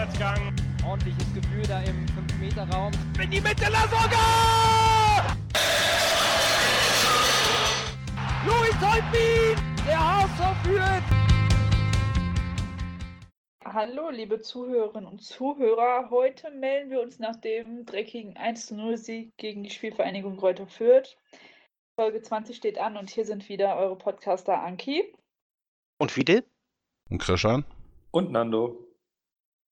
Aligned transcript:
Vorwärtsgang. 0.00 0.56
Ordentliches 0.86 1.34
Gefühl 1.34 1.62
da 1.66 1.82
im 1.82 2.06
5-Meter-Raum. 2.06 2.90
In 3.22 3.30
die 3.30 3.40
Mitte, 3.40 3.70
Lasogga! 3.70 5.36
Luis 8.46 8.80
Holtbein! 8.80 9.62
Der 9.86 9.98
HSV 9.98 10.64
führt! 10.64 11.02
Hallo, 13.62 14.08
liebe 14.08 14.40
Zuhörerinnen 14.40 15.06
und 15.06 15.22
Zuhörer. 15.22 16.08
Heute 16.08 16.50
melden 16.50 16.90
wir 16.90 17.02
uns 17.02 17.18
nach 17.18 17.36
dem 17.36 17.84
dreckigen 17.84 18.38
1-0-Sieg 18.38 19.36
gegen 19.36 19.64
die 19.64 19.70
Spielvereinigung 19.70 20.38
Reuter 20.38 20.66
Fürth. 20.66 21.18
Folge 21.96 22.22
20 22.22 22.56
steht 22.56 22.78
an 22.78 22.96
und 22.96 23.10
hier 23.10 23.26
sind 23.26 23.50
wieder 23.50 23.76
eure 23.76 23.96
Podcaster 23.96 24.62
Anki. 24.62 25.12
Und 25.98 26.10
Fidel? 26.10 26.42
Und 27.10 27.18
Krishan? 27.18 27.66
Und 28.12 28.32
Nando. 28.32 28.89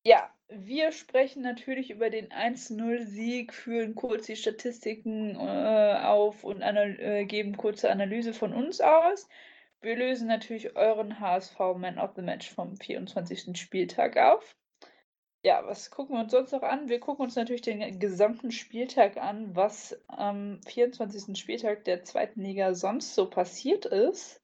Ja, 0.08 0.34
wir 0.48 0.92
sprechen 0.92 1.42
natürlich 1.42 1.90
über 1.90 2.08
den 2.08 2.30
1-0-Sieg, 2.30 3.52
führen 3.52 3.94
kurz 3.94 4.24
die 4.24 4.36
Statistiken 4.36 5.36
äh, 5.36 6.00
auf 6.02 6.44
und 6.44 6.62
äh, 6.62 7.26
geben 7.26 7.58
kurze 7.58 7.90
Analyse 7.90 8.32
von 8.32 8.54
uns 8.54 8.80
aus. 8.80 9.28
Wir 9.82 9.96
lösen 9.96 10.26
natürlich 10.26 10.74
euren 10.76 11.20
HSV 11.20 11.58
Man 11.76 11.98
of 11.98 12.12
the 12.16 12.22
Match 12.22 12.50
vom 12.50 12.78
24. 12.78 13.54
Spieltag 13.60 14.16
auf. 14.16 14.56
Ja, 15.44 15.66
was 15.66 15.90
gucken 15.90 16.16
wir 16.16 16.22
uns 16.22 16.32
sonst 16.32 16.52
noch 16.52 16.62
an? 16.62 16.88
Wir 16.88 17.00
gucken 17.00 17.24
uns 17.26 17.36
natürlich 17.36 17.60
den 17.60 18.00
gesamten 18.00 18.50
Spieltag 18.50 19.18
an, 19.18 19.54
was 19.54 19.95
am 20.06 20.62
24. 20.62 21.38
Spieltag 21.38 21.84
der 21.84 22.02
zweiten 22.04 22.40
Liga 22.40 22.72
sonst 22.72 23.14
so 23.14 23.28
passiert 23.28 23.84
ist. 23.84 24.40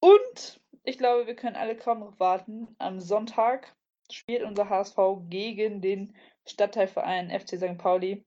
Und 0.00 0.60
ich 0.82 0.98
glaube, 0.98 1.26
wir 1.26 1.36
können 1.36 1.56
alle 1.56 1.74
kaum 1.74 2.00
noch 2.00 2.20
warten. 2.20 2.76
Am 2.78 3.00
Sonntag 3.00 3.74
spielt 4.12 4.42
unser 4.42 4.68
HSV 4.68 4.96
gegen 5.28 5.80
den 5.80 6.14
Stadtteilverein 6.46 7.30
FC 7.30 7.56
St. 7.56 7.78
Pauli. 7.78 8.24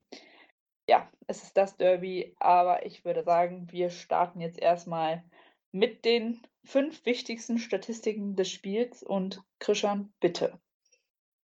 Ja, 0.88 1.10
es 1.28 1.44
ist 1.44 1.58
das 1.58 1.78
Derby, 1.78 2.36
aber 2.40 2.86
ich 2.86 3.06
würde 3.06 3.24
sagen, 3.24 3.72
wir 3.72 3.90
starten 3.90 4.42
jetzt 4.42 4.60
erstmal 4.60 5.24
mit 5.72 6.06
den 6.06 6.42
fünf 6.64 7.06
wichtigsten 7.06 7.58
Statistiken 7.58 8.36
des 8.36 8.50
Spiels 8.50 9.04
und 9.04 9.42
Krishan, 9.60 10.14
bitte. 10.20 10.60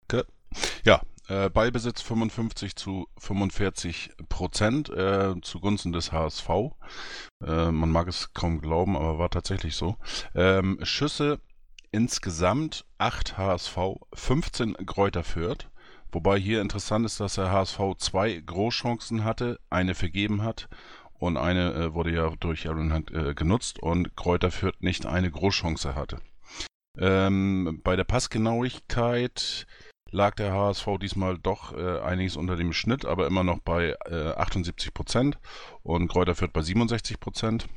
Okay. 0.05 0.23
Ja, 0.85 1.01
äh, 1.29 1.49
Ballbesitz 1.49 2.03
55 2.03 2.75
zu 2.77 3.07
45 3.19 4.11
Prozent 4.29 4.91
äh, 4.91 5.35
zugunsten 5.43 5.93
des 5.93 6.13
HSV. 6.13 6.49
Äh, 7.45 7.71
man 7.71 7.91
mag 7.91 8.09
es 8.09 8.33
kaum 8.35 8.61
glauben, 8.61 8.97
aber 8.97 9.19
war 9.19 9.31
tatsächlich 9.31 9.77
so. 9.77 9.97
Ähm, 10.35 10.79
Schüsse 10.83 11.41
insgesamt 11.93 12.85
8 12.99 13.37
HSV, 13.39 13.79
15 14.13 14.87
Kräuter 14.87 15.25
Fürth. 15.25 15.69
Wobei 16.13 16.39
hier 16.39 16.61
interessant 16.61 17.07
ist, 17.07 17.21
dass 17.21 17.35
der 17.35 17.51
HSV 17.51 17.81
zwei 17.99 18.35
Großchancen 18.35 19.25
hatte, 19.25 19.61
eine 19.71 19.95
vergeben 19.95 20.43
hat 20.43 20.69
und 21.19 21.37
eine 21.37 21.73
äh, 21.75 21.95
wurde 21.95 22.13
ja 22.13 22.31
durch 22.41 22.69
Aaron 22.69 22.93
Hunt 22.93 23.11
äh, 23.13 23.35
genutzt 23.35 23.79
und 23.81 24.17
Kräuter 24.17 24.51
Fürth 24.51 24.81
nicht 24.81 25.07
eine 25.07 25.31
Großchance 25.31 25.95
hatte. 25.95 26.19
Ähm, 26.99 27.81
bei 27.85 27.95
der 27.95 28.05
Passgenauigkeit 28.05 29.67
lag 30.11 30.35
der 30.35 30.53
HSV 30.53 30.89
diesmal 31.01 31.39
doch 31.39 31.73
äh, 31.77 32.01
einiges 32.01 32.37
unter 32.37 32.57
dem 32.57 32.73
Schnitt, 32.73 33.05
aber 33.05 33.27
immer 33.27 33.45
noch 33.45 33.61
bei 33.61 33.95
äh, 34.07 34.33
78 34.33 34.93
Prozent 34.93 35.39
und 35.83 36.09
Kräuter 36.09 36.35
Fürth 36.35 36.53
bei 36.53 36.63
67 36.63 37.21
Prozent. 37.21 37.69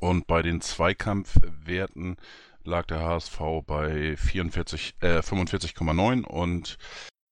Und 0.00 0.28
bei 0.28 0.42
den 0.42 0.60
Zweikampfwerten 0.60 2.18
lag 2.68 2.86
der 2.86 3.00
HSV 3.00 3.40
bei 3.66 4.16
44, 4.16 4.94
äh, 5.00 5.18
45,9 5.20 6.24
und 6.24 6.76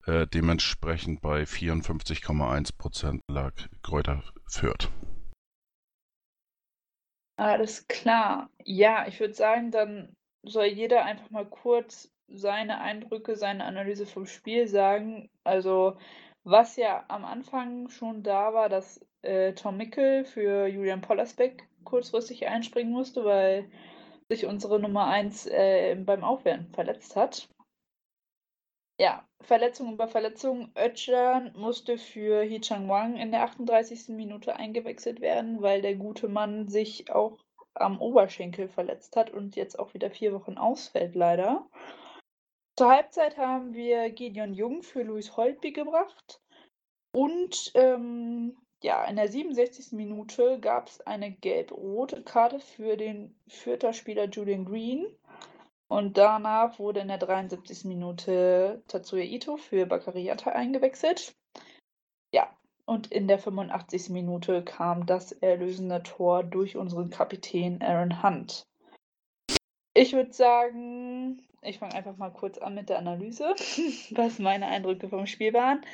äh, 0.07 0.27
dementsprechend 0.27 1.21
bei 1.21 1.43
54,1 1.43 2.77
Prozent 2.77 3.21
lag 3.29 3.53
Kräuter 3.83 4.23
Fürth. 4.49 4.89
Alles 7.37 7.87
klar. 7.87 8.49
Ja, 8.65 9.07
ich 9.07 9.21
würde 9.21 9.35
sagen, 9.35 9.71
dann 9.71 10.17
soll 10.43 10.67
jeder 10.67 11.05
einfach 11.05 11.31
mal 11.31 11.45
kurz 11.47 12.11
seine 12.29 12.81
Eindrücke, 12.81 13.37
seine 13.37 13.65
Analyse 13.65 14.07
vom 14.07 14.27
Spiel 14.27 14.67
sagen. 14.67 15.29
Also, 15.45 15.99
was 16.45 16.77
ja 16.77 17.05
am 17.09 17.25
Anfang 17.25 17.91
schon 17.91 18.23
da 18.23 18.55
war, 18.55 18.69
dass 18.69 19.05
äh, 19.23 19.53
Tom 19.53 19.77
Mickel 19.77 20.25
für 20.25 20.67
Julian 20.67 21.03
Pollersbeck 21.03 21.69
kurzfristig 21.85 22.47
einspringen 22.47 22.93
musste, 22.93 23.25
weil 23.25 23.71
sich 24.29 24.47
unsere 24.47 24.81
Nummer 24.81 25.07
1 25.07 25.47
äh, 25.47 25.95
beim 25.97 26.25
Aufwärmen 26.25 26.69
verletzt 26.73 27.17
hat. 27.17 27.49
Ja, 28.99 29.29
Verletzung 29.43 29.93
über 29.93 30.09
Verletzung. 30.09 30.73
Özcan 30.75 31.53
musste 31.55 31.99
für 31.99 32.43
Hee 32.43 32.61
Chang 32.61 32.89
Wang 32.89 33.17
in 33.17 33.31
der 33.31 33.43
38. 33.43 34.09
Minute 34.09 34.57
eingewechselt 34.57 35.21
werden, 35.21 35.61
weil 35.61 35.83
der 35.83 35.97
gute 35.97 36.29
Mann 36.29 36.69
sich 36.69 37.13
auch 37.13 37.39
am 37.75 38.01
Oberschenkel 38.01 38.69
verletzt 38.69 39.17
hat 39.17 39.31
und 39.31 39.55
jetzt 39.55 39.79
auch 39.79 39.93
wieder 39.93 40.11
vier 40.11 40.33
Wochen 40.33 40.57
ausfällt, 40.57 41.15
leider. 41.15 41.69
Zur 42.79 42.91
Halbzeit 42.91 43.37
haben 43.37 43.75
wir 43.75 44.11
Gideon 44.11 44.55
Jung 44.55 44.83
für 44.83 45.03
Luis 45.03 45.37
Holtby 45.37 45.73
gebracht. 45.73 46.41
Und 47.13 47.73
ähm, 47.75 48.57
ja, 48.87 49.05
in 49.07 49.17
der 49.17 49.27
67. 49.27 49.91
Minute 49.95 50.61
gab 50.61 50.87
es 50.87 51.01
eine 51.01 51.33
gelb-rote 51.33 52.23
Karte 52.23 52.61
für 52.61 52.97
den 52.97 53.35
Fürther 53.49 53.93
Spieler 53.93 54.29
Julian 54.29 54.65
Green. 54.65 55.09
Und 55.89 56.17
danach 56.17 56.79
wurde 56.79 57.01
in 57.01 57.09
der 57.09 57.19
73. 57.19 57.85
Minute 57.87 58.85
Tatsuya 58.87 59.25
Ito 59.25 59.57
für 59.57 59.87
Bakariata 59.87 60.53
eingewechselt. 60.53 61.35
Ja, 62.33 62.49
und 62.85 63.11
in 63.11 63.27
der 63.27 63.41
85. 63.41 64.11
Minute 64.11 64.63
kam 64.63 65.05
das 65.05 65.33
erlösende 65.33 66.05
Tor 66.05 66.45
durch 66.45 66.77
unseren 66.77 67.11
Kapitän 67.11 67.83
Aaron 67.83 68.23
Hunt. 68.23 68.69
Ich 69.95 70.13
würde 70.13 70.33
sagen, 70.33 71.43
ich 71.61 71.81
fange 71.81 71.95
einfach 71.95 72.17
mal 72.19 72.31
kurz 72.31 72.59
an 72.59 72.77
mit 72.77 72.89
der 72.89 72.99
Analyse, 72.99 73.47
was 74.11 74.39
meine 74.39 74.69
Eindrücke 74.69 75.09
vom 75.09 75.27
Spiel 75.27 75.53
waren. 75.55 75.85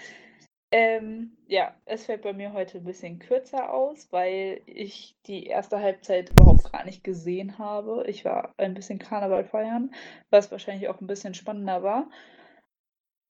Ähm, 0.72 1.36
ja, 1.48 1.74
es 1.84 2.06
fällt 2.06 2.22
bei 2.22 2.32
mir 2.32 2.54
heute 2.54 2.78
ein 2.78 2.84
bisschen 2.84 3.18
kürzer 3.18 3.72
aus, 3.72 4.10
weil 4.10 4.62
ich 4.66 5.14
die 5.26 5.46
erste 5.46 5.78
Halbzeit 5.80 6.30
überhaupt 6.30 6.72
gar 6.72 6.84
nicht 6.84 7.04
gesehen 7.04 7.58
habe. 7.58 8.04
Ich 8.08 8.24
war 8.24 8.54
ein 8.56 8.72
bisschen 8.74 8.98
Karneval 8.98 9.44
feiern, 9.44 9.94
was 10.30 10.50
wahrscheinlich 10.50 10.88
auch 10.88 11.00
ein 11.00 11.06
bisschen 11.06 11.34
spannender 11.34 11.82
war 11.82 12.08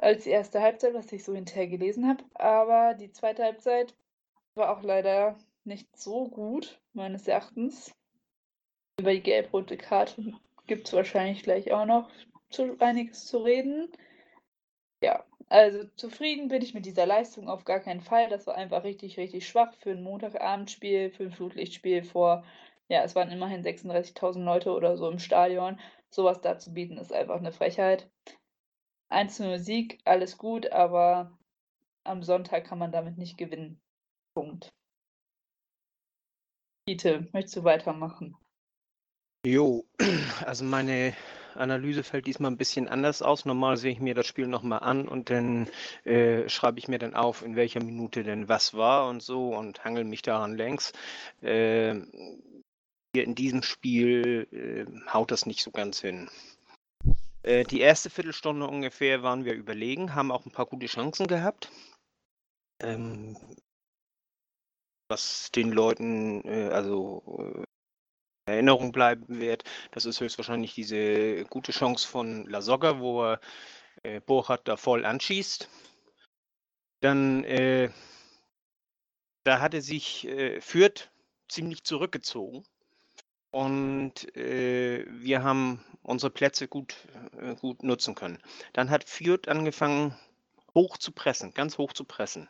als 0.02 0.24
die 0.24 0.30
erste 0.30 0.60
Halbzeit, 0.60 0.94
was 0.94 1.12
ich 1.12 1.24
so 1.24 1.34
hinterher 1.34 1.68
gelesen 1.68 2.08
habe. 2.08 2.24
Aber 2.34 2.94
die 2.94 3.12
zweite 3.12 3.44
Halbzeit 3.44 3.94
war 4.54 4.76
auch 4.76 4.82
leider 4.82 5.38
nicht 5.64 5.96
so 5.96 6.28
gut, 6.28 6.80
meines 6.92 7.28
Erachtens. 7.28 7.94
Über 8.98 9.12
die 9.12 9.22
gelb-rote 9.22 9.76
Karte 9.76 10.34
gibt 10.66 10.88
es 10.88 10.92
wahrscheinlich 10.92 11.44
gleich 11.44 11.72
auch 11.72 11.86
noch 11.86 12.10
zu, 12.50 12.76
einiges 12.80 13.26
zu 13.26 13.38
reden. 13.38 13.90
Ja, 15.02 15.24
also 15.52 15.84
zufrieden 15.96 16.48
bin 16.48 16.62
ich 16.62 16.74
mit 16.74 16.86
dieser 16.86 17.06
Leistung 17.06 17.48
auf 17.48 17.64
gar 17.64 17.80
keinen 17.80 18.00
Fall. 18.00 18.28
Das 18.28 18.46
war 18.46 18.54
einfach 18.54 18.84
richtig, 18.84 19.18
richtig 19.18 19.46
schwach 19.46 19.74
für 19.74 19.90
ein 19.90 20.02
Montagabendspiel, 20.02 21.10
für 21.10 21.24
ein 21.24 21.32
Flutlichtspiel 21.32 22.04
vor, 22.04 22.44
ja, 22.88 23.02
es 23.04 23.14
waren 23.14 23.30
immerhin 23.30 23.62
36.000 23.62 24.44
Leute 24.44 24.72
oder 24.72 24.96
so 24.96 25.10
im 25.10 25.18
Stadion. 25.18 25.80
Sowas 26.10 26.40
da 26.40 26.58
zu 26.58 26.74
bieten, 26.74 26.98
ist 26.98 27.12
einfach 27.12 27.36
eine 27.36 27.52
Frechheit. 27.52 28.10
1-0 29.10 29.58
Sieg, 29.58 30.00
alles 30.04 30.36
gut, 30.36 30.70
aber 30.72 31.38
am 32.04 32.22
Sonntag 32.22 32.64
kann 32.64 32.78
man 32.78 32.92
damit 32.92 33.16
nicht 33.18 33.38
gewinnen. 33.38 33.80
Punkt. 34.34 34.72
Bitte, 36.86 37.28
möchtest 37.32 37.56
du 37.56 37.64
weitermachen? 37.64 38.36
Jo, 39.46 39.84
also 40.44 40.64
meine 40.64 41.14
Analyse 41.54 42.02
fällt 42.02 42.26
diesmal 42.26 42.50
ein 42.50 42.56
bisschen 42.56 42.88
anders 42.88 43.22
aus. 43.22 43.44
Normal 43.44 43.76
sehe 43.76 43.92
ich 43.92 44.00
mir 44.00 44.14
das 44.14 44.26
Spiel 44.26 44.46
nochmal 44.46 44.80
an 44.80 45.08
und 45.08 45.30
dann 45.30 45.68
äh, 46.04 46.48
schreibe 46.48 46.78
ich 46.78 46.88
mir 46.88 46.98
dann 46.98 47.14
auf, 47.14 47.42
in 47.42 47.56
welcher 47.56 47.82
Minute 47.82 48.22
denn 48.22 48.48
was 48.48 48.74
war 48.74 49.08
und 49.08 49.22
so 49.22 49.54
und 49.56 49.84
hangel 49.84 50.04
mich 50.04 50.22
daran 50.22 50.56
längs. 50.56 50.92
Äh, 51.40 52.00
hier 53.14 53.24
in 53.24 53.34
diesem 53.34 53.62
Spiel 53.62 54.48
äh, 54.52 55.10
haut 55.12 55.30
das 55.30 55.46
nicht 55.46 55.62
so 55.62 55.70
ganz 55.70 56.00
hin. 56.00 56.30
Äh, 57.42 57.64
die 57.64 57.80
erste 57.80 58.08
Viertelstunde 58.10 58.66
ungefähr 58.66 59.22
waren 59.22 59.44
wir 59.44 59.54
überlegen, 59.54 60.14
haben 60.14 60.30
auch 60.30 60.46
ein 60.46 60.52
paar 60.52 60.66
gute 60.66 60.86
Chancen 60.86 61.26
gehabt. 61.26 61.70
Ähm, 62.80 63.36
was 65.08 65.50
den 65.50 65.72
Leuten, 65.72 66.42
äh, 66.44 66.70
also 66.72 67.22
äh, 67.54 67.64
Erinnerung 68.52 68.92
bleiben 68.92 69.40
wird. 69.40 69.64
Das 69.92 70.04
ist 70.06 70.20
höchstwahrscheinlich 70.20 70.74
diese 70.74 71.44
gute 71.46 71.72
Chance 71.72 72.06
von 72.08 72.46
Lasogga, 72.48 73.00
wo 73.00 73.22
er 73.24 73.40
äh, 74.02 74.20
Burkhardt 74.20 74.68
da 74.68 74.76
voll 74.76 75.04
anschießt. 75.04 75.68
Dann, 77.00 77.44
äh, 77.44 77.90
da 79.44 79.60
hatte 79.60 79.82
sich 79.82 80.26
äh, 80.28 80.60
Fürth 80.60 81.10
ziemlich 81.48 81.84
zurückgezogen. 81.84 82.64
und 83.50 84.34
äh, 84.36 85.04
wir 85.08 85.42
haben 85.44 85.84
unsere 86.02 86.30
Plätze 86.30 86.68
gut, 86.68 86.96
äh, 87.38 87.54
gut 87.56 87.82
nutzen 87.82 88.14
können. 88.14 88.42
Dann 88.72 88.90
hat 88.90 89.04
Fürth 89.08 89.48
angefangen, 89.48 90.16
hoch 90.74 90.96
zu 90.98 91.12
pressen, 91.12 91.52
ganz 91.54 91.78
hoch 91.78 91.92
zu 91.92 92.04
pressen. 92.04 92.48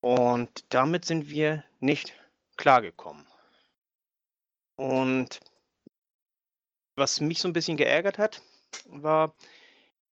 Und 0.00 0.64
damit 0.70 1.04
sind 1.04 1.30
wir 1.30 1.64
nicht 1.80 2.12
klargekommen. 2.56 3.26
Und 4.78 5.40
was 6.94 7.20
mich 7.20 7.40
so 7.40 7.48
ein 7.48 7.52
bisschen 7.52 7.76
geärgert 7.76 8.16
hat, 8.16 8.42
war, 8.86 9.34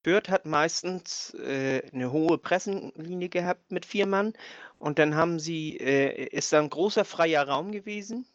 Fürth 0.04 0.28
hat 0.28 0.48
meistens 0.48 1.36
äh, 1.36 1.84
eine 1.94 2.12
hohe 2.12 2.40
Pressenlinie 2.40 3.30
gehabt 3.30 3.72
mit 3.72 3.86
vier 3.86 4.08
Mann 4.08 4.34
und 4.80 4.98
dann 4.98 5.14
haben 5.14 5.40
sie, 5.40 5.78
äh, 5.78 6.26
ist 6.30 6.52
da 6.52 6.60
ein 6.60 6.72
großer 6.72 7.06
freier 7.06 7.48
Raum 7.48 7.72
gewesen 7.72 8.26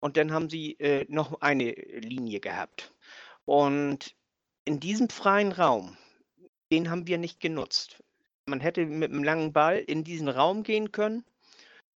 und 0.00 0.16
dann 0.16 0.32
haben 0.32 0.50
sie 0.50 0.72
äh, 0.80 1.06
noch 1.08 1.40
eine 1.42 1.70
Linie 1.70 2.40
gehabt. 2.40 2.92
Und 3.44 4.16
in 4.64 4.80
diesem 4.80 5.08
freien 5.08 5.52
Raum, 5.52 5.96
den 6.72 6.90
haben 6.90 7.06
wir 7.06 7.18
nicht 7.18 7.38
genutzt. 7.38 8.02
Man 8.46 8.58
hätte 8.58 8.84
mit 8.84 9.12
einem 9.12 9.22
langen 9.22 9.52
Ball 9.52 9.78
in 9.78 10.02
diesen 10.02 10.28
Raum 10.28 10.64
gehen 10.64 10.90
können 10.90 11.24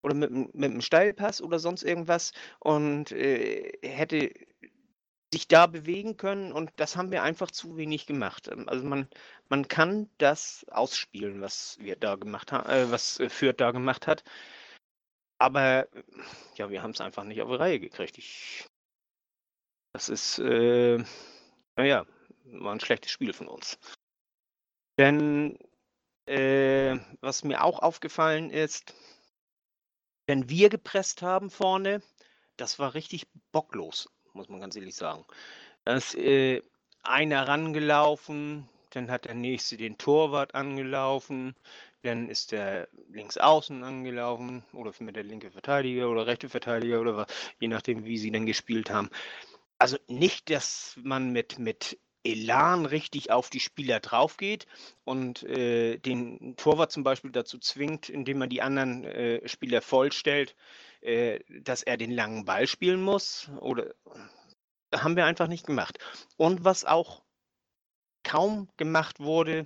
oder 0.04 0.14
mit, 0.14 0.32
mit 0.32 0.72
einem 0.72 0.82
Steilpass 0.82 1.42
oder 1.42 1.60
sonst 1.60 1.84
irgendwas 1.84 2.34
und 2.60 3.12
äh, 3.12 3.72
hätte 3.84 4.32
sich 5.34 5.48
da 5.48 5.66
bewegen 5.66 6.18
können 6.18 6.52
und 6.52 6.72
das 6.76 6.98
haben 6.98 7.12
wir 7.12 7.24
einfach 7.24 7.52
zu 7.52 7.78
wenig 7.78 8.06
gemacht. 8.06 8.50
Ähm, 8.50 8.68
also 8.68 8.86
man, 8.86 9.08
man 9.50 9.68
kann 9.68 10.10
das 10.18 10.66
ausspielen, 10.70 11.42
was 11.42 11.78
wir 11.80 11.96
da 11.96 12.16
gemacht 12.16 12.52
haben, 12.52 12.70
äh, 12.70 12.92
was 12.92 13.20
äh, 13.20 13.30
Fürth 13.30 13.60
da 13.60 13.72
gemacht 13.72 14.08
hat. 14.08 14.24
Aber 15.40 15.88
ja, 16.56 16.70
wir 16.70 16.84
haben 16.84 16.92
es 16.92 17.02
einfach 17.02 17.24
nicht 17.24 17.42
auf 17.42 17.50
die 17.50 17.56
Reihe 17.56 17.80
gekriegt. 17.80 18.18
Ich, 18.18 18.68
das 19.94 20.10
ist, 20.10 20.40
äh, 20.40 21.04
naja, 21.76 22.06
war 22.46 22.74
ein 22.74 22.80
schlechtes 22.80 23.12
Spiel 23.12 23.34
von 23.34 23.48
uns. 23.48 23.80
Denn 25.00 25.58
äh, 26.28 27.00
was 27.22 27.44
mir 27.44 27.64
auch 27.64 27.80
aufgefallen 27.80 28.52
ist, 28.52 28.94
wenn 30.28 30.50
wir 30.50 30.70
gepresst 30.70 31.22
haben 31.22 31.50
vorne, 31.50 32.02
das 32.58 32.80
war 32.80 32.94
richtig 32.94 33.28
bocklos 33.52 34.10
muss 34.34 34.50
man 34.50 34.60
ganz 34.60 34.76
ehrlich 34.76 34.96
sagen. 34.96 35.26
Da 35.86 35.96
ist 35.96 36.16
äh, 36.16 36.62
einer 37.04 37.48
rangelaufen, 37.48 38.70
dann 38.92 39.10
hat 39.10 39.26
der 39.26 39.36
nächste 39.36 39.78
den 39.78 39.98
Torwart 39.98 40.56
angelaufen, 40.56 41.56
dann 42.04 42.30
ist 42.30 42.52
der 42.52 42.88
links 43.10 43.38
außen 43.38 43.84
angelaufen 43.84 44.64
oder 44.74 44.92
mit 45.00 45.16
der 45.16 45.24
linke 45.24 45.52
Verteidiger 45.52 46.10
oder 46.10 46.28
rechte 46.28 46.50
Verteidiger 46.50 47.00
oder 47.00 47.16
was, 47.18 47.28
je 47.60 47.68
nachdem, 47.68 48.06
wie 48.06 48.18
sie 48.18 48.32
dann 48.32 48.46
gespielt 48.46 48.90
haben. 48.90 49.10
Also 49.78 49.98
nicht, 50.08 50.50
dass 50.50 50.96
man 51.02 51.32
mit, 51.32 51.58
mit 51.58 52.00
Elan 52.24 52.86
richtig 52.86 53.32
auf 53.32 53.50
die 53.50 53.60
Spieler 53.60 54.00
drauf 54.00 54.38
geht 54.38 54.68
und 55.04 55.44
äh, 55.44 55.98
den 55.98 56.56
Torwart 56.56 56.92
zum 56.92 57.04
Beispiel 57.04 57.32
dazu 57.32 57.58
zwingt, 57.58 58.10
indem 58.10 58.38
man 58.38 58.50
die 58.50 58.62
anderen 58.62 59.04
äh, 59.04 59.48
Spieler 59.48 59.82
vollstellt, 59.82 60.56
äh, 61.02 61.40
dass 61.62 61.84
er 61.84 61.98
den 61.98 62.12
langen 62.12 62.46
Ball 62.46 62.68
spielen 62.68 63.02
muss. 63.02 63.50
Oder 63.60 63.94
haben 64.94 65.16
wir 65.16 65.26
einfach 65.26 65.48
nicht 65.48 65.66
gemacht. 65.66 65.98
Und 66.38 66.64
was 66.64 66.86
auch 66.86 67.24
kaum 68.24 68.70
gemacht 68.78 69.20
wurde, 69.20 69.66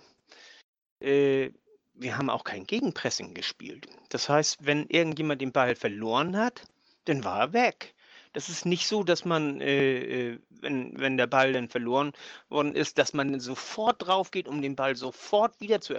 äh, 1.01 1.51
wir 1.93 2.17
haben 2.17 2.29
auch 2.29 2.43
kein 2.43 2.65
Gegenpressing 2.65 3.33
gespielt. 3.33 3.87
Das 4.09 4.29
heißt, 4.29 4.65
wenn 4.65 4.87
irgendjemand 4.87 5.41
den 5.41 5.51
Ball 5.51 5.75
verloren 5.75 6.37
hat, 6.37 6.63
dann 7.05 7.23
war 7.23 7.39
er 7.39 7.53
weg. 7.53 7.94
Das 8.35 8.49
ist 8.49 8.65
nicht 8.65 8.85
so, 8.85 9.05
dass 9.05 9.23
man, 9.23 9.61
äh, 9.61 10.33
äh 10.33 10.39
wenn, 10.49 10.99
wenn 10.99 11.15
der 11.15 11.25
Ball 11.27 11.53
dann 11.53 11.69
verloren 11.69 12.11
worden 12.49 12.75
ist, 12.75 12.97
dass 12.97 13.13
man 13.13 13.39
sofort 13.39 14.05
drauf 14.05 14.29
geht, 14.29 14.49
um 14.49 14.61
den 14.61 14.75
Ball 14.75 14.97
sofort 14.97 15.61
wieder 15.61 15.79
zu 15.79 15.95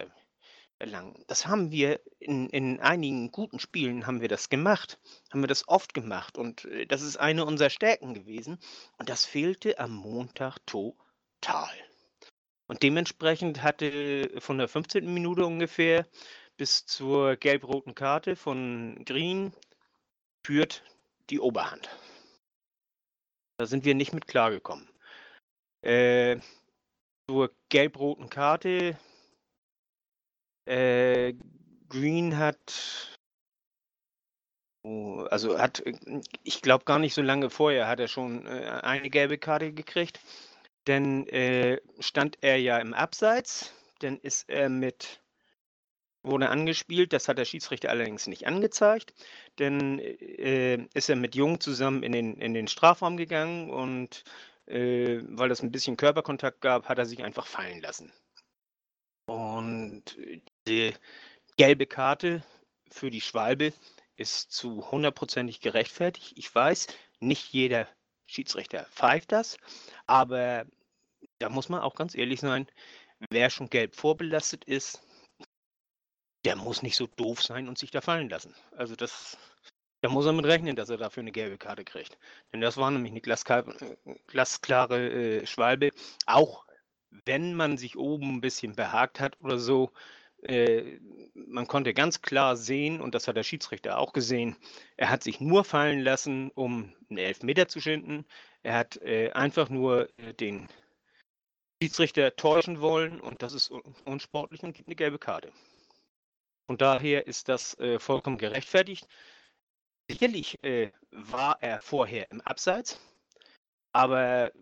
erlangen. 0.79 1.25
Das 1.29 1.47
haben 1.47 1.71
wir 1.73 1.99
in, 2.19 2.51
in 2.51 2.79
einigen 2.81 3.33
guten 3.33 3.59
Spielen 3.59 4.07
haben 4.07 4.21
wir 4.21 4.29
das 4.29 4.51
gemacht, 4.51 4.99
haben 5.33 5.41
wir 5.41 5.49
das 5.49 5.67
oft 5.67 5.95
gemacht 5.95 6.37
und 6.37 6.67
äh, 6.67 6.85
das 6.87 7.01
ist 7.01 7.17
eine 7.17 7.47
unserer 7.47 7.71
Stärken 7.71 8.13
gewesen 8.13 8.59
und 8.99 9.09
das 9.09 9.25
fehlte 9.25 9.79
am 9.79 9.95
Montag 9.95 10.59
total. 10.67 11.73
Und 12.67 12.83
dementsprechend 12.83 13.63
hatte 13.63 14.31
von 14.41 14.59
der 14.59 14.69
15. 14.69 15.13
Minute 15.13 15.47
ungefähr 15.47 16.07
bis 16.59 16.85
zur 16.85 17.37
gelb-roten 17.37 17.95
Karte 17.95 18.37
von 18.37 19.03
Green 19.07 19.55
führt 20.45 20.83
die 21.31 21.41
Oberhand. 21.41 21.89
Da 23.59 23.67
sind 23.67 23.85
wir 23.85 23.95
nicht 23.95 24.13
mit 24.13 24.27
klargekommen. 24.27 24.89
Äh, 25.83 26.39
zur 27.29 27.51
gelb-roten 27.69 28.29
Karte 28.29 28.99
äh, 30.67 31.35
Green 31.89 32.37
hat, 32.37 33.17
oh, 34.83 35.21
also 35.31 35.59
hat, 35.59 35.83
ich 36.43 36.63
glaube 36.63 36.85
gar 36.85 36.99
nicht 36.99 37.15
so 37.15 37.23
lange 37.23 37.51
vorher 37.51 37.87
hat 37.87 38.01
er 38.01 38.09
schon 38.09 38.47
äh, 38.47 38.81
eine 38.83 39.11
gelbe 39.11 39.39
Karte 39.39 39.73
gekriegt. 39.73 40.21
Denn 40.87 41.27
äh, 41.29 41.81
stand 41.99 42.39
er 42.43 42.59
ja 42.59 42.79
im 42.79 42.95
Abseits, 42.95 43.73
dann 44.01 44.19
ist 44.19 44.49
er 44.49 44.69
mit, 44.69 45.21
wurde 46.27 46.49
angespielt, 46.49 47.13
das 47.13 47.29
hat 47.29 47.39
der 47.39 47.45
Schiedsrichter 47.45 47.91
allerdings 47.91 48.27
nicht 48.27 48.47
angezeigt. 48.47 49.15
Dann 49.57 49.99
äh, 49.99 50.87
ist 50.95 51.09
er 51.09 51.17
mit 51.17 51.35
Jung 51.35 51.61
zusammen 51.61 52.03
in 52.03 52.13
den, 52.13 52.35
in 52.37 52.55
den 52.55 52.69
Strafraum 52.69 53.17
gegangen 53.17 53.71
und 53.71 54.25
äh, 54.67 55.21
weil 55.29 55.51
es 55.51 55.63
ein 55.63 55.73
bisschen 55.73 55.97
Körperkontakt 55.97 56.61
gab, 56.61 56.89
hat 56.89 56.99
er 56.99 57.07
sich 57.07 57.23
einfach 57.23 57.47
fallen 57.47 57.81
lassen. 57.81 58.13
Und 59.27 60.05
die 60.69 60.93
gelbe 61.57 61.87
Karte 61.87 62.43
für 62.91 63.11
die 63.11 63.21
Schwalbe 63.21 63.73
ist 64.17 64.53
zu 64.53 64.91
hundertprozentig 64.91 65.61
gerechtfertigt. 65.61 66.33
Ich 66.37 66.53
weiß, 66.55 66.87
nicht 67.21 67.53
jeder 67.53 67.89
Schiedsrichter 68.27 68.85
pfeift 68.93 69.33
das, 69.33 69.59
aber 70.07 70.67
da 71.39 71.49
muss 71.49 71.69
man 71.69 71.81
auch 71.81 71.95
ganz 71.95 72.15
ehrlich 72.15 72.41
sein, 72.41 72.67
wer 73.31 73.51
schon 73.51 73.71
gelb 73.71 73.95
vorbelastet 73.95 74.65
ist, 74.65 75.03
der 76.47 76.57
muss 76.57 76.83
nicht 76.83 76.97
so 76.97 77.09
doof 77.09 77.43
sein 77.43 77.69
und 77.69 77.77
sich 77.77 77.91
da 77.91 78.01
fallen 78.01 78.29
lassen. 78.31 78.55
Also 78.77 78.95
das, 78.95 79.37
da 80.01 80.09
muss 80.09 80.27
er 80.27 80.33
mit 80.33 80.47
rechnen, 80.47 80.77
dass 80.77 80.91
er 80.91 80.97
dafür 80.97 81.23
eine 81.23 81.33
gelbe 81.33 81.59
Karte 81.59 81.85
kriegt. 81.85 82.17
Denn 82.53 82.61
das 82.61 82.77
war 82.77 82.91
nämlich 82.91 83.11
eine 83.11 83.21
glasklare, 83.21 85.11
äh, 85.11 85.47
Schwalbe. 85.47 85.91
Auch 86.27 86.65
wenn 87.25 87.55
man 87.55 87.77
sich 87.79 87.97
oben 87.97 88.37
ein 88.37 88.41
bisschen 88.41 88.77
behagt 88.77 89.19
hat 89.19 89.41
oder 89.41 89.59
so, 89.59 89.91
äh, 90.43 91.01
man 91.35 91.67
konnte 91.67 91.93
ganz 91.95 92.23
klar 92.23 92.57
sehen, 92.57 93.01
und 93.01 93.17
das 93.17 93.27
hat 93.27 93.37
der 93.37 93.43
Schiedsrichter 93.43 93.99
auch 93.99 94.13
gesehen, 94.13 94.57
er 94.97 95.11
hat 95.11 95.25
sich 95.25 95.41
nur 95.41 95.65
fallen 95.65 96.01
lassen, 96.01 96.53
um 96.55 96.95
einen 97.11 97.19
Elfmeter 97.19 97.67
zu 97.67 97.81
schinden. 97.81 98.25
Er 98.63 98.75
hat 98.75 98.99
äh, 99.03 99.33
einfach 99.33 99.69
nur 99.69 100.09
äh, 100.19 100.33
den 100.33 100.69
Schiedsrichter 101.83 102.37
täuschen 102.37 102.81
wollen 102.81 103.21
und 103.21 103.43
das 103.43 103.53
ist 103.53 103.73
unsportlich 104.05 104.63
und 104.63 104.75
gibt 104.75 104.89
eine 104.89 104.97
gelbe 104.97 105.19
Karte. 105.19 105.53
Von 106.67 106.79
daher 106.79 107.27
ist 107.27 107.49
das 107.49 107.79
äh, 107.79 107.99
vollkommen 107.99 108.39
gerechtfertigt. 108.39 109.07
Sicherlich 110.11 110.63
äh, 110.63 110.93
war 111.11 111.63
er 111.63 111.81
vorher 111.81 112.31
im 112.31 112.41
Abseits, 112.43 113.01
aber 113.93 114.53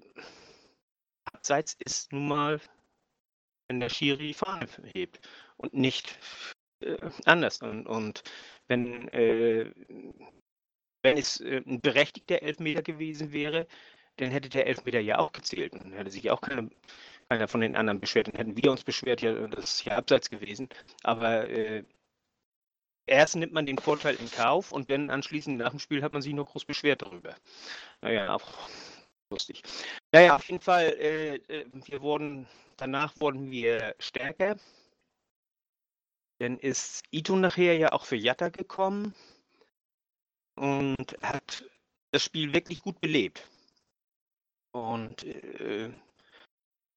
Abseits 1.24 1.76
ist 1.84 2.12
nun 2.12 2.28
mal, 2.28 2.60
wenn 3.68 3.80
der 3.80 3.88
Schiri 3.88 4.28
die 4.28 4.34
Fahne 4.34 4.68
hebt 4.94 5.20
und 5.56 5.74
nicht 5.74 6.18
äh, 6.80 6.96
anders. 7.24 7.60
Und, 7.60 7.86
und 7.86 8.22
wenn, 8.68 9.08
äh, 9.08 9.70
wenn 11.02 11.18
es 11.18 11.40
äh, 11.40 11.62
ein 11.66 11.80
berechtigter 11.80 12.42
Elfmeter 12.42 12.82
gewesen 12.82 13.32
wäre, 13.32 13.66
dann 14.16 14.30
hätte 14.30 14.48
der 14.48 14.66
Elfmeter 14.66 15.00
ja 15.00 15.18
auch 15.18 15.32
gezählt. 15.32 15.72
Und 15.72 15.92
hätte 15.92 16.10
sich 16.10 16.30
auch 16.30 16.40
keine, 16.40 16.70
keiner 17.28 17.48
von 17.48 17.60
den 17.60 17.76
anderen 17.76 18.00
beschwert. 18.00 18.28
Dann 18.28 18.36
hätten 18.36 18.56
wir 18.56 18.70
uns 18.70 18.84
beschwert, 18.84 19.22
ja, 19.22 19.32
das 19.48 19.64
ist 19.64 19.84
ja 19.84 19.96
abseits 19.96 20.30
gewesen. 20.30 20.68
Aber 21.02 21.48
äh, 21.48 21.84
erst 23.06 23.36
nimmt 23.36 23.52
man 23.52 23.66
den 23.66 23.78
Vorteil 23.78 24.16
in 24.16 24.30
Kauf 24.30 24.72
und 24.72 24.90
dann 24.90 25.10
anschließend 25.10 25.58
nach 25.58 25.70
dem 25.70 25.78
Spiel 25.78 26.02
hat 26.02 26.12
man 26.12 26.22
sich 26.22 26.32
nur 26.32 26.46
groß 26.46 26.64
beschwert 26.64 27.02
darüber. 27.02 27.34
Naja, 28.00 28.34
auch 28.34 28.68
lustig. 29.30 29.62
Naja, 30.12 30.36
auf 30.36 30.44
jeden 30.48 30.60
Fall, 30.60 30.86
äh, 30.98 31.36
äh, 31.36 31.66
wir 31.86 32.02
wurden, 32.02 32.46
danach 32.76 33.18
wurden 33.20 33.50
wir 33.50 33.94
stärker. 33.98 34.56
Dann 36.38 36.58
ist 36.58 37.04
Ito 37.10 37.36
nachher 37.36 37.76
ja 37.76 37.92
auch 37.92 38.04
für 38.04 38.16
Jatta 38.16 38.48
gekommen 38.48 39.14
und 40.56 41.16
hat 41.22 41.64
das 42.10 42.24
Spiel 42.24 42.52
wirklich 42.52 42.82
gut 42.82 43.00
belebt. 43.00 43.48
Und 44.72 45.24
äh, 45.24 45.90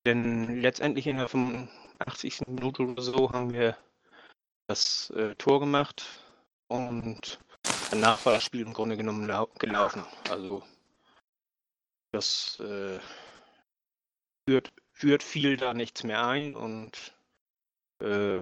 denn 0.07 0.61
letztendlich 0.61 1.05
in 1.07 1.17
der 1.17 1.27
85. 1.27 2.47
Minute 2.47 2.83
oder 2.83 3.01
so 3.01 3.31
haben 3.31 3.53
wir 3.53 3.77
das 4.67 5.09
äh, 5.11 5.35
Tor 5.35 5.59
gemacht 5.59 6.05
und 6.67 7.39
danach 7.91 8.25
war 8.25 8.33
das 8.33 8.43
Spiel 8.43 8.61
im 8.61 8.73
Grunde 8.73 8.97
genommen 8.97 9.27
gelaufen. 9.59 10.05
Also 10.29 10.63
das 12.11 12.59
äh, 12.59 12.99
führt, 14.47 14.71
führt 14.93 15.23
viel 15.23 15.57
da 15.57 15.73
nichts 15.73 16.03
mehr 16.03 16.25
ein 16.25 16.55
und 16.55 17.13
äh, 18.01 18.39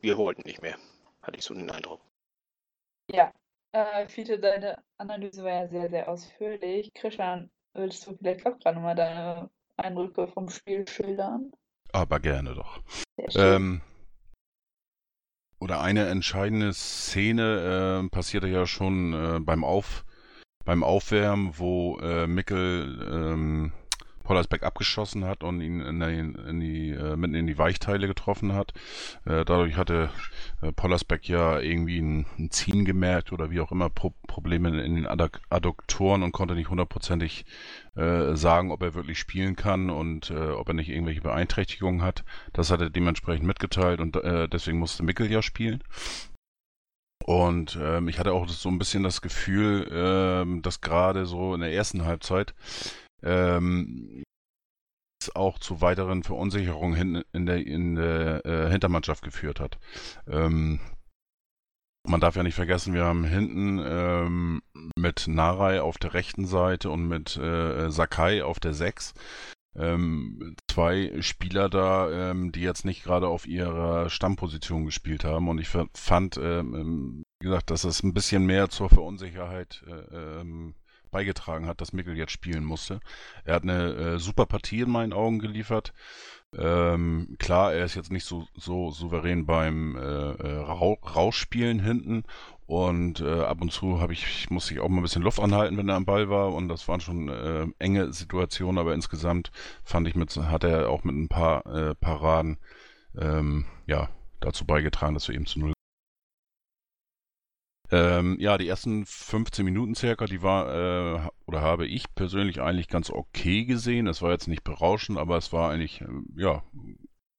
wir 0.00 0.18
wollten 0.18 0.42
nicht 0.42 0.62
mehr, 0.62 0.78
hatte 1.22 1.38
ich 1.38 1.44
so 1.44 1.54
den 1.54 1.70
Eindruck. 1.70 2.00
Ja, 3.10 3.32
äh, 3.72 4.06
Fiete, 4.08 4.38
deine 4.38 4.82
Analyse 4.98 5.44
war 5.44 5.52
ja 5.52 5.68
sehr, 5.68 5.88
sehr 5.88 6.08
ausführlich. 6.08 6.92
Christian, 6.92 7.50
willst 7.72 8.06
du 8.06 8.16
vielleicht 8.16 8.46
auch 8.46 8.58
gerade 8.58 8.80
mal 8.80 8.94
deine 8.94 9.50
Eindrücke 9.76 10.28
vom 10.28 10.48
Spiel 10.48 10.86
schildern? 10.88 11.52
Aber 11.92 12.20
gerne 12.20 12.54
doch. 12.54 12.80
Ähm, 13.34 13.80
oder 15.58 15.80
eine 15.80 16.06
entscheidende 16.08 16.72
Szene 16.74 18.02
äh, 18.04 18.08
passierte 18.08 18.48
ja 18.48 18.66
schon 18.66 19.12
äh, 19.12 19.40
beim 19.40 19.64
Auf 19.64 20.04
beim 20.64 20.82
Aufwärmen, 20.82 21.58
wo 21.58 21.96
äh, 22.00 22.26
Mickel 22.26 23.08
ähm, 23.08 23.72
Pollersbeck 24.26 24.64
abgeschossen 24.64 25.24
hat 25.24 25.44
und 25.44 25.60
ihn 25.60 25.80
in 25.80 26.00
die, 26.00 26.48
in 26.48 26.60
die 26.60 26.90
äh, 26.90 27.16
mitten 27.16 27.36
in 27.36 27.46
die 27.46 27.58
Weichteile 27.58 28.08
getroffen 28.08 28.52
hat. 28.54 28.72
Äh, 29.24 29.44
dadurch 29.44 29.76
hatte 29.76 30.10
äh, 30.62 30.72
Pollersbeck 30.72 31.28
ja 31.28 31.60
irgendwie 31.60 32.00
ein, 32.00 32.26
ein, 32.36 32.50
Ziehen 32.50 32.84
gemerkt 32.84 33.32
oder 33.32 33.50
wie 33.52 33.60
auch 33.60 33.70
immer 33.70 33.88
Pro 33.88 34.12
Probleme 34.26 34.68
in 34.82 34.96
den 34.96 35.06
Adduk 35.06 35.40
Adduktoren 35.48 36.24
und 36.24 36.32
konnte 36.32 36.54
nicht 36.54 36.70
hundertprozentig 36.70 37.44
äh, 37.94 38.34
sagen, 38.34 38.72
ob 38.72 38.82
er 38.82 38.94
wirklich 38.94 39.18
spielen 39.18 39.54
kann 39.54 39.90
und 39.90 40.30
äh, 40.30 40.50
ob 40.50 40.68
er 40.68 40.74
nicht 40.74 40.88
irgendwelche 40.88 41.20
Beeinträchtigungen 41.20 42.02
hat. 42.02 42.24
Das 42.52 42.70
hat 42.72 42.80
er 42.80 42.90
dementsprechend 42.90 43.46
mitgeteilt 43.46 44.00
und 44.00 44.16
äh, 44.16 44.48
deswegen 44.48 44.78
musste 44.78 45.04
Mickel 45.04 45.30
ja 45.30 45.40
spielen. 45.40 45.84
Und 47.24 47.78
ähm, 47.80 48.08
ich 48.08 48.18
hatte 48.18 48.32
auch 48.32 48.48
so 48.48 48.68
ein 48.68 48.78
bisschen 48.78 49.02
das 49.02 49.20
Gefühl, 49.20 49.88
ähm, 49.92 50.62
dass 50.62 50.80
gerade 50.80 51.26
so 51.26 51.54
in 51.54 51.60
der 51.60 51.72
ersten 51.72 52.04
Halbzeit 52.04 52.54
ähm, 53.22 54.22
auch 55.34 55.58
zu 55.58 55.80
weiteren 55.80 56.22
Verunsicherungen 56.22 56.94
hin, 56.94 57.24
in 57.32 57.46
der, 57.46 57.66
in 57.66 57.96
der 57.96 58.46
äh, 58.46 58.70
Hintermannschaft 58.70 59.22
geführt 59.22 59.60
hat. 59.60 59.78
Ähm, 60.28 60.80
man 62.06 62.20
darf 62.20 62.36
ja 62.36 62.44
nicht 62.44 62.54
vergessen, 62.54 62.94
wir 62.94 63.04
haben 63.04 63.24
hinten 63.24 63.80
ähm, 63.84 64.62
mit 64.96 65.26
Narai 65.26 65.80
auf 65.80 65.98
der 65.98 66.14
rechten 66.14 66.46
Seite 66.46 66.90
und 66.90 67.08
mit 67.08 67.36
äh, 67.36 67.90
Sakai 67.90 68.44
auf 68.44 68.60
der 68.60 68.74
6 68.74 69.14
ähm, 69.78 70.56
zwei 70.70 71.12
Spieler 71.20 71.68
da, 71.68 72.30
ähm, 72.30 72.52
die 72.52 72.60
jetzt 72.60 72.84
nicht 72.84 73.04
gerade 73.04 73.28
auf 73.28 73.46
ihrer 73.46 74.08
Stammposition 74.08 74.84
gespielt 74.84 75.24
haben. 75.24 75.48
Und 75.48 75.58
ich 75.58 75.68
fand, 75.68 76.38
ähm, 76.38 76.74
ähm, 76.74 77.22
wie 77.40 77.46
gesagt, 77.46 77.70
dass 77.70 77.84
es 77.84 78.02
ein 78.02 78.14
bisschen 78.14 78.46
mehr 78.46 78.68
zur 78.70 78.88
Verunsicherheit 78.88 79.84
äh, 79.86 80.40
ähm, 80.40 80.74
beigetragen 81.10 81.66
hat, 81.66 81.80
dass 81.80 81.92
Mickel 81.92 82.16
jetzt 82.16 82.32
spielen 82.32 82.64
musste. 82.64 83.00
Er 83.44 83.54
hat 83.54 83.62
eine 83.62 83.92
äh, 83.92 84.18
super 84.18 84.46
Partie 84.46 84.80
in 84.80 84.90
meinen 84.90 85.12
Augen 85.12 85.38
geliefert. 85.38 85.92
Ähm, 86.56 87.36
klar, 87.38 87.74
er 87.74 87.84
ist 87.84 87.96
jetzt 87.96 88.12
nicht 88.12 88.24
so, 88.24 88.46
so 88.54 88.90
souverän 88.90 89.46
beim 89.46 89.96
äh, 89.96 90.00
äh 90.00 90.58
Rausspielen 90.58 91.80
hinten 91.80 92.24
und 92.66 93.20
äh, 93.20 93.42
ab 93.42 93.60
und 93.60 93.72
zu 93.72 94.00
habe 94.00 94.12
ich, 94.12 94.50
musste 94.50 94.74
ich 94.74 94.80
auch 94.80 94.88
mal 94.88 94.98
ein 94.98 95.02
bisschen 95.02 95.22
Luft 95.22 95.38
anhalten, 95.38 95.76
wenn 95.76 95.88
er 95.88 95.94
am 95.94 96.04
Ball 96.04 96.28
war. 96.28 96.52
Und 96.52 96.68
das 96.68 96.88
waren 96.88 97.00
schon 97.00 97.28
äh, 97.28 97.66
enge 97.78 98.12
Situationen, 98.12 98.78
aber 98.78 98.92
insgesamt 98.92 99.52
fand 99.84 100.08
ich 100.08 100.16
mit, 100.16 100.36
hat 100.36 100.64
er 100.64 100.90
auch 100.90 101.04
mit 101.04 101.14
ein 101.14 101.28
paar 101.28 101.64
äh, 101.66 101.94
Paraden 101.94 102.58
ähm, 103.16 103.66
ja, 103.86 104.08
dazu 104.40 104.64
beigetragen, 104.64 105.14
dass 105.14 105.28
wir 105.28 105.34
eben 105.36 105.46
zu 105.46 105.60
null. 105.60 105.75
Ähm, 107.90 108.36
ja, 108.40 108.58
die 108.58 108.68
ersten 108.68 109.06
15 109.06 109.64
Minuten 109.64 109.94
circa, 109.94 110.26
die 110.26 110.42
war, 110.42 110.68
äh, 110.74 111.28
oder 111.46 111.60
habe 111.60 111.86
ich 111.86 112.14
persönlich 112.14 112.60
eigentlich 112.60 112.88
ganz 112.88 113.10
okay 113.10 113.64
gesehen. 113.64 114.06
Es 114.06 114.22
war 114.22 114.32
jetzt 114.32 114.48
nicht 114.48 114.64
berauschend, 114.64 115.18
aber 115.18 115.36
es 115.36 115.52
war 115.52 115.70
eigentlich, 115.70 116.00
äh, 116.00 116.06
ja, 116.36 116.62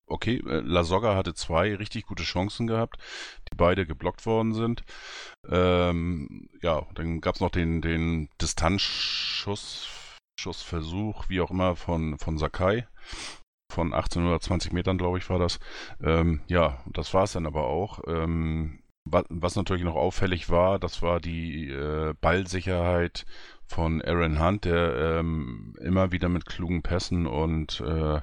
okay, 0.07 0.37
äh, 0.47 0.61
La 0.61 0.83
Soga 0.83 1.15
hatte 1.15 1.33
zwei 1.33 1.75
richtig 1.75 2.05
gute 2.05 2.23
Chancen 2.23 2.67
gehabt, 2.67 2.97
die 3.51 3.55
beide 3.55 3.85
geblockt 3.85 4.25
worden 4.25 4.53
sind. 4.53 4.83
Ähm, 5.49 6.49
ja, 6.61 6.85
dann 6.95 7.21
gab 7.21 7.35
es 7.35 7.41
noch 7.41 7.51
den, 7.51 7.81
den 7.81 8.29
Distanzschuss, 8.41 9.87
Schussversuch, 10.39 11.29
wie 11.29 11.41
auch 11.41 11.51
immer, 11.51 11.75
von, 11.75 12.17
von 12.19 12.37
Sakai. 12.37 12.87
Von 13.69 13.93
18 13.93 14.25
oder 14.25 14.39
20 14.39 14.71
Metern, 14.71 14.97
glaube 14.97 15.17
ich, 15.17 15.29
war 15.29 15.39
das. 15.39 15.59
Ähm, 16.01 16.41
ja, 16.47 16.81
das 16.87 17.13
war 17.13 17.23
es 17.23 17.33
dann 17.33 17.45
aber 17.45 17.65
auch. 17.65 17.99
Ähm, 18.07 18.79
was, 19.11 19.55
natürlich 19.55 19.83
noch 19.83 19.95
auffällig 19.95 20.49
war, 20.49 20.79
das 20.79 21.01
war 21.01 21.19
die 21.19 21.69
äh, 21.69 22.13
Ballsicherheit 22.19 23.25
von 23.65 24.01
Aaron 24.01 24.41
Hunt, 24.41 24.65
der 24.65 25.19
ähm, 25.19 25.75
immer 25.81 26.11
wieder 26.11 26.29
mit 26.29 26.45
klugen 26.45 26.81
Pässen 26.81 27.27
und 27.27 27.81
äh, 27.81 28.21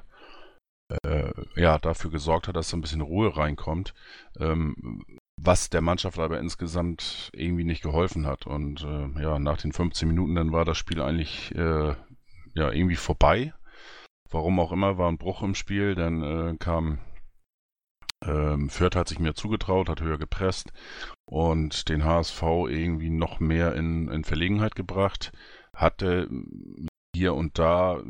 äh, 1.03 1.33
ja, 1.55 1.77
dafür 1.77 2.11
gesorgt 2.11 2.47
hat, 2.47 2.55
dass 2.55 2.69
so 2.69 2.77
ein 2.77 2.81
bisschen 2.81 3.01
Ruhe 3.01 3.35
reinkommt, 3.35 3.93
ähm, 4.39 5.03
was 5.37 5.69
der 5.69 5.81
Mannschaft 5.81 6.19
aber 6.19 6.39
insgesamt 6.39 7.31
irgendwie 7.33 7.63
nicht 7.63 7.81
geholfen 7.81 8.25
hat. 8.25 8.47
Und 8.47 8.83
äh, 8.83 9.21
ja, 9.21 9.39
nach 9.39 9.57
den 9.57 9.71
15 9.71 10.07
Minuten 10.07 10.35
dann 10.35 10.51
war 10.51 10.65
das 10.65 10.77
Spiel 10.77 11.01
eigentlich 11.01 11.53
äh, 11.55 11.95
ja 12.53 12.71
irgendwie 12.71 12.95
vorbei. 12.95 13.53
Warum 14.31 14.59
auch 14.59 14.71
immer, 14.71 14.97
war 14.97 15.09
ein 15.09 15.17
Bruch 15.17 15.43
im 15.43 15.55
Spiel, 15.55 15.95
dann 15.95 16.23
äh, 16.23 16.57
kam 16.57 16.99
ähm, 18.25 18.69
Fürth 18.69 18.95
hat 18.95 19.07
sich 19.07 19.19
mehr 19.19 19.35
zugetraut, 19.35 19.89
hat 19.89 20.01
höher 20.01 20.17
gepresst 20.17 20.71
und 21.25 21.89
den 21.89 22.03
HSV 22.03 22.41
irgendwie 22.67 23.09
noch 23.09 23.39
mehr 23.39 23.75
in, 23.75 24.09
in 24.09 24.23
Verlegenheit 24.23 24.75
gebracht, 24.75 25.31
hatte 25.73 26.29
hier 27.15 27.33
und 27.33 27.57
da 27.59 28.03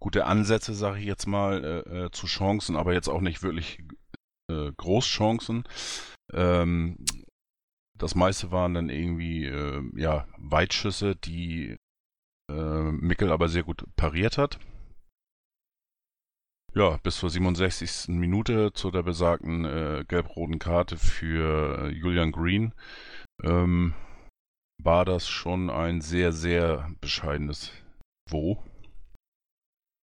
gute 0.00 0.26
Ansätze, 0.26 0.74
sage 0.74 0.98
ich 1.00 1.06
jetzt 1.06 1.26
mal, 1.26 1.64
äh, 1.64 2.04
äh, 2.04 2.10
zu 2.10 2.26
Chancen, 2.26 2.76
aber 2.76 2.92
jetzt 2.92 3.08
auch 3.08 3.20
nicht 3.20 3.42
wirklich 3.42 3.82
äh, 4.50 4.70
Großchancen. 4.76 5.64
Ähm, 6.32 7.04
das 7.98 8.14
meiste 8.14 8.50
waren 8.52 8.74
dann 8.74 8.90
irgendwie 8.90 9.46
äh, 9.46 9.82
ja, 9.96 10.26
Weitschüsse, 10.36 11.16
die 11.16 11.76
äh, 12.50 12.82
Mickel 12.92 13.32
aber 13.32 13.48
sehr 13.48 13.62
gut 13.62 13.84
pariert 13.96 14.38
hat. 14.38 14.58
Ja, 16.76 16.98
bis 17.02 17.16
zur 17.16 17.30
67. 17.30 18.08
Minute 18.08 18.70
zu 18.74 18.90
der 18.90 19.02
besagten 19.02 19.64
äh, 19.64 20.04
gelb-roten 20.06 20.58
Karte 20.58 20.98
für 20.98 21.90
Julian 21.90 22.32
Green 22.32 22.74
ähm, 23.42 23.94
war 24.82 25.06
das 25.06 25.26
schon 25.26 25.70
ein 25.70 26.02
sehr, 26.02 26.32
sehr 26.32 26.90
bescheidenes 27.00 27.72
Wo 28.28 28.62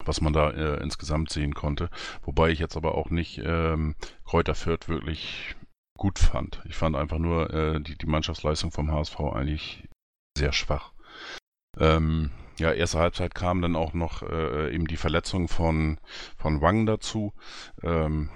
was 0.05 0.19
man 0.19 0.33
da 0.33 0.49
äh, 0.49 0.81
insgesamt 0.81 1.29
sehen 1.29 1.53
konnte. 1.53 1.89
Wobei 2.23 2.49
ich 2.49 2.59
jetzt 2.59 2.75
aber 2.75 2.95
auch 2.95 3.09
nicht 3.09 3.37
ähm, 3.37 3.95
Kräuter 4.25 4.55
Fürth 4.55 4.89
wirklich 4.89 5.55
gut 5.97 6.19
fand. 6.19 6.61
Ich 6.65 6.75
fand 6.75 6.95
einfach 6.95 7.19
nur 7.19 7.53
äh, 7.53 7.79
die, 7.79 7.97
die 7.97 8.05
Mannschaftsleistung 8.05 8.71
vom 8.71 8.91
HSV 8.91 9.19
eigentlich 9.19 9.87
sehr 10.37 10.51
schwach. 10.51 10.91
Ähm, 11.79 12.31
ja, 12.57 12.71
erste 12.71 12.99
Halbzeit 12.99 13.35
kam 13.35 13.61
dann 13.61 13.75
auch 13.75 13.93
noch 13.93 14.21
äh, 14.21 14.73
eben 14.73 14.87
die 14.87 14.97
Verletzung 14.97 15.47
von, 15.47 15.99
von 16.37 16.61
Wang 16.61 16.85
dazu. 16.85 17.33
Ähm, 17.81 18.29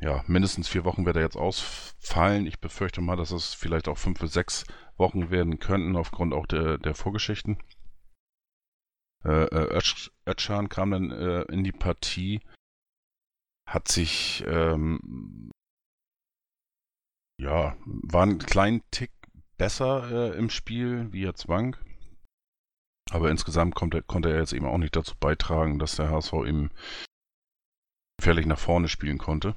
ja, 0.00 0.24
mindestens 0.26 0.68
vier 0.68 0.84
Wochen 0.84 1.06
wird 1.06 1.16
er 1.16 1.22
jetzt 1.22 1.36
ausfallen. 1.36 2.46
Ich 2.46 2.60
befürchte 2.60 3.00
mal, 3.00 3.16
dass 3.16 3.30
es 3.30 3.54
vielleicht 3.54 3.88
auch 3.88 3.98
fünf 3.98 4.18
bis 4.18 4.32
sechs 4.32 4.64
Wochen 4.96 5.30
werden 5.30 5.58
könnten, 5.58 5.96
aufgrund 5.96 6.34
auch 6.34 6.46
der, 6.46 6.78
der 6.78 6.94
Vorgeschichten. 6.94 7.58
Äh, 9.24 9.44
äh 9.44 9.80
Özcan 10.26 10.68
kam 10.68 10.90
dann 10.90 11.10
äh, 11.12 11.42
in 11.42 11.62
die 11.62 11.72
Partie, 11.72 12.40
hat 13.68 13.86
sich, 13.88 14.42
ähm, 14.46 15.52
ja, 17.38 17.76
war 17.84 18.22
einen 18.22 18.38
kleinen 18.38 18.82
Tick 18.90 19.12
besser 19.56 20.32
äh, 20.32 20.36
im 20.36 20.50
Spiel 20.50 21.12
wie 21.12 21.22
jetzt 21.22 21.48
Wank. 21.48 21.78
Aber 23.12 23.30
insgesamt 23.30 23.74
konnte, 23.74 24.02
konnte 24.02 24.30
er 24.30 24.38
jetzt 24.38 24.54
eben 24.54 24.66
auch 24.66 24.78
nicht 24.78 24.96
dazu 24.96 25.14
beitragen, 25.20 25.78
dass 25.78 25.96
der 25.96 26.10
HSV 26.10 26.32
eben 26.46 26.70
gefährlich 28.16 28.46
nach 28.46 28.58
vorne 28.58 28.88
spielen 28.88 29.18
konnte. 29.18 29.54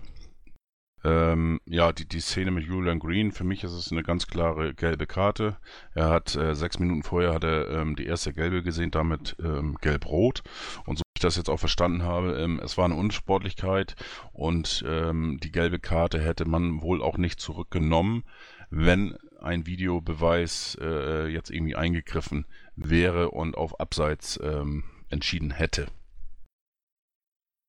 Ähm, 1.05 1.61
ja, 1.65 1.93
die, 1.93 2.05
die 2.05 2.19
Szene 2.19 2.51
mit 2.51 2.65
Julian 2.65 2.99
Green, 2.99 3.31
für 3.31 3.43
mich 3.45 3.63
ist 3.63 3.71
es 3.71 3.91
eine 3.91 4.03
ganz 4.03 4.27
klare 4.27 4.73
gelbe 4.73 5.07
Karte. 5.07 5.55
Er 5.93 6.09
hat 6.09 6.35
äh, 6.35 6.53
sechs 6.53 6.79
Minuten 6.79 7.03
vorher 7.03 7.33
hat 7.33 7.43
er 7.45 7.69
ähm, 7.69 7.95
die 7.95 8.07
erste 8.07 8.33
gelbe 8.33 8.61
gesehen, 8.61 8.91
damit 8.91 9.37
ähm, 9.39 9.77
gelb-rot. 9.79 10.41
Und 10.85 10.97
so 10.97 11.01
wie 11.01 11.17
ich 11.17 11.21
das 11.21 11.37
jetzt 11.37 11.49
auch 11.49 11.59
verstanden 11.59 12.03
habe, 12.03 12.37
ähm, 12.37 12.59
es 12.61 12.77
war 12.77 12.85
eine 12.85 12.95
Unsportlichkeit 12.95 13.95
und 14.33 14.83
ähm, 14.85 15.39
die 15.41 15.51
gelbe 15.51 15.79
Karte 15.79 16.19
hätte 16.19 16.45
man 16.45 16.81
wohl 16.81 17.01
auch 17.01 17.17
nicht 17.17 17.39
zurückgenommen, 17.39 18.23
wenn 18.69 19.15
ein 19.45 19.65
Videobeweis 19.65 20.77
äh, 20.81 21.27
jetzt 21.27 21.49
irgendwie 21.49 21.75
eingegriffen 21.75 22.45
wäre 22.75 23.31
und 23.31 23.55
auf 23.55 23.79
Abseits 23.79 24.39
ähm, 24.43 24.83
entschieden 25.09 25.51
hätte. 25.51 25.87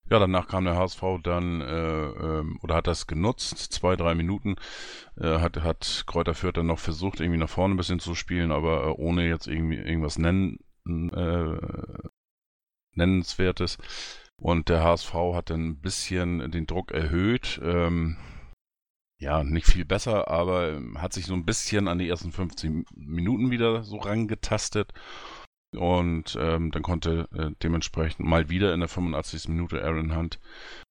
Ja, 0.08 0.20
danach 0.20 0.46
kam 0.46 0.64
der 0.64 0.76
HSV 0.76 1.02
dann 1.24 1.60
äh, 1.60 2.06
ähm, 2.06 2.60
oder 2.62 2.76
hat 2.76 2.86
das 2.86 3.08
genutzt, 3.08 3.58
zwei, 3.58 3.96
drei 3.96 4.14
Minuten. 4.14 4.54
Äh, 5.16 5.40
hat, 5.40 5.62
hat 5.62 6.04
Kräuter 6.06 6.34
Fürth 6.34 6.56
dann 6.56 6.66
noch 6.66 6.78
versucht, 6.78 7.20
irgendwie 7.20 7.40
nach 7.40 7.48
vorne 7.48 7.74
ein 7.74 7.76
bisschen 7.76 7.98
zu 7.98 8.14
spielen, 8.14 8.52
aber 8.52 8.86
äh, 8.86 8.90
ohne 8.90 9.26
jetzt 9.28 9.48
irgendwie 9.48 9.76
irgendwas 9.76 10.18
nennen, 10.18 10.60
äh, 10.86 11.58
Nennenswertes. 12.94 13.78
Und 14.36 14.68
der 14.68 14.84
HSV 14.84 15.12
hat 15.34 15.50
dann 15.50 15.70
ein 15.70 15.80
bisschen 15.80 16.50
den 16.52 16.66
Druck 16.66 16.92
erhöht. 16.92 17.60
Ähm, 17.64 18.16
ja, 19.18 19.44
nicht 19.44 19.66
viel 19.66 19.84
besser, 19.84 20.28
aber 20.28 20.72
ähm, 20.72 21.00
hat 21.00 21.12
sich 21.12 21.26
so 21.26 21.34
ein 21.34 21.46
bisschen 21.46 21.88
an 21.88 21.98
die 21.98 22.08
ersten 22.08 22.32
15 22.32 22.84
Minuten 22.94 23.50
wieder 23.50 23.82
so 23.82 23.96
rangetastet. 23.96 24.92
Und 25.72 26.36
ähm, 26.40 26.70
dann 26.70 26.82
konnte 26.82 27.28
äh, 27.34 27.50
dementsprechend 27.62 28.26
mal 28.26 28.48
wieder 28.48 28.72
in 28.72 28.80
der 28.80 28.88
85. 28.88 29.48
Minute 29.48 29.82
Aaron 29.82 30.14
Hunt 30.16 30.40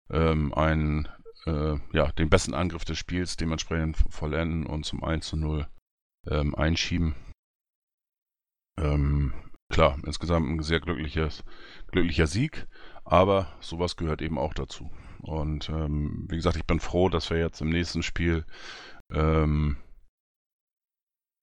ähm, 0.09 0.53
einen, 0.53 1.07
äh, 1.45 1.75
ja, 1.93 2.11
den 2.13 2.29
besten 2.29 2.53
Angriff 2.53 2.85
des 2.85 2.97
Spiels 2.97 3.37
dementsprechend 3.37 3.97
vollenden 4.09 4.65
und 4.65 4.85
zum 4.85 5.03
1 5.03 5.25
zu 5.27 5.37
0 5.37 5.67
ähm, 6.27 6.55
einschieben. 6.55 7.15
Ähm, 8.77 9.33
klar, 9.69 9.97
insgesamt 10.05 10.49
ein 10.49 10.61
sehr 10.61 10.79
glückliches, 10.79 11.43
glücklicher 11.87 12.27
Sieg, 12.27 12.67
aber 13.05 13.55
sowas 13.61 13.95
gehört 13.95 14.21
eben 14.21 14.37
auch 14.37 14.53
dazu. 14.53 14.91
Und 15.25 15.69
ähm, 15.69 16.25
wie 16.29 16.35
gesagt, 16.35 16.55
ich 16.55 16.65
bin 16.65 16.79
froh, 16.79 17.09
dass 17.09 17.29
wir 17.29 17.39
jetzt 17.39 17.61
im 17.61 17.69
nächsten 17.69 18.03
Spiel 18.03 18.45
ähm, 19.11 19.77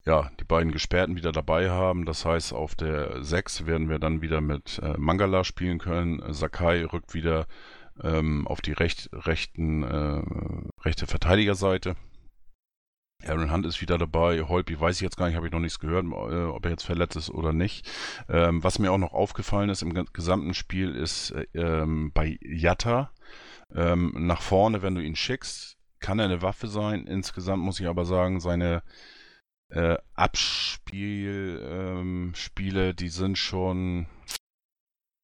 ja, 0.05 0.31
die 0.39 0.43
beiden 0.43 0.71
Gesperrten 0.71 1.15
wieder 1.15 1.31
dabei 1.31 1.69
haben. 1.69 2.05
Das 2.05 2.25
heißt, 2.25 2.53
auf 2.53 2.75
der 2.75 3.23
6 3.23 3.65
werden 3.65 3.89
wir 3.89 3.99
dann 3.99 4.21
wieder 4.21 4.41
mit 4.41 4.79
äh, 4.83 4.97
Mangala 4.97 5.43
spielen 5.43 5.79
können. 5.79 6.21
Sakai 6.33 6.85
rückt 6.85 7.13
wieder 7.13 7.47
ähm, 8.01 8.47
auf 8.47 8.61
die 8.61 8.73
recht, 8.73 9.09
rechten, 9.13 9.83
äh, 9.83 10.21
rechte 10.83 11.07
Verteidigerseite. 11.07 11.95
Aaron 13.25 13.51
Hunt 13.51 13.65
ist 13.65 13.81
wieder 13.81 13.97
dabei. 13.97 14.41
Holby 14.43 14.79
weiß 14.79 14.97
ich 14.97 15.01
jetzt 15.01 15.15
gar 15.15 15.27
nicht, 15.27 15.35
habe 15.35 15.47
ich 15.47 15.53
noch 15.53 15.59
nichts 15.59 15.79
gehört, 15.79 16.05
äh, 16.05 16.43
ob 16.43 16.65
er 16.65 16.71
jetzt 16.71 16.83
verletzt 16.83 17.15
ist 17.15 17.29
oder 17.29 17.53
nicht. 17.53 17.89
Ähm, 18.27 18.63
was 18.63 18.79
mir 18.79 18.91
auch 18.91 18.97
noch 18.97 19.13
aufgefallen 19.13 19.69
ist 19.69 19.81
im 19.81 19.93
gesamten 20.11 20.53
Spiel 20.53 20.95
ist 20.95 21.31
äh, 21.31 21.45
ähm, 21.53 22.11
bei 22.13 22.37
Yatta 22.41 23.11
ähm, 23.73 24.13
nach 24.15 24.41
vorne, 24.41 24.81
wenn 24.81 24.95
du 24.95 25.01
ihn 25.01 25.15
schickst, 25.15 25.77
kann 25.99 26.19
er 26.19 26.25
eine 26.25 26.41
Waffe 26.41 26.67
sein. 26.67 27.07
Insgesamt 27.07 27.63
muss 27.63 27.79
ich 27.79 27.87
aber 27.87 28.05
sagen, 28.05 28.39
seine 28.39 28.83
äh, 29.69 29.97
Abspielspiele, 30.13 31.59
ähm, 31.99 32.95
die 32.95 33.09
sind 33.09 33.37
schon, 33.37 34.07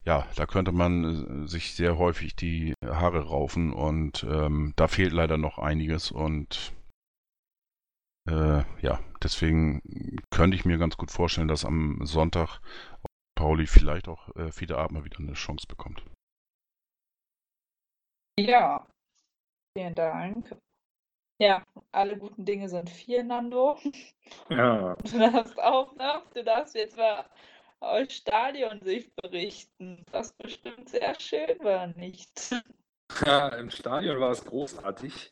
ja, 0.06 0.28
da 0.36 0.46
könnte 0.46 0.72
man 0.72 1.44
äh, 1.44 1.48
sich 1.48 1.74
sehr 1.76 1.98
häufig 1.98 2.36
die 2.36 2.74
Haare 2.84 3.28
raufen 3.28 3.72
und 3.74 4.24
ähm, 4.28 4.74
da 4.76 4.88
fehlt 4.88 5.14
leider 5.14 5.38
noch 5.38 5.60
einiges 5.60 6.12
und 6.12 6.74
äh, 8.28 8.64
ja, 8.82 9.00
deswegen 9.22 9.82
könnte 10.32 10.56
ich 10.56 10.66
mir 10.66 10.78
ganz 10.78 10.98
gut 10.98 11.12
vorstellen, 11.12 11.48
dass 11.48 11.66
am 11.66 12.00
Sonntag 12.06 12.60
Pauli 13.36 13.68
vielleicht 13.68 14.08
auch 14.08 14.36
äh, 14.36 14.52
Fiete 14.52 14.78
Abmer 14.78 15.06
wieder 15.06 15.20
eine 15.20 15.34
Chance 15.34 15.68
bekommt. 15.68 16.04
Ja, 18.40 18.88
vielen 19.74 19.96
Dank. 19.96 20.56
Ja, 21.40 21.66
alle 21.92 22.18
guten 22.18 22.46
Dinge 22.46 22.70
sind 22.70 22.90
vier, 22.90 23.24
Nando. 23.24 23.78
Ja. 24.50 24.96
Du 24.96 25.20
darfst 25.20 25.60
auch 25.60 25.96
noch, 25.96 26.30
du 26.34 26.44
darfst 26.44 26.76
jetzt 26.76 26.96
mal 26.96 27.26
aus 27.80 28.14
Stadionsicht 28.14 29.14
berichten, 29.16 30.06
was 30.12 30.34
bestimmt 30.34 30.90
sehr 30.90 31.20
schön 31.20 31.58
war, 31.62 31.88
nicht? 31.88 32.56
Ja, 33.26 33.50
im 33.50 33.70
Stadion 33.72 34.20
war 34.20 34.32
es 34.32 34.46
großartig. 34.46 35.32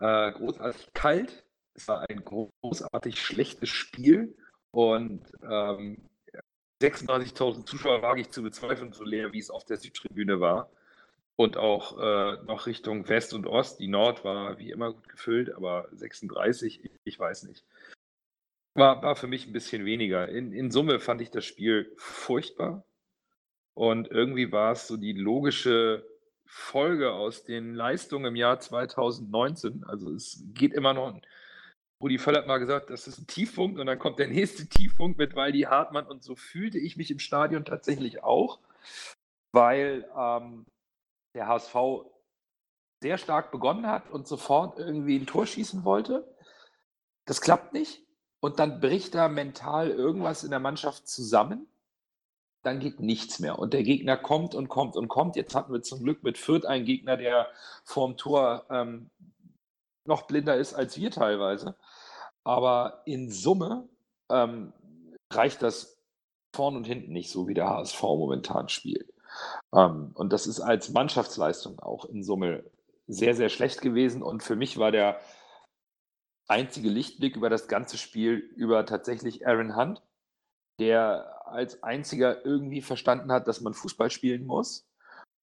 Äh, 0.00 0.32
großartig 0.32 0.92
kalt. 0.92 1.46
Es 1.74 1.88
war 1.88 2.08
ein 2.08 2.24
großartig 2.24 3.20
schlechtes 3.20 3.68
Spiel 3.70 4.36
und 4.70 5.30
ähm, 5.42 6.08
36.000 6.82 7.66
Zuschauer 7.66 8.02
wage 8.02 8.22
ich 8.22 8.30
zu 8.30 8.42
bezweifeln, 8.42 8.92
so 8.92 9.04
leer 9.04 9.32
wie 9.32 9.38
es 9.38 9.50
auf 9.50 9.64
der 9.64 9.78
Südtribüne 9.78 10.40
war 10.40 10.70
und 11.36 11.56
auch 11.56 11.98
äh, 11.98 12.42
noch 12.44 12.66
Richtung 12.66 13.08
West 13.08 13.34
und 13.34 13.46
Ost. 13.46 13.80
Die 13.80 13.88
Nord 13.88 14.24
war 14.24 14.58
wie 14.58 14.70
immer 14.70 14.92
gut 14.92 15.08
gefüllt, 15.08 15.52
aber 15.54 15.88
36, 15.92 16.90
ich 17.04 17.18
weiß 17.18 17.44
nicht. 17.44 17.64
War, 18.74 19.02
war 19.02 19.16
für 19.16 19.26
mich 19.26 19.46
ein 19.46 19.52
bisschen 19.52 19.84
weniger. 19.84 20.28
In, 20.28 20.52
in 20.52 20.70
Summe 20.70 21.00
fand 21.00 21.20
ich 21.20 21.30
das 21.30 21.44
Spiel 21.44 21.92
furchtbar. 21.96 22.84
Und 23.74 24.08
irgendwie 24.08 24.52
war 24.52 24.72
es 24.72 24.86
so 24.86 24.96
die 24.96 25.12
logische 25.12 26.06
Folge 26.46 27.12
aus 27.12 27.44
den 27.44 27.74
Leistungen 27.74 28.26
im 28.26 28.36
Jahr 28.36 28.60
2019. 28.60 29.84
Also 29.84 30.12
es 30.12 30.44
geht 30.54 30.72
immer 30.72 30.94
noch. 30.94 31.20
Rudi 32.00 32.18
Völl 32.18 32.36
hat 32.36 32.46
mal 32.46 32.58
gesagt, 32.58 32.90
das 32.90 33.08
ist 33.08 33.18
ein 33.18 33.26
Tiefpunkt 33.26 33.80
und 33.80 33.86
dann 33.86 33.98
kommt 33.98 34.18
der 34.18 34.28
nächste 34.28 34.66
Tiefpunkt 34.68 35.18
mit 35.18 35.34
Waldi 35.34 35.62
Hartmann 35.62 36.06
und 36.06 36.22
so 36.22 36.36
fühlte 36.36 36.78
ich 36.78 36.96
mich 36.96 37.10
im 37.10 37.18
Stadion 37.18 37.64
tatsächlich 37.64 38.22
auch, 38.22 38.60
weil 39.52 40.08
ähm, 40.16 40.66
der 41.34 41.48
HSV 41.48 41.74
sehr 43.02 43.18
stark 43.18 43.50
begonnen 43.50 43.86
hat 43.86 44.10
und 44.10 44.26
sofort 44.26 44.78
irgendwie 44.78 45.18
ein 45.18 45.26
Tor 45.26 45.46
schießen 45.46 45.84
wollte. 45.84 46.34
Das 47.26 47.40
klappt 47.40 47.72
nicht. 47.72 48.02
Und 48.40 48.58
dann 48.58 48.80
bricht 48.80 49.14
da 49.14 49.28
mental 49.28 49.90
irgendwas 49.90 50.44
in 50.44 50.50
der 50.50 50.60
Mannschaft 50.60 51.08
zusammen. 51.08 51.66
Dann 52.62 52.78
geht 52.78 53.00
nichts 53.00 53.40
mehr. 53.40 53.58
Und 53.58 53.74
der 53.74 53.82
Gegner 53.82 54.16
kommt 54.16 54.54
und 54.54 54.68
kommt 54.68 54.96
und 54.96 55.08
kommt. 55.08 55.36
Jetzt 55.36 55.54
hatten 55.54 55.72
wir 55.72 55.82
zum 55.82 56.02
Glück 56.02 56.22
mit 56.22 56.38
Fürth 56.38 56.66
einen 56.66 56.84
Gegner, 56.84 57.16
der 57.16 57.48
vorm 57.84 58.16
Tor 58.16 58.66
ähm, 58.70 59.10
noch 60.06 60.22
blinder 60.22 60.56
ist 60.56 60.74
als 60.74 60.96
wir 60.96 61.10
teilweise. 61.10 61.76
Aber 62.42 63.02
in 63.06 63.30
Summe 63.30 63.88
ähm, 64.30 64.72
reicht 65.30 65.62
das 65.62 65.98
vorn 66.54 66.76
und 66.76 66.86
hinten 66.86 67.12
nicht 67.12 67.30
so, 67.30 67.48
wie 67.48 67.54
der 67.54 67.68
HSV 67.68 68.02
momentan 68.02 68.68
spielt. 68.68 69.13
Ähm, 69.74 70.12
und 70.14 70.32
das 70.32 70.46
ist 70.46 70.60
als 70.60 70.90
Mannschaftsleistung 70.90 71.80
auch 71.80 72.04
in 72.04 72.22
Summe 72.22 72.64
sehr, 73.06 73.34
sehr 73.34 73.48
schlecht 73.48 73.80
gewesen. 73.80 74.22
Und 74.22 74.42
für 74.42 74.56
mich 74.56 74.78
war 74.78 74.90
der 74.92 75.20
einzige 76.48 76.88
Lichtblick 76.88 77.36
über 77.36 77.50
das 77.50 77.68
ganze 77.68 77.98
Spiel 77.98 78.36
über 78.56 78.86
tatsächlich 78.86 79.46
Aaron 79.46 79.76
Hunt, 79.76 80.02
der 80.80 81.46
als 81.46 81.82
einziger 81.82 82.44
irgendwie 82.44 82.82
verstanden 82.82 83.32
hat, 83.32 83.48
dass 83.48 83.60
man 83.60 83.74
Fußball 83.74 84.10
spielen 84.10 84.46
muss. 84.46 84.86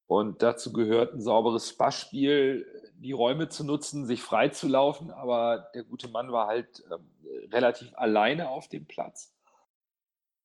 Und 0.08 0.42
dazu 0.42 0.74
gehört 0.74 1.14
ein 1.14 1.22
sauberes 1.22 1.76
Passspiel, 1.78 2.66
die 2.96 3.14
Räume 3.14 3.48
zu 3.48 3.64
nutzen, 3.64 4.06
sich 4.06 4.22
frei 4.22 4.50
zu 4.50 4.68
laufen. 4.68 5.10
Aber 5.10 5.70
der 5.74 5.84
gute 5.84 6.10
Mann 6.10 6.32
war 6.32 6.48
halt 6.48 6.84
ähm, 6.92 7.10
relativ 7.52 7.94
alleine 7.96 8.50
auf 8.50 8.68
dem 8.68 8.86
Platz. 8.86 9.34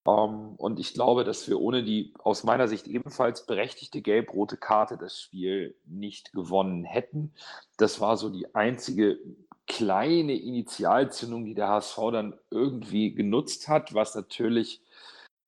Ähm, 0.06 0.54
und 0.56 0.78
ich 0.78 0.94
glaube, 0.94 1.24
dass 1.24 1.48
wir 1.48 1.60
ohne 1.60 1.82
die 1.82 2.14
aus 2.18 2.44
meiner 2.44 2.68
Sicht 2.68 2.86
ebenfalls 2.86 3.46
berechtigte 3.46 4.02
gelb-rote 4.02 4.56
Karte 4.56 4.96
das 4.96 5.20
Spiel 5.20 5.76
nicht 5.84 6.32
gewonnen 6.32 6.84
hätten. 6.84 7.34
Das 7.76 8.00
war 8.00 8.16
so 8.16 8.30
die 8.30 8.54
einzige 8.54 9.18
kleine 9.66 10.34
Initialzündung, 10.34 11.44
die 11.44 11.54
der 11.54 11.68
HSV 11.68 11.96
dann 12.12 12.38
irgendwie 12.50 13.12
genutzt 13.12 13.68
hat, 13.68 13.94
was 13.94 14.14
natürlich, 14.14 14.80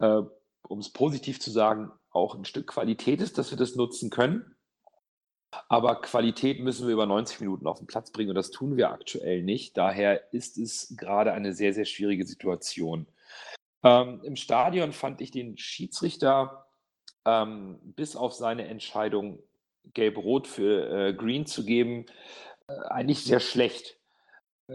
äh, 0.01 0.23
um 0.63 0.81
es 0.81 0.91
positiv 0.91 1.41
zu 1.41 1.51
sagen, 1.51 1.93
auch 2.11 2.35
ein 2.35 2.45
Stück 2.45 2.67
Qualität 2.67 3.21
ist, 3.21 3.39
dass 3.39 3.51
wir 3.51 3.59
das 3.59 3.77
nutzen 3.77 4.11
können. 4.11 4.57
Aber 5.69 6.01
Qualität 6.03 6.61
müssen 6.61 6.87
wir 6.87 6.95
über 6.95 7.07
90 7.07 7.41
Minuten 7.41 7.67
auf 7.67 7.79
den 7.79 7.87
Platz 7.87 8.11
bringen 8.11 8.31
und 8.31 8.35
das 8.35 8.51
tun 8.51 8.77
wir 8.77 8.91
aktuell 8.91 9.43
nicht. 9.43 9.77
Daher 9.77 10.33
ist 10.35 10.59
es 10.59 10.95
gerade 10.97 11.33
eine 11.33 11.55
sehr, 11.55 11.73
sehr 11.73 11.87
schwierige 11.87 12.27
Situation. 12.27 13.07
Ähm, 13.83 14.21
Im 14.25 14.37
Stadion 14.37 14.93
fand 14.93 15.21
ich 15.21 15.31
den 15.31 15.57
Schiedsrichter 15.57 16.67
ähm, 17.25 17.79
bis 17.83 18.17
auf 18.17 18.35
seine 18.35 18.67
Entscheidung, 18.69 19.39
gelb-rot 19.95 20.47
für 20.47 21.09
äh, 21.09 21.13
Green 21.15 21.47
zu 21.47 21.65
geben, 21.65 22.07
äh, 22.69 22.73
eigentlich 22.89 23.25
sehr 23.25 23.41
schlecht. 23.41 23.97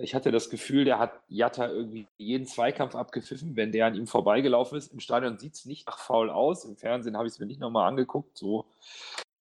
Ich 0.02 0.16
hatte 0.16 0.32
das 0.32 0.50
Gefühl, 0.50 0.86
der 0.86 0.98
hat 0.98 1.14
Jatta 1.28 1.68
irgendwie 1.68 2.08
jeden 2.18 2.48
Zweikampf 2.48 2.96
abgepfiffen, 2.96 3.56
wenn 3.56 3.72
der 3.72 3.86
an 3.86 3.96
ihm 3.96 4.08
vorbeigelaufen 4.08 4.76
ist. 4.76 4.92
Im 4.92 5.00
Stadion 5.00 5.38
sieht 5.38 5.54
es 5.54 5.66
nicht 5.66 5.86
nach 5.86 6.00
faul 6.00 6.32
aus. 6.32 6.66
Im 6.66 6.78
Fernsehen 6.78 7.16
habe 7.16 7.28
ich 7.28 7.34
es 7.34 7.40
mir 7.40 7.46
nicht 7.46 7.60
nochmal 7.60 7.88
angeguckt. 7.88 8.36
So, 8.36 8.66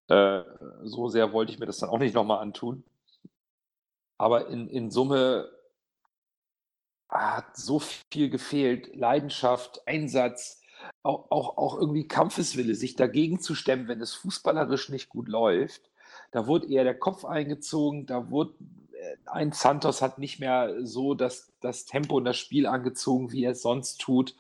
äh, 0.08 0.44
so 0.84 1.10
sehr 1.10 1.34
wollte 1.34 1.52
ich 1.52 1.60
mir 1.60 1.66
das 1.66 1.80
dann 1.80 1.90
auch 1.90 2.00
nicht 2.00 2.16
nochmal 2.16 2.40
antun. 2.40 2.86
Aber 4.18 4.48
in, 4.48 4.70
in 4.70 4.90
Summe 4.90 5.52
hat 7.10 7.56
so 7.56 7.80
viel 7.80 8.30
gefehlt. 8.30 8.96
Leidenschaft, 8.96 9.88
Einsatz, 9.88 10.62
auch, 11.04 11.32
auch, 11.32 11.58
auch 11.58 11.80
irgendwie 11.80 12.08
Kampfeswille, 12.08 12.76
sich 12.76 12.96
dagegen 12.96 13.40
zu 13.40 13.56
stemmen, 13.56 13.88
wenn 13.88 14.02
es 14.02 14.14
fußballerisch 14.14 14.90
nicht 14.90 15.10
gut 15.10 15.28
läuft. 15.28 15.90
Da 16.32 16.48
wurde 16.48 16.68
eher 16.68 16.84
der 16.84 16.98
Kopf 16.98 17.26
eingezogen, 17.26 18.06
da 18.06 18.30
wurde 18.30 18.54
äh, 18.94 19.18
ein 19.26 19.52
Santos 19.52 20.02
hat 20.02 20.20
nicht 20.20 20.40
mehr 20.40 20.86
so 20.86 21.14
das, 21.14 21.54
das 21.62 21.86
Tempo 21.86 22.18
und 22.18 22.26
das 22.26 22.38
Spiel 22.38 22.68
angezogen, 22.68 23.32
wie 23.32 23.44
er 23.44 23.52
es 23.52 23.62
sonst 23.62 23.98
tut. 24.02 24.36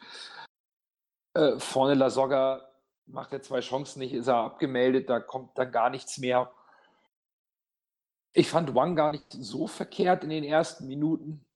Äh, 1.33 1.59
vorne 1.59 1.93
La 1.93 2.09
Soga 2.09 2.67
macht 3.05 3.33
er 3.33 3.41
zwei 3.41 3.61
Chancen 3.61 3.99
nicht, 3.99 4.13
ist 4.13 4.27
er 4.27 4.37
abgemeldet, 4.37 5.09
da 5.09 5.19
kommt 5.19 5.57
dann 5.57 5.71
gar 5.71 5.89
nichts 5.89 6.17
mehr. 6.17 6.51
Ich 8.33 8.49
fand 8.49 8.75
Wang 8.75 8.95
gar 8.95 9.13
nicht 9.13 9.25
so 9.29 9.67
verkehrt 9.67 10.23
in 10.23 10.29
den 10.29 10.43
ersten 10.43 10.87
Minuten. 10.87 11.46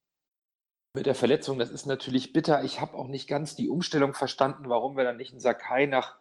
Mit 0.94 1.06
der 1.06 1.16
Verletzung, 1.16 1.58
das 1.58 1.72
ist 1.72 1.86
natürlich 1.86 2.34
bitter. 2.34 2.64
Ich 2.64 2.82
habe 2.82 2.98
auch 2.98 3.08
nicht 3.08 3.28
ganz 3.28 3.56
die 3.56 3.70
Umstellung 3.70 4.14
verstanden, 4.14 4.68
warum 4.68 4.98
wir 4.98 5.06
dann 5.06 5.18
nicht 5.18 5.32
einen 5.32 5.40
Sakai 5.40 5.86
nach 5.86 6.18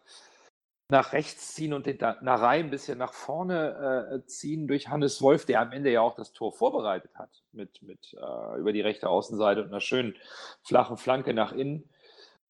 nach 0.91 1.13
rechts 1.13 1.55
ziehen 1.55 1.73
und 1.73 1.87
den 1.87 1.99
Narei 1.99 2.59
ein 2.59 2.71
bisschen 2.71 2.99
nach 2.99 3.13
vorne 3.13 4.23
äh, 4.23 4.27
ziehen 4.27 4.67
durch 4.67 4.89
Hannes 4.89 5.23
Wolf, 5.23 5.47
der 5.47 5.61
am 5.61 5.73
Ende 5.73 5.91
ja 5.91 6.01
auch 6.01 6.15
das 6.15 6.33
Tor 6.33 6.53
vorbereitet 6.53 7.15
hat, 7.15 7.31
mit, 7.53 7.81
mit 7.83 8.15
äh, 8.15 8.59
über 8.59 8.73
die 8.73 8.81
rechte 8.81 9.09
Außenseite 9.09 9.63
und 9.63 9.69
einer 9.69 9.81
schönen 9.81 10.17
flachen 10.63 10.97
Flanke 10.97 11.33
nach 11.33 11.53
innen. 11.53 11.89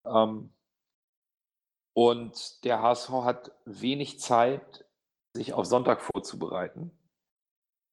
Ähm, 0.07 0.53
und 1.93 2.65
der 2.65 2.81
HSV 2.83 3.11
hat 3.11 3.53
wenig 3.67 4.21
Zeit, 4.21 4.87
sich 5.35 5.53
auf 5.53 5.67
Sonntag 5.67 6.01
vorzubereiten 6.01 6.91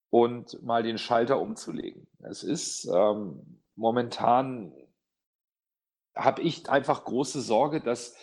und 0.10 0.64
mal 0.64 0.82
den 0.82 0.98
Schalter 0.98 1.40
umzulegen. 1.40 2.08
Es 2.20 2.44
ist 2.44 2.86
ähm, 2.86 3.60
momentan, 3.78 4.74
habe 6.16 6.42
ich 6.42 6.70
einfach 6.70 7.06
große 7.06 7.42
Sorge, 7.42 7.80
dass 7.80 8.16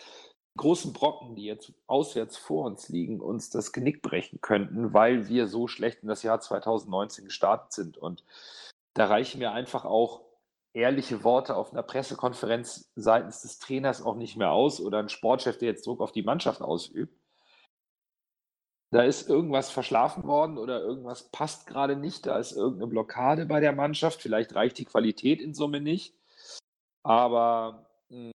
großen 0.56 0.92
Brocken, 0.92 1.34
die 1.34 1.44
jetzt 1.44 1.72
auswärts 1.86 2.36
vor 2.36 2.66
uns 2.66 2.88
liegen, 2.88 3.20
uns 3.20 3.50
das 3.50 3.72
Genick 3.72 4.02
brechen 4.02 4.40
könnten, 4.40 4.92
weil 4.92 5.28
wir 5.28 5.46
so 5.46 5.66
schlecht 5.66 6.02
in 6.02 6.08
das 6.08 6.22
Jahr 6.22 6.40
2019 6.40 7.24
gestartet 7.24 7.72
sind. 7.72 7.98
Und 7.98 8.24
da 8.94 9.06
reichen 9.06 9.38
mir 9.38 9.52
einfach 9.52 9.84
auch 9.84 10.22
ehrliche 10.74 11.22
Worte 11.24 11.56
auf 11.56 11.72
einer 11.72 11.82
Pressekonferenz 11.82 12.90
seitens 12.96 13.42
des 13.42 13.58
Trainers 13.58 14.02
auch 14.02 14.16
nicht 14.16 14.36
mehr 14.36 14.50
aus 14.50 14.80
oder 14.80 14.98
ein 14.98 15.08
Sportchef, 15.08 15.58
der 15.58 15.68
jetzt 15.68 15.86
Druck 15.86 16.00
auf 16.00 16.12
die 16.12 16.22
Mannschaft 16.22 16.60
ausübt. 16.62 17.16
Da 18.94 19.02
ist 19.02 19.28
irgendwas 19.28 19.72
verschlafen 19.72 20.22
worden 20.22 20.56
oder 20.56 20.80
irgendwas 20.80 21.24
passt 21.32 21.66
gerade 21.66 21.96
nicht. 21.96 22.26
Da 22.26 22.38
ist 22.38 22.52
irgendeine 22.52 22.86
Blockade 22.86 23.44
bei 23.44 23.58
der 23.58 23.72
Mannschaft. 23.72 24.22
Vielleicht 24.22 24.54
reicht 24.54 24.78
die 24.78 24.84
Qualität 24.84 25.42
in 25.42 25.52
Summe 25.52 25.80
nicht. 25.80 26.14
Aber 27.02 27.90
hm, 28.08 28.30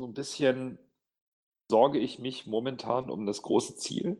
so 0.00 0.06
ein 0.06 0.14
bisschen 0.14 0.78
sorge 1.70 1.98
ich 1.98 2.20
mich 2.20 2.46
momentan 2.46 3.10
um 3.10 3.26
das 3.26 3.42
große 3.42 3.76
Ziel. 3.76 4.16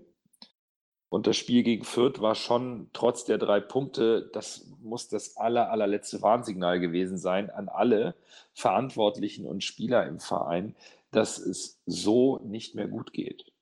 Und 1.08 1.26
das 1.26 1.38
Spiel 1.38 1.62
gegen 1.62 1.84
Fürth 1.84 2.20
war 2.20 2.34
schon 2.34 2.90
trotz 2.92 3.24
der 3.24 3.38
drei 3.38 3.60
Punkte, 3.60 4.28
das 4.34 4.66
muss 4.82 5.08
das 5.08 5.38
aller, 5.38 5.70
allerletzte 5.70 6.20
Warnsignal 6.20 6.80
gewesen 6.80 7.16
sein 7.16 7.48
an 7.48 7.70
alle 7.70 8.14
Verantwortlichen 8.52 9.46
und 9.46 9.64
Spieler 9.64 10.06
im 10.06 10.20
Verein, 10.20 10.76
dass 11.12 11.38
es 11.38 11.80
so 11.86 12.40
nicht 12.44 12.74
mehr 12.74 12.88
gut 12.88 13.14
geht. 13.14 13.55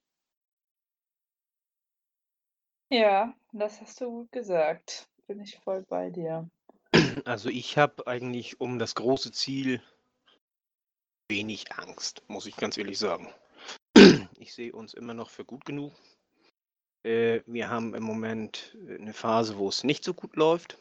Ja, 2.91 3.35
das 3.53 3.81
hast 3.81 4.01
du 4.01 4.11
gut 4.11 4.33
gesagt. 4.33 5.09
Bin 5.27 5.41
ich 5.41 5.59
voll 5.59 5.83
bei 5.89 6.11
dir. 6.11 6.49
Also 7.25 7.49
ich 7.49 7.79
habe 7.79 8.07
eigentlich 8.07 8.61
um 8.61 8.79
das 8.79 8.95
große 8.95 9.33
Ziel 9.33 9.83
wenig 11.29 11.73
Angst, 11.73 12.23
muss 12.29 12.47
ich 12.47 12.57
ganz 12.57 12.77
ehrlich 12.77 12.99
sagen. 12.99 13.33
Ich 14.39 14.53
sehe 14.53 14.73
uns 14.73 14.93
immer 14.93 15.15
noch 15.15 15.31
für 15.31 15.45
gut 15.45 15.65
genug. 15.65 15.95
Äh, 17.03 17.41
wir 17.47 17.71
haben 17.71 17.95
im 17.95 18.03
Moment 18.03 18.77
eine 18.87 19.15
Phase, 19.15 19.57
wo 19.57 19.69
es 19.69 19.85
nicht 19.85 20.05
so 20.05 20.13
gut 20.13 20.37
läuft. 20.37 20.79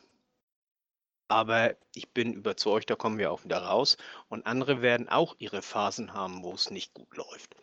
Aber 1.29 1.75
ich 1.95 2.11
bin 2.11 2.33
überzeugt, 2.33 2.89
da 2.89 2.95
kommen 2.95 3.17
wir 3.17 3.31
auch 3.31 3.45
wieder 3.45 3.59
raus. 3.59 3.97
Und 4.27 4.45
andere 4.45 4.81
werden 4.81 5.07
auch 5.07 5.35
ihre 5.39 5.61
Phasen 5.61 6.13
haben, 6.13 6.43
wo 6.43 6.51
es 6.51 6.71
nicht 6.71 6.93
gut 6.93 7.15
läuft. 7.15 7.55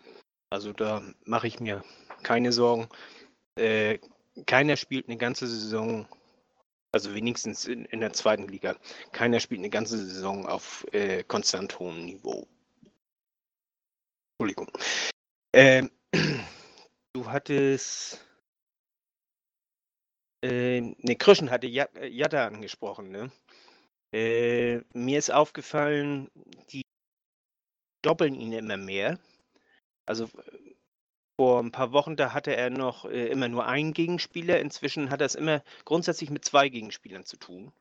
Also 0.48 0.72
da 0.72 1.02
mache 1.24 1.46
ich 1.46 1.60
mir 1.60 1.84
keine 2.22 2.52
Sorgen. 2.52 2.88
Äh, 3.56 3.98
keiner 4.46 4.76
spielt 4.76 5.08
eine 5.08 5.16
ganze 5.16 5.46
Saison, 5.46 6.06
also 6.92 7.14
wenigstens 7.14 7.66
in, 7.66 7.84
in, 7.86 8.00
der 8.00 8.12
zweiten 8.12 8.48
Liga, 8.48 8.76
keiner 9.12 9.40
spielt 9.40 9.60
eine 9.60 9.70
ganze 9.70 9.98
Saison 9.98 10.46
auf 10.46 10.86
äh, 10.92 11.22
konstant 11.24 11.78
hohem 11.78 12.04
Niveau. 12.04 12.46
Entschuldigung. 14.38 14.70
Ähm, 15.52 15.90
du 17.12 17.26
hattest. 17.26 18.24
Äh, 20.42 20.80
ne, 20.80 21.16
Krischen 21.16 21.50
hatte 21.50 21.66
Jatta 21.66 22.46
angesprochen, 22.46 23.10
ne? 23.10 23.30
Äh, 24.12 24.80
mir 24.94 25.18
ist 25.18 25.30
aufgefallen, 25.30 26.30
die 26.70 26.82
doppeln 28.02 28.34
ihn 28.34 28.52
immer 28.52 28.78
mehr. 28.78 29.18
Also 30.06 30.28
vor 31.40 31.58
ein 31.58 31.72
paar 31.72 31.92
Wochen, 31.92 32.16
da 32.16 32.34
hatte 32.34 32.54
er 32.54 32.68
noch 32.68 33.06
äh, 33.06 33.28
immer 33.28 33.48
nur 33.48 33.64
einen 33.64 33.94
Gegenspieler. 33.94 34.60
Inzwischen 34.60 35.08
hat 35.08 35.22
er 35.22 35.24
es 35.24 35.34
immer 35.34 35.62
grundsätzlich 35.86 36.28
mit 36.28 36.44
zwei 36.44 36.68
Gegenspielern 36.68 37.24
zu 37.24 37.38
tun. 37.38 37.72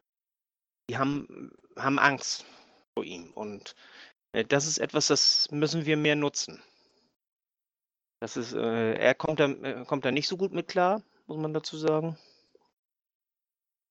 Die 0.89 0.97
haben, 0.97 1.51
haben 1.75 1.99
Angst 1.99 2.45
vor 2.93 3.03
ihm. 3.03 3.33
Und 3.33 3.75
äh, 4.31 4.45
das 4.45 4.65
ist 4.65 4.77
etwas, 4.77 5.07
das 5.07 5.51
müssen 5.51 5.85
wir 5.85 5.97
mehr 5.97 6.15
nutzen. 6.15 6.63
Das 8.21 8.37
ist, 8.37 8.53
äh, 8.53 8.93
er 8.93 9.13
kommt 9.13 9.41
da, 9.41 9.49
äh, 9.49 9.83
kommt 9.83 10.05
da 10.05 10.11
nicht 10.11 10.29
so 10.29 10.37
gut 10.37 10.53
mit 10.53 10.69
klar, 10.69 11.01
muss 11.27 11.37
man 11.37 11.53
dazu 11.53 11.77
sagen. 11.77 12.17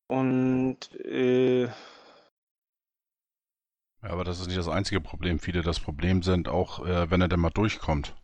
Und 0.07 0.79
äh, 1.05 1.65
ja, 1.65 1.73
aber 4.01 4.25
das 4.25 4.41
ist 4.41 4.47
nicht 4.47 4.59
das 4.59 4.69
einzige 4.69 5.03
Problem. 5.03 5.39
Viele 5.39 5.61
das 5.61 5.79
Problem 5.79 6.23
sind 6.23 6.49
auch, 6.49 6.87
äh, 6.87 7.11
wenn 7.11 7.21
er 7.21 7.29
dann 7.29 7.41
mal 7.41 7.51
durchkommt, 7.51 8.15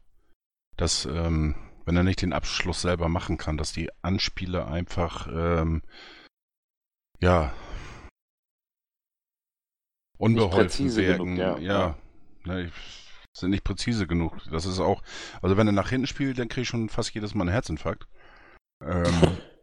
dass 0.77 1.07
ähm, 1.07 1.55
wenn 1.85 1.97
er 1.97 2.03
nicht 2.03 2.23
den 2.23 2.33
Abschluss 2.33 2.83
selber 2.83 3.09
machen 3.09 3.37
kann, 3.39 3.57
dass 3.57 3.73
die 3.73 3.91
Anspieler 4.03 4.69
einfach 4.69 5.29
ähm, 5.31 5.83
ja 7.21 7.53
unbeholfen 10.19 10.97
werden. 10.97 11.37
Genug, 11.37 11.39
ja. 11.39 11.59
ja. 11.59 11.99
Ne, 12.45 12.71
sind 13.37 13.51
nicht 13.51 13.65
präzise 13.65 14.07
genug. 14.07 14.39
Das 14.51 14.65
ist 14.65 14.79
auch, 14.79 15.03
also 15.43 15.57
wenn 15.57 15.67
er 15.67 15.73
nach 15.73 15.91
hinten 15.91 16.07
spielt, 16.07 16.39
dann 16.39 16.49
kriege 16.49 16.63
ich 16.63 16.69
schon 16.69 16.89
fast 16.89 17.13
jedes 17.15 17.35
Mal 17.35 17.43
einen 17.43 17.51
Herzinfarkt. 17.51 18.07
Ähm, 18.83 19.05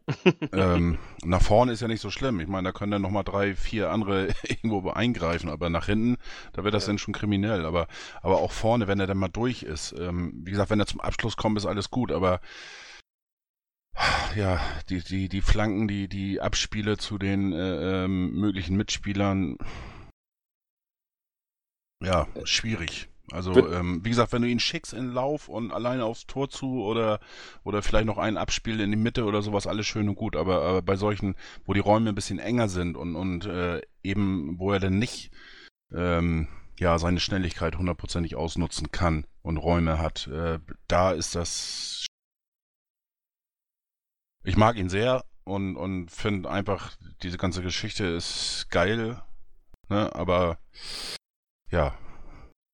ähm, 0.54 0.97
nach 1.24 1.41
vorne 1.41 1.71
ist 1.71 1.82
ja 1.82 1.88
nicht 1.88 2.02
so 2.02 2.10
schlimm. 2.10 2.39
Ich 2.39 2.47
meine, 2.47 2.69
da 2.69 2.71
können 2.71 2.91
dann 2.91 3.02
nochmal 3.02 3.24
drei, 3.24 3.56
vier 3.56 3.91
andere 3.91 4.30
irgendwo 4.43 4.89
eingreifen, 4.89 5.50
aber 5.50 5.69
nach 5.69 5.86
hinten, 5.86 6.17
da 6.54 6.63
wird 6.63 6.74
das 6.74 6.84
ja. 6.84 6.88
dann 6.88 6.97
schon 6.97 7.13
kriminell. 7.13 7.65
Aber, 7.65 7.88
aber 8.21 8.38
auch 8.39 8.52
vorne, 8.52 8.88
wenn 8.88 9.00
er 9.00 9.08
dann 9.08 9.17
mal 9.17 9.30
durch 9.30 9.63
ist, 9.63 9.93
ähm, 9.97 10.34
wie 10.43 10.52
gesagt, 10.52 10.69
wenn 10.69 10.80
er 10.80 10.88
zum 10.88 11.02
Abschluss 11.02 11.38
kommt, 11.38 11.58
ist 11.58 11.65
alles 11.65 11.89
gut, 11.89 12.12
aber 12.12 12.41
ja, 14.36 14.62
die, 14.89 15.04
die, 15.04 15.28
die 15.28 15.41
Flanken, 15.41 15.88
die, 15.88 16.08
die 16.08 16.39
Abspiele 16.39 16.97
zu 16.97 17.17
den 17.17 17.52
äh, 17.54 18.06
ähm, 18.06 18.34
möglichen 18.34 18.78
Mitspielern, 18.78 19.58
ja, 22.04 22.28
schwierig. 22.45 23.11
Also, 23.32 23.72
ähm, 23.72 24.04
wie 24.04 24.10
gesagt, 24.10 24.34
wenn 24.34 24.41
du 24.41 24.48
ihn 24.48 24.60
schickst 24.60 24.94
in 24.94 25.13
Lauf 25.13 25.48
und 25.48 25.72
alleine 25.72 26.06
aufs 26.06 26.28
Tor 26.28 26.50
zu 26.50 26.84
oder, 26.84 27.20
oder 27.63 27.82
vielleicht 27.82 28.06
noch 28.06 28.17
einen 28.17 28.38
Abspiel 28.38 28.80
in 28.80 28.91
die 28.91 28.98
Mitte 28.98 29.26
oder 29.26 29.41
sowas, 29.41 29.67
alles 29.67 29.88
schön 29.88 30.10
und 30.10 30.15
gut. 30.15 30.36
Aber, 30.36 30.62
aber 30.62 30.82
bei 30.82 30.96
solchen, 30.96 31.36
wo 31.65 31.74
die 31.74 31.80
Räume 31.80 32.10
ein 32.10 32.15
bisschen 32.15 32.39
enger 32.39 32.67
sind 32.67 32.98
und, 32.98 33.15
und 33.15 33.46
äh, 33.46 33.82
eben, 34.04 34.60
wo 34.60 34.74
er 34.74 34.80
dann 34.80 35.00
nicht 35.00 35.32
ähm, 35.94 36.48
ja, 36.80 36.98
seine 37.00 37.20
Schnelligkeit 37.20 37.78
hundertprozentig 37.78 38.36
ausnutzen 38.36 38.91
kann 38.91 39.26
und 39.44 39.58
Räume 39.58 40.00
hat, 40.00 40.28
äh, 40.28 40.60
da 40.88 41.12
ist 41.12 41.36
das. 41.36 42.06
Ich 44.44 44.58
mag 44.58 44.76
ihn 44.76 44.89
sehr 44.89 45.24
und, 45.44 45.76
und 45.76 46.10
finde 46.10 46.50
einfach, 46.50 46.98
diese 47.22 47.38
ganze 47.38 47.62
Geschichte 47.62 48.06
ist 48.06 48.67
geil. 48.72 49.22
Ne? 49.89 50.13
Aber 50.15 50.58
ja, 51.70 51.94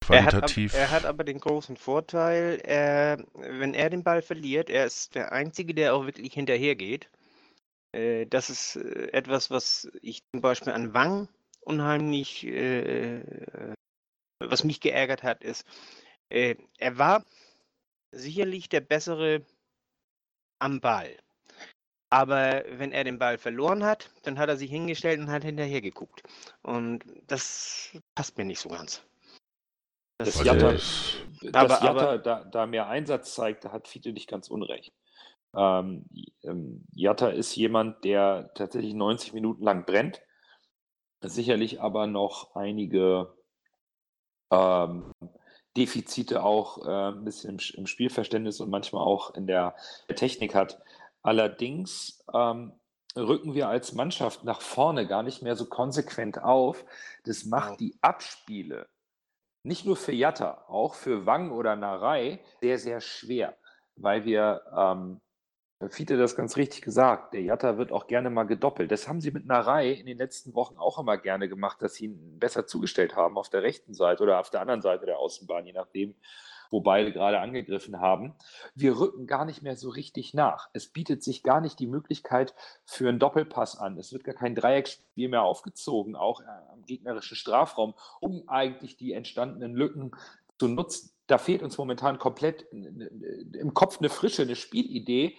qualitativ. 0.08 0.74
Er 0.74 0.82
hat, 0.82 0.90
er 0.90 0.96
hat, 0.96 1.06
aber 1.06 1.24
den 1.24 1.40
großen 1.40 1.78
Vorteil, 1.78 2.60
er, 2.64 3.24
wenn 3.34 3.74
er 3.74 3.90
den 3.90 4.04
Ball 4.04 4.22
verliert, 4.22 4.70
er 4.70 4.86
ist 4.86 5.16
der 5.16 5.32
Einzige, 5.32 5.74
der 5.74 5.94
auch 5.94 6.06
wirklich 6.06 6.34
hinterhergeht. 6.34 7.10
Äh, 7.92 8.26
das 8.26 8.50
ist 8.50 8.78
äh, 8.78 9.12
etwas, 9.12 9.52
was 9.52 9.90
ich 10.02 10.24
zum 10.32 10.42
Beispiel 10.42 10.74
an 10.74 10.94
Wang 10.94 11.28
unheimlich, 11.62 12.46
äh, 12.46 13.22
was 14.40 14.64
mich 14.64 14.80
geärgert 14.80 15.24
hat, 15.24 15.44
ist, 15.44 15.66
äh, 16.30 16.56
er 16.78 16.98
war 16.98 17.26
sicherlich 18.12 18.70
der 18.70 18.82
bessere 18.82 19.46
am 20.60 20.80
Ball. 20.80 21.18
Aber 22.10 22.64
wenn 22.70 22.94
er 22.94 23.04
den 23.04 23.20
Ball 23.20 23.38
verloren 23.38 23.84
hat, 23.84 24.12
dann 24.24 24.40
hat 24.40 24.48
er 24.48 24.56
sich 24.56 24.72
hingestellt 24.72 25.20
und 25.20 25.30
hat 25.30 25.44
hinterher 25.44 25.82
geguckt. 25.82 26.24
Und 26.62 27.04
das 27.28 27.92
passt 28.16 28.38
mir 28.38 28.46
nicht 28.46 28.62
so 28.62 28.70
ganz. 28.70 29.04
Dass 30.20 30.44
Jatta, 30.44 30.72
dass 30.72 31.16
aber, 31.54 31.74
Jatta 31.74 31.88
aber, 31.88 32.18
da, 32.18 32.44
da, 32.44 32.66
mehr 32.66 32.88
Einsatz 32.88 33.36
zeigt, 33.36 33.66
da 33.66 33.72
hat 33.72 33.88
Fiete 33.88 34.14
nicht 34.14 34.28
ganz 34.28 34.50
unrecht. 34.50 34.94
Ähm, 35.56 36.06
ähm, 36.44 36.86
Jatta 36.92 37.30
ist 37.30 37.56
jemand, 37.56 38.04
der 38.04 38.52
tatsächlich 38.56 38.96
90 38.96 39.34
Minuten 39.34 39.64
lang 39.64 39.86
brennt, 39.86 40.22
sicherlich 41.22 41.82
aber 41.82 42.08
noch 42.08 42.56
einige 42.56 43.36
ähm, 44.52 45.12
Defizite 45.78 46.44
auch 46.44 46.86
äh, 46.86 47.16
ein 47.16 47.24
bisschen 47.24 47.60
im, 47.60 47.60
im, 47.76 47.88
Spielverständnis 47.88 48.60
und 48.60 48.72
manchmal 48.72 49.04
auch 49.04 49.36
in 49.36 49.46
der 49.46 49.76
Technik 50.16 50.56
hat. 50.56 50.80
Allerdings 51.22 52.24
ähm, 52.34 52.74
rücken 53.16 53.54
wir 53.54 53.70
als 53.70 53.94
Mannschaft 53.94 54.44
nach 54.44 54.62
vorne 54.62 55.06
gar 55.06 55.22
nicht 55.22 55.44
mehr 55.44 55.56
so 55.56 55.68
konsequent 55.68 56.42
auf. 56.42 56.86
Das 57.24 57.46
macht 57.46 57.80
die 57.80 57.96
Abspiele 58.02 58.88
nicht 59.64 59.86
nur 59.86 59.96
für 59.96 60.14
Jatta, 60.14 60.64
auch 60.68 60.94
für 60.94 61.26
Wang 61.26 61.52
oder 61.52 61.76
Narei 61.76 62.40
sehr, 62.62 62.80
sehr 62.80 63.02
schwer, 63.02 63.58
weil 63.96 64.26
wir, 64.26 64.62
ähm, 64.76 65.22
Fiete 65.90 66.18
das 66.18 66.36
ganz 66.36 66.58
richtig 66.58 66.82
gesagt, 66.82 67.36
der 67.36 67.42
Jatta 67.42 67.78
wird 67.78 67.92
auch 67.92 68.08
gerne 68.08 68.32
mal 68.32 68.46
gedoppelt. 68.46 68.92
Das 68.92 69.08
haben 69.08 69.22
sie 69.22 69.30
mit 69.30 69.46
Narei 69.46 69.92
in 69.92 70.08
den 70.08 70.18
letzten 70.18 70.56
Wochen 70.56 70.78
auch 70.78 70.98
immer 70.98 71.20
gerne 71.20 71.48
gemacht, 71.48 71.84
dass 71.84 71.94
sie 71.94 72.06
ihn 72.06 72.40
besser 72.40 72.66
zugestellt 72.66 73.16
haben 73.16 73.38
auf 73.38 73.50
der 73.50 73.62
rechten 73.62 73.94
Seite 73.94 74.24
oder 74.24 74.40
auf 74.40 74.50
der 74.50 74.62
anderen 74.62 74.82
Seite 74.82 75.06
der 75.06 75.20
Außenbahn, 75.20 75.68
je 75.68 75.74
nachdem, 75.74 76.16
wo 76.70 76.82
beide 76.82 77.12
gerade 77.12 77.40
angegriffen 77.40 78.00
haben. 78.00 78.36
Wir 78.76 79.00
rücken 79.00 79.28
gar 79.28 79.46
nicht 79.46 79.62
mehr 79.62 79.76
so 79.76 79.90
richtig 79.90 80.34
nach. 80.34 80.70
Es 80.74 80.88
bietet 80.88 81.24
sich 81.24 81.44
gar 81.44 81.62
nicht 81.62 81.80
die 81.80 81.88
Möglichkeit 81.88 82.54
für 82.86 83.10
einen 83.10 83.20
Doppelpass 83.20 83.78
an. 83.78 83.98
Es 83.98 84.14
wird 84.14 84.24
gar 84.24 84.36
kein 84.36 84.56
Dreiecksspiel 84.56 85.30
mehr 85.30 85.44
aufgezogen, 85.44 86.16
auch 86.16 86.42
äh, 86.42 86.46
am 86.74 86.84
gegnerischen 86.86 87.36
Strafraum, 87.38 87.94
um 88.20 88.48
eigentlich 88.48 88.98
die 88.98 89.14
entstandenen 89.14 89.76
Lücken 89.76 90.12
zu 90.60 90.68
nutzen. 90.68 91.12
Da 91.28 91.38
fehlt 91.38 91.62
uns 91.62 91.78
momentan 91.78 92.20
komplett 92.20 92.62
im 92.72 93.74
Kopf 93.74 94.00
eine 94.00 94.10
frische, 94.10 94.44
eine 94.44 94.56
Spielidee, 94.56 95.38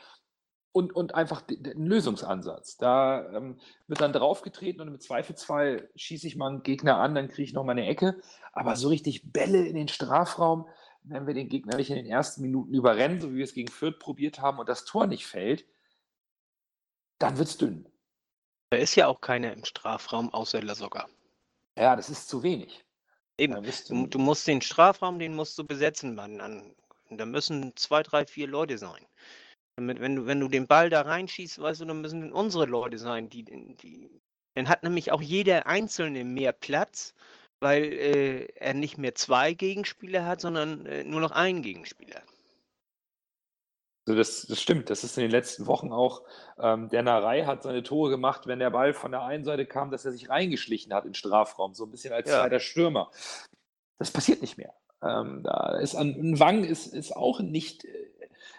und, 0.73 0.95
und 0.95 1.15
einfach 1.15 1.43
ein 1.49 1.87
Lösungsansatz. 1.87 2.77
Da 2.77 3.29
ähm, 3.33 3.59
wird 3.87 4.01
dann 4.01 4.13
draufgetreten 4.13 4.81
und 4.81 4.89
im 4.89 5.01
Zweifelsfall 5.01 5.89
schieße 5.97 6.27
ich 6.27 6.37
mal 6.37 6.49
einen 6.49 6.63
Gegner 6.63 6.99
an, 6.99 7.15
dann 7.15 7.29
kriege 7.29 7.43
ich 7.43 7.53
noch 7.53 7.65
mal 7.65 7.73
eine 7.73 7.87
Ecke. 7.87 8.21
Aber 8.53 8.77
so 8.77 8.89
richtig 8.89 9.33
Bälle 9.33 9.67
in 9.67 9.75
den 9.75 9.89
Strafraum, 9.89 10.69
wenn 11.09 11.27
wir 11.27 11.35
den 11.35 11.49
Gegner 11.49 11.77
nicht 11.77 11.91
in 11.91 11.97
den 11.97 12.07
ersten 12.07 12.43
Minuten 12.43 12.75
überrennen, 12.75 13.21
so 13.21 13.33
wie 13.33 13.37
wir 13.37 13.45
es 13.45 13.55
gegen 13.55 13.71
Fürth 13.71 13.99
probiert 13.99 14.41
haben 14.41 14.59
und 14.59 14.69
das 14.69 14.85
Tor 14.85 15.07
nicht 15.07 15.27
fällt, 15.27 15.67
dann 17.19 17.39
wird 17.39 17.49
es 17.49 17.59
dünn. 17.59 17.87
Da 18.71 18.79
ist 18.79 18.95
ja 18.95 19.07
auch 19.07 19.21
keiner 19.21 19.53
im 19.53 19.65
Strafraum 19.65 20.33
außer 20.33 20.63
Lasogga. 20.63 21.09
Ja, 21.77 21.97
das 21.97 22.11
ist 22.11 22.29
zu 22.29 22.43
wenig. 22.43 22.85
Eben, 23.39 23.63
du, 23.63 24.07
du, 24.07 24.19
musst 24.19 24.47
den 24.47 24.61
Strafraum, 24.61 25.19
den 25.19 25.35
musst 25.35 25.57
du 25.59 25.65
besetzen, 25.65 26.15
Mann. 26.15 26.75
Da 27.11 27.25
müssen 27.25 27.75
zwei, 27.77 28.03
drei, 28.03 28.27
vier 28.27 28.49
Leute 28.49 28.79
sein. 28.79 29.07
Damit, 29.77 30.01
wenn 30.01 30.17
du, 30.17 30.27
wenn 30.27 30.41
du 30.41 30.49
den 30.49 30.67
Ball 30.67 30.91
da 30.91 31.03
reinschießt, 31.03 31.61
weißt 31.61 31.81
du, 31.81 31.85
dann 31.85 32.01
müssen 32.01 32.33
unsere 32.33 32.67
Leute 32.67 32.99
sein, 32.99 33.31
die, 33.31 33.45
die 33.45 34.11
dann 34.55 34.69
hat 34.69 34.83
nämlich 34.83 35.13
auch 35.13 35.23
jeder 35.23 35.67
Einzelne 35.69 36.25
mehr 36.25 36.53
Platz 36.53 37.15
weil 37.61 37.85
äh, 37.85 38.45
er 38.55 38.75
nicht 38.75 38.99
mehr 38.99 39.15
zwei 39.15 39.53
Gegenspieler 39.53 40.25
hat, 40.25 40.41
sondern 40.41 40.87
äh, 40.87 41.05
nur 41.05 41.21
noch 41.21 41.33
einen 41.33 41.63
Gegenspieler. 41.63 42.23
Also 44.07 44.17
das, 44.17 44.47
das, 44.47 44.63
stimmt, 44.63 44.89
das 44.89 45.05
ist 45.05 45.19
in 45.19 45.23
den 45.23 45.31
letzten 45.31 45.67
Wochen 45.67 45.93
auch, 45.93 46.23
ähm, 46.59 46.89
der 46.89 47.03
Narei 47.03 47.45
hat 47.45 47.63
seine 47.63 47.83
Tore 47.83 48.09
gemacht, 48.09 48.47
wenn 48.47 48.59
der 48.59 48.71
Ball 48.71 48.95
von 48.95 49.11
der 49.11 49.23
einen 49.23 49.45
Seite 49.45 49.67
kam, 49.67 49.91
dass 49.91 50.07
er 50.07 50.13
sich 50.13 50.31
reingeschlichen 50.31 50.95
hat 50.95 51.05
in 51.05 51.13
Strafraum, 51.13 51.75
so 51.75 51.85
ein 51.85 51.91
bisschen 51.91 52.15
als 52.15 52.27
ja. 52.31 52.41
zweiter 52.41 52.59
Stürmer. 52.59 53.11
Das 53.99 54.11
passiert 54.11 54.41
nicht 54.41 54.57
mehr. 54.57 54.73
Ähm, 55.03 55.43
da 55.45 55.79
ist 55.79 55.95
an, 55.95 56.09
ein 56.09 56.41
Wang 56.41 56.65
ist, 56.65 56.87
ist 56.87 57.15
auch 57.15 57.41
nicht, 57.41 57.85
äh, 57.85 58.09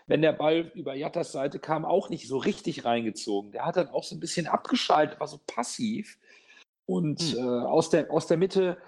wenn 0.05 0.21
der 0.21 0.33
Ball 0.33 0.71
über 0.75 0.93
Jattas 0.93 1.31
Seite 1.31 1.57
kam, 1.57 1.83
auch 1.83 2.09
nicht 2.09 2.27
so 2.27 2.38
richtig 2.38 2.85
reingezogen. 2.85 3.51
Der 3.51 3.65
hat 3.65 3.75
dann 3.75 3.89
auch 3.89 4.03
so 4.03 4.15
ein 4.15 4.19
bisschen 4.19 4.45
abgeschaltet, 4.45 5.19
war 5.19 5.27
so 5.27 5.39
passiv. 5.47 6.19
Und 6.89 7.21
hm. 7.21 7.38
äh, 7.38 7.65
aus, 7.67 7.91
der, 7.91 8.10
aus 8.10 8.25
der 8.25 8.38
Mitte 8.38 8.82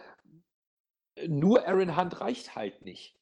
nur 1.27 1.67
Aaron 1.67 1.95
Hunt 1.95 2.19
reicht 2.19 2.55
halt 2.55 2.83
nicht. 2.83 3.15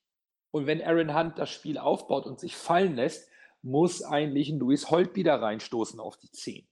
Und 0.52 0.68
wenn 0.68 0.82
Aaron 0.82 1.14
Hunt 1.14 1.38
das 1.38 1.50
Spiel 1.50 1.78
aufbaut 1.78 2.26
und 2.26 2.40
sich 2.40 2.56
fallen 2.56 2.96
lässt, 2.96 3.30
muss 3.62 4.02
eigentlich 4.04 4.48
ein 4.48 4.58
Luis 4.58 4.90
Holt 4.90 5.18
wieder 5.18 5.42
reinstoßen 5.42 6.00
auf 6.00 6.16
die 6.16 6.32
10. 6.32 6.66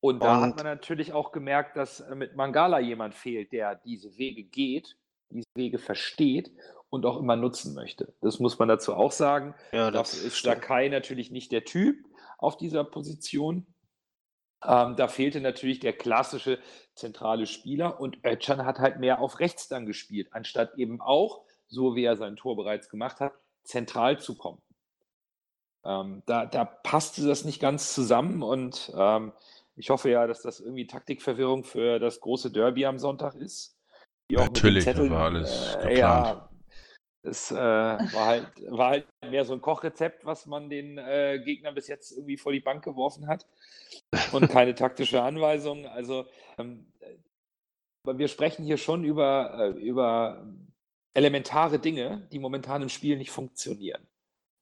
Und 0.00 0.24
da 0.24 0.38
und 0.38 0.42
hat 0.42 0.56
man 0.56 0.66
natürlich 0.66 1.12
auch 1.12 1.30
gemerkt, 1.30 1.76
dass 1.76 2.00
äh, 2.00 2.16
mit 2.16 2.34
Mangala 2.34 2.80
jemand 2.80 3.14
fehlt, 3.14 3.52
der 3.52 3.76
diese 3.76 4.18
Wege 4.18 4.42
geht, 4.42 4.96
diese 5.30 5.46
Wege 5.54 5.78
versteht 5.78 6.50
und 6.90 7.06
auch 7.06 7.18
immer 7.18 7.36
nutzen 7.36 7.74
möchte. 7.74 8.12
Das 8.20 8.40
muss 8.40 8.58
man 8.58 8.66
dazu 8.66 8.94
auch 8.94 9.12
sagen. 9.12 9.54
Ja, 9.70 9.92
Dafür 9.92 10.26
ist 10.26 10.42
Sakai 10.42 10.88
natürlich 10.88 11.30
nicht 11.30 11.52
der 11.52 11.64
Typ 11.64 12.04
auf 12.38 12.56
dieser 12.56 12.82
Position. 12.82 13.64
Ähm, 14.66 14.96
da 14.96 15.08
fehlte 15.08 15.40
natürlich 15.40 15.80
der 15.80 15.92
klassische 15.92 16.58
zentrale 16.94 17.46
Spieler 17.46 18.00
und 18.00 18.18
Özcan 18.24 18.64
hat 18.64 18.78
halt 18.78 18.98
mehr 18.98 19.20
auf 19.20 19.40
rechts 19.40 19.68
dann 19.68 19.86
gespielt, 19.86 20.28
anstatt 20.32 20.74
eben 20.76 21.00
auch, 21.00 21.42
so 21.68 21.96
wie 21.96 22.04
er 22.04 22.16
sein 22.16 22.36
Tor 22.36 22.56
bereits 22.56 22.88
gemacht 22.88 23.20
hat, 23.20 23.32
zentral 23.64 24.18
zu 24.20 24.36
kommen. 24.36 24.60
Ähm, 25.84 26.22
da, 26.26 26.46
da 26.46 26.64
passte 26.64 27.26
das 27.26 27.44
nicht 27.44 27.60
ganz 27.60 27.94
zusammen 27.94 28.42
und 28.42 28.92
ähm, 28.96 29.32
ich 29.76 29.90
hoffe 29.90 30.08
ja, 30.10 30.26
dass 30.26 30.42
das 30.42 30.60
irgendwie 30.60 30.86
Taktikverwirrung 30.86 31.64
für 31.64 31.98
das 31.98 32.20
große 32.20 32.50
Derby 32.50 32.86
am 32.86 32.98
Sonntag 32.98 33.34
ist. 33.34 33.76
Natürlich, 34.30 34.84
Zetteln, 34.84 35.10
war 35.10 35.24
alles 35.24 35.76
äh, 35.82 35.98
Ja, 35.98 36.48
es 37.24 37.50
äh, 37.50 37.56
war, 37.56 38.26
halt, 38.26 38.46
war 38.68 38.90
halt 38.90 39.06
mehr 39.28 39.44
so 39.44 39.54
ein 39.54 39.60
Kochrezept, 39.60 40.24
was 40.24 40.46
man 40.46 40.68
den 40.68 40.98
äh, 40.98 41.40
Gegnern 41.44 41.74
bis 41.74 41.88
jetzt 41.88 42.12
irgendwie 42.12 42.36
vor 42.36 42.52
die 42.52 42.60
Bank 42.60 42.84
geworfen 42.84 43.26
hat 43.26 43.46
und 44.32 44.48
keine 44.48 44.74
taktische 44.74 45.22
Anweisung. 45.22 45.86
Also 45.86 46.26
ähm, 46.58 46.86
wir 48.04 48.28
sprechen 48.28 48.64
hier 48.64 48.76
schon 48.76 49.04
über, 49.04 49.54
äh, 49.58 49.78
über 49.80 50.46
elementare 51.14 51.78
Dinge, 51.78 52.28
die 52.30 52.38
momentan 52.38 52.82
im 52.82 52.88
Spiel 52.90 53.16
nicht 53.16 53.30
funktionieren. 53.30 54.06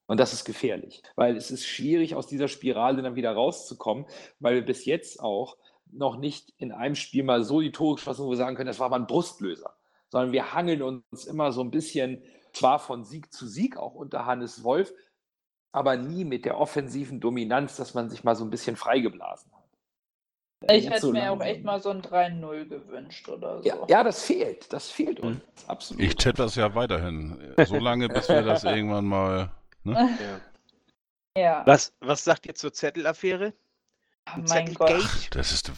Und 0.05 0.19
das 0.19 0.33
ist 0.33 0.45
gefährlich, 0.45 1.01
weil 1.15 1.35
es 1.35 1.51
ist 1.51 1.65
schwierig, 1.65 2.15
aus 2.15 2.27
dieser 2.27 2.47
Spirale 2.47 3.01
dann 3.01 3.15
wieder 3.15 3.31
rauszukommen, 3.31 4.05
weil 4.39 4.55
wir 4.55 4.65
bis 4.65 4.85
jetzt 4.85 5.19
auch 5.19 5.57
noch 5.91 6.17
nicht 6.17 6.53
in 6.57 6.71
einem 6.71 6.95
Spiel 6.95 7.23
mal 7.23 7.43
so 7.43 7.61
die 7.61 7.71
Tore 7.71 7.95
geschossen, 7.95 8.25
wo 8.25 8.29
wir 8.29 8.37
sagen 8.37 8.55
können, 8.55 8.67
das 8.67 8.79
war 8.79 8.89
mal 8.89 8.99
ein 8.99 9.07
Brustlöser, 9.07 9.75
sondern 10.09 10.31
wir 10.31 10.53
hangeln 10.53 10.81
uns 10.81 11.25
immer 11.25 11.51
so 11.51 11.61
ein 11.61 11.71
bisschen 11.71 12.23
zwar 12.53 12.79
von 12.79 13.03
Sieg 13.03 13.33
zu 13.33 13.47
Sieg 13.47 13.77
auch 13.77 13.95
unter 13.95 14.25
Hannes 14.25 14.63
Wolf, 14.63 14.93
aber 15.71 15.97
nie 15.97 16.23
mit 16.23 16.45
der 16.45 16.57
offensiven 16.57 17.19
Dominanz, 17.19 17.75
dass 17.75 17.93
man 17.93 18.09
sich 18.09 18.23
mal 18.23 18.35
so 18.35 18.43
ein 18.43 18.49
bisschen 18.49 18.75
freigeblasen 18.75 19.51
hat. 19.51 19.63
Ich 20.69 20.89
hätte 20.89 21.01
so 21.01 21.11
mir 21.11 21.31
auch 21.31 21.41
echt 21.41 21.63
mal 21.63 21.81
so 21.81 21.89
ein 21.89 22.01
3-0 22.01 22.65
gewünscht 22.65 23.27
oder 23.27 23.61
so. 23.61 23.67
Ja, 23.67 23.75
ja, 23.89 24.03
das 24.03 24.23
fehlt. 24.23 24.71
Das 24.71 24.89
fehlt 24.89 25.19
uns. 25.19 25.37
Mhm. 25.37 25.41
Absolut. 25.67 26.03
Ich 26.03 26.15
tippe 26.15 26.37
das 26.37 26.55
ja 26.55 26.73
weiterhin. 26.73 27.53
So 27.65 27.77
lange, 27.77 28.07
bis 28.07 28.29
wir 28.29 28.43
das 28.43 28.63
irgendwann 28.63 29.05
mal. 29.05 29.51
Ne? 29.83 30.17
Ja. 31.35 31.41
ja. 31.41 31.63
Was, 31.65 31.93
was 31.99 32.23
sagt 32.23 32.45
ihr 32.45 32.55
zur 32.55 32.71
Zettelaffäre? 32.71 33.53
Oh 34.29 34.39
mein 34.47 34.73
Gott. 34.73 35.03
Das 35.31 35.51
ist 35.51 35.71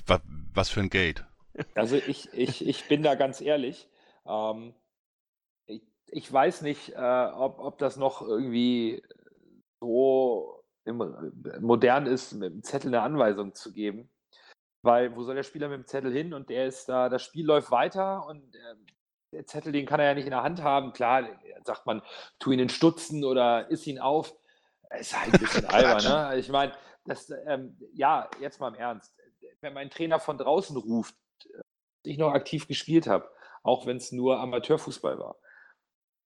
was 0.54 0.70
für 0.70 0.82
ein 0.82 0.90
Gate. 0.90 1.26
Also 1.74 1.96
ich, 1.96 2.32
ich, 2.34 2.68
ich 2.68 2.88
bin 2.88 3.02
da 3.02 3.16
ganz 3.16 3.42
ehrlich. 3.42 3.90
Ähm, 4.28 4.74
ich 6.08 6.32
weiß 6.32 6.62
nicht, 6.62 6.94
äh, 6.94 7.30
ob, 7.34 7.60
ob 7.60 7.78
das 7.78 7.98
noch 7.98 8.22
irgendwie 8.22 9.04
so 9.80 10.64
im, 10.86 11.02
äh, 11.02 11.60
modern 11.60 12.06
ist, 12.06 12.34
mit 12.34 12.54
dem 12.54 12.64
Zettel 12.64 12.90
eine 12.90 13.02
Anweisung 13.02 13.54
zu 13.54 13.74
geben. 13.74 14.10
Weil 14.82 15.16
wo 15.16 15.24
soll 15.24 15.36
der 15.36 15.44
Spieler 15.44 15.68
mit 15.68 15.80
dem 15.80 15.88
Zettel 15.88 16.12
hin 16.12 16.34
und 16.34 16.50
der 16.50 16.68
ist 16.68 16.88
da, 16.88 17.10
das 17.10 17.24
Spiel 17.24 17.46
läuft 17.46 17.72
weiter 17.72 18.26
und 18.28 18.56
äh, 18.56 18.76
der 19.32 19.46
Zettel, 19.46 19.72
den 19.72 19.86
kann 19.86 20.00
er 20.00 20.08
ja 20.08 20.14
nicht 20.14 20.26
in 20.26 20.32
der 20.32 20.44
Hand 20.44 20.62
haben. 20.62 20.94
Klar, 20.94 21.28
sagt 21.64 21.86
man, 21.86 22.02
tu 22.40 22.52
ihn 22.52 22.60
in 22.60 22.70
Stutzen 22.70 23.26
oder 23.26 23.70
iss 23.70 23.86
ihn 23.88 24.00
auf. 24.00 24.34
Ist 24.98 25.20
halt 25.20 25.34
ein 25.34 25.40
bisschen 25.40 25.66
albern, 25.70 26.04
ne? 26.04 26.40
Ich 26.40 26.50
meine, 26.50 26.74
das, 27.04 27.30
ähm, 27.46 27.78
ja, 27.94 28.30
jetzt 28.40 28.60
mal 28.60 28.70
im 28.70 28.76
Ernst. 28.76 29.14
Wenn 29.62 29.74
mein 29.74 29.90
Trainer 29.90 30.20
von 30.20 30.38
draußen 30.38 30.78
ruft, 30.78 31.16
äh, 31.46 31.64
ich 32.04 32.18
noch 32.18 32.32
aktiv 32.32 32.68
gespielt 32.68 33.08
habe, 33.08 33.30
auch 33.64 33.86
wenn 33.86 33.98
es 33.98 34.12
nur 34.12 34.40
Amateurfußball 34.40 35.18
war, 35.20 35.38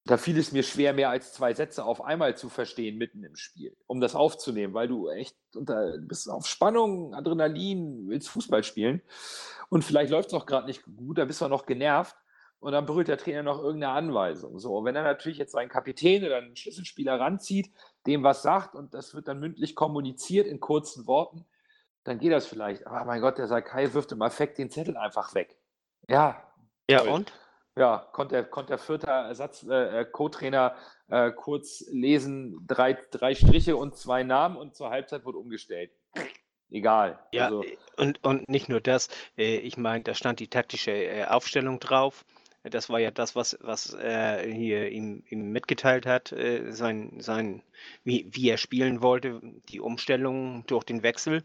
da 0.10 0.18
fiel 0.18 0.40
es 0.40 0.52
mir 0.52 0.64
schwer, 0.64 0.94
mehr 0.94 1.12
als 1.12 1.34
zwei 1.34 1.54
Sätze 1.54 1.86
auf 1.86 2.04
einmal 2.04 2.36
zu 2.36 2.50
verstehen 2.50 2.98
mitten 2.98 3.24
im 3.24 3.36
Spiel, 3.36 3.78
um 3.86 4.02
das 4.02 4.16
aufzunehmen, 4.16 4.74
weil 4.74 4.88
du 4.88 5.08
echt 5.08 5.38
unter, 5.54 6.00
bist 6.00 6.28
auf 6.28 6.48
Spannung, 6.48 7.14
Adrenalin, 7.14 8.08
willst 8.08 8.28
Fußball 8.30 8.64
spielen 8.64 9.04
und 9.70 9.84
vielleicht 9.84 10.10
läuft 10.10 10.30
es 10.30 10.34
auch 10.34 10.48
gerade 10.48 10.66
nicht 10.66 10.84
gut, 10.84 11.20
da 11.20 11.26
bist 11.26 11.42
du 11.42 11.48
noch 11.48 11.68
genervt 11.68 12.16
und 12.60 12.72
dann 12.72 12.88
berührt 12.88 13.08
der 13.08 13.20
Trainer 13.20 13.44
noch 13.44 13.60
irgendeine 13.60 13.94
Anweisung. 13.94 14.58
So, 14.58 14.84
wenn 14.84 14.96
er 14.96 15.04
natürlich 15.04 15.38
jetzt 15.38 15.52
seinen 15.52 15.70
Kapitän 15.70 16.26
oder 16.26 16.38
einen 16.38 16.56
Schlüsselspieler 16.56 17.20
ranzieht, 17.20 17.72
dem 18.08 18.24
was 18.24 18.42
sagt 18.42 18.74
und 18.74 18.96
das 18.96 19.14
wird 19.14 19.28
dann 19.28 19.40
mündlich 19.40 19.76
kommuniziert 19.76 20.48
in 20.48 20.60
kurzen 20.60 21.06
Worten, 21.06 21.46
dann 22.04 22.18
geht 22.18 22.32
das 22.32 22.48
vielleicht. 22.48 22.88
Aber 22.88 23.06
mein 23.06 23.22
Gott, 23.22 23.38
der 23.38 23.48
Sakai 23.48 23.94
wirft 23.94 24.12
im 24.12 24.24
Affekt 24.24 24.58
den 24.58 24.72
Zettel 24.72 24.98
einfach 24.98 25.36
weg. 25.36 25.56
Ja. 26.08 26.52
Ja, 26.90 27.02
toll. 27.02 27.10
und? 27.10 27.34
Ja, 27.76 28.08
konnte, 28.12 28.44
konnte 28.44 28.72
der 28.72 28.78
vierte 28.78 29.08
Ersatz, 29.08 29.64
äh, 29.64 30.02
äh, 30.02 30.06
Co-Trainer 30.06 30.76
äh, 31.08 31.32
kurz 31.32 31.86
lesen, 31.92 32.66
drei, 32.68 32.98
drei 33.12 33.36
Striche 33.36 33.78
und 33.78 33.96
zwei 33.96 34.24
Namen 34.24 34.58
und 34.58 34.76
zur 34.76 34.90
Halbzeit 34.90 35.26
wurde 35.26 35.38
umgestellt. 35.38 35.92
Egal. 36.72 37.20
Ja, 37.32 37.46
also. 37.46 37.64
Und, 37.98 38.24
und 38.24 38.50
nicht 38.50 38.70
nur 38.70 38.82
das, 38.82 39.10
äh, 39.38 39.58
ich 39.58 39.78
meine, 39.78 40.04
da 40.04 40.14
stand 40.14 40.40
die 40.40 40.50
taktische 40.50 40.92
äh, 40.92 41.26
Aufstellung 41.26 41.80
drauf. 41.80 42.26
Das 42.64 42.90
war 42.90 43.00
ja 43.00 43.10
das, 43.10 43.36
was, 43.36 43.58
was 43.62 43.94
er 43.94 44.42
hier 44.42 44.90
ihm, 44.90 45.24
ihm 45.30 45.54
mitgeteilt 45.54 46.06
hat, 46.06 46.36
sein, 46.72 47.14
sein, 47.22 47.64
wie, 48.04 48.28
wie 48.32 48.50
er 48.50 48.58
spielen 48.58 49.02
wollte, 49.02 49.40
die 49.70 49.80
Umstellung 49.80 50.66
durch 50.68 50.84
den 50.84 51.02
Wechsel. 51.02 51.42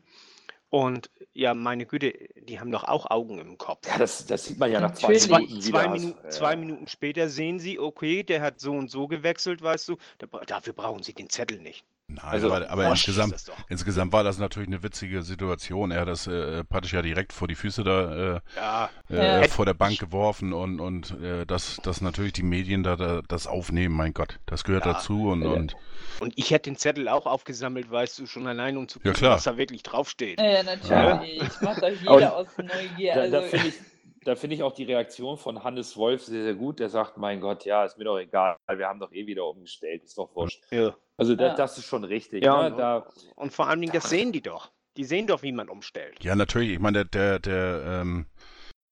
Und 0.75 1.09
ja, 1.35 1.55
meine 1.55 1.87
Güte, 1.87 2.15
die 2.35 2.59
haben 2.59 2.73
doch 2.73 2.83
auch 2.83 3.09
Augen 3.09 3.39
im 3.39 3.59
Kopf. 3.59 3.87
Ja, 3.87 3.97
das, 3.97 4.27
das 4.27 4.47
sieht 4.47 4.59
man 4.59 4.73
ja 4.73 4.81
nach 4.81 4.91
zwei. 4.95 5.15
Zwei, 5.15 5.39
Minuten 5.39 5.61
zwei. 5.61 5.89
Minuten, 5.89 6.19
Ja. 6.25 6.31
zwei 6.31 6.57
Minuten 6.57 6.89
später 6.89 7.29
sehen 7.29 7.61
sie, 7.61 7.79
okay, 7.79 8.25
der 8.25 8.43
hat 8.43 8.59
so 8.59 8.73
und 8.73 8.91
so 8.91 9.07
gewechselt, 9.07 9.63
weißt 9.63 9.89
du. 9.89 9.99
Da, 10.19 10.27
dafür 10.45 10.73
brauchen 10.73 11.05
sie 11.05 11.13
den 11.13 11.31
Zettel 11.31 11.61
nicht. 11.61 11.85
Nein, 12.15 12.25
Also, 12.25 12.53
aber, 12.53 12.71
aber 12.71 12.85
ist 12.85 12.91
insgesamt, 12.91 13.33
das 13.33 13.51
insgesamt 13.69 14.13
war 14.13 14.23
das 14.25 14.39
natürlich 14.39 14.69
eine 14.69 14.83
witzige 14.83 15.23
Situation. 15.23 15.91
Er 15.91 16.03
hat 16.03 16.09
das 16.09 16.27
äh, 16.27 16.63
praktisch 16.65 16.93
ja 16.93 17.03
direkt 17.03 17.33
vor 17.33 17.49
die 17.49 17.55
Füße 17.55 17.83
da 17.83 18.37
äh, 18.37 18.41
Ja, 18.57 18.91
äh, 19.11 19.41
Ja. 19.43 19.47
vor 19.49 19.67
der 19.67 19.75
Bank 19.75 19.99
geworfen 19.99 20.53
und, 20.53 20.81
und 20.81 21.11
äh, 21.21 21.45
dass, 21.47 21.77
dass 21.83 22.01
natürlich 22.01 22.33
die 22.33 22.43
Medien 22.43 22.83
da, 22.83 22.97
da 22.97 23.23
das 23.27 23.47
aufnehmen, 23.47 23.95
mein 23.97 24.15
Gott, 24.15 24.39
das 24.47 24.65
gehört 24.65 24.87
Ja. 24.87 24.93
dazu 24.95 25.29
und, 25.31 25.43
Ja. 25.43 25.51
und 25.51 25.75
und 26.21 26.33
ich 26.37 26.51
hätte 26.53 26.71
den 26.71 26.77
Zettel 26.77 27.09
auch 27.09 27.27
aufgesammelt, 27.27 27.91
weißt 27.91 28.19
du, 28.21 28.27
schon 28.27 28.47
allein, 28.47 28.77
um 28.77 28.87
zu 28.89 28.99
Ja, 29.01 29.11
gucken, 29.11 29.15
klar. 29.15 29.35
was 29.37 29.45
da 29.45 29.57
wirklich 29.57 29.83
draufsteht. 29.83 30.41
Ja, 30.41 30.63
natürlich. 30.63 31.61
Macht 31.61 31.79
doch 31.79 31.89
Aber 31.89 31.91
jeder 32.21 32.37
aus 32.37 32.47
Neugier. 32.57 33.15
Da, 33.15 33.21
Also, 33.23 33.33
da 33.33 33.43
finde 33.43 33.69
ich, 33.69 33.75
da 34.25 34.35
finde 34.37 34.57
ich 34.57 34.63
auch 34.63 34.73
die 34.75 34.85
Reaktion 34.85 35.37
von 35.39 35.63
Hannes 35.65 35.97
Wolf 35.97 36.25
sehr, 36.25 36.43
sehr 36.43 36.55
gut. 36.55 36.81
Der 36.81 36.89
sagt, 36.89 37.17
mein 37.17 37.41
Gott, 37.41 37.65
ja, 37.65 37.85
ist 37.85 37.99
mir 37.99 38.05
doch 38.05 38.19
egal, 38.19 38.57
wir 38.75 38.87
haben 38.89 39.01
doch 39.01 39.13
eh 39.13 39.27
wieder 39.27 39.45
umgestellt, 39.47 40.03
ist 40.05 40.19
doch 40.19 40.35
wurscht. 40.35 40.63
Ja. 40.71 40.95
Also 41.17 41.37
da, 41.37 41.49
Ja. 41.49 41.55
das 41.55 41.79
ist 41.79 41.87
schon 41.87 42.05
richtig. 42.05 42.45
Ja, 42.45 42.63
ne? 42.63 42.71
und- 42.73 42.79
da, 42.79 43.07
Und 43.37 43.53
vor 43.53 43.69
allen 43.69 43.81
Dingen, 43.81 43.93
das 43.93 44.09
sehen 44.11 44.33
die 44.33 44.43
doch. 44.43 44.71
Die 44.97 45.05
sehen 45.05 45.27
doch, 45.27 45.43
wie 45.43 45.53
man 45.53 45.69
umstellt. 45.69 46.23
ja, 46.23 46.35
natürlich, 46.37 46.71
ich 46.71 46.79
meine, 46.79 47.05
der, 47.05 47.39
der, 47.39 47.83
der 47.85 48.01
ähm, 48.03 48.27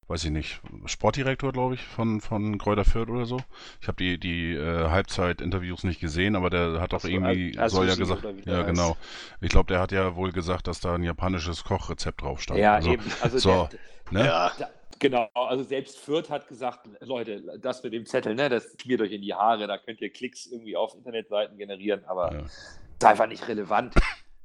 weiß 0.09 0.25
ich 0.25 0.31
nicht, 0.31 0.61
Sportdirektor, 0.87 1.53
glaube 1.53 1.75
ich, 1.75 1.83
von, 1.85 2.21
von 2.21 2.59
Kräuter 2.59 2.85
Fürth 2.85 3.09
oder 3.09 3.25
so. 3.25 3.39
Ich 3.81 3.89
habe 3.89 3.97
die, 3.97 4.19
die 4.19 4.53
äh, 4.53 4.89
Halbzeit-Interviews 4.91 5.85
nicht 5.85 6.01
gesehen, 6.01 6.37
aber 6.37 6.51
der 6.51 6.81
hat 6.81 6.93
doch 6.93 7.05
irgendwie, 7.05 7.57
Al- 7.57 7.71
soll 7.71 7.89
ja 7.89 7.95
gesagt, 7.95 8.25
ja 8.45 8.57
heißt. 8.59 8.67
genau. 8.67 8.97
Ich 9.41 9.49
glaube, 9.49 9.69
der 9.73 9.81
hat 9.81 9.93
ja 9.93 10.15
wohl 10.17 10.33
gesagt, 10.33 10.67
dass 10.67 10.81
da 10.81 10.95
ein 10.97 11.03
japanisches 11.05 11.65
Kochrezept 11.65 12.21
drauf 12.23 12.43
stand. 12.43 12.59
ja, 12.61 12.75
also, 12.75 12.91
eben. 12.93 13.05
Also 13.23 13.39
so, 13.39 13.69
der, 13.71 13.79
ne? 14.21 14.27
Ja. 14.27 14.53
da, 14.59 14.69
genau, 15.03 15.29
also 15.35 15.65
selbst 15.65 15.99
Fürth 15.99 16.31
hat 16.31 16.49
gesagt, 16.49 16.89
Leute, 17.01 17.59
das 17.59 17.83
mit 17.83 17.93
dem 17.93 18.07
Zettel, 18.07 18.35
ne, 18.35 18.49
das 18.49 18.77
schmiert 18.81 19.01
euch 19.01 19.13
in 19.13 19.21
die 19.21 19.35
Haare, 19.35 19.67
da 19.67 19.77
könnt 19.77 20.01
ihr 20.01 20.11
Klicks 20.11 20.47
irgendwie 20.47 20.77
auf 20.77 20.95
Internetseiten 20.95 21.59
generieren, 21.59 22.05
aber 22.05 22.33
Ja. 22.33 22.41
ist 22.41 23.05
einfach 23.05 23.27
nicht 23.27 23.47
relevant. 23.49 23.95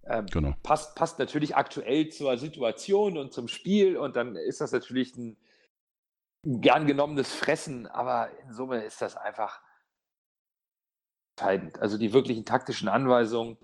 Ähm, 0.06 0.26
Genau. 0.28 0.54
passt, 0.64 0.96
passt 0.96 1.20
natürlich 1.20 1.56
aktuell 1.56 2.10
zur 2.10 2.38
Situation 2.38 3.18
und 3.18 3.34
zum 3.34 3.48
Spiel 3.48 3.98
und 3.98 4.16
dann 4.16 4.36
ist 4.36 4.60
das 4.62 4.72
natürlich 4.72 5.16
ein, 5.16 5.38
ein 6.46 6.62
gern 6.62 6.88
genommenes 6.88 7.34
Fressen, 7.34 7.88
aber 7.88 8.30
in 8.40 8.54
Summe 8.54 8.84
ist 8.84 9.02
das 9.02 9.16
einfach 9.16 9.62
entscheidend. 11.36 11.80
Also 11.80 11.98
die 11.98 12.14
wirklichen 12.14 12.46
taktischen 12.46 12.88
Anweisungen 12.88 13.58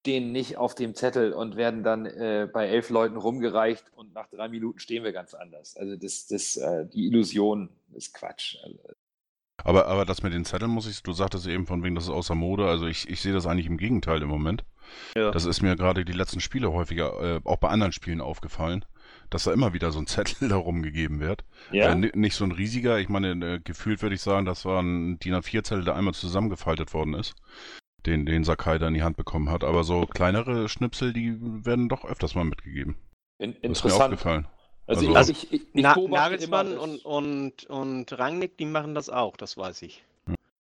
stehen 0.00 0.32
nicht 0.32 0.56
auf 0.56 0.74
dem 0.74 0.94
Zettel 0.94 1.32
und 1.32 1.56
werden 1.56 1.82
dann 1.82 2.06
äh, 2.06 2.48
bei 2.52 2.66
elf 2.68 2.90
Leuten 2.90 3.16
rumgereicht 3.16 3.84
und 3.94 4.14
nach 4.14 4.28
drei 4.28 4.48
Minuten 4.48 4.78
stehen 4.78 5.04
wir 5.04 5.12
ganz 5.12 5.34
anders. 5.34 5.76
Also 5.76 5.96
das, 5.96 6.26
das, 6.26 6.56
äh, 6.56 6.86
die 6.86 7.06
Illusion 7.06 7.68
ist 7.94 8.14
Quatsch. 8.14 8.56
Also, 8.62 8.78
Aber, 9.64 9.86
aber 9.88 10.04
das 10.04 10.22
mit 10.22 10.32
den 10.32 10.44
Zetteln 10.44 10.70
muss 10.70 10.86
ich, 10.88 11.02
du 11.02 11.12
sagtest 11.12 11.46
eben 11.46 11.66
von 11.66 11.82
wegen, 11.82 11.94
das 11.94 12.04
ist 12.04 12.10
außer 12.10 12.34
Mode. 12.34 12.68
Also 12.68 12.86
ich, 12.86 13.08
ich 13.08 13.20
sehe 13.20 13.32
das 13.32 13.46
eigentlich 13.46 13.66
im 13.66 13.76
Gegenteil 13.76 14.22
im 14.22 14.28
Moment. 14.28 14.64
Ja. 15.16 15.30
Das 15.32 15.44
ist 15.44 15.60
mir 15.62 15.76
gerade 15.76 16.04
die 16.04 16.12
letzten 16.12 16.40
Spiele 16.40 16.72
häufiger, 16.72 17.36
äh, 17.36 17.40
auch 17.44 17.56
bei 17.58 17.68
anderen 17.68 17.92
Spielen 17.92 18.20
aufgefallen, 18.22 18.84
dass 19.28 19.44
da 19.44 19.52
immer 19.52 19.74
wieder 19.74 19.90
so 19.90 19.98
ein 19.98 20.06
Zettel 20.06 20.48
da 20.48 20.56
rumgegeben 20.56 21.20
wird. 21.20 21.44
ja, 21.72 21.90
Äh, 21.90 21.94
ni- 21.96 22.12
nicht 22.14 22.36
so 22.36 22.44
ein 22.44 22.52
riesiger, 22.52 22.98
ich 22.98 23.08
meine, 23.10 23.32
äh, 23.56 23.60
gefühlt 23.62 24.00
würde 24.00 24.14
ich 24.14 24.22
sagen, 24.22 24.46
das 24.46 24.64
war 24.64 24.80
ein 24.80 25.18
DIN 25.18 25.34
A4-Zettel, 25.34 25.84
der 25.84 25.96
einmal 25.96 26.14
zusammengefaltet 26.14 26.94
worden 26.94 27.12
ist, 27.14 27.34
den, 28.06 28.26
den 28.26 28.44
Sakai 28.44 28.78
da 28.78 28.88
in 28.88 28.94
die 28.94 29.02
Hand 29.02 29.16
bekommen 29.16 29.50
hat. 29.50 29.64
Aber 29.64 29.84
so 29.84 30.06
kleinere 30.06 30.68
Schnipsel, 30.68 31.12
die 31.12 31.36
werden 31.64 31.88
doch 31.88 32.04
öfters 32.04 32.34
mal 32.34 32.44
mitgegeben. 32.44 32.96
in, 33.38 33.52
Das 33.52 33.56
ist 33.56 33.62
mir 33.62 33.68
interessant. 33.68 34.02
aufgefallen. 34.14 34.46
Also, 34.86 35.14
Also- 35.14 35.32
ich, 35.32 35.44
ich, 35.44 35.52
ich, 35.52 35.62
ich 35.74 35.82
Na, 35.82 35.94
beobachte 35.94 36.22
Nagelsmann 36.30 36.72
immer, 36.72 36.82
und, 36.82 37.04
und, 37.04 37.66
und 37.66 38.18
Rangnick, 38.18 38.56
die 38.56 38.64
machen 38.64 38.94
das 38.94 39.10
auch, 39.10 39.36
das 39.36 39.56
weiß 39.56 39.82
ich. 39.82 40.02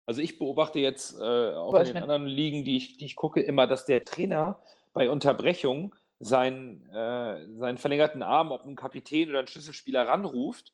Also 0.06 0.20
ich 0.20 0.38
beobachte 0.38 0.78
jetzt 0.80 1.18
äh, 1.18 1.22
auch 1.54 1.74
in 1.74 1.86
den 1.86 1.96
anderen 1.96 2.26
Ligen, 2.26 2.64
die 2.64 2.76
ich, 2.76 2.98
die 2.98 3.06
ich 3.06 3.16
gucke, 3.16 3.40
immer, 3.40 3.66
dass 3.66 3.86
der 3.86 4.04
Trainer 4.04 4.58
bei 4.92 5.08
Unterbrechung 5.08 5.94
seinen, 6.20 6.86
äh, 6.90 7.46
seinen 7.56 7.78
verlängerten 7.78 8.22
Arm, 8.22 8.50
ob 8.52 8.64
ein 8.66 8.76
Kapitän 8.76 9.30
oder 9.30 9.40
ein 9.40 9.46
Schlüsselspieler 9.46 10.06
ranruft, 10.06 10.72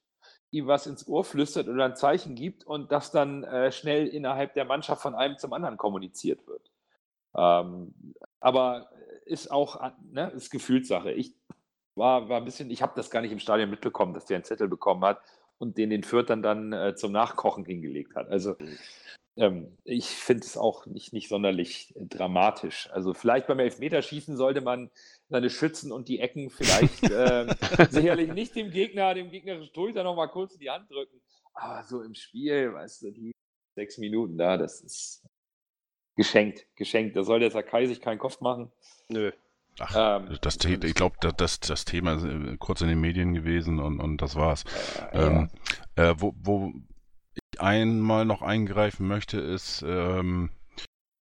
ihm 0.50 0.66
was 0.66 0.86
ins 0.86 1.06
Ohr 1.06 1.24
flüstert 1.24 1.68
oder 1.68 1.84
ein 1.84 1.96
Zeichen 1.96 2.34
gibt 2.34 2.64
und 2.64 2.90
das 2.92 3.10
dann 3.10 3.44
äh, 3.44 3.70
schnell 3.72 4.06
innerhalb 4.08 4.54
der 4.54 4.64
Mannschaft 4.64 5.02
von 5.02 5.14
einem 5.14 5.38
zum 5.38 5.52
anderen 5.52 5.76
kommuniziert 5.76 6.46
wird. 6.46 6.70
Ähm, 7.36 7.94
aber 8.40 8.90
ist 9.24 9.50
auch 9.50 9.76
an- 9.76 9.94
ne, 10.10 10.30
ist 10.30 10.50
Gefühlssache. 10.50 11.12
Ich 11.12 11.34
war, 11.94 12.28
war 12.28 12.38
ein 12.38 12.44
bisschen, 12.44 12.70
ich 12.70 12.82
habe 12.82 12.92
das 12.96 13.10
gar 13.10 13.20
nicht 13.20 13.32
im 13.32 13.38
Stadion 13.38 13.70
mitbekommen, 13.70 14.14
dass 14.14 14.26
der 14.26 14.36
einen 14.36 14.44
Zettel 14.44 14.68
bekommen 14.68 15.04
hat 15.04 15.20
und 15.58 15.78
den 15.78 15.90
den 15.90 16.02
Fürth 16.02 16.30
dann, 16.30 16.42
dann 16.42 16.72
äh, 16.72 16.94
zum 16.96 17.12
Nachkochen 17.12 17.64
hingelegt 17.64 18.16
hat. 18.16 18.28
Also 18.28 18.56
ähm, 19.36 19.76
ich 19.84 20.06
finde 20.08 20.44
es 20.44 20.56
auch 20.56 20.86
nicht, 20.86 21.12
nicht 21.12 21.28
sonderlich 21.28 21.94
äh, 21.96 22.06
dramatisch. 22.06 22.88
Also 22.92 23.14
vielleicht 23.14 23.46
beim 23.46 23.60
Elfmeterschießen 23.60 24.36
sollte 24.36 24.62
man 24.62 24.90
seine 25.30 25.48
Schützen 25.48 25.92
und 25.92 26.08
die 26.08 26.18
Ecken 26.20 26.50
vielleicht 26.50 27.02
ähm, 27.10 27.50
sicherlich 27.88 28.32
nicht 28.32 28.54
dem 28.56 28.70
Gegner, 28.70 29.14
dem 29.14 29.30
gegnerischen 29.30 29.72
Torhüter 29.72 30.02
noch 30.04 30.16
mal 30.16 30.26
kurz 30.26 30.54
in 30.54 30.60
die 30.60 30.70
Hand 30.70 30.90
drücken. 30.90 31.20
Aber 31.54 31.84
so 31.84 32.02
im 32.02 32.14
Spiel, 32.14 32.72
weißt 32.74 33.02
du, 33.02 33.10
die 33.12 33.32
sechs 33.76 33.96
Minuten 33.98 34.36
da, 34.36 34.56
das 34.56 34.80
ist 34.80 35.22
geschenkt, 36.16 36.66
geschenkt. 36.76 37.16
Da 37.16 37.22
soll 37.24 37.40
der 37.40 37.50
Sakai 37.50 37.86
sich 37.86 38.00
keinen 38.00 38.18
Kopf 38.18 38.40
machen. 38.40 38.70
Nö. 39.08 39.32
Ach, 39.78 40.20
Ähm, 40.20 40.36
das, 40.42 40.58
The- 40.60 40.78
ich 40.84 40.94
glaube, 40.94 41.16
das, 41.20 41.60
das, 41.60 41.84
Thema 41.84 42.14
ist 42.14 42.24
äh, 42.24 42.56
kurz 42.58 42.80
in 42.82 42.88
den 42.88 43.00
Medien 43.00 43.32
gewesen 43.32 43.78
und, 43.78 44.00
und 44.00 44.18
das 44.20 44.34
war's. 44.36 44.64
äh, 45.12 45.26
Ähm, 45.26 45.48
äh, 45.96 46.14
wo, 46.18 46.34
wo 46.42 46.72
ich 47.52 47.60
einmal 47.60 48.24
noch 48.24 48.42
eingreifen 48.42 49.06
möchte, 49.06 49.38
ist, 49.40 49.82
ähm, 49.86 50.50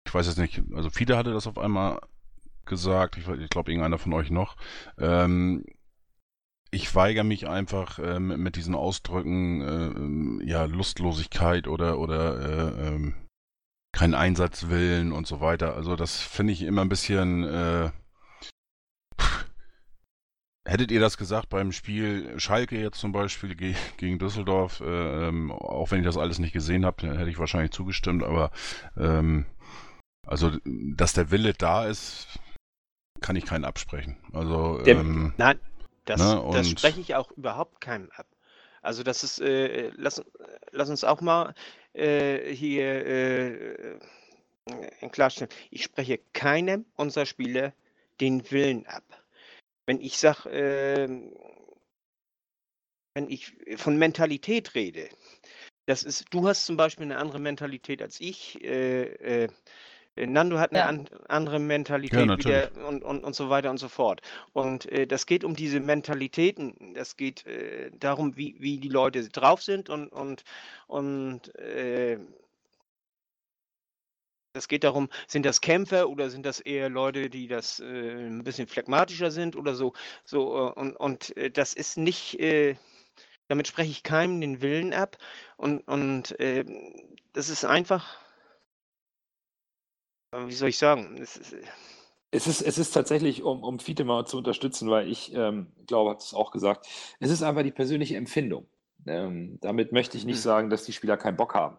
ich 0.05 0.13
weiß 0.13 0.25
jetzt 0.27 0.37
nicht, 0.39 0.61
also 0.73 0.89
viele 0.89 1.15
hatte 1.15 1.31
das 1.31 1.47
auf 1.47 1.57
einmal 1.59 2.01
gesagt, 2.69 3.17
ich, 3.17 3.27
ich 3.27 3.49
glaube 3.49 3.71
irgendeiner 3.71 3.97
von 3.97 4.13
euch 4.13 4.31
noch. 4.31 4.55
Ähm, 4.97 5.65
ich 6.71 6.93
weigere 6.95 7.23
mich 7.23 7.47
einfach 7.47 7.99
äh, 7.99 8.19
mit, 8.19 8.37
mit 8.37 8.55
diesen 8.55 8.75
Ausdrücken, 8.75 10.41
äh, 10.41 10.45
ja, 10.45 10.65
Lustlosigkeit 10.65 11.67
oder, 11.67 11.99
oder 11.99 12.39
äh, 12.39 12.87
ähm, 12.87 13.15
kein 13.91 14.13
Einsatzwillen 14.13 15.11
und 15.11 15.27
so 15.27 15.41
weiter. 15.41 15.75
Also 15.75 15.95
das 15.95 16.21
finde 16.21 16.53
ich 16.53 16.61
immer 16.61 16.81
ein 16.81 16.89
bisschen. 16.89 17.43
Äh, 17.43 17.91
Hättet 20.67 20.91
ihr 20.91 20.99
das 20.99 21.17
gesagt 21.17 21.49
beim 21.49 21.71
Spiel 21.71 22.39
Schalke 22.39 22.79
jetzt 22.79 22.99
zum 22.99 23.11
Beispiel 23.11 23.55
ge 23.55 23.73
gegen 23.97 24.19
Düsseldorf, 24.19 24.81
äh, 24.81 25.27
ähm, 25.27 25.51
auch 25.51 25.89
wenn 25.89 26.01
ich 26.01 26.05
das 26.05 26.17
alles 26.17 26.37
nicht 26.37 26.53
gesehen 26.53 26.85
habe, 26.85 27.17
hätte 27.17 27.29
ich 27.29 27.39
wahrscheinlich 27.39 27.71
zugestimmt, 27.71 28.21
aber 28.21 28.51
ähm, 28.95 29.47
also, 30.27 30.51
dass 30.65 31.13
der 31.13 31.31
Wille 31.31 31.53
da 31.53 31.87
ist, 31.87 32.39
kann 33.21 33.35
ich 33.35 33.45
keinen 33.45 33.65
absprechen. 33.65 34.17
Also, 34.33 34.79
Der- 34.79 34.95
ähm, 34.97 35.33
Nein, 35.37 35.59
das, 36.05 36.19
Ne, 36.19 36.51
das 36.53 36.69
spreche 36.69 36.99
ich 37.01 37.15
auch 37.15 37.31
überhaupt 37.31 37.81
keinem 37.81 38.09
ab. 38.11 38.27
Also 38.81 39.03
das 39.03 39.23
ist, 39.23 39.39
äh, 39.41 39.91
lass, 39.95 40.23
lass 40.71 40.89
uns 40.89 41.03
auch 41.03 41.21
mal 41.21 41.53
äh, 41.93 42.53
hier 42.53 43.05
äh, 43.05 43.99
äh, 44.65 45.09
klarstellen. 45.11 45.51
Ich 45.69 45.83
spreche 45.83 46.19
keinem 46.33 46.85
unserer 46.95 47.25
Spieler 47.25 47.73
den 48.21 48.49
Willen 48.51 48.85
ab. 48.87 49.03
Wenn 49.85 49.99
ich 49.99 50.17
sage, 50.17 50.49
ähm, 50.49 51.33
wenn 53.15 53.29
ich 53.29 53.53
von 53.75 53.97
Mentalität 53.97 54.75
rede, 54.75 55.09
das 55.85 56.03
ist, 56.03 56.25
du 56.29 56.47
hast 56.47 56.65
zum 56.65 56.77
Beispiel 56.77 57.05
eine 57.05 57.17
andere 57.17 57.39
Mentalität 57.39 58.01
als 58.01 58.21
ich. 58.21 58.63
Äh, 58.63 59.43
äh, 59.43 59.49
Nando 60.27 60.59
hat 60.59 60.71
eine 60.71 60.79
Ja. 60.79 60.85
an, 60.85 61.07
andere 61.27 61.59
Mentalität 61.59 62.25
natürlich. 62.25 62.69
wieder 62.69 62.87
und, 62.87 63.03
und, 63.03 63.23
und 63.23 63.35
so 63.35 63.49
weiter 63.49 63.69
und 63.69 63.77
so 63.77 63.89
fort. 63.89 64.21
Und 64.53 64.85
äh, 64.91 65.07
das 65.07 65.25
geht 65.25 65.43
um 65.43 65.55
diese 65.55 65.79
Mentalitäten. 65.79 66.93
Das 66.95 67.17
geht 67.17 67.45
äh, 67.45 67.91
darum, 67.99 68.35
wie, 68.37 68.55
wie 68.59 68.77
die 68.79 68.89
Leute 68.89 69.27
drauf 69.29 69.61
sind 69.63 69.89
und, 69.89 70.09
und, 70.09 70.43
und 70.87 71.55
äh, 71.55 72.19
das 74.53 74.67
geht 74.67 74.83
darum, 74.83 75.09
sind 75.27 75.45
das 75.45 75.61
Kämpfer 75.61 76.09
oder 76.09 76.29
sind 76.29 76.45
das 76.45 76.59
eher 76.59 76.89
Leute, 76.89 77.29
die 77.29 77.47
das 77.47 77.79
äh, 77.79 77.85
ein 78.27 78.43
bisschen 78.43 78.67
phlegmatischer 78.67 79.31
sind 79.31 79.55
oder 79.55 79.75
so. 79.75 79.93
so 80.25 80.69
äh, 80.69 80.79
und 80.79 80.95
und 80.97 81.37
äh, 81.37 81.51
das 81.51 81.73
ist 81.73 81.97
nicht, 81.97 82.39
äh, 82.39 82.75
damit 83.47 83.67
spreche 83.67 83.91
ich 83.91 84.03
keinem 84.03 84.41
den 84.41 84.61
Willen 84.61 84.93
ab. 84.93 85.17
Und, 85.57 85.81
und 85.87 86.39
äh, 86.39 86.65
das 87.33 87.49
ist 87.49 87.63
einfach, 87.65 88.17
wie 90.31 90.53
soll 90.53 90.69
ich 90.69 90.77
sagen, 90.77 91.17
es 91.19 91.37
ist, 91.37 91.53
äh, 91.53 91.61
Es 92.31 92.45
ist, 92.45 92.61
es 92.61 92.77
ist 92.77 92.91
tatsächlich, 92.91 93.41
um, 93.41 93.63
um 93.63 93.79
Fiete 93.79 94.03
mal 94.03 94.25
zu 94.25 94.37
unterstützen, 94.37 94.89
weil 94.89 95.09
ich 95.09 95.33
ähm, 95.33 95.71
glaube, 95.87 96.11
hat 96.11 96.21
es 96.21 96.33
auch 96.33 96.51
gesagt, 96.51 96.87
es 97.19 97.31
ist 97.31 97.41
einfach 97.41 97.63
die 97.63 97.71
persönliche 97.71 98.17
Empfindung. 98.17 98.67
Ähm, 99.07 99.57
damit 99.61 99.91
möchte 99.91 100.17
ich 100.17 100.25
nicht 100.25 100.37
Mhm. 100.37 100.41
sagen, 100.41 100.69
dass 100.69 100.83
die 100.83 100.93
Spieler 100.93 101.17
keinen 101.17 101.37
Bock 101.37 101.55
haben. 101.55 101.77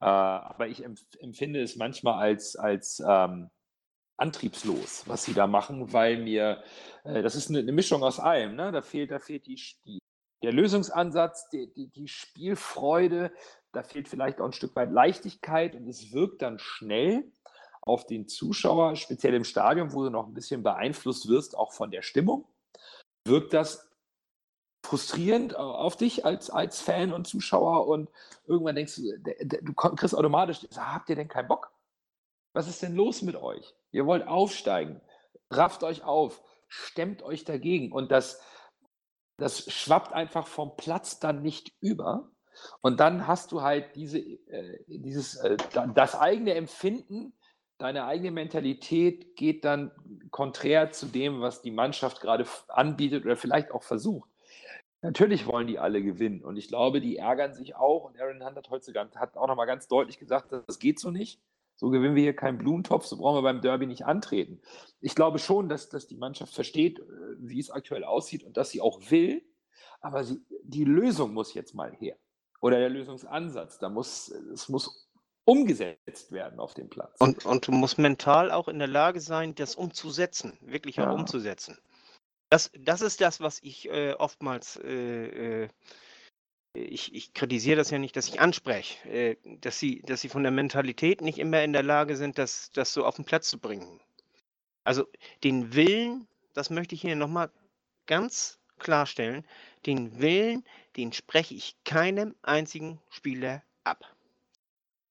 Äh, 0.00 0.04
aber 0.04 0.68
ich 0.68 0.84
empf 0.84 1.00
empfinde 1.20 1.62
es 1.62 1.76
manchmal 1.76 2.14
als, 2.20 2.56
als 2.56 3.02
ähm, 3.06 3.50
antriebslos, 4.18 5.04
was 5.06 5.24
sie 5.24 5.34
da 5.34 5.46
machen, 5.46 5.92
weil 5.92 6.18
mir, 6.18 6.62
äh, 7.04 7.22
das 7.22 7.34
ist 7.34 7.48
eine, 7.48 7.60
eine, 7.60 7.72
Mischung 7.72 8.02
aus 8.02 8.20
allem. 8.20 8.56
Ne? 8.56 8.72
Da 8.72 8.82
fehlt, 8.82 9.10
da 9.10 9.18
fehlt 9.18 9.46
die, 9.46 9.58
die, 9.86 9.98
der 10.42 10.52
Lösungsansatz, 10.52 11.48
die, 11.50 11.72
die, 11.72 11.88
die 11.88 12.08
Spielfreude, 12.08 13.32
da 13.72 13.82
fehlt 13.82 14.08
vielleicht 14.08 14.40
auch 14.40 14.46
ein 14.46 14.52
Stück 14.52 14.76
weit 14.76 14.90
Leichtigkeit 14.90 15.74
und 15.74 15.88
es 15.88 16.12
wirkt 16.12 16.42
dann 16.42 16.58
schnell 16.58 17.32
auf 17.86 18.04
den 18.04 18.28
Zuschauer, 18.28 18.96
speziell 18.96 19.32
im 19.34 19.44
Stadion, 19.44 19.92
wo 19.92 20.02
du 20.02 20.10
noch 20.10 20.26
ein 20.26 20.34
bisschen 20.34 20.62
beeinflusst 20.62 21.28
wirst, 21.28 21.56
auch 21.56 21.72
von 21.72 21.90
der 21.90 22.02
Stimmung, 22.02 22.44
wirkt 23.24 23.54
das 23.54 23.88
frustrierend 24.84 25.56
auf 25.56 25.96
dich 25.96 26.24
als, 26.24 26.50
als 26.50 26.80
Fan 26.80 27.12
und 27.12 27.26
Zuschauer 27.26 27.86
und 27.86 28.10
irgendwann 28.46 28.76
denkst 28.76 28.96
du, 28.96 29.18
du 29.18 29.72
kriegst 29.72 30.14
automatisch, 30.14 30.66
habt 30.76 31.08
ihr 31.08 31.16
denn 31.16 31.28
keinen 31.28 31.48
Bock? 31.48 31.72
Was 32.52 32.68
ist 32.68 32.82
denn 32.82 32.94
los 32.94 33.22
mit 33.22 33.36
euch? 33.36 33.74
Ihr 33.92 34.06
wollt 34.06 34.26
aufsteigen, 34.26 35.00
rafft 35.50 35.82
euch 35.82 36.04
auf, 36.04 36.42
stemmt 36.68 37.22
euch 37.22 37.44
dagegen 37.44 37.92
und 37.92 38.10
das, 38.10 38.40
das 39.38 39.70
schwappt 39.72 40.12
einfach 40.12 40.46
vom 40.46 40.76
Platz 40.76 41.18
dann 41.20 41.42
nicht 41.42 41.72
über. 41.80 42.30
Und 42.80 43.00
dann 43.00 43.26
hast 43.26 43.52
du 43.52 43.62
halt 43.62 43.94
diese, 43.96 44.18
äh, 44.18 44.84
dieses, 44.86 45.36
äh, 45.36 45.56
das 45.94 46.14
eigene 46.14 46.54
Empfinden, 46.54 47.34
deine 47.78 48.04
eigene 48.06 48.30
Mentalität 48.30 49.36
geht 49.36 49.64
dann 49.64 49.90
konträr 50.30 50.92
zu 50.92 51.06
dem, 51.06 51.40
was 51.40 51.62
die 51.62 51.70
Mannschaft 51.70 52.20
gerade 52.20 52.46
anbietet 52.68 53.24
oder 53.24 53.36
vielleicht 53.36 53.70
auch 53.70 53.82
versucht. 53.82 54.28
Natürlich 55.02 55.46
wollen 55.46 55.66
die 55.66 55.78
alle 55.78 56.02
gewinnen 56.02 56.42
und 56.42 56.56
ich 56.56 56.68
glaube, 56.68 57.00
die 57.00 57.16
ärgern 57.16 57.54
sich 57.54 57.76
auch 57.76 58.04
und 58.04 58.18
Aaron 58.18 58.44
Hunt 58.44 58.56
hat 58.56 58.70
heute 58.70 58.92
hat 59.16 59.36
auch 59.36 59.46
nochmal 59.46 59.66
ganz 59.66 59.88
deutlich 59.88 60.18
gesagt, 60.18 60.52
das 60.52 60.78
geht 60.78 60.98
so 60.98 61.10
nicht. 61.10 61.40
So 61.78 61.90
gewinnen 61.90 62.14
wir 62.14 62.22
hier 62.22 62.34
keinen 62.34 62.56
Blumentopf, 62.56 63.04
so 63.04 63.18
brauchen 63.18 63.36
wir 63.36 63.42
beim 63.42 63.60
Derby 63.60 63.86
nicht 63.86 64.06
antreten. 64.06 64.62
Ich 65.02 65.14
glaube 65.14 65.38
schon, 65.38 65.68
dass, 65.68 65.90
dass 65.90 66.06
die 66.06 66.16
Mannschaft 66.16 66.54
versteht, 66.54 66.98
äh, 66.98 67.02
wie 67.38 67.60
es 67.60 67.70
aktuell 67.70 68.02
aussieht 68.02 68.44
und 68.44 68.56
dass 68.56 68.70
sie 68.70 68.80
auch 68.80 68.98
will, 69.10 69.42
aber 70.00 70.24
sie, 70.24 70.40
die 70.62 70.84
Lösung 70.84 71.34
muss 71.34 71.52
jetzt 71.52 71.74
mal 71.74 71.92
her. 71.92 72.16
Oder 72.62 72.78
der 72.78 72.88
Lösungsansatz, 72.88 73.78
da 73.78 73.90
muss, 73.90 74.28
es 74.28 74.70
muss 74.70 75.05
umgesetzt 75.46 76.32
werden 76.32 76.58
auf 76.58 76.74
dem 76.74 76.90
Platz. 76.90 77.18
Und, 77.20 77.46
und 77.46 77.66
du 77.66 77.72
musst 77.72 77.98
mental 77.98 78.50
auch 78.50 78.68
in 78.68 78.78
der 78.78 78.88
Lage 78.88 79.20
sein, 79.20 79.54
das 79.54 79.76
umzusetzen, 79.76 80.58
wirklich 80.60 81.00
auch 81.00 81.06
ja. 81.06 81.12
umzusetzen. 81.12 81.78
Das, 82.50 82.70
das 82.78 83.00
ist 83.00 83.20
das, 83.20 83.40
was 83.40 83.60
ich 83.62 83.88
äh, 83.88 84.12
oftmals, 84.14 84.76
äh, 84.82 85.64
äh, 85.64 85.68
ich, 86.74 87.14
ich 87.14 87.32
kritisiere 87.32 87.76
das 87.76 87.90
ja 87.90 87.98
nicht, 87.98 88.16
dass 88.16 88.28
ich 88.28 88.40
anspreche, 88.40 89.08
äh, 89.08 89.36
dass, 89.60 89.78
sie, 89.78 90.02
dass 90.02 90.20
sie 90.20 90.28
von 90.28 90.42
der 90.42 90.52
Mentalität 90.52 91.20
nicht 91.20 91.38
immer 91.38 91.62
in 91.62 91.72
der 91.72 91.84
Lage 91.84 92.16
sind, 92.16 92.38
das, 92.38 92.70
das 92.72 92.92
so 92.92 93.06
auf 93.06 93.16
den 93.16 93.24
Platz 93.24 93.48
zu 93.48 93.58
bringen. 93.58 94.00
Also 94.82 95.06
den 95.44 95.74
Willen, 95.74 96.26
das 96.54 96.70
möchte 96.70 96.94
ich 96.96 97.02
hier 97.02 97.16
nochmal 97.16 97.50
ganz 98.06 98.58
klarstellen, 98.78 99.46
den 99.86 100.20
Willen, 100.20 100.64
den 100.96 101.12
spreche 101.12 101.54
ich 101.54 101.76
keinem 101.84 102.34
einzigen 102.42 103.00
Spieler 103.10 103.62
ab. 103.84 104.15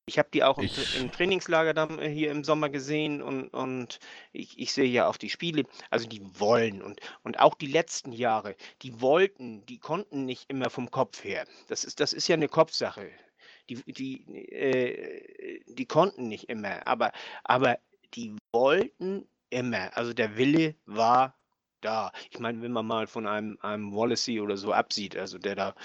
Ich 0.08 0.20
habe 0.20 0.30
die 0.32 0.44
auch 0.44 0.60
im, 0.60 0.70
im, 1.00 1.12
Trainingslager 1.12 1.74
dann 1.74 1.98
äh, 1.98 2.08
hier 2.08 2.30
im 2.30 2.44
Sommer 2.44 2.70
gesehen 2.70 3.24
und, 3.24 3.50
und 3.50 4.00
ich, 4.34 4.60
ich, 4.60 4.72
sehe 4.72 4.86
ja 4.86 5.08
auch 5.08 5.18
die 5.18 5.32
Spiele. 5.32 5.64
Also 5.90 6.08
die 6.08 6.22
wollen 6.40 6.84
und, 6.84 7.00
und 7.24 7.40
auch 7.40 7.56
die 7.56 7.68
letzten 7.68 8.12
Jahre, 8.12 8.56
die 8.84 9.02
wollten, 9.02 9.66
die 9.66 9.80
konnten 9.80 10.26
nicht 10.26 10.48
immer 10.48 10.70
vom 10.70 10.92
Kopf 10.92 11.24
her. 11.24 11.48
Das 11.70 11.84
ist, 11.84 12.00
das 12.00 12.14
ist 12.14 12.28
ja 12.28 12.36
eine 12.36 12.48
Kopfsache. 12.48 13.10
Die, 13.68 13.82
die, 13.92 14.52
äh, 14.52 15.64
die 15.68 15.88
konnten 15.88 16.28
nicht 16.28 16.50
immer, 16.50 16.86
aber, 16.86 17.12
aber 17.44 17.80
die 18.14 18.36
wollten 18.54 19.28
immer. 19.50 19.90
Also 19.98 20.14
der 20.14 20.38
Wille 20.38 20.76
war 20.86 21.36
da. 21.86 22.12
Ich 22.32 22.40
meine, 22.40 22.62
wenn 22.62 22.72
man 22.72 22.86
mal 22.86 23.08
von 23.08 23.28
einem, 23.28 23.58
einem 23.62 23.94
Wallacey 23.94 24.42
oder 24.42 24.58
so 24.58 24.74
absieht, 24.74 25.16
also 25.16 25.38
der 25.38 25.56
da 25.56 25.76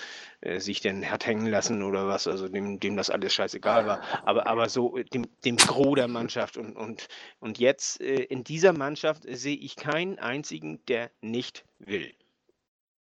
äh, 0.40 0.58
sich 0.58 0.80
denn 0.80 1.08
hat 1.10 1.26
hängen 1.26 1.46
lassen 1.46 1.82
oder 1.82 2.08
was, 2.08 2.26
also 2.26 2.48
dem, 2.48 2.80
dem 2.80 2.96
das 2.96 3.10
alles 3.10 3.34
scheißegal 3.34 3.86
war, 3.86 4.00
aber, 4.24 4.46
aber 4.46 4.68
so 4.68 4.96
dem, 5.12 5.26
dem 5.44 5.56
Gros 5.56 5.96
der 5.96 6.08
Mannschaft 6.08 6.56
und, 6.56 6.76
und, 6.76 7.08
und 7.40 7.58
jetzt 7.58 8.00
äh, 8.00 8.22
in 8.24 8.44
dieser 8.44 8.72
Mannschaft 8.72 9.24
sehe 9.28 9.56
ich 9.56 9.76
keinen 9.76 10.18
einzigen, 10.18 10.84
der 10.86 11.10
nicht 11.20 11.64
will. 11.78 12.12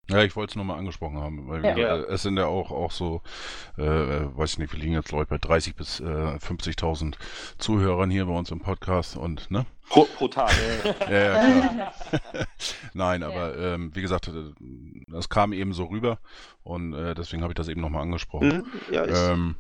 Ja, 0.10 0.24
ich 0.24 0.36
wollte 0.36 0.52
es 0.52 0.56
nochmal 0.56 0.78
angesprochen 0.80 1.18
haben, 1.18 1.48
weil 1.50 1.66
ja. 1.66 1.76
wir, 1.76 1.88
äh, 1.88 2.14
es 2.14 2.24
sind 2.24 2.38
ja 2.38 2.46
auch, 2.46 2.72
auch 2.72 2.92
so, 2.92 3.22
äh, 3.78 3.84
weiß 3.84 4.54
ich 4.54 4.60
nicht, 4.60 4.72
wir 4.72 4.80
liegen 4.80 4.94
jetzt, 4.94 5.10
glaube 5.10 5.24
ich, 5.24 5.30
bei 5.30 5.38
30 5.38 5.76
bis 5.76 6.00
äh, 6.00 6.04
50.000 6.04 7.16
Zuhörern 7.58 8.10
hier 8.10 8.26
bei 8.26 8.34
uns 8.34 8.50
im 8.52 8.62
Podcast 8.62 9.18
und, 9.18 9.52
ne? 9.52 9.66
Pro, 9.90 10.06
pro 10.06 10.28
Tag. 10.30 10.52
ja, 11.10 11.12
ja, 11.12 11.68
klar. 12.32 12.48
Nein, 12.94 13.24
aber 13.24 13.58
ähm, 13.58 13.94
wie 13.96 14.02
gesagt, 14.02 14.30
äh, 14.30 14.54
das 15.08 15.28
kam 15.28 15.52
eben 15.52 15.74
so 15.74 15.86
rüber 15.86 16.20
und 16.64 16.94
äh, 16.94 17.14
deswegen 17.14 17.44
habe 17.44 17.52
ich 17.52 17.58
das 17.58 17.68
eben 17.68 17.82
nochmal 17.82 18.04
angesprochen. 18.04 18.48
Mhm, 18.48 18.94
ja, 18.94 19.32
ähm, 19.32 19.56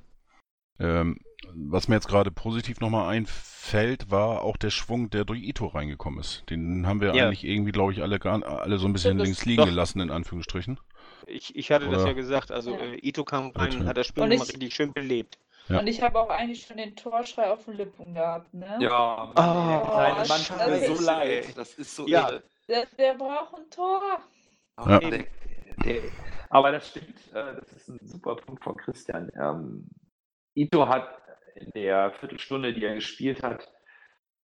ähm, 0.79 1.19
was 1.53 1.87
mir 1.87 1.95
jetzt 1.95 2.07
gerade 2.07 2.31
positiv 2.31 2.79
nochmal 2.79 3.09
einfällt, 3.09 4.11
war 4.11 4.41
auch 4.41 4.57
der 4.57 4.69
Schwung, 4.69 5.09
der 5.09 5.25
durch 5.25 5.41
Ito 5.41 5.67
reingekommen 5.67 6.19
ist. 6.19 6.43
Den 6.49 6.87
haben 6.87 7.01
wir 7.01 7.13
ja. 7.15 7.25
eigentlich 7.25 7.43
irgendwie, 7.43 7.71
glaube 7.71 7.93
ich, 7.93 8.01
alle, 8.01 8.19
gar, 8.19 8.43
alle 8.43 8.77
so 8.77 8.87
ein 8.87 8.93
bisschen 8.93 9.17
links 9.17 9.45
liegen 9.45 9.61
doch. 9.61 9.65
gelassen, 9.65 9.99
in 9.99 10.11
Anführungsstrichen. 10.11 10.79
Ich, 11.25 11.55
ich 11.55 11.71
hatte 11.71 11.87
Oder? 11.87 11.97
das 11.97 12.05
ja 12.05 12.13
gesagt, 12.13 12.51
also 12.51 12.71
ja. 12.71 12.79
Äh, 12.79 13.07
Ito 13.07 13.23
kam 13.23 13.51
rein 13.51 13.81
und 13.81 13.87
hat 13.87 13.97
das 13.97 14.07
Spiel 14.07 14.27
nochmal 14.27 14.47
richtig 14.47 14.73
schön 14.73 14.93
belebt. 14.93 15.37
Ja. 15.69 15.79
Und 15.79 15.87
ich 15.87 16.01
habe 16.01 16.19
auch 16.19 16.29
eigentlich 16.29 16.65
schon 16.65 16.77
den 16.77 16.95
Torschrei 16.95 17.51
auf 17.51 17.65
den 17.65 17.73
Lippen 17.73 18.13
gehabt, 18.13 18.53
ne? 18.53 18.77
Ja, 18.79 19.29
oh, 19.29 19.33
kleine 19.33 20.27
Mann 20.27 20.41
tut 20.41 20.57
mir 20.65 20.95
so 20.95 21.03
leid. 21.03 21.57
Das 21.57 21.73
ist 21.73 21.95
so 21.95 22.07
ja. 22.07 22.29
irre. 22.29 22.43
Der, 22.69 22.85
der 22.97 23.13
braucht 23.15 23.55
ein 23.55 23.69
Tor. 23.69 24.01
Ja. 24.85 24.99
Der, 24.99 25.25
der, 25.83 26.01
aber 26.49 26.71
das 26.71 26.87
stimmt, 26.87 27.17
äh, 27.33 27.55
das 27.55 27.71
ist 27.73 27.89
ein 27.89 27.99
super 28.01 28.35
Punkt 28.35 28.63
von 28.63 28.77
Christian. 28.77 29.29
Ähm, 29.35 29.89
Ito 30.53 30.87
hat 30.87 31.09
in 31.57 31.71
der 31.71 32.11
Viertelstunde, 32.11 32.73
die 32.73 32.83
er 32.83 32.95
gespielt 32.95 33.43
hat, 33.43 33.71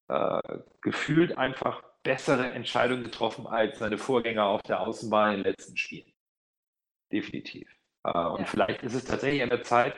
äh, 0.07 0.59
gefühlt 0.82 1.38
einfach 1.38 1.84
bessere 2.03 2.51
Entscheidungen 2.51 3.03
getroffen 3.03 3.47
als 3.47 3.80
seine 3.80 3.97
Vorgänger 3.97 4.45
auf 4.45 4.61
der 4.64 4.82
Außenbahn 4.82 5.36
in 5.36 5.43
den 5.43 5.51
letzten 5.51 5.78
Spielen. 5.78 6.11
Definitiv. 7.11 7.70
Äh, 8.03 8.18
und 8.18 8.41
ja. 8.41 8.45
vielleicht 8.45 8.84
ist 8.84 8.93
es 8.93 9.05
tatsächlich 9.05 9.41
an 9.41 9.49
der 9.49 9.64
Zeit, 9.64 9.95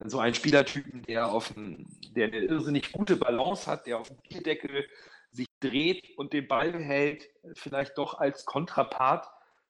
so 0.00 0.18
einen 0.18 0.34
Spielertypen, 0.34 1.02
der, 1.02 1.28
auf 1.30 1.56
ein, 1.56 1.86
der 2.14 2.26
eine 2.26 2.38
irrsinnig 2.40 2.92
gute 2.92 3.16
Balance 3.16 3.70
hat, 3.70 3.86
der 3.86 3.98
auf 3.98 4.08
dem 4.08 4.18
Bierdeckel 4.28 4.86
sich 5.30 5.46
dreht 5.60 6.16
und 6.18 6.32
den 6.32 6.46
Ball 6.48 6.72
hält, 6.82 7.28
vielleicht 7.54 7.96
doch 7.96 8.18
als 8.18 8.44
Kontrapart 8.44 9.26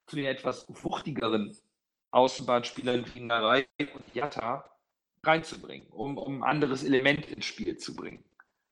zu 0.07 0.17
den 0.17 0.27
etwas 0.27 0.67
wuchtigeren 0.69 1.57
Außenbahnspielern 2.11 3.05
wie 3.15 3.21
Narei 3.21 3.67
und 3.79 4.15
Jatta 4.15 4.76
reinzubringen, 5.27 5.87
um, 5.89 6.19
um 6.19 6.43
ein 6.43 6.49
anderes 6.49 6.85
Element 6.85 7.27
ins 7.27 7.45
Spiel 7.45 7.77
zu 7.77 7.95
bringen. 7.95 8.25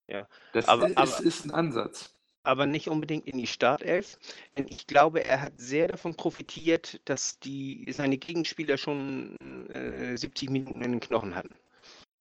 Ja, 0.07 0.29
das 0.53 0.69
aber, 0.69 0.89
ist, 0.89 0.99
aber, 0.99 1.25
ist 1.25 1.45
ein 1.47 1.51
Ansatz. 1.51 2.15
Aber 2.43 2.67
nicht 2.67 2.89
unbedingt 2.89 3.27
in 3.27 3.39
die 3.39 3.47
Startelf. 3.47 4.19
Denn 4.57 4.67
ich 4.69 4.87
glaube, 4.87 5.25
er 5.25 5.41
hat 5.41 5.55
sehr 5.57 5.89
davon 5.89 6.15
profitiert, 6.15 7.01
dass 7.07 7.39
die, 7.39 7.87
seine 7.91 8.19
Gegenspieler 8.19 8.77
schon 8.77 9.37
äh, 9.73 10.17
70 10.17 10.51
Minuten 10.51 10.83
in 10.83 10.93
den 10.93 11.01
Knochen 11.01 11.35
hatten. 11.35 11.55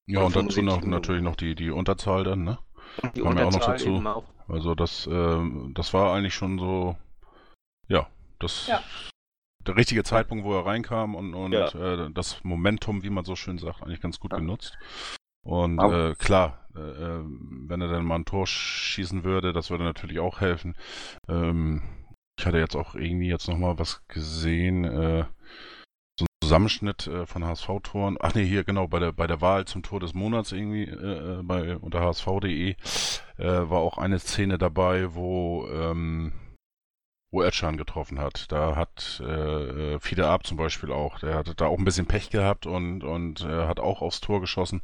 Ja, 0.05 0.21
und, 0.21 0.35
dazu 0.35 0.61
noch, 0.61 0.81
natürlich 0.81 1.23
noch 1.23 1.35
die, 1.35 1.55
die 1.55 1.71
Unterzahl 1.71 2.23
dann, 2.23 2.43
ne? 2.43 2.57
Die 3.15 3.21
Kam 3.21 3.37
ja 3.37 3.45
auch 3.45 3.51
noch 3.51 3.65
dazu. 3.65 3.95
Auch. 4.05 4.23
Also 4.47 4.75
das, 4.75 5.07
äh, 5.07 5.41
das 5.73 5.93
war 5.93 6.13
eigentlich 6.13 6.35
schon 6.35 6.59
so, 6.59 6.95
ja, 7.87 8.07
das 8.39 8.67
ja 8.67 8.83
der 9.67 9.75
richtige 9.75 10.03
Zeitpunkt, 10.03 10.45
wo 10.45 10.53
er 10.53 10.65
reinkam 10.65 11.15
und, 11.15 11.33
und 11.33 11.53
ja. 11.53 11.67
äh, 11.67 12.11
das 12.11 12.43
Momentum, 12.43 13.03
wie 13.03 13.09
man 13.09 13.25
so 13.25 13.35
schön 13.35 13.57
sagt, 13.57 13.83
eigentlich 13.83 14.01
ganz 14.01 14.19
gut 14.19 14.31
ja. 14.31 14.39
genutzt. 14.39 14.77
Und 15.43 15.79
äh, 15.79 16.15
klar, 16.15 16.67
äh, 16.75 16.79
äh, 16.79 17.23
wenn 17.67 17.81
er 17.81 17.89
dann 17.89 18.05
mal 18.05 18.15
ein 18.15 18.25
Tor 18.25 18.47
schießen 18.47 19.23
würde, 19.23 19.51
das 19.51 19.69
würde 19.69 19.83
natürlich 19.83 20.19
auch 20.19 20.39
helfen. 20.39 20.75
Ähm, 21.27 21.81
ich 22.39 22.45
hatte 22.45 22.57
jetzt 22.57 22.75
auch 22.75 22.95
irgendwie 22.95 23.27
jetzt 23.27 23.47
nochmal 23.47 23.77
was 23.77 24.07
gesehen, 24.07 24.85
äh, 24.85 25.25
so 26.17 26.25
ein 26.25 26.41
Zusammenschnitt 26.41 27.07
äh, 27.07 27.25
von 27.25 27.45
HSV-Toren. 27.45 28.17
Ach 28.21 28.33
nee, 28.33 28.45
hier 28.45 28.63
genau, 28.63 28.87
bei 28.87 28.99
der, 28.99 29.11
bei 29.11 29.27
der 29.27 29.41
Wahl 29.41 29.65
zum 29.65 29.83
Tor 29.83 29.99
des 29.99 30.13
Monats 30.13 30.51
irgendwie 30.53 30.85
äh, 30.85 31.39
äh 31.39 31.43
bei 31.43 31.77
unter 31.77 31.99
hsv.de 31.99 32.71
äh, 32.71 32.75
war 33.37 33.79
auch 33.79 33.97
eine 33.97 34.19
Szene 34.19 34.57
dabei, 34.57 35.13
wo 35.13 35.67
ähm, 35.67 36.31
wo 37.33 37.41
Özcan 37.43 37.77
getroffen 37.77 38.19
hat. 38.19 38.51
Da 38.51 38.75
hat 38.75 39.19
äh, 39.19 39.99
Fide 39.99 40.27
Ab 40.27 40.45
zum 40.45 40.55
Beispiel 40.55 40.91
auch, 40.91 41.19
der 41.19 41.35
hatte 41.35 41.55
da 41.55 41.65
auch 41.65 41.79
ein 41.79 41.83
bisschen 41.83 42.05
Pech 42.05 42.29
gehabt 42.29 42.67
und, 42.67 43.03
und 43.03 43.41
äh, 43.41 43.65
hat 43.65 43.79
auch 43.79 44.01
aufs 44.01 44.21
Tor 44.21 44.39
geschossen. 44.39 44.81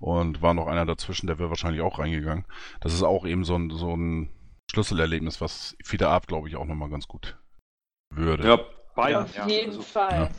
Und 0.00 0.42
war 0.42 0.54
noch 0.54 0.66
einer 0.66 0.86
dazwischen, 0.86 1.28
der 1.28 1.38
wäre 1.38 1.50
wahrscheinlich 1.50 1.82
auch 1.82 1.98
reingegangen. 1.98 2.46
Das 2.80 2.92
ist 2.94 3.02
auch 3.02 3.24
eben 3.26 3.44
so 3.44 3.56
ein, 3.56 3.70
so 3.70 3.94
ein 3.94 4.30
Schlüsselerlebnis, 4.70 5.40
was 5.40 5.76
Fide 5.84 6.08
Ab, 6.08 6.26
glaube 6.26 6.48
ich, 6.48 6.56
auch 6.56 6.64
nochmal 6.64 6.88
ganz 6.88 7.06
gut 7.06 7.38
würde. 8.10 8.48
Ja. 8.48 8.58
Auf 8.96 9.36
ja, 9.36 9.46
jeden 9.46 9.70
also, 9.70 9.82
Fall. 9.82 10.12
Ja. 10.12 10.30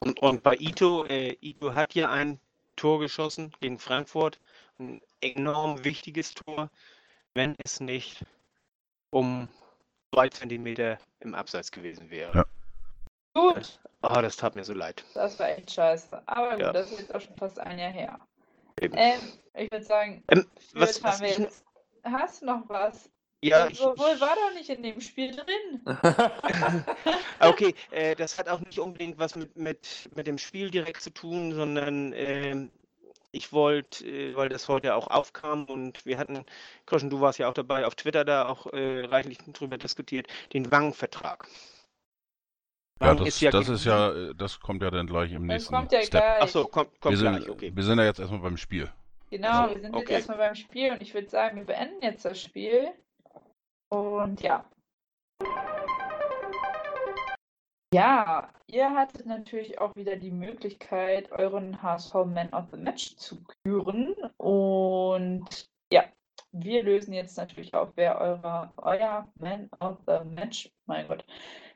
Und, 0.00 0.20
und 0.20 0.42
bei 0.42 0.56
Ito, 0.56 1.04
äh, 1.06 1.36
Ito 1.40 1.74
hat 1.74 1.92
hier 1.92 2.10
ein 2.10 2.40
Tor 2.76 3.00
geschossen 3.00 3.52
gegen 3.60 3.78
Frankfurt. 3.78 4.40
Ein 4.78 5.00
enorm 5.20 5.84
wichtiges 5.84 6.34
Tor. 6.34 6.70
wenn 7.34 7.54
es 7.62 7.80
nicht 7.80 8.24
um 9.10 9.48
zwei 10.16 10.28
Zentimeter 10.30 10.96
im 11.20 11.34
Abseits 11.34 11.70
gewesen 11.70 12.08
wäre. 12.10 12.32
Ja. 12.34 12.44
Gut, 13.34 13.78
Oh, 14.02 14.20
das 14.22 14.36
tat 14.36 14.56
mir 14.56 14.64
so 14.64 14.72
leid. 14.72 15.04
das 15.12 15.38
war 15.38 15.50
echt 15.50 15.70
scheiße. 15.70 16.22
Aber 16.26 16.52
gut, 16.52 16.60
Ja. 16.60 16.72
das 16.72 16.90
ist 16.90 17.00
jetzt 17.00 17.14
auch 17.14 17.20
schon 17.20 17.36
fast 17.36 17.58
ein 17.60 17.78
Jahr 17.78 17.90
her. 17.90 18.18
Eben. 18.80 18.94
Ähm, 18.96 19.20
ich 19.52 19.70
würde 19.70 19.84
sagen, 19.84 20.22
Ähm, 20.28 20.46
was- 20.72 21.02
was 21.02 21.20
ich- 21.20 21.36
jetzt. 21.36 21.64
Hast 22.02 22.40
du 22.40 22.46
noch 22.46 22.62
was? 22.68 23.10
Ja, 23.42 23.64
Das 23.64 23.72
ich, 23.72 23.80
wohl 23.80 23.96
war 24.20 24.34
doch 24.36 24.54
nicht 24.54 24.70
in 24.70 24.82
dem 24.82 25.00
Spiel 25.02 25.36
drin. 25.36 25.82
Ah, 27.38 27.48
Okay, 27.50 27.74
äh, 27.90 28.14
das 28.14 28.38
hat 28.38 28.48
auch 28.48 28.60
nicht 28.60 28.78
unbedingt 28.78 29.18
was 29.18 29.36
mit, 29.36 29.54
mit, 29.56 30.08
mit 30.14 30.26
dem 30.26 30.38
Spiel 30.38 30.70
direkt 30.70 31.02
zu 31.02 31.10
tun, 31.10 31.52
sondern 31.52 32.14
ähm, 32.14 32.70
ich 33.36 33.52
wollte, 33.52 34.04
äh, 34.06 34.34
weil 34.36 34.48
das 34.48 34.68
heute 34.68 34.94
auch 34.94 35.08
aufkam 35.08 35.64
und 35.64 36.04
wir 36.06 36.18
hatten, 36.18 36.44
Kroschen, 36.86 37.10
du 37.10 37.20
warst 37.20 37.38
ja 37.38 37.48
auch 37.48 37.54
dabei, 37.54 37.86
auf 37.86 37.94
Twitter 37.94 38.24
da 38.24 38.48
auch 38.48 38.72
äh, 38.72 39.04
reichlich 39.04 39.38
drüber 39.38 39.78
diskutiert, 39.78 40.26
den 40.52 40.70
Wang-Vertrag. 40.70 41.46
Ja, 43.00 43.08
Wang 43.08 43.18
das, 43.18 43.28
ist 43.28 43.40
ja 43.42 43.50
das 43.50 43.68
ist 43.68 43.84
ja, 43.84 44.12
äh, 44.12 44.34
das 44.34 44.58
kommt 44.58 44.82
ja 44.82 44.90
dann 44.90 45.06
gleich 45.06 45.30
im 45.32 45.46
Das 45.46 45.54
nächsten 45.56 45.74
kommt 45.74 45.92
ja 45.92 46.00
Step. 46.00 46.22
gleich. 46.22 46.42
Achso, 46.42 46.64
kommt, 46.66 46.92
Wir 46.92 47.00
kommt 47.00 47.18
sind, 47.18 47.36
gleich, 47.36 47.50
okay. 47.50 47.72
wir 47.74 47.82
sind 47.82 47.98
ja 47.98 48.04
jetzt 48.04 48.20
erstmal 48.20 48.40
beim 48.40 48.56
Spiel. 48.56 48.90
Genau, 49.30 49.68
wir 49.68 49.80
sind 49.80 49.94
okay. 49.94 50.00
jetzt 50.00 50.10
erstmal 50.10 50.38
beim 50.38 50.54
Spiel 50.54 50.92
und 50.92 51.02
ich 51.02 51.12
würde 51.12 51.28
sagen, 51.28 51.58
wir 51.58 51.64
beenden 51.64 52.00
jetzt 52.02 52.24
das 52.24 52.40
Spiel. 52.40 52.88
Und 53.88 54.40
ja. 54.40 54.64
Ja, 57.92 58.52
ihr 58.66 58.90
hattet 58.94 59.26
natürlich 59.26 59.80
auch 59.80 59.94
wieder 59.94 60.16
die 60.16 60.32
Möglichkeit, 60.32 61.30
euren 61.30 61.80
HSV 61.82 62.14
Man 62.26 62.52
of 62.52 62.64
the 62.72 62.76
Match 62.76 63.16
zu 63.16 63.42
küren. 63.62 64.14
Und 64.38 65.70
ja, 65.92 66.04
wir 66.50 66.82
lösen 66.82 67.12
jetzt 67.14 67.36
natürlich 67.36 67.74
auf, 67.74 67.92
wer 67.94 68.20
eure, 68.20 68.72
euer 68.78 69.32
Man 69.36 69.70
of 69.78 69.98
the 70.06 70.24
Match, 70.24 70.70
mein 70.86 71.06
Gott, 71.06 71.24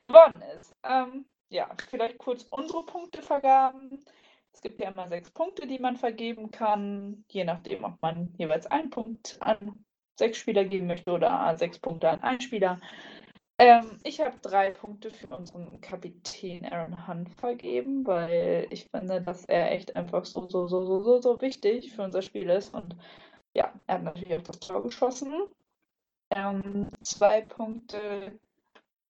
geworden 0.08 0.42
ist. 0.58 0.74
Ähm, 0.82 1.26
ja, 1.48 1.68
vielleicht 1.88 2.18
kurz 2.18 2.42
unsere 2.50 2.84
Punktevergaben. 2.84 4.04
Es 4.52 4.61
gibt 4.62 4.80
ja 4.80 4.90
immer 4.90 5.08
sechs 5.08 5.30
Punkte, 5.30 5.66
die 5.68 5.78
man 5.78 5.96
vergeben 5.96 6.50
kann, 6.50 7.24
je 7.30 7.44
nachdem, 7.44 7.84
ob 7.84 8.02
man 8.02 8.34
jeweils 8.36 8.66
einen 8.66 8.90
Punkt 8.90 9.36
an 9.40 9.84
sechs 10.16 10.38
Spieler 10.38 10.64
geben 10.64 10.86
möchte 10.86 11.11
oder 11.12 11.56
sechs 11.56 11.78
Punkte 11.78 12.11
an 12.11 12.22
einen 12.22 12.40
Spieler. 12.40 12.80
Ähm, 13.61 14.00
ich 14.04 14.20
habe 14.22 14.38
drei 14.40 14.70
Punkte 14.70 15.11
für 15.11 15.26
unseren 15.36 15.82
Kapitän 15.82 16.64
Aaron 16.64 17.06
Hunt 17.06 17.28
vergeben, 17.34 18.06
weil 18.06 18.66
ich 18.70 18.86
finde, 18.86 19.20
dass 19.20 19.44
er 19.44 19.70
echt 19.72 19.94
einfach 19.96 20.24
so, 20.24 20.48
so, 20.48 20.66
so, 20.66 20.86
so, 20.86 21.02
so, 21.02 21.20
so 21.20 21.40
wichtig 21.42 21.92
für 21.92 22.04
unser 22.04 22.22
Spiel 22.22 22.48
ist. 22.48 22.72
Und 22.72 22.96
ja, 23.52 23.70
er 23.86 23.96
hat 23.96 24.02
natürlich 24.02 24.38
auch 24.38 24.44
das 24.44 24.61
Tor 24.61 24.82
geschossen. 24.82 25.34
Ähm, 26.34 26.88
zwei 27.02 27.42
Punkte 27.42 28.32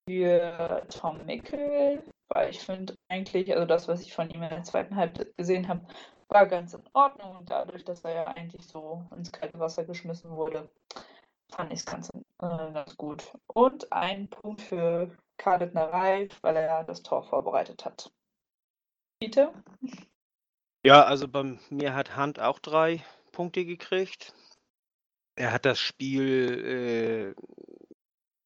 für 0.08 0.84
Tom 0.88 1.24
Mickel, 1.26 2.02
weil 2.28 2.50
ich 2.50 2.58
finde 2.58 2.96
eigentlich, 3.08 3.52
also 3.54 3.66
das, 3.66 3.86
was 3.86 4.00
ich 4.00 4.12
von 4.12 4.30
ihm 4.30 4.42
in 4.42 4.48
der 4.48 4.64
zweiten 4.64 4.96
Halbzeit 4.96 5.36
gesehen 5.36 5.68
habe, 5.68 5.86
war 6.28 6.46
ganz 6.46 6.74
in 6.74 6.82
Ordnung. 6.92 7.44
Dadurch, 7.46 7.84
dass 7.84 8.02
er 8.02 8.14
ja 8.14 8.24
eigentlich 8.26 8.66
so 8.66 9.04
ins 9.16 9.30
kalte 9.30 9.60
Wasser 9.60 9.84
geschmissen 9.84 10.32
wurde, 10.32 10.68
fand 11.50 11.72
ich 11.72 11.84
ganz, 11.84 12.08
äh, 12.08 12.20
ganz 12.38 12.96
gut. 12.96 13.32
Und 13.48 13.92
ein 13.92 14.28
Punkt 14.28 14.62
für 14.62 15.16
Karlitner 15.36 15.92
Reif, 15.92 16.38
weil 16.42 16.56
er 16.56 16.84
das 16.84 17.02
Tor 17.02 17.22
vorbereitet 17.22 17.84
hat. 17.84 18.12
Bitte? 19.20 19.52
Ja, 20.84 21.04
also 21.04 21.28
bei 21.28 21.58
mir 21.68 21.94
hat 21.94 22.16
Hunt 22.16 22.40
auch 22.40 22.58
drei 22.58 23.04
Punkte 23.32 23.64
gekriegt. 23.64 24.34
Er 25.36 25.52
hat 25.52 25.64
das 25.64 25.78
Spiel 25.78 27.34
äh, 27.36 27.42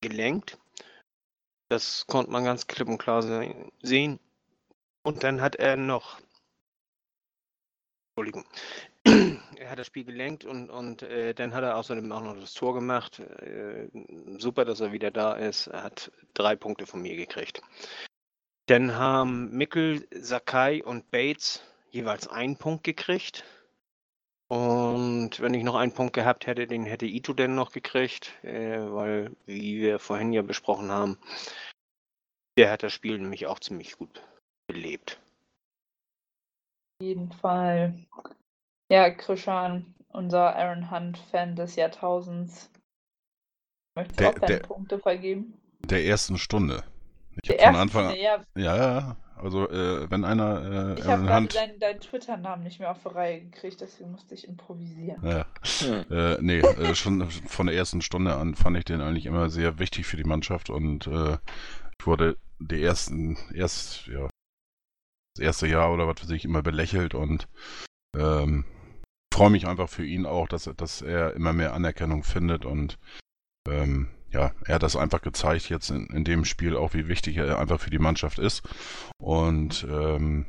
gelenkt. 0.00 0.59
Das 1.68 2.07
konnte 2.07 2.30
man 2.30 2.44
ganz 2.44 2.66
klipp 2.66 2.88
und 2.88 2.98
klar 2.98 3.22
se- 3.22 3.70
sehen. 3.82 4.20
Und 5.02 5.22
dann 5.22 5.40
hat 5.40 5.57
er 5.57 5.76
noch. 5.76 6.20
Entschuldigung. 8.16 8.44
Er 9.64 9.70
hat 9.70 9.78
das 9.78 9.86
Spiel 9.86 10.04
gelenkt 10.04 10.44
und, 10.44 10.68
und 10.68 11.04
äh, 11.04 11.32
dann 11.32 11.54
hat 11.54 11.64
er 11.64 11.78
außerdem 11.78 12.12
auch 12.12 12.20
noch 12.20 12.38
das 12.38 12.52
Tor 12.52 12.74
gemacht. 12.74 13.20
Äh, 13.20 13.88
super, 14.36 14.66
dass 14.66 14.80
er 14.80 14.92
wieder 14.92 15.10
da 15.10 15.32
ist. 15.32 15.68
Er 15.68 15.84
hat 15.84 16.12
drei 16.34 16.54
Punkte 16.54 16.84
von 16.84 17.00
mir 17.00 17.16
gekriegt. 17.16 17.62
Dann 18.66 18.94
haben 18.94 19.56
Mickel, 19.56 20.06
Sakai 20.10 20.84
und 20.84 21.10
Bates 21.10 21.62
jeweils 21.88 22.28
einen 22.28 22.58
Punkt 22.58 22.84
gekriegt. 22.84 23.46
Und 24.48 25.40
wenn 25.40 25.54
ich 25.54 25.64
noch 25.64 25.76
einen 25.76 25.94
Punkt 25.94 26.12
gehabt 26.12 26.46
hätte, 26.46 26.66
den 26.66 26.84
hätte 26.84 27.06
Ito 27.06 27.32
denn 27.32 27.54
noch 27.54 27.72
gekriegt, 27.72 28.34
äh, 28.44 28.78
weil, 28.78 29.34
wie 29.46 29.80
wir 29.80 29.98
vorhin 29.98 30.34
ja 30.34 30.42
besprochen 30.42 30.90
haben, 30.90 31.16
der 32.58 32.70
hat 32.70 32.82
das 32.82 32.92
Spiel 32.92 33.18
nämlich 33.18 33.46
auch 33.46 33.60
ziemlich 33.60 33.96
gut 33.96 34.22
belebt. 34.66 35.18
Auf 37.00 37.06
jeden 37.06 37.32
Fall. 37.32 37.94
Ja, 38.91 39.11
Krishan, 39.11 39.95
unser 40.09 40.55
Aaron 40.57 40.91
Hunt-Fan 40.91 41.57
des 41.57 41.76
Jahrtausends. 41.76 42.70
Möchtest 43.97 44.20
du 44.20 44.24
Der- 44.24 44.30
auch 44.30 44.39
deine 44.39 44.59
der- 44.59 44.66
Punkte 44.66 44.99
vergeben? 44.99 45.55
Der 45.85 46.05
ersten 46.05 46.39
Stunde. 46.39 46.82
Ich 47.43 47.49
Der 47.49 47.59
habe 47.66 47.72
von 47.72 47.80
Anfang 47.80 48.07
an. 48.07 48.16
ja, 48.16 48.43
Ja, 48.57 48.76
ja, 48.76 49.16
also 49.37 49.68
äh, 49.68 50.09
wenn 50.11 50.24
einer 50.24 50.95
äh, 50.97 50.99
ich 51.01 51.05
habe 51.07 51.49
deinen, 51.49 51.78
deinen 51.78 52.01
Twitter-Namen 52.01 52.62
nicht 52.62 52.78
mehr 52.80 52.91
auf 52.91 53.03
die 53.03 53.09
Reihe 53.09 53.41
gekriegt, 53.43 53.80
deswegen 53.80 54.12
musste 54.12 54.35
ich 54.35 54.47
improvisieren. 54.47 55.20
Ja, 55.26 55.47
Hm. 55.80 56.05
äh, 56.11 56.39
nee, 56.41 56.61
äh, 56.61 56.95
schon 56.95 57.28
von 57.30 57.66
der 57.66 57.74
ersten 57.76 58.03
Stunde 58.03 58.35
an 58.37 58.55
fand 58.55 58.76
ich 58.78 58.85
den 58.85 59.01
eigentlich 59.01 59.26
immer 59.26 59.51
sehr 59.51 59.78
wichtig 59.78 60.07
für 60.07 60.16
die 60.16 60.24
Mannschaft 60.24 60.70
und 60.70 61.07
äh, 61.09 61.39
ich 61.99 62.07
wurde 62.07 62.37
die 62.61 62.82
ersten, 62.82 63.37
erst, 63.55 64.07
ja, 64.07 64.28
das 65.37 65.45
erste 65.45 65.66
Jahr 65.66 65.93
oder 65.93 66.07
was 66.07 66.22
weiß 66.22 66.30
ich, 66.30 66.45
immer 66.45 66.62
belächelt 66.62 67.14
und 67.14 67.49
ähm, 68.16 68.64
freue 69.32 69.50
mich 69.50 69.66
einfach 69.66 69.88
für 69.88 70.04
ihn 70.04 70.26
auch, 70.26 70.48
dass, 70.48 70.70
dass 70.76 71.02
er 71.02 71.34
immer 71.34 71.52
mehr 71.52 71.74
Anerkennung 71.74 72.22
findet 72.22 72.64
und 72.64 72.98
ähm, 73.68 74.08
ja, 74.30 74.52
er 74.64 74.74
hat 74.76 74.82
das 74.82 74.96
einfach 74.96 75.22
gezeigt 75.22 75.68
jetzt 75.68 75.90
in, 75.90 76.06
in 76.06 76.24
dem 76.24 76.44
Spiel 76.44 76.76
auch, 76.76 76.94
wie 76.94 77.08
wichtig 77.08 77.36
er 77.36 77.58
einfach 77.58 77.80
für 77.80 77.90
die 77.90 77.98
Mannschaft 77.98 78.38
ist 78.38 78.62
und 79.18 79.86
ähm, 79.90 80.46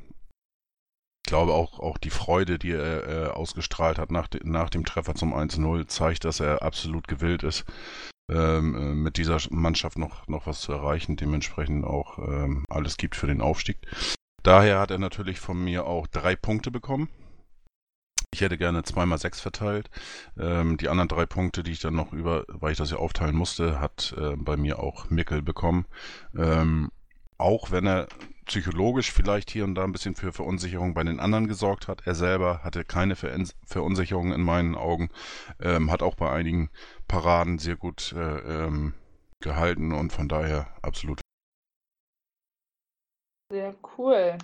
ich 1.26 1.30
glaube 1.30 1.54
auch, 1.54 1.80
auch 1.80 1.98
die 1.98 2.12
Freude, 2.12 2.60
die 2.60 2.74
er 2.74 3.08
äh, 3.08 3.28
ausgestrahlt 3.30 3.98
hat 3.98 4.12
nach, 4.12 4.28
de, 4.28 4.42
nach 4.44 4.70
dem 4.70 4.86
Treffer 4.86 5.16
zum 5.16 5.34
1-0, 5.34 5.88
zeigt, 5.88 6.24
dass 6.24 6.40
er 6.40 6.62
absolut 6.62 7.08
gewillt 7.08 7.42
ist, 7.42 7.66
ähm, 8.32 8.76
äh, 8.76 8.94
mit 8.94 9.18
dieser 9.18 9.40
Mannschaft 9.50 9.98
noch, 9.98 10.28
noch 10.28 10.46
was 10.46 10.62
zu 10.62 10.72
erreichen, 10.72 11.16
dementsprechend 11.16 11.84
auch 11.84 12.20
ähm, 12.20 12.64
alles 12.70 12.98
gibt 12.98 13.16
für 13.16 13.26
den 13.26 13.42
Aufstieg. 13.42 13.78
Daher 14.44 14.80
hat 14.80 14.92
er 14.92 15.00
natürlich 15.00 15.40
von 15.40 15.64
mir 15.64 15.88
auch 15.88 16.06
drei 16.06 16.36
Punkte 16.36 16.70
bekommen. 16.70 17.10
Ich 18.36 18.42
hätte 18.42 18.58
gerne 18.58 18.84
zweimal 18.84 19.18
sechs 19.18 19.40
verteilt. 19.40 19.90
Ähm, 20.38 20.76
die 20.76 20.90
anderen 20.90 21.08
drei 21.08 21.26
Punkte, 21.26 21.64
die 21.64 21.72
ich 21.72 21.80
dann 21.80 21.96
noch 21.96 22.12
über, 22.12 22.44
weil 22.50 22.74
ich 22.74 22.78
das 22.78 22.92
ja 22.92 22.98
aufteilen 22.98 23.34
musste, 23.34 23.80
hat 23.80 24.14
äh, 24.18 24.36
bei 24.36 24.58
mir 24.58 24.80
auch 24.80 25.10
Mickel 25.10 25.42
bekommen. 25.42 25.86
Ähm, 26.38 26.92
auch 27.38 27.72
wenn 27.72 27.88
er 27.88 28.10
psychologisch 28.44 29.14
vielleicht 29.14 29.52
hier 29.52 29.64
und 29.64 29.76
da 29.76 29.86
ein 29.86 29.94
bisschen 29.94 30.16
für 30.16 30.34
Verunsicherung 30.34 30.94
bei 30.94 31.06
den 31.06 31.22
anderen 31.22 31.48
gesorgt 31.48 31.88
hat. 31.88 32.06
Er 32.06 32.14
selber 32.14 32.62
hatte 32.62 32.84
keine 32.84 33.16
Ver 33.16 33.34
Verunsicherung 33.66 34.34
in 34.34 34.42
meinen 34.42 34.76
Augen, 34.76 35.12
ähm, 35.62 35.90
hat 35.90 36.04
auch 36.04 36.16
bei 36.16 36.30
einigen 36.30 36.70
Paraden 37.08 37.58
sehr 37.58 37.78
gut 37.78 38.14
äh, 38.18 38.66
ähm, 38.66 38.96
gehalten 39.40 39.94
und 39.94 40.12
von 40.12 40.28
daher 40.28 40.68
absolut. 40.82 41.22
Sehr 43.50 43.74
cool. 43.98 44.38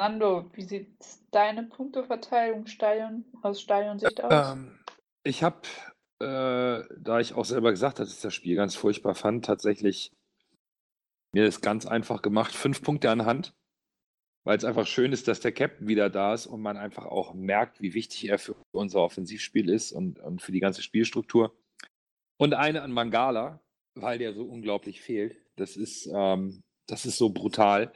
Nando, 0.00 0.50
wie 0.54 0.62
sieht 0.62 0.88
deine 1.30 1.64
Punkteverteilung 1.64 2.66
Stadion, 2.66 3.26
aus 3.42 3.60
Stadionsicht 3.60 4.18
aus? 4.24 4.56
Ähm, 4.56 4.78
ich 5.24 5.42
habe, 5.42 5.60
äh, 6.20 6.82
da 6.98 7.20
ich 7.20 7.34
auch 7.34 7.44
selber 7.44 7.70
gesagt 7.70 7.98
habe, 7.98 8.06
dass 8.06 8.16
ich 8.16 8.22
das 8.22 8.32
Spiel 8.32 8.56
ganz 8.56 8.74
furchtbar 8.74 9.14
fand, 9.14 9.44
tatsächlich 9.44 10.10
mir 11.34 11.44
das 11.44 11.60
ganz 11.60 11.84
einfach 11.84 12.22
gemacht. 12.22 12.54
Fünf 12.54 12.82
Punkte 12.82 13.10
an 13.10 13.26
Hand, 13.26 13.52
weil 14.46 14.56
es 14.56 14.64
einfach 14.64 14.86
schön 14.86 15.12
ist, 15.12 15.28
dass 15.28 15.40
der 15.40 15.52
Captain 15.52 15.86
wieder 15.86 16.08
da 16.08 16.32
ist 16.32 16.46
und 16.46 16.62
man 16.62 16.78
einfach 16.78 17.04
auch 17.04 17.34
merkt, 17.34 17.82
wie 17.82 17.92
wichtig 17.92 18.26
er 18.30 18.38
für 18.38 18.56
unser 18.72 19.00
Offensivspiel 19.02 19.68
ist 19.68 19.92
und, 19.92 20.18
und 20.18 20.40
für 20.40 20.52
die 20.52 20.60
ganze 20.60 20.82
Spielstruktur. 20.82 21.54
Und 22.38 22.54
eine 22.54 22.80
an 22.80 22.92
Mangala, 22.92 23.60
weil 23.96 24.18
der 24.18 24.32
so 24.32 24.44
unglaublich 24.46 25.02
fehlt. 25.02 25.36
Das 25.56 25.76
ist, 25.76 26.08
ähm, 26.10 26.62
das 26.90 27.06
ist 27.06 27.18
so 27.18 27.30
brutal, 27.30 27.92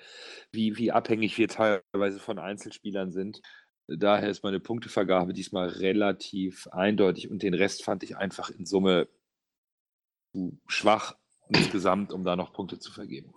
wie, 0.53 0.77
wie 0.77 0.93
abhängig 0.93 1.37
wir 1.39 1.49
teilweise 1.49 2.19
von 2.21 2.39
Einzelspielern 2.39 3.13
sind. 3.13 3.41
Daher 3.87 4.31
ist 4.31 4.43
meine 4.43 4.61
Punktevergabe 4.61 5.33
diesmal 5.35 5.69
relativ 5.69 6.69
eindeutig 6.69 7.31
und 7.31 7.43
den 7.43 7.55
Rest 7.55 7.85
fand 7.85 8.03
ich 8.03 8.17
einfach 8.17 8.51
in 8.51 8.65
Summe 8.65 9.09
zu 10.33 10.59
schwach 10.67 11.17
insgesamt, 11.49 12.13
um 12.13 12.25
da 12.25 12.37
noch 12.37 12.53
Punkte 12.53 12.79
zu 12.79 12.93
vergeben. 12.93 13.35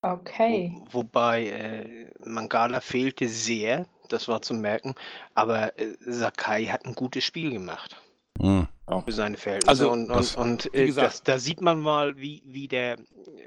Okay. 0.00 0.72
Wo, 0.90 1.00
wobei 1.00 1.46
äh, 1.48 2.10
Mangala 2.24 2.80
fehlte 2.80 3.28
sehr, 3.28 3.86
das 4.08 4.28
war 4.28 4.42
zu 4.42 4.54
merken, 4.54 4.94
aber 5.34 5.78
äh, 5.78 5.96
Sakai 6.00 6.66
hat 6.66 6.86
ein 6.86 6.94
gutes 6.94 7.24
Spiel 7.24 7.50
gemacht. 7.50 8.00
Hm. 8.40 8.66
für 9.04 9.12
seine 9.12 9.36
Verhältnisse. 9.36 9.70
Also, 9.70 9.92
und 9.92 10.08
das- 10.08 10.34
und, 10.34 10.66
und 10.66 10.72
wie 10.72 10.78
äh, 10.78 10.86
gesagt- 10.86 11.06
das, 11.06 11.22
da 11.22 11.38
sieht 11.38 11.60
man 11.60 11.80
mal, 11.80 12.16
wie, 12.18 12.42
wie 12.44 12.66
der 12.66 12.98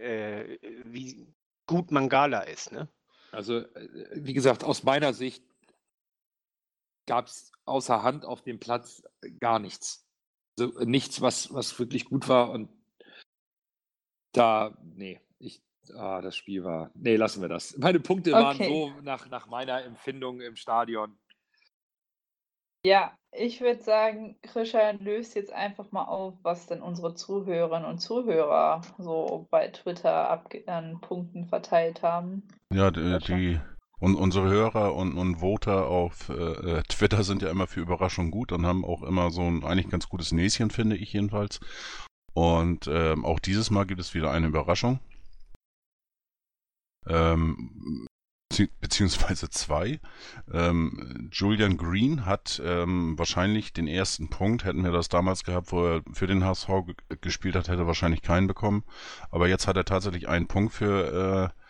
äh, 0.01 0.57
wie 0.85 1.27
gut 1.67 1.91
Mangala 1.91 2.41
ist, 2.41 2.71
ne? 2.71 2.87
Also, 3.31 3.59
äh, 3.59 4.09
wie 4.13 4.33
gesagt, 4.33 4.63
aus 4.63 4.83
meiner 4.83 5.13
Sicht 5.13 5.43
gab 7.05 7.27
es 7.27 7.51
außer 7.65 8.03
Hand 8.03 8.25
auf 8.25 8.41
dem 8.41 8.59
Platz 8.59 9.03
gar 9.39 9.59
nichts. 9.59 10.07
Also 10.57 10.79
äh, 10.79 10.85
nichts, 10.85 11.21
was, 11.21 11.53
was 11.53 11.77
wirklich 11.77 12.05
gut 12.05 12.27
war. 12.27 12.49
Und 12.49 12.69
da, 14.31 14.77
nee, 14.83 15.21
ich, 15.39 15.61
ah, 15.95 16.21
das 16.21 16.35
Spiel 16.35 16.63
war, 16.63 16.91
nee, 16.95 17.15
lassen 17.15 17.41
wir 17.41 17.49
das. 17.49 17.77
Meine 17.77 17.99
Punkte 17.99 18.31
waren 18.31 18.55
Okay. 18.55 18.67
so 18.67 19.01
nach, 19.01 19.29
nach 19.29 19.47
meiner 19.47 19.83
Empfindung 19.83 20.41
im 20.41 20.55
Stadion. 20.55 21.17
Ja, 22.87 23.17
ich 23.33 23.59
würde 23.59 23.83
sagen, 23.83 24.37
Christian 24.43 24.99
löst 24.99 25.35
jetzt 25.35 25.51
einfach 25.51 25.91
mal 25.91 26.05
auf, 26.05 26.35
was 26.43 26.67
denn 26.67 26.81
unsere 26.81 27.15
Zuhörerinnen 27.15 27.83
und 27.83 27.99
Zuhörer 27.99 28.81
so 28.97 29.45
bei 29.51 29.67
Twitter 29.67 30.31
abge- 30.31 30.65
an 30.69 31.01
Punkten 31.01 31.45
verteilt 31.47 32.01
haben. 32.01 32.47
Ja, 32.73 32.89
die, 32.89 33.01
Sehr 33.01 33.19
schön. 33.19 33.37
die 33.37 33.59
und 33.99 34.15
unsere 34.15 34.47
Hörer 34.47 34.95
und, 34.95 35.17
und 35.17 35.41
Voter 35.41 35.87
auf 35.87 36.29
äh, 36.29 36.33
äh, 36.33 36.83
Twitter 36.83 37.23
sind 37.23 37.41
ja 37.41 37.49
immer 37.49 37.67
für 37.67 37.81
Überraschung 37.81 38.31
gut 38.31 38.53
und 38.53 38.65
haben 38.65 38.85
auch 38.85 39.03
immer 39.03 39.31
so 39.31 39.41
ein 39.41 39.65
eigentlich 39.65 39.89
ganz 39.89 40.07
gutes 40.07 40.31
Näschen, 40.31 40.69
finde 40.69 40.95
ich 40.95 41.11
jedenfalls. 41.11 41.59
Und 42.33 42.87
ähm, 42.87 43.25
auch 43.25 43.39
dieses 43.41 43.69
Mal 43.69 43.85
gibt 43.85 43.99
es 43.99 44.13
wieder 44.13 44.31
eine 44.31 44.47
Überraschung. 44.47 45.01
Ähm, 47.05 48.07
bezieh- 48.57 48.69
beziehungsweise 48.79 49.49
zwei. 49.49 49.99
Ähm, 50.51 51.29
Julian 51.31 51.77
Green 51.77 52.25
hat 52.25 52.61
ähm, 52.63 53.17
wahrscheinlich 53.17 53.73
den 53.73 53.87
ersten 53.87 54.29
Punkt, 54.29 54.63
hätten 54.65 54.83
wir 54.83 54.91
das 54.91 55.09
damals 55.09 55.43
gehabt, 55.43 55.71
wo 55.71 55.85
er 55.85 56.01
für 56.13 56.27
den 56.27 56.43
HSV 56.43 56.67
ge 56.85 56.95
gespielt 57.21 57.55
hat, 57.55 57.67
hätte 57.67 57.81
er 57.83 57.87
wahrscheinlich 57.87 58.21
keinen 58.21 58.47
bekommen. 58.47 58.83
Aber 59.31 59.47
jetzt 59.47 59.67
hat 59.67 59.77
er 59.77 59.85
tatsächlich 59.85 60.27
einen 60.27 60.47
Punkt 60.47 60.73
für 60.73 61.53
äh, 61.53 61.61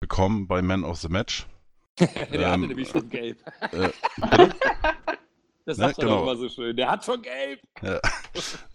bekommen 0.00 0.48
bei 0.48 0.62
Man 0.62 0.84
of 0.84 0.98
the 0.98 1.08
Match. 1.08 1.46
Der 2.00 2.32
Ähm, 2.32 2.44
hatte 2.50 2.60
nämlich 2.60 2.88
schon 2.88 3.08
gelb. 3.10 3.38
Äh, 3.72 3.90
Das 5.64 5.78
ne, 5.78 5.84
sagt 5.86 5.98
er 5.98 6.04
genau. 6.06 6.16
doch 6.16 6.22
immer 6.22 6.36
so 6.36 6.48
schön. 6.48 6.74
Der 6.74 6.90
hat 6.90 7.04
schon 7.04 7.22
gelb. 7.22 7.60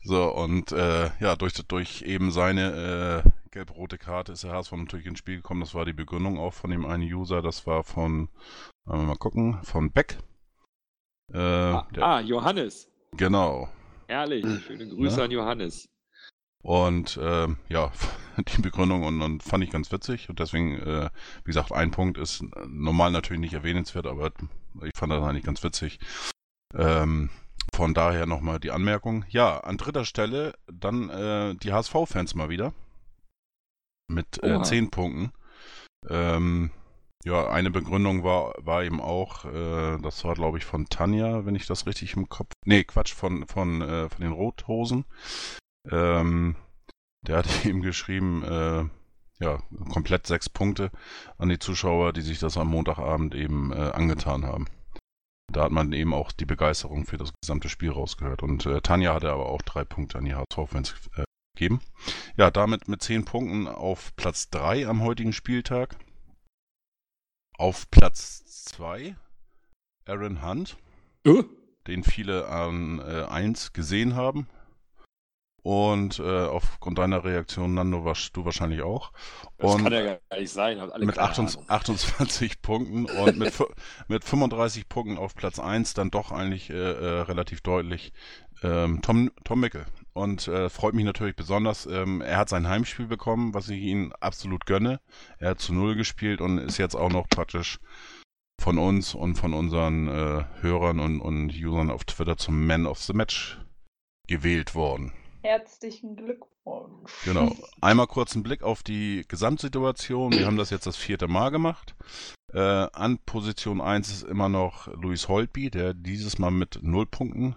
So, 0.04 0.34
und 0.34 0.72
äh, 0.72 1.10
ja, 1.20 1.36
durch, 1.36 1.54
durch 1.54 2.04
eben 2.04 2.32
seine 2.32 3.24
äh, 3.26 3.30
gelb-rote 3.52 3.98
Karte 3.98 4.32
ist 4.34 4.44
der 4.44 4.52
HSV 4.54 4.72
natürlich 4.74 5.06
ins 5.06 5.20
Spiel 5.20 5.38
gekommen. 5.38 5.62
Das 5.62 5.74
war 5.74 5.86
die 5.86 5.94
Begründung 5.94 6.38
auch 6.38 6.54
von 6.54 6.70
dem 6.72 6.86
einen 6.86 7.04
User. 7.04 7.42
Das 7.42 7.66
war 7.68 7.84
von, 7.84 8.30
wir 8.86 8.96
mal 8.98 9.16
gucken, 9.16 9.60
von 9.64 9.92
Beck. 9.92 10.18
Äh, 11.34 11.38
Ah, 11.38 11.88
ah, 12.00 12.20
Johannes. 12.22 12.90
Genau. 13.14 13.70
Herrlich. 14.08 14.46
Schöne 14.66 14.88
Grüße 14.88 15.18
Ja. 15.18 15.26
an 15.26 15.32
Johannes. 15.32 15.88
Und 16.64 17.20
ähm, 17.22 17.58
ja, 17.70 17.92
die 18.38 18.62
Begründung 18.62 19.04
und, 19.04 19.22
und 19.22 19.44
fand 19.44 19.64
ich 19.64 19.70
ganz 19.70 19.92
witzig. 19.92 20.30
Und 20.30 20.40
deswegen, 20.40 20.78
äh, 20.80 21.10
wie 21.44 21.50
gesagt, 21.50 21.72
ein 21.72 21.92
Punkt 21.92 22.18
ist 22.18 22.44
normal 22.68 23.12
natürlich 23.12 23.40
nicht 23.42 23.54
erwähnenswert, 23.54 24.08
aber 24.08 24.32
ich 24.84 24.92
fand 24.96 25.12
das 25.12 25.24
eigentlich 25.24 25.46
ganz 25.46 25.64
witzig. 25.64 26.00
Ähm, 26.76 27.30
von 27.74 27.94
daher 27.94 28.26
nochmal 28.26 28.60
die 28.60 28.72
Anmerkung. 28.72 29.26
Ja, 29.30 29.60
an 29.60 29.78
dritter 29.78 30.06
Stelle 30.06 30.54
dann 30.72 31.10
äh, 31.10 31.56
die 31.56 31.74
HSV-Fans 31.74 32.34
mal 32.36 32.50
wieder. 32.50 32.74
Mit 34.08 34.42
äh, 34.44 34.62
zehn 34.64 34.90
Punkten. 34.90 35.32
Ähm, 36.10 36.72
ja, 37.26 37.50
eine 37.50 37.72
Begründung 37.72 38.24
war, 38.24 38.54
war 38.58 38.84
eben 38.84 39.02
auch, 39.02 39.46
äh, 39.46 39.98
das 40.02 40.24
war 40.24 40.36
glaube 40.36 40.58
ich 40.58 40.66
von 40.66 40.88
Tanja, 40.88 41.46
wenn 41.46 41.56
ich 41.56 41.66
das 41.66 41.86
richtig 41.86 42.16
im 42.16 42.30
Kopf. 42.30 42.52
Nee, 42.66 42.84
Quatsch, 42.84 43.14
von, 43.14 43.46
von, 43.48 43.82
äh, 43.82 44.10
von 44.10 44.22
den 44.22 44.32
Rothosen. 44.32 45.06
Ähm, 45.92 46.56
der 47.22 47.38
hat 47.38 47.48
eben 47.66 47.82
geschrieben, 47.82 48.44
äh, 48.44 48.86
ja, 49.40 49.62
komplett 49.92 50.26
sechs 50.26 50.50
Punkte 50.50 50.90
an 51.38 51.50
die 51.50 51.60
Zuschauer, 51.60 52.14
die 52.14 52.22
sich 52.22 52.40
das 52.40 52.58
am 52.58 52.70
Montagabend 52.70 53.36
eben 53.36 53.72
äh, 53.72 53.92
angetan 53.92 54.46
haben. 54.46 54.68
Da 55.52 55.64
hat 55.64 55.72
man 55.72 55.94
eben 55.94 56.14
auch 56.14 56.32
die 56.32 56.46
Begeisterung 56.46 57.06
für 57.06 57.18
das 57.18 57.32
gesamte 57.42 57.70
Spiel 57.70 57.92
rausgehört. 57.92 58.44
Und 58.44 58.66
äh, 58.66 58.82
Tanja 58.82 59.14
hatte 59.14 59.32
aber 59.32 59.48
auch 59.48 59.62
drei 59.62 59.84
Punkte 59.84 60.18
an 60.18 60.26
die 60.26 60.36
HSV-Fans 60.36 60.96
gegeben. 61.58 61.82
Ja, 62.38 62.52
damit 62.52 62.88
mit 62.88 63.02
zehn 63.02 63.26
Punkten 63.26 63.68
auf 63.68 64.16
Platz 64.16 64.50
drei 64.50 64.88
am 64.88 65.04
heutigen 65.04 65.34
Spieltag. 65.34 65.98
Auf 67.58 67.90
Platz 67.90 68.46
zwei 68.66 69.16
Aaron 70.06 70.44
Hunt 70.46 70.78
Uh, 71.28 71.44
den 71.88 72.04
viele 72.04 72.48
an 72.48 73.00
äh, 73.00 73.26
1 73.26 73.74
gesehen 73.74 74.16
haben. 74.16 74.48
Und 75.62 76.20
äh, 76.20 76.46
aufgrund 76.46 76.98
deiner 76.98 77.26
Reaktion, 77.26 77.74
Nando, 77.74 78.06
warst 78.06 78.38
du 78.38 78.46
wahrscheinlich 78.46 78.84
auch. 78.84 79.12
das 79.58 79.74
Und 79.74 79.84
kann 79.84 79.92
ja 79.92 80.18
gar 80.30 80.40
nicht 80.40 80.54
sein. 80.54 80.78
Mit 81.00 81.16
keine 81.16 81.28
28, 81.30 81.58
Ahnung. 81.58 81.70
28 81.70 82.62
Punkten 82.62 83.06
und 83.06 83.38
mit, 83.38 83.54
mit 84.08 84.24
35 84.24 84.88
Punkten 84.88 85.18
auf 85.18 85.36
Platz 85.36 85.60
1 85.60 85.94
dann 85.94 86.10
doch 86.10 86.32
eigentlich 86.32 86.70
äh, 86.70 86.74
äh, 86.74 87.22
relativ 87.24 87.60
deutlich 87.60 88.14
ähm, 88.64 89.02
Tom, 89.02 89.30
Tom 89.44 89.60
Mickel. 89.60 89.86
Und 90.18 90.48
äh, 90.48 90.70
freut 90.70 90.96
mich 90.96 91.06
natürlich 91.06 91.36
besonders. 91.36 91.86
Ähm, 91.86 92.22
er 92.22 92.38
hat 92.38 92.50
sein 92.50 92.68
Heimspiel 92.68 93.06
bekommen, 93.06 93.54
was 93.54 93.70
ich 93.70 93.80
ihm 93.80 94.12
absolut 94.20 94.66
gönne. 94.66 95.00
Er 95.38 95.52
hat 95.52 95.60
zu 95.60 95.74
Null 95.74 95.96
gespielt 95.96 96.42
und 96.42 96.58
ist 96.58 96.80
jetzt 96.80 96.96
auch 96.96 97.12
noch 97.12 97.30
praktisch 97.30 97.80
von 98.60 98.80
uns 98.80 99.14
und 99.14 99.36
von 99.36 99.54
unseren 99.54 100.08
äh, 100.08 100.44
Hörern 100.62 101.00
und, 101.00 101.22
und 101.22 101.54
Usern 101.54 101.92
auf 101.92 102.04
Twitter 102.04 102.36
zum 102.36 102.66
Man 102.66 102.88
of 102.88 103.00
the 103.00 103.14
Match 103.14 103.60
gewählt 104.28 104.74
worden. 104.74 105.14
Herzlichen 105.44 106.16
Glückwunsch. 106.16 107.12
Genau. 107.24 107.56
Einmal 107.80 108.08
kurz 108.08 108.34
einen 108.34 108.42
Blick 108.42 108.64
auf 108.64 108.82
die 108.82 109.24
Gesamtsituation. 109.28 110.34
Wir 110.34 110.48
haben 110.48 110.58
das 110.58 110.72
jetzt 110.72 110.88
das 110.88 110.98
vierte 110.98 111.28
Mal 111.28 111.52
gemacht. 111.52 111.96
Äh, 112.54 112.60
an 112.60 113.20
Position 113.20 113.82
1 113.82 114.10
ist 114.10 114.24
immer 114.24 114.50
noch 114.50 114.88
Luis 114.88 115.28
Holtby, 115.28 115.70
der 115.70 115.94
dieses 115.94 116.40
Mal 116.40 116.50
mit 116.52 116.80
0 116.82 117.06
Punkten 117.06 117.56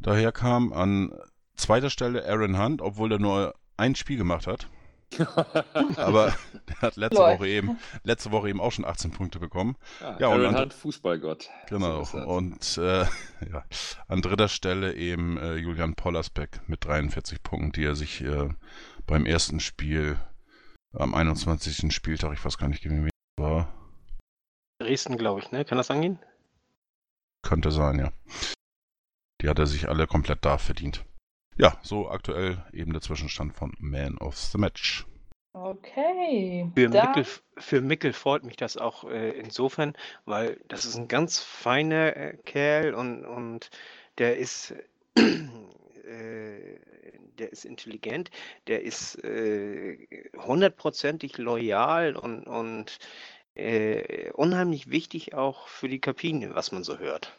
äh, 0.00 0.04
daherkam. 0.04 0.72
An 0.72 1.12
zweiter 1.56 1.90
Stelle 1.90 2.24
Aaron 2.26 2.58
Hunt, 2.58 2.82
obwohl 2.82 3.12
er 3.12 3.18
nur 3.18 3.54
ein 3.76 3.94
Spiel 3.94 4.18
gemacht 4.18 4.46
hat. 4.46 4.68
Aber 5.96 6.34
der 6.68 6.80
hat 6.82 6.96
letzte. 6.96 7.16
Woche 7.18 7.48
eben 7.48 7.78
letzte 8.02 8.30
Woche 8.30 8.50
eben 8.50 8.60
auch 8.60 8.72
schon 8.72 8.84
18 8.84 9.10
Punkte 9.10 9.38
bekommen. 9.38 9.76
ja, 10.00 10.16
Ja, 10.20 10.28
und 10.28 10.40
Aaron 10.42 10.54
an- 10.54 10.60
Hunt, 10.62 10.74
Fußballgott. 10.74 11.48
Genau. 11.68 12.04
So. 12.04 12.18
Und 12.18 12.76
äh, 12.76 13.04
ja, 13.50 13.64
an 14.06 14.20
dritter 14.20 14.48
Stelle 14.48 14.94
eben 14.94 15.38
äh, 15.38 15.54
Julian 15.56 15.94
Pollersbeck 15.94 16.60
mit 16.66 16.84
43 16.84 17.42
Punkten, 17.42 17.72
die 17.72 17.84
er 17.84 17.96
sich 17.96 18.20
äh, 18.20 18.50
beim 19.06 19.24
ersten 19.24 19.60
Spiel 19.60 20.18
am 20.92 21.14
21. 21.14 21.94
Spieltag, 21.94 22.34
ich 22.34 22.44
weiß 22.44 22.58
gar 22.58 22.68
nicht, 22.68 22.82
gegen 22.82 23.04
wen 23.04 23.10
es 23.38 23.42
war, 23.42 23.72
Dresden, 24.80 25.16
glaube 25.16 25.40
ich, 25.40 25.50
ne? 25.50 25.64
Kann 25.64 25.78
das 25.78 25.90
angehen? 25.90 26.18
könnte 27.42 27.70
sein, 27.70 27.98
ja. 27.98 28.12
Die 29.40 29.48
hat 29.48 29.58
er 29.58 29.66
sich 29.66 29.88
alle 29.88 30.06
komplett 30.06 30.44
da 30.44 30.58
verdient. 30.58 31.04
Ja, 31.56 31.78
so 31.82 32.08
aktuell 32.08 32.64
eben 32.72 32.92
der 32.92 33.02
Zwischenstand 33.02 33.54
von 33.54 33.72
Man 33.78 34.18
of 34.18 34.36
the 34.36 34.58
Match. 34.58 35.06
Okay. 35.52 36.70
Für 36.74 36.88
Mickel, 36.88 37.26
für 37.56 37.80
Mickel 37.80 38.12
freut 38.12 38.44
mich 38.44 38.56
das 38.56 38.76
auch 38.76 39.04
äh, 39.04 39.30
insofern, 39.30 39.94
weil 40.24 40.60
das 40.68 40.84
ist 40.84 40.96
ein 40.96 41.08
ganz 41.08 41.40
feiner 41.40 42.16
äh, 42.16 42.36
Kerl 42.44 42.94
und, 42.94 43.24
und 43.24 43.70
der 44.18 44.38
ist, 44.38 44.74
äh, 45.16 46.78
der 47.38 47.50
ist 47.50 47.64
intelligent, 47.64 48.30
der 48.68 48.82
ist 48.82 49.16
äh, 49.24 50.06
hundertprozentig 50.36 51.38
loyal 51.38 52.14
und, 52.14 52.44
und 52.44 52.98
äh, 53.54 54.30
unheimlich 54.32 54.90
wichtig 54.90 55.34
auch 55.34 55.66
für 55.66 55.88
die 55.88 56.00
Kabine, 56.00 56.54
was 56.54 56.70
man 56.70 56.84
so 56.84 56.98
hört. 56.98 57.36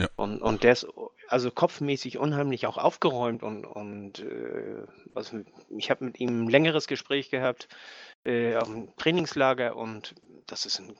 Ja. 0.00 0.08
Und, 0.16 0.40
und 0.40 0.62
der 0.62 0.72
ist 0.72 0.86
also 1.28 1.50
kopfmäßig 1.50 2.16
unheimlich 2.16 2.66
auch 2.66 2.78
aufgeräumt 2.78 3.42
und, 3.42 3.66
und 3.66 4.20
äh, 4.20 4.86
was, 5.12 5.34
ich 5.68 5.90
habe 5.90 6.06
mit 6.06 6.18
ihm 6.18 6.44
ein 6.44 6.48
längeres 6.48 6.86
Gespräch 6.86 7.30
gehabt 7.30 7.68
äh, 8.24 8.56
auf 8.56 8.68
dem 8.68 8.96
Trainingslager 8.96 9.76
und 9.76 10.14
das 10.46 10.64
ist 10.64 10.78
ein 10.78 10.96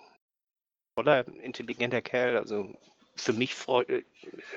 toller, 0.96 1.26
intelligenter 1.42 2.02
Kerl. 2.02 2.36
Also 2.36 2.74
für 3.16 3.32
mich 3.32 3.54
freut, 3.54 3.88
äh, 3.88 4.04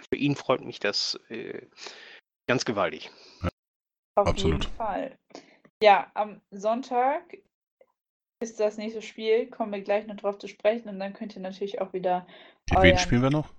für 0.10 0.18
ihn 0.18 0.36
freut 0.36 0.62
mich 0.62 0.80
das 0.80 1.18
äh, 1.30 1.66
ganz 2.46 2.66
gewaltig. 2.66 3.10
Auf 4.16 4.28
Absolut. 4.28 4.66
jeden 4.66 4.76
Fall. 4.76 5.18
Ja, 5.82 6.12
am 6.16 6.42
Sonntag 6.52 7.38
ist 8.42 8.60
das 8.60 8.78
nächste 8.78 9.02
Spiel, 9.02 9.48
kommen 9.48 9.72
wir 9.72 9.82
gleich 9.82 10.06
noch 10.06 10.18
drauf 10.18 10.38
zu 10.38 10.50
sprechen 10.50 10.90
und 10.90 11.00
dann 11.00 11.14
könnt 11.14 11.34
ihr 11.36 11.42
natürlich 11.42 11.80
auch 11.80 11.94
wieder, 11.94 12.28
Gegen 12.66 12.82
wen 12.82 12.92
ja. 12.92 12.98
spielen 12.98 13.22
wir 13.22 13.30
noch? 13.30 13.50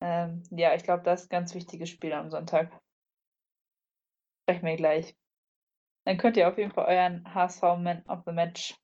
Ähm, 0.00 0.42
ja, 0.50 0.74
ich 0.74 0.82
glaube, 0.82 1.02
das 1.02 1.22
ist 1.22 1.26
ein 1.26 1.36
ganz 1.36 1.54
wichtiges 1.54 1.90
Spiel 1.90 2.12
am 2.12 2.30
Sonntag. 2.30 2.70
Sprechen 4.42 4.66
wir 4.66 4.76
gleich. 4.76 5.16
Dann 6.06 6.18
könnt 6.18 6.36
ihr 6.36 6.48
auf 6.48 6.58
jeden 6.58 6.72
Fall 6.72 6.86
euren 6.86 7.34
HSV 7.34 7.62
Man 7.78 8.04
of 8.06 8.22
the 8.26 8.32
Match 8.32 8.76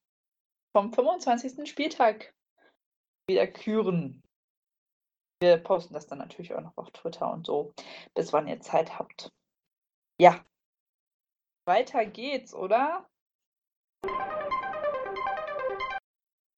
vom 0.77 0.93
25. 0.93 1.69
Spieltag 1.69 2.35
wieder 3.29 3.47
küren. 3.47 4.23
Wir 5.41 5.59
posten 5.59 5.95
das 5.95 6.07
dann 6.07 6.19
natürlich 6.19 6.55
auch 6.55 6.61
noch 6.61 6.77
auf 6.77 6.91
Twitter 6.91 7.33
und 7.33 7.47
so, 7.47 7.73
bis 8.15 8.33
wann 8.33 8.49
ihr 8.49 8.61
Zeit 8.61 8.99
habt. 8.99 9.31
Ja. 10.21 10.45
Weiter 11.67 12.07
geht's, 12.07 12.55
oder? 12.55 13.09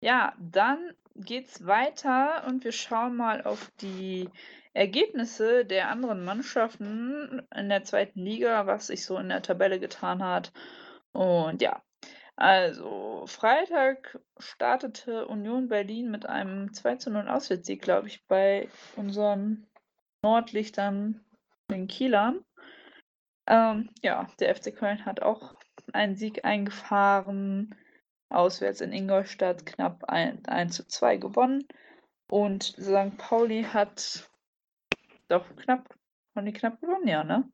Ja, 0.02 0.34
dann 0.38 0.96
geht's 1.16 1.66
weiter 1.66 2.44
und 2.46 2.64
wir 2.64 2.72
schauen 2.72 3.16
mal 3.16 3.42
auf 3.42 3.70
die 3.80 4.28
Ergebnisse 4.72 5.64
der 5.64 5.90
anderen 5.90 6.24
Mannschaften 6.24 7.46
in 7.54 7.68
der 7.68 7.84
zweiten 7.84 8.20
Liga, 8.20 8.66
was 8.66 8.88
sich 8.88 9.04
so 9.04 9.16
in 9.18 9.28
der 9.28 9.42
Tabelle 9.42 9.78
getan 9.78 10.22
hat. 10.22 10.52
Und 11.12 11.62
ja, 11.62 11.80
also 12.36 13.24
Freitag 13.26 14.18
startete 14.38 15.26
Union 15.28 15.68
Berlin 15.68 16.10
mit 16.10 16.26
einem 16.26 16.72
2 16.72 16.96
zu 16.96 17.10
0 17.10 17.28
Auswärtssieg, 17.28 17.80
glaube 17.80 18.08
ich, 18.08 18.26
bei 18.26 18.68
unseren 18.96 19.68
Nordlichtern, 20.22 21.24
den 21.70 21.86
Kielern. 21.86 22.44
Ähm, 23.46 23.90
ja, 24.02 24.26
der 24.40 24.56
FC 24.56 24.74
Köln 24.74 25.04
hat 25.04 25.22
auch 25.22 25.54
einen 25.92 26.16
Sieg 26.16 26.44
eingefahren. 26.44 27.74
Auswärts 28.30 28.80
in 28.80 28.92
Ingolstadt 28.92 29.66
knapp 29.66 30.04
1, 30.04 30.46
1 30.46 30.76
zu 30.76 30.86
2 30.86 31.16
gewonnen. 31.18 31.66
Und 32.30 32.62
St. 32.64 33.16
Pauli 33.18 33.64
hat 33.64 34.28
doch 35.28 35.44
knapp, 35.56 35.94
haben 36.34 36.46
die 36.46 36.52
knapp 36.52 36.80
gewonnen, 36.80 37.06
ja, 37.06 37.24
ne? 37.24 37.48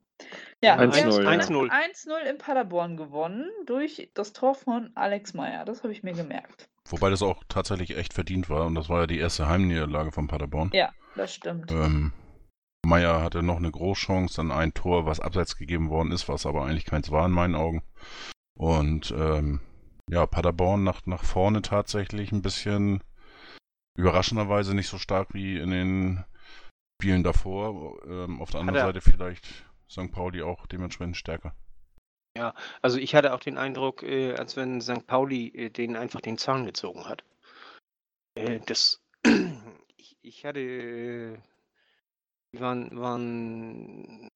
Ja, 0.63 0.77
1-0, 0.77 1.23
ja. 1.23 1.29
1-0. 1.29 1.69
1-0 1.69 2.29
in 2.29 2.37
Paderborn 2.37 2.95
gewonnen 2.95 3.49
durch 3.65 4.11
das 4.13 4.33
Tor 4.33 4.55
von 4.55 4.91
Alex 4.95 5.33
Meyer. 5.33 5.65
Das 5.65 5.83
habe 5.83 5.93
ich 5.93 6.03
mir 6.03 6.13
gemerkt. 6.13 6.69
Wobei 6.89 7.09
das 7.09 7.23
auch 7.23 7.43
tatsächlich 7.47 7.97
echt 7.97 8.13
verdient 8.13 8.49
war 8.49 8.65
und 8.65 8.75
das 8.75 8.89
war 8.89 9.01
ja 9.01 9.07
die 9.07 9.19
erste 9.19 9.47
Heimniederlage 9.47 10.11
von 10.11 10.27
Paderborn. 10.27 10.69
Ja, 10.73 10.91
das 11.15 11.33
stimmt. 11.33 11.71
Ähm, 11.71 12.13
Meier 12.85 13.21
hatte 13.21 13.43
noch 13.43 13.57
eine 13.57 13.71
Großchance, 13.71 14.35
dann 14.37 14.51
ein 14.51 14.73
Tor, 14.73 15.05
was 15.05 15.19
abseits 15.19 15.55
gegeben 15.57 15.89
worden 15.89 16.11
ist, 16.11 16.27
was 16.27 16.45
aber 16.45 16.65
eigentlich 16.65 16.85
keins 16.85 17.11
war 17.11 17.25
in 17.25 17.31
meinen 17.31 17.55
Augen. 17.55 17.83
Und 18.55 19.11
ähm, 19.11 19.61
ja, 20.11 20.25
Paderborn 20.25 20.83
nach, 20.83 21.05
nach 21.05 21.23
vorne 21.23 21.61
tatsächlich 21.61 22.31
ein 22.33 22.41
bisschen 22.41 23.01
überraschenderweise 23.97 24.75
nicht 24.75 24.89
so 24.89 24.97
stark 24.97 25.33
wie 25.33 25.57
in 25.57 25.71
den 25.71 26.25
Spielen 27.01 27.23
davor. 27.23 28.03
Ähm, 28.05 28.41
auf 28.41 28.51
der 28.51 28.59
anderen 28.59 28.79
er- 28.79 28.85
Seite 28.87 29.01
vielleicht 29.01 29.47
St. 29.89 30.11
Pauli 30.11 30.41
auch 30.41 30.67
dementsprechend 30.67 31.17
stärker. 31.17 31.55
Also 32.81 32.97
ich 32.97 33.13
hatte 33.13 33.33
auch 33.33 33.39
den 33.39 33.57
Eindruck, 33.57 34.03
äh, 34.03 34.33
als 34.35 34.55
wenn 34.55 34.81
St. 34.81 35.05
Pauli 35.05 35.47
äh, 35.49 35.69
denen 35.69 35.95
einfach 35.95 36.21
den 36.21 36.37
Zahn 36.37 36.65
gezogen 36.65 37.05
hat. 37.05 37.23
Äh, 38.35 38.59
das, 38.65 39.01
ich, 39.97 40.17
ich 40.21 40.45
hatte, 40.45 40.59
äh, 40.59 41.37
die 42.53 42.59
waren, 42.61 42.97
waren 42.97 44.30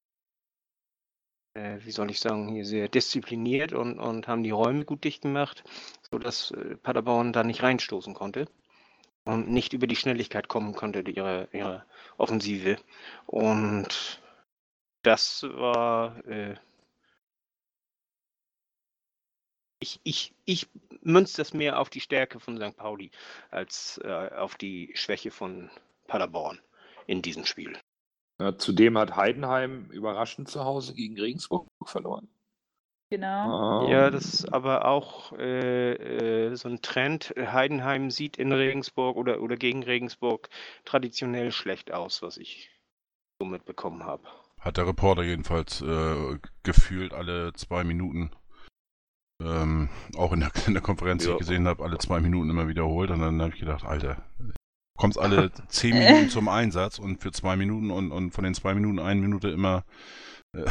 äh, 1.56 1.80
wie 1.84 1.92
soll 1.92 2.12
ich 2.12 2.20
sagen, 2.20 2.50
hier 2.50 2.66
sehr 2.66 2.88
diszipliniert 2.88 3.74
und, 3.74 4.00
und 4.00 4.28
haben 4.28 4.44
die 4.44 4.52
Räume 4.52 4.86
gut 4.86 5.04
dicht 5.04 5.24
gemacht, 5.24 5.64
sodass 6.12 6.52
äh, 6.52 6.76
Paderborn 6.78 7.34
da 7.34 7.44
nicht 7.44 7.64
reinstoßen 7.64 8.14
konnte 8.14 8.48
und 9.26 9.50
nicht 9.50 9.74
über 9.74 9.88
die 9.88 9.96
Schnelligkeit 9.96 10.48
kommen 10.48 10.74
konnte, 10.76 11.02
ihre, 11.10 11.50
ihre 11.52 11.86
Offensive. 12.18 12.78
Und 13.26 14.22
das 15.02 15.44
war 15.44 16.24
äh, 16.28 16.56
ich, 19.80 20.00
ich, 20.04 20.34
ich 20.46 20.68
münze 21.02 21.38
das 21.38 21.54
mehr 21.54 21.80
auf 21.80 21.90
die 21.90 22.00
Stärke 22.00 22.40
von 22.40 22.58
St. 22.58 22.76
Pauli 22.76 23.12
als 23.52 24.00
äh, 24.04 24.30
auf 24.36 24.56
die 24.56 24.92
Schwäche 24.96 25.32
von 25.32 25.70
Paderborn 26.08 26.60
in 27.08 27.22
diesem 27.22 27.46
Spiel. 27.46 27.78
Ja, 28.40 28.58
zudem 28.58 28.98
hat 28.98 29.16
Heidenheim 29.16 29.86
überraschend 29.92 30.50
zu 30.50 30.66
Hause 30.66 30.94
gegen 30.94 31.18
Regensburg 31.20 31.68
verloren. 31.86 32.28
Genau. 33.10 33.88
Ja, 33.88 34.08
Ähm, 34.08 34.14
das 34.14 34.34
ist 34.34 34.54
aber 34.54 34.86
auch 34.86 35.32
äh, 35.34 35.94
äh, 36.48 36.56
so 36.56 36.68
ein 36.68 36.82
Trend. 36.82 37.34
Heidenheim 37.38 38.12
sieht 38.12 38.38
in 38.38 38.52
Regensburg 38.52 39.16
oder, 39.16 39.42
oder 39.42 39.56
gegen 39.56 39.84
Regensburg 39.84 40.50
traditionell 40.84 41.52
schlecht 41.52 41.94
aus, 41.94 42.22
was 42.22 42.38
ich 42.38 42.70
so 43.40 43.46
mitbekommen 43.46 44.04
habe. 44.04 44.24
Hat 44.60 44.78
der 44.78 44.88
Reporter 44.88 45.24
jedenfalls 45.24 45.82
äh, 45.82 46.38
gefühlt 46.64 47.14
alle 47.14 47.54
zwei 47.54 47.84
Minuten, 47.84 48.32
ähm, 49.42 49.90
auch 50.18 50.34
in 50.34 50.40
der, 50.40 50.52
in 50.68 50.74
der 50.74 50.82
Konferenz, 50.82 51.24
die 51.24 51.30
Ja. 51.30 51.36
ich 51.36 51.40
gesehen 51.40 51.68
habe, 51.68 51.84
alle 51.84 52.00
zwei 52.00 52.20
Minuten 52.20 52.50
immer 52.50 52.68
wiederholt. 52.68 53.12
Und 53.12 53.20
dann 53.20 53.42
habe 53.42 53.54
ich 53.54 53.60
gedacht, 53.60 53.86
Alter, 53.86 54.26
kommst 55.06 55.20
alle 55.20 55.52
zehn 55.68 55.98
Minuten 55.98 56.30
zum 56.30 56.48
Einsatz 56.48 56.98
und 56.98 57.22
für 57.22 57.32
zwei 57.32 57.56
Minuten 57.56 57.92
und, 57.92 58.12
und 58.12 58.32
von 58.32 58.44
den 58.44 58.56
zwei 58.56 58.74
Minuten 58.74 58.98
eine 58.98 59.22
Minute 59.22 59.50
immer 59.50 59.86
äh, 60.54 60.66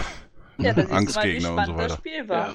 Ja, 0.58 0.72
da 0.72 0.74
siehst 0.74 0.76
du 0.76 0.82
mal, 0.82 0.88
wie 0.88 0.92
Angstgegner 0.92 1.54
und 1.54 1.66
so 1.66 1.72
das 1.72 1.82
weiter. 1.82 1.96
Spiel 1.96 2.28
war. 2.28 2.48
Ja. 2.48 2.54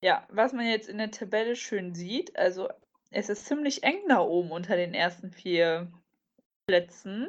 Ja, 0.00 0.26
was 0.30 0.52
man 0.52 0.66
jetzt 0.66 0.88
in 0.88 0.98
der 0.98 1.10
Tabelle 1.10 1.56
schön 1.56 1.92
sieht, 1.92 2.36
also 2.38 2.68
es 3.10 3.28
ist 3.28 3.46
ziemlich 3.46 3.82
eng 3.82 3.98
da 4.06 4.20
oben 4.20 4.52
unter 4.52 4.76
den 4.76 4.94
ersten 4.94 5.32
vier 5.32 5.90
Plätzen. 6.68 7.28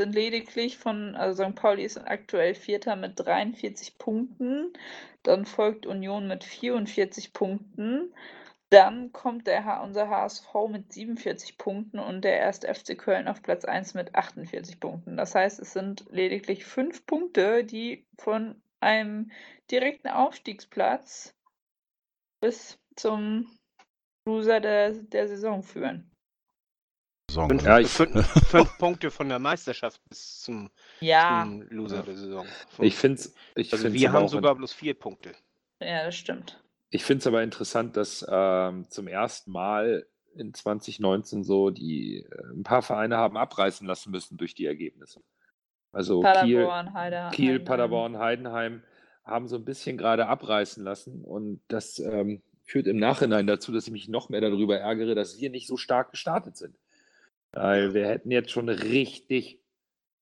Sind 0.00 0.14
lediglich 0.14 0.78
von, 0.78 1.14
also 1.14 1.44
St. 1.44 1.54
Pauli 1.54 1.84
ist 1.84 1.98
aktuell 1.98 2.54
Vierter 2.54 2.96
mit 2.96 3.20
43 3.20 3.98
Punkten. 3.98 4.72
Dann 5.24 5.44
folgt 5.44 5.84
Union 5.84 6.26
mit 6.26 6.42
44 6.42 7.34
Punkten. 7.34 8.14
Dann 8.72 9.12
kommt 9.12 9.46
der, 9.46 9.66
H- 9.66 9.82
unser 9.82 10.08
HSV 10.08 10.48
mit 10.70 10.92
47 10.92 11.58
Punkten 11.58 11.98
und 11.98 12.22
der 12.22 12.38
erste 12.38 12.72
FC 12.74 12.96
Köln 12.96 13.28
auf 13.28 13.42
Platz 13.42 13.66
1 13.66 13.92
mit 13.92 14.14
48 14.14 14.80
Punkten. 14.80 15.18
Das 15.18 15.34
heißt, 15.34 15.60
es 15.60 15.74
sind 15.74 16.06
lediglich 16.10 16.64
fünf 16.64 17.04
Punkte, 17.04 17.64
die 17.64 18.06
von 18.18 18.62
einem 18.80 19.30
direkten 19.70 20.08
Aufstiegsplatz 20.08 21.34
bis 22.40 22.78
zum 22.96 23.46
Loser 24.26 24.60
der, 24.60 24.92
der 24.92 25.28
Saison 25.28 25.62
führen. 25.62 26.10
Saison. 27.30 27.48
Fünf, 27.50 27.64
Ja, 27.64 27.78
ich- 27.78 27.88
fünf, 27.88 28.26
fünf 28.48 28.78
Punkte 28.78 29.10
von 29.10 29.28
der 29.28 29.38
Meisterschaft 29.38 30.00
bis 30.08 30.40
zum, 30.40 30.70
Ja, 31.00 31.42
zum 31.44 31.62
Loser 31.68 31.96
Ja. 31.96 32.02
der 32.04 32.16
Saison. 32.16 32.46
Ich 32.78 32.96
finde 32.96 33.20
es 33.20 33.72
also 33.72 33.92
wir 33.92 34.12
haben 34.12 34.28
sogar 34.28 34.54
bloß 34.54 34.72
vier 34.72 34.94
Punkte. 34.94 35.32
ja, 35.80 36.04
das 36.06 36.16
stimmt. 36.16 36.61
Ich 36.94 37.04
finde 37.04 37.20
es 37.20 37.26
aber 37.26 37.42
interessant, 37.42 37.96
dass 37.96 38.24
ähm, 38.28 38.86
zum 38.90 39.08
ersten 39.08 39.50
Mal 39.50 40.06
in 40.34 40.52
2019 40.52 41.42
so 41.42 41.70
die 41.70 42.18
äh, 42.18 42.52
ein 42.52 42.64
paar 42.64 42.82
Vereine 42.82 43.16
haben 43.16 43.38
abreißen 43.38 43.86
lassen 43.86 44.10
müssen 44.10 44.36
durch 44.36 44.54
die 44.54 44.66
Ergebnisse. 44.66 45.22
Also 45.90 46.20
Kiel, 46.20 46.66
Paderborn, 46.66 46.86
Kiel, 47.32 47.48
Heidenheim. 47.48 47.64
Paderborn, 47.64 48.18
Heidenheim 48.18 48.82
haben 49.24 49.48
so 49.48 49.56
ein 49.56 49.64
bisschen 49.64 49.96
gerade 49.96 50.26
abreißen 50.26 50.84
lassen 50.84 51.24
und 51.24 51.62
das 51.68 51.98
ähm, 51.98 52.42
führt 52.64 52.86
im 52.86 52.98
Nachhinein 52.98 53.46
dazu, 53.46 53.72
dass 53.72 53.86
ich 53.86 53.92
mich 53.92 54.08
noch 54.08 54.28
mehr 54.28 54.42
darüber 54.42 54.78
ärgere, 54.78 55.14
dass 55.14 55.40
wir 55.40 55.48
nicht 55.48 55.68
so 55.68 55.78
stark 55.78 56.10
gestartet 56.10 56.58
sind. 56.58 56.76
Weil 57.52 57.94
wir 57.94 58.06
hätten 58.06 58.30
jetzt 58.30 58.50
schon 58.50 58.68
richtig 58.68 59.62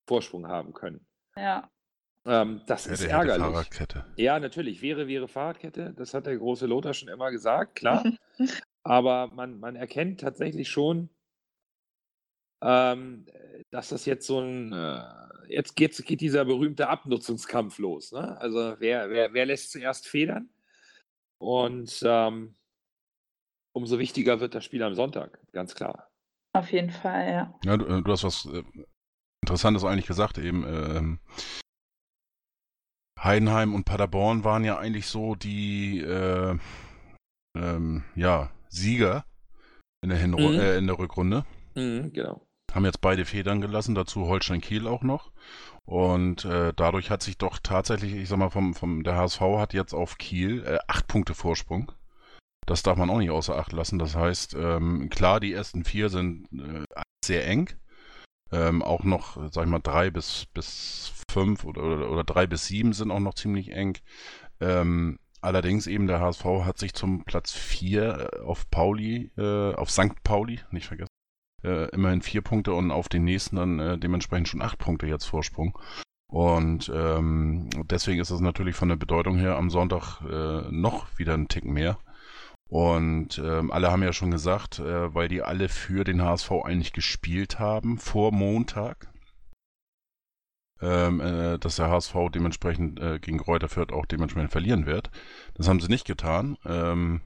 Vorsprung 0.06 0.46
haben 0.46 0.72
können. 0.72 1.04
Ja, 1.36 1.68
Ähm, 2.26 2.62
das 2.66 2.84
Hätte, 2.84 2.94
ist 2.94 3.02
hätte 3.04 3.12
ärgerlich. 3.12 3.46
Fahrradkette. 3.46 4.04
Ja, 4.16 4.38
natürlich. 4.38 4.82
Wäre, 4.82 5.06
wäre 5.08 5.28
Fahrradkette. 5.28 5.94
Das 5.96 6.14
hat 6.14 6.26
der 6.26 6.36
große 6.36 6.66
Lothar 6.66 6.94
schon 6.94 7.08
immer 7.08 7.30
gesagt, 7.30 7.76
klar. 7.76 8.04
Aber 8.82 9.28
man, 9.28 9.58
man 9.58 9.76
erkennt 9.76 10.20
tatsächlich 10.20 10.68
schon, 10.68 11.10
ähm, 12.62 13.26
dass 13.70 13.88
das 13.88 14.04
jetzt 14.04 14.26
so 14.26 14.40
ein, 14.40 14.72
äh, 14.72 15.02
jetzt 15.48 15.76
geht, 15.76 15.96
geht 16.04 16.20
dieser 16.20 16.44
berühmte 16.44 16.88
Abnutzungskampf 16.88 17.78
los. 17.78 18.12
Ne? 18.12 18.38
Also 18.40 18.76
wer, 18.78 19.10
wer, 19.10 19.32
wer 19.32 19.46
lässt 19.46 19.72
zuerst 19.72 20.06
federn? 20.06 20.50
Und 21.38 22.02
ähm, 22.04 22.54
umso 23.72 23.98
wichtiger 23.98 24.40
wird 24.40 24.54
das 24.54 24.64
Spiel 24.64 24.82
am 24.82 24.94
Sonntag, 24.94 25.40
ganz 25.52 25.74
klar. 25.74 26.10
auf 26.52 26.70
jeden 26.70 26.90
Fall, 26.90 27.30
ja. 27.30 27.54
Ja, 27.64 27.76
du, 27.78 27.86
äh, 27.86 28.02
du 28.02 28.12
hast 28.12 28.24
was 28.24 28.46
äh, 28.46 28.62
Interessantes 29.42 29.84
eigentlich 29.84 30.06
gesagt 30.06 30.36
eben. 30.38 30.64
Ähm, 30.66 31.20
Heidenheim 33.22 33.74
und 33.74 33.84
Paderborn 33.84 34.44
waren 34.44 34.64
ja 34.64 34.78
eigentlich 34.78 35.06
so 35.06 35.34
die 35.34 36.00
äh, 36.00 36.56
ähm, 37.56 38.04
ja, 38.14 38.50
Sieger 38.68 39.24
in 40.02 40.10
der, 40.10 40.18
Hinru 40.18 40.48
Mhm. 40.48 40.58
äh, 40.58 40.76
in 40.78 40.86
der 40.86 40.98
Rückrunde. 40.98 41.44
Mhm, 41.74 42.12
genau. 42.12 42.46
Haben 42.72 42.84
jetzt 42.84 43.00
beide 43.00 43.24
Federn 43.24 43.60
gelassen, 43.60 43.94
dazu 43.94 44.26
Holstein 44.26 44.60
Kiel 44.60 44.86
auch 44.86 45.02
noch. 45.02 45.32
Und 45.84 46.44
äh, 46.44 46.72
dadurch 46.74 47.10
hat 47.10 47.22
sich 47.22 47.36
doch 47.36 47.58
tatsächlich, 47.58 48.14
ich 48.14 48.28
sag 48.28 48.38
mal, 48.38 48.50
vom, 48.50 48.74
vom 48.74 49.02
der 49.02 49.16
HSV 49.16 49.40
hat 49.58 49.74
jetzt 49.74 49.92
auf 49.92 50.18
Kiel 50.18 50.64
äh, 50.64 50.78
acht 50.86 51.08
Punkte 51.08 51.34
Vorsprung. 51.34 51.92
Das 52.66 52.82
darf 52.84 52.96
man 52.96 53.10
auch 53.10 53.18
nicht 53.18 53.30
außer 53.30 53.56
Acht 53.56 53.72
lassen. 53.72 53.98
Das 53.98 54.14
heißt, 54.14 54.54
ähm, 54.54 55.10
klar, 55.10 55.40
die 55.40 55.52
ersten 55.52 55.84
vier 55.84 56.08
sind 56.08 56.46
äh, 56.52 56.84
sehr 57.24 57.46
eng. 57.48 57.70
Ähm, 58.52 58.82
auch 58.82 59.02
noch, 59.02 59.36
sag 59.52 59.64
ich 59.64 59.70
mal, 59.70 59.80
drei 59.80 60.10
bis, 60.10 60.46
bis 60.54 61.12
fünf 61.30 61.64
oder, 61.64 61.82
oder, 61.82 62.10
oder 62.10 62.24
drei 62.24 62.46
bis 62.46 62.66
sieben 62.66 62.92
sind 62.92 63.10
auch 63.10 63.20
noch 63.20 63.34
ziemlich 63.34 63.72
eng. 63.72 63.96
Ähm, 64.60 65.18
allerdings 65.40 65.86
eben 65.86 66.06
der 66.06 66.20
HSV 66.20 66.44
hat 66.64 66.78
sich 66.78 66.94
zum 66.94 67.24
Platz 67.24 67.52
vier 67.52 68.30
äh, 68.32 68.40
auf 68.40 68.70
Pauli, 68.70 69.30
äh, 69.36 69.74
auf 69.74 69.90
St. 69.90 70.22
Pauli, 70.22 70.60
nicht 70.70 70.86
vergessen, 70.86 71.08
äh, 71.64 71.88
immerhin 71.90 72.22
vier 72.22 72.42
Punkte 72.42 72.74
und 72.74 72.90
auf 72.90 73.08
den 73.08 73.24
nächsten 73.24 73.56
dann 73.56 73.78
äh, 73.78 73.98
dementsprechend 73.98 74.48
schon 74.48 74.62
acht 74.62 74.78
Punkte 74.78 75.06
jetzt 75.06 75.24
Vorsprung. 75.24 75.78
Und 76.30 76.90
ähm, 76.94 77.68
deswegen 77.86 78.20
ist 78.20 78.30
es 78.30 78.40
natürlich 78.40 78.76
von 78.76 78.88
der 78.88 78.96
Bedeutung 78.96 79.36
her 79.36 79.56
am 79.56 79.68
Sonntag 79.68 80.20
äh, 80.20 80.70
noch 80.70 81.18
wieder 81.18 81.34
ein 81.34 81.48
Tick 81.48 81.64
mehr. 81.64 81.98
Und 82.68 83.42
ähm, 83.44 83.72
alle 83.72 83.90
haben 83.90 84.04
ja 84.04 84.12
schon 84.12 84.30
gesagt, 84.30 84.78
äh, 84.78 85.12
weil 85.12 85.26
die 85.26 85.42
alle 85.42 85.68
für 85.68 86.04
den 86.04 86.22
HSV 86.22 86.52
eigentlich 86.64 86.92
gespielt 86.92 87.58
haben 87.58 87.98
vor 87.98 88.30
Montag, 88.30 89.09
ähm, 90.80 91.20
äh, 91.20 91.58
dass 91.58 91.76
der 91.76 91.88
HSV 91.88 92.14
dementsprechend 92.32 93.00
äh, 93.00 93.18
gegen 93.18 93.38
Kräuter 93.38 93.68
Fürth 93.68 93.92
auch 93.92 94.06
dementsprechend 94.06 94.50
verlieren 94.50 94.86
wird. 94.86 95.10
Das 95.54 95.68
haben 95.68 95.80
sie 95.80 95.88
nicht 95.88 96.06
getan. 96.06 96.56
Ähm, 96.64 97.20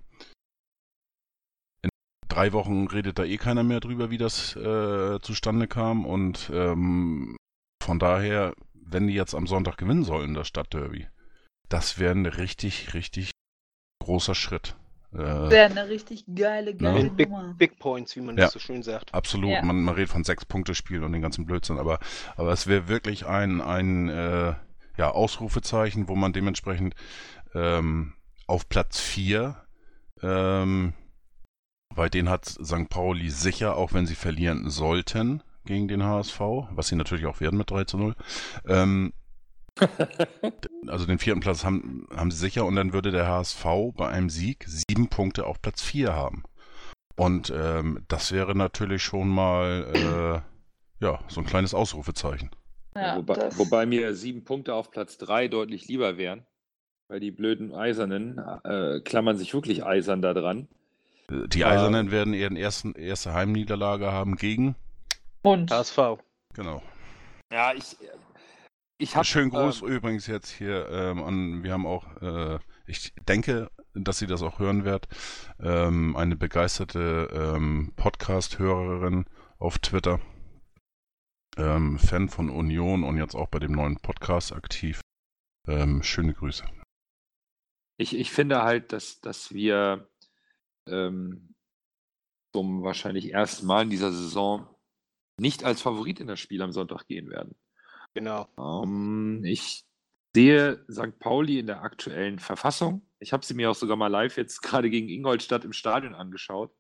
in 1.83 1.91
drei 2.29 2.53
Wochen 2.53 2.87
redet 2.87 3.19
da 3.19 3.25
eh 3.25 3.37
keiner 3.37 3.63
mehr 3.63 3.81
drüber, 3.81 4.11
wie 4.11 4.19
das 4.19 4.57
äh, 4.57 5.19
zustande 5.21 5.69
kam. 5.69 6.05
Und 6.05 6.51
ähm, 6.53 7.37
von 7.83 7.99
daher, 7.99 8.55
wenn 8.73 9.07
die 9.07 9.15
jetzt 9.15 9.35
am 9.35 9.47
Sonntag 9.47 9.77
gewinnen 9.77 10.05
sollen, 10.05 10.35
das 10.35 10.49
Stadtderby, 10.49 11.07
das 11.69 11.99
wäre 11.99 12.13
ein 12.13 12.27
richtig, 12.27 12.95
richtig 12.95 13.31
großer 14.03 14.35
Schritt. 14.35 14.77
Äh, 15.15 15.51
wäre 15.51 15.71
eine 15.71 15.89
richtig 15.89 16.25
geile, 16.35 16.75
geile 16.75 17.11
Big, 17.11 17.31
Big, 17.57 17.79
Points, 17.79 18.17
wie 18.17 18.21
man 18.21 18.37
ja, 18.37 18.45
das 18.45 18.53
so 18.53 18.59
schön 18.59 18.83
sagt. 18.83 19.15
Absolut. 19.15 19.51
Ja. 19.51 19.63
Man, 19.63 19.83
man 19.83 19.95
redet 19.95 20.11
von 20.11 20.25
sechs 20.25 20.45
Punkte 20.45 20.75
Spiel 20.75 21.05
und 21.05 21.13
den 21.13 21.23
ganzen 21.23 21.47
Blödsinn, 21.47 21.79
aber, 21.79 22.01
aber 22.37 22.53
es 22.53 22.67
wäre 22.67 22.89
wirklich 22.89 23.27
ein, 23.27 23.61
ein 23.61 24.09
äh, 24.09 24.55
ja, 24.97 25.11
Ausrufezeichen, 25.11 26.09
wo 26.09 26.17
man 26.17 26.33
dementsprechend 26.33 26.95
ähm, 27.55 28.15
auf 28.47 28.69
Platz 28.69 29.01
4, 29.01 29.57
ähm, 30.23 30.95
weil 31.95 32.11
den 32.11 32.29
hat 32.29 32.47
St. 32.47 32.89
Pauli 32.89 33.31
sicher, 33.31 33.77
auch 33.77 33.93
wenn 33.93 34.07
sie 34.07 34.17
verlieren 34.17 34.69
sollten 34.69 35.43
gegen 35.65 35.89
den 35.89 36.03
HSV, 36.03 36.41
was 36.71 36.89
sie 36.89 36.97
natürlich 36.97 37.27
auch 37.27 37.41
werden 37.41 37.57
mit 37.57 37.71
3 37.71 37.85
zu 37.85 37.99
0, 37.99 38.15
ähm, 38.67 39.13
also 40.87 41.07
den 41.07 41.19
vierten 41.19 41.41
Platz 41.41 41.65
haben, 41.65 42.07
haben 42.15 42.31
sie 42.31 42.39
sicher 42.39 42.65
und 42.65 42.77
dann 42.77 42.93
würde 42.93 43.11
der 43.11 43.27
HSV 43.27 43.65
bei 43.97 44.09
einem 44.09 44.31
Sieg 44.31 44.65
sieben 44.67 45.09
Punkte 45.09 45.47
auf 45.47 45.61
Platz 45.61 45.83
vier 45.83 46.15
haben. 46.15 46.45
Und 47.17 47.53
ähm, 47.55 48.05
das 48.09 48.33
wäre 48.33 48.57
natürlich 48.57 49.03
schon 49.03 49.29
mal 49.29 50.43
äh, 51.01 51.05
ja, 51.05 51.21
so 51.29 51.41
ein 51.41 51.47
kleines 51.47 51.75
Ausrufezeichen. 51.75 52.51
Ja, 52.97 53.17
wobei, 53.17 53.51
wobei, 53.57 53.87
mir 53.87 54.15
sieben 54.15 54.45
Punkte 54.45 54.75
auf 54.75 54.91
Platz 54.91 55.19
drei 55.19 55.49
deutlich 55.49 55.89
lieber 55.89 56.17
wären, 56.17 56.47
weil 57.09 57.21
die 57.21 57.33
blöden 57.33 57.75
Eisernen 57.75 58.39
äh, 58.65 59.01
klammern 59.01 59.37
sich 59.37 59.53
wirklich 59.53 59.85
eisern 59.85 60.23
da 60.23 60.33
dran. 60.33 60.69
Äh, 61.29 61.49
die 61.49 61.65
Eisernen 61.65 62.07
ähm, 62.07 62.13
werden 62.13 62.35
ihren 62.35 62.57
ersten 62.57 62.93
erste 62.93 63.35
Heimniederlage 63.35 64.13
haben 64.13 64.37
gegen 64.37 64.77
und 65.43 65.71
HSV. 65.71 65.99
Genau. 66.55 66.83
Ja, 67.53 67.73
ich, 67.75 67.97
ich 68.99 69.17
hab, 69.17 69.27
Schönen 69.27 69.51
Gruß 69.51 69.83
ähm, 69.83 69.89
übrigens 69.89 70.27
jetzt 70.27 70.51
hier 70.51 70.89
ähm, 70.89 71.23
an, 71.23 71.65
wir 71.65 71.73
haben 71.73 71.87
auch, 71.87 72.07
äh, 72.23 72.59
ich 72.87 73.13
denke, 73.29 73.71
dass 73.95 74.19
sie 74.19 74.27
das 74.27 74.43
auch 74.43 74.59
hören 74.59 74.85
wird, 74.85 75.09
ähm, 75.61 76.17
eine 76.17 76.37
begeisterte 76.37 77.29
ähm, 77.33 77.93
Podcast-Hörerin 77.97 79.25
auf 79.59 79.79
Twitter, 79.79 80.21
ähm, 81.57 81.99
Fan 81.99 82.29
von 82.29 82.51
Union 82.51 83.05
und 83.05 83.17
jetzt 83.17 83.35
auch 83.35 83.49
bei 83.49 83.59
dem 83.59 83.73
neuen 83.73 83.97
Podcast 83.97 84.53
aktiv. 84.53 85.01
Ähm, 85.67 86.03
schöne 86.03 86.35
Grüße. 86.35 86.65
Ich, 87.97 88.17
ich 88.17 88.31
finde 88.31 88.63
halt, 88.63 88.93
dass, 88.93 89.21
dass 89.21 89.53
wir 89.53 90.09
zum 92.55 92.83
wahrscheinlich 92.83 93.33
ersten 93.33 93.67
Mal 93.67 93.85
in 93.85 93.91
dieser 93.91 94.13
Saison 94.13 94.69
nicht 95.41 95.65
als 95.65 95.81
Favorit 95.81 96.21
in 96.21 96.27
das 96.27 96.39
Spiel 96.39 96.61
am 96.61 96.73
Sonntag 96.73 97.07
gehen 97.07 97.31
werden. 97.31 97.57
Genau. 98.15 98.49
Ähm, 98.59 99.43
ich 99.45 99.85
sehe 100.35 100.85
St. 100.91 101.19
Pauli 101.19 101.59
in 101.59 101.67
der 101.67 101.83
aktuellen 101.83 102.39
Verfassung. 102.39 103.03
Ich 103.19 103.33
habe 103.33 103.45
sie 103.45 103.55
mir 103.55 103.71
auch 103.71 103.75
sogar 103.75 103.97
mal 103.97 104.09
live 104.09 104.37
jetzt 104.37 104.63
gerade 104.63 104.91
gegen 104.91 105.09
Ingolstadt 105.09 105.65
im 105.65 105.73
Stadion 105.73 106.15
angeschaut. 106.15 106.73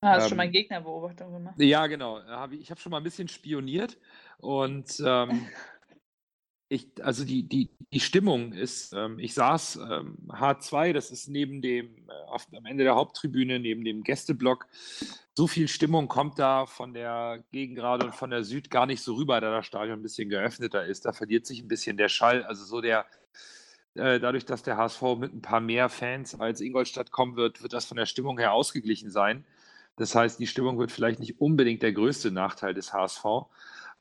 Ah, 0.00 0.12
hast 0.12 0.24
ähm, 0.24 0.28
schon 0.30 0.36
mal 0.38 0.50
Gegnerbeobachtung 0.50 1.32
gemacht? 1.32 1.54
Ja, 1.58 1.86
genau. 1.86 2.20
Ich 2.50 2.70
habe 2.70 2.80
schon 2.80 2.90
mal 2.90 2.98
ein 2.98 3.04
bisschen 3.04 3.28
spioniert 3.28 3.98
und 4.38 5.02
ähm, 5.04 5.46
ich, 6.68 6.88
also 7.02 7.24
die, 7.24 7.42
die, 7.48 7.70
die 7.92 8.00
Stimmung 8.00 8.52
ist, 8.52 8.92
ähm, 8.94 9.18
ich 9.18 9.34
saß 9.34 9.76
ähm, 9.76 10.18
H2, 10.28 10.92
das 10.92 11.10
ist 11.10 11.28
neben 11.28 11.60
dem, 11.62 12.08
äh, 12.08 12.12
auf, 12.28 12.46
am 12.56 12.64
Ende 12.66 12.84
der 12.84 12.94
Haupttribüne, 12.94 13.60
neben 13.60 13.84
dem 13.84 14.02
Gästeblock. 14.02 14.66
So 15.34 15.46
viel 15.46 15.68
Stimmung 15.68 16.08
kommt 16.08 16.38
da 16.38 16.66
von 16.66 16.94
der 16.94 17.44
Gegengrade 17.52 18.06
und 18.06 18.14
von 18.14 18.30
der 18.30 18.44
Süd 18.44 18.70
gar 18.70 18.86
nicht 18.86 19.02
so 19.02 19.14
rüber, 19.14 19.40
da 19.40 19.50
das 19.50 19.66
Stadion 19.66 19.98
ein 19.98 20.02
bisschen 20.02 20.28
geöffneter 20.28 20.84
ist. 20.84 21.04
Da 21.04 21.12
verliert 21.12 21.46
sich 21.46 21.60
ein 21.60 21.68
bisschen 21.68 21.96
der 21.96 22.08
Schall. 22.08 22.42
Also 22.44 22.64
so 22.64 22.80
der, 22.80 23.06
äh, 23.94 24.18
dadurch, 24.18 24.46
dass 24.46 24.62
der 24.62 24.76
HSV 24.76 25.02
mit 25.18 25.34
ein 25.34 25.42
paar 25.42 25.60
mehr 25.60 25.88
Fans 25.88 26.38
als 26.40 26.60
Ingolstadt 26.60 27.10
kommen 27.10 27.36
wird, 27.36 27.62
wird 27.62 27.72
das 27.72 27.84
von 27.84 27.96
der 27.96 28.06
Stimmung 28.06 28.38
her 28.38 28.52
ausgeglichen 28.52 29.10
sein. 29.10 29.44
Das 29.96 30.14
heißt, 30.14 30.40
die 30.40 30.46
Stimmung 30.46 30.78
wird 30.78 30.90
vielleicht 30.90 31.20
nicht 31.20 31.40
unbedingt 31.40 31.82
der 31.82 31.92
größte 31.92 32.30
Nachteil 32.30 32.74
des 32.74 32.92
HSV. 32.92 33.24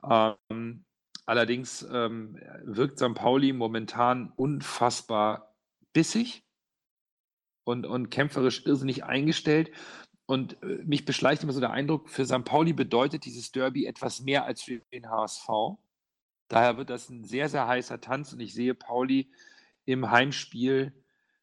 Ähm, 0.10 0.84
Allerdings 1.26 1.88
ähm, 1.92 2.38
wirkt 2.64 3.00
St. 3.00 3.14
Pauli 3.14 3.54
momentan 3.54 4.32
unfassbar 4.36 5.56
bissig 5.94 6.44
und, 7.64 7.86
und 7.86 8.10
kämpferisch 8.10 8.66
irrsinnig 8.66 9.06
eingestellt. 9.06 9.72
Und 10.26 10.62
äh, 10.64 10.80
mich 10.84 11.06
beschleicht 11.06 11.44
immer 11.44 11.54
so 11.54 11.60
der 11.60 11.72
Eindruck, 11.72 12.10
für 12.10 12.26
St. 12.26 12.44
Pauli 12.44 12.74
bedeutet 12.74 13.26
dieses 13.26 13.52
Derby 13.52 13.86
etwas 13.86 14.22
mehr 14.22 14.46
als 14.46 14.64
für 14.64 14.80
den 14.92 15.10
HSV. 15.10 15.48
Daher 16.50 16.78
wird 16.78 16.90
das 16.90 17.10
ein 17.10 17.24
sehr, 17.24 17.50
sehr 17.50 17.68
heißer 17.68 18.02
Tanz 18.02 18.34
und 18.34 18.40
ich 18.40 18.54
sehe 18.54 18.74
Pauli 18.74 19.32
im 19.86 20.12
Heimspiel 20.12 20.94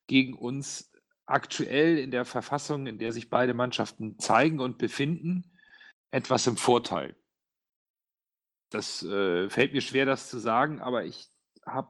gegen 0.07 0.35
uns 0.35 0.93
aktuell 1.26 1.99
in 1.99 2.11
der 2.11 2.24
Verfassung, 2.24 2.87
in 2.87 2.99
der 2.99 3.12
sich 3.12 3.31
beide 3.31 3.55
Mannschaften 3.55 4.18
zeigen 4.18 4.61
und 4.61 4.78
befinden, 4.78 5.51
etwas 6.11 6.47
im 6.47 6.57
Vorteil. 6.57 7.16
Das 8.71 9.03
äh, 9.03 9.51
fällt 9.51 9.73
mir 9.73 9.81
schwer, 9.81 10.07
das 10.07 10.31
zu 10.31 10.39
sagen, 10.39 10.81
aber 10.81 11.05
ich 11.05 11.29
habe 11.66 11.89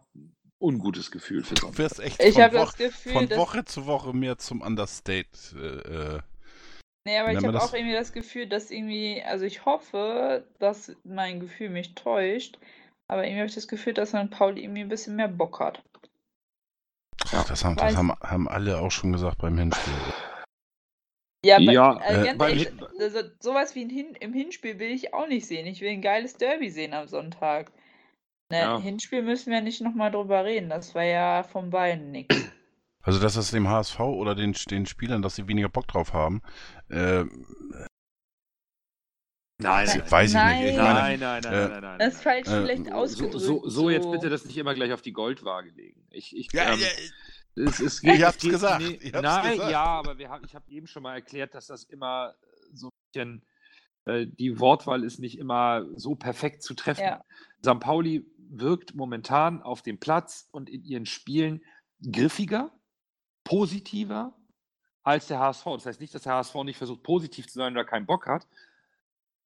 ungutes 0.58 1.10
Gefühl 1.10 1.42
für 1.42 1.56
Sonntag. 1.56 1.76
Du 1.76 1.78
wirst 1.78 2.00
echt 2.00 2.22
ich 2.22 2.34
von, 2.34 2.52
Woche, 2.52 2.76
Gefühl, 2.76 3.12
von 3.12 3.30
Woche 3.30 3.64
zu 3.64 3.86
Woche 3.86 4.14
mehr 4.14 4.38
zum 4.38 4.62
Understate. 4.62 5.26
Äh, 5.54 6.16
äh 6.16 6.20
nee, 7.06 7.18
aber 7.18 7.32
ich 7.32 7.44
habe 7.44 7.62
auch 7.62 7.74
irgendwie 7.74 7.94
das 7.94 8.12
Gefühl, 8.12 8.46
dass 8.46 8.70
irgendwie, 8.70 9.22
also 9.22 9.44
ich 9.44 9.64
hoffe, 9.64 10.46
dass 10.58 10.96
mein 11.04 11.40
Gefühl 11.40 11.70
mich 11.70 11.94
täuscht, 11.94 12.58
aber 13.08 13.24
irgendwie 13.24 13.40
habe 13.40 13.48
ich 13.48 13.54
das 13.54 13.68
Gefühl, 13.68 13.94
dass 13.94 14.10
St. 14.10 14.30
Paul 14.30 14.58
irgendwie 14.58 14.82
ein 14.82 14.88
bisschen 14.88 15.16
mehr 15.16 15.28
Bock 15.28 15.60
hat. 15.60 15.82
Ach, 17.32 17.46
das, 17.46 17.64
haben, 17.64 17.76
das 17.76 17.96
haben, 17.96 18.12
haben 18.20 18.48
alle 18.48 18.78
auch 18.78 18.90
schon 18.90 19.12
gesagt 19.12 19.38
beim 19.38 19.58
Hinspiel. 19.58 19.94
Ja, 21.44 21.56
aber 21.56 21.72
ja, 21.72 21.96
also 21.96 22.24
ganz 22.24 22.42
ehrlich, 22.42 22.68
also, 22.98 23.18
sowas 23.40 23.74
wie 23.74 23.88
Hin 23.88 24.14
im 24.20 24.34
Hinspiel 24.34 24.78
will 24.78 24.90
ich 24.90 25.14
auch 25.14 25.26
nicht 25.26 25.46
sehen. 25.46 25.66
Ich 25.66 25.80
will 25.80 25.88
ein 25.88 26.02
geiles 26.02 26.34
Derby 26.34 26.70
sehen 26.70 26.92
am 26.92 27.08
Sonntag. 27.08 27.72
Ne, 28.50 28.58
ja. 28.58 28.80
Hinspiel 28.80 29.22
müssen 29.22 29.50
wir 29.50 29.60
nicht 29.60 29.80
nochmal 29.80 30.10
drüber 30.10 30.44
reden. 30.44 30.68
Das 30.68 30.94
war 30.94 31.04
ja 31.04 31.42
von 31.42 31.70
beiden 31.70 32.10
nichts. 32.10 32.36
Also, 33.02 33.18
dass 33.18 33.34
es 33.34 33.50
dem 33.50 33.66
HSV 33.66 33.98
oder 33.98 34.34
den, 34.34 34.54
den 34.70 34.84
Spielern, 34.84 35.22
dass 35.22 35.34
sie 35.34 35.48
weniger 35.48 35.70
Bock 35.70 35.88
drauf 35.88 36.12
haben, 36.12 36.42
äh, 36.90 37.24
Nein, 39.60 39.86
nein, 39.86 40.10
weiß 40.10 40.32
nein. 40.32 40.56
ich 40.56 40.62
nicht. 40.62 40.70
Ich 40.72 40.76
meine, 40.78 40.94
nein, 40.94 41.20
nein, 41.20 41.42
nein, 41.42 41.52
äh, 41.52 41.68
nein, 41.68 41.82
nein, 41.82 41.98
Das 41.98 42.14
ist 42.14 42.22
falsch 42.22 42.48
äh, 42.48 42.62
schlecht 42.62 42.92
ausgedrückt. 42.92 43.32
So, 43.32 43.62
so, 43.62 43.68
so, 43.68 43.90
jetzt 43.90 44.10
bitte 44.10 44.30
das 44.30 44.44
nicht 44.44 44.56
immer 44.56 44.74
gleich 44.74 44.92
auf 44.92 45.02
die 45.02 45.12
Goldwaage 45.12 45.70
legen. 45.70 46.06
Ich, 46.10 46.34
ich, 46.34 46.52
ja, 46.52 46.72
ähm, 46.72 46.80
ja, 46.80 46.86
es, 47.56 47.80
es 47.80 48.00
geht, 48.00 48.16
ich 48.16 48.22
hab's 48.22 48.38
geht, 48.38 48.52
gesagt. 48.52 48.82
Nee, 48.82 48.98
ich 49.00 49.12
hab's 49.12 49.22
nein, 49.22 49.52
gesagt. 49.52 49.70
ja, 49.70 49.84
aber 49.84 50.18
wir 50.18 50.28
haben, 50.30 50.44
ich 50.44 50.54
habe 50.54 50.70
eben 50.70 50.86
schon 50.86 51.02
mal 51.02 51.14
erklärt, 51.14 51.54
dass 51.54 51.66
das 51.66 51.84
immer 51.84 52.34
so 52.72 52.88
ein 52.88 52.92
bisschen, 53.12 53.42
äh, 54.04 54.26
die 54.26 54.58
Wortwahl 54.60 55.04
ist 55.04 55.18
nicht 55.18 55.38
immer 55.38 55.86
so 55.96 56.14
perfekt 56.14 56.62
zu 56.62 56.74
treffen. 56.74 57.02
Ja. 57.02 57.24
St. 57.64 57.80
Pauli 57.80 58.26
wirkt 58.38 58.94
momentan 58.94 59.62
auf 59.62 59.82
dem 59.82 59.98
Platz 59.98 60.48
und 60.50 60.68
in 60.68 60.84
ihren 60.84 61.06
Spielen 61.06 61.62
griffiger, 62.02 62.72
positiver 63.44 64.34
als 65.02 65.26
der 65.26 65.38
HSV. 65.38 65.64
Das 65.64 65.86
heißt 65.86 66.00
nicht, 66.00 66.14
dass 66.14 66.22
der 66.22 66.34
HSV 66.34 66.54
nicht 66.64 66.76
versucht, 66.76 67.02
positiv 67.02 67.48
zu 67.48 67.58
sein 67.58 67.72
oder 67.72 67.84
keinen 67.84 68.06
Bock 68.06 68.26
hat. 68.26 68.46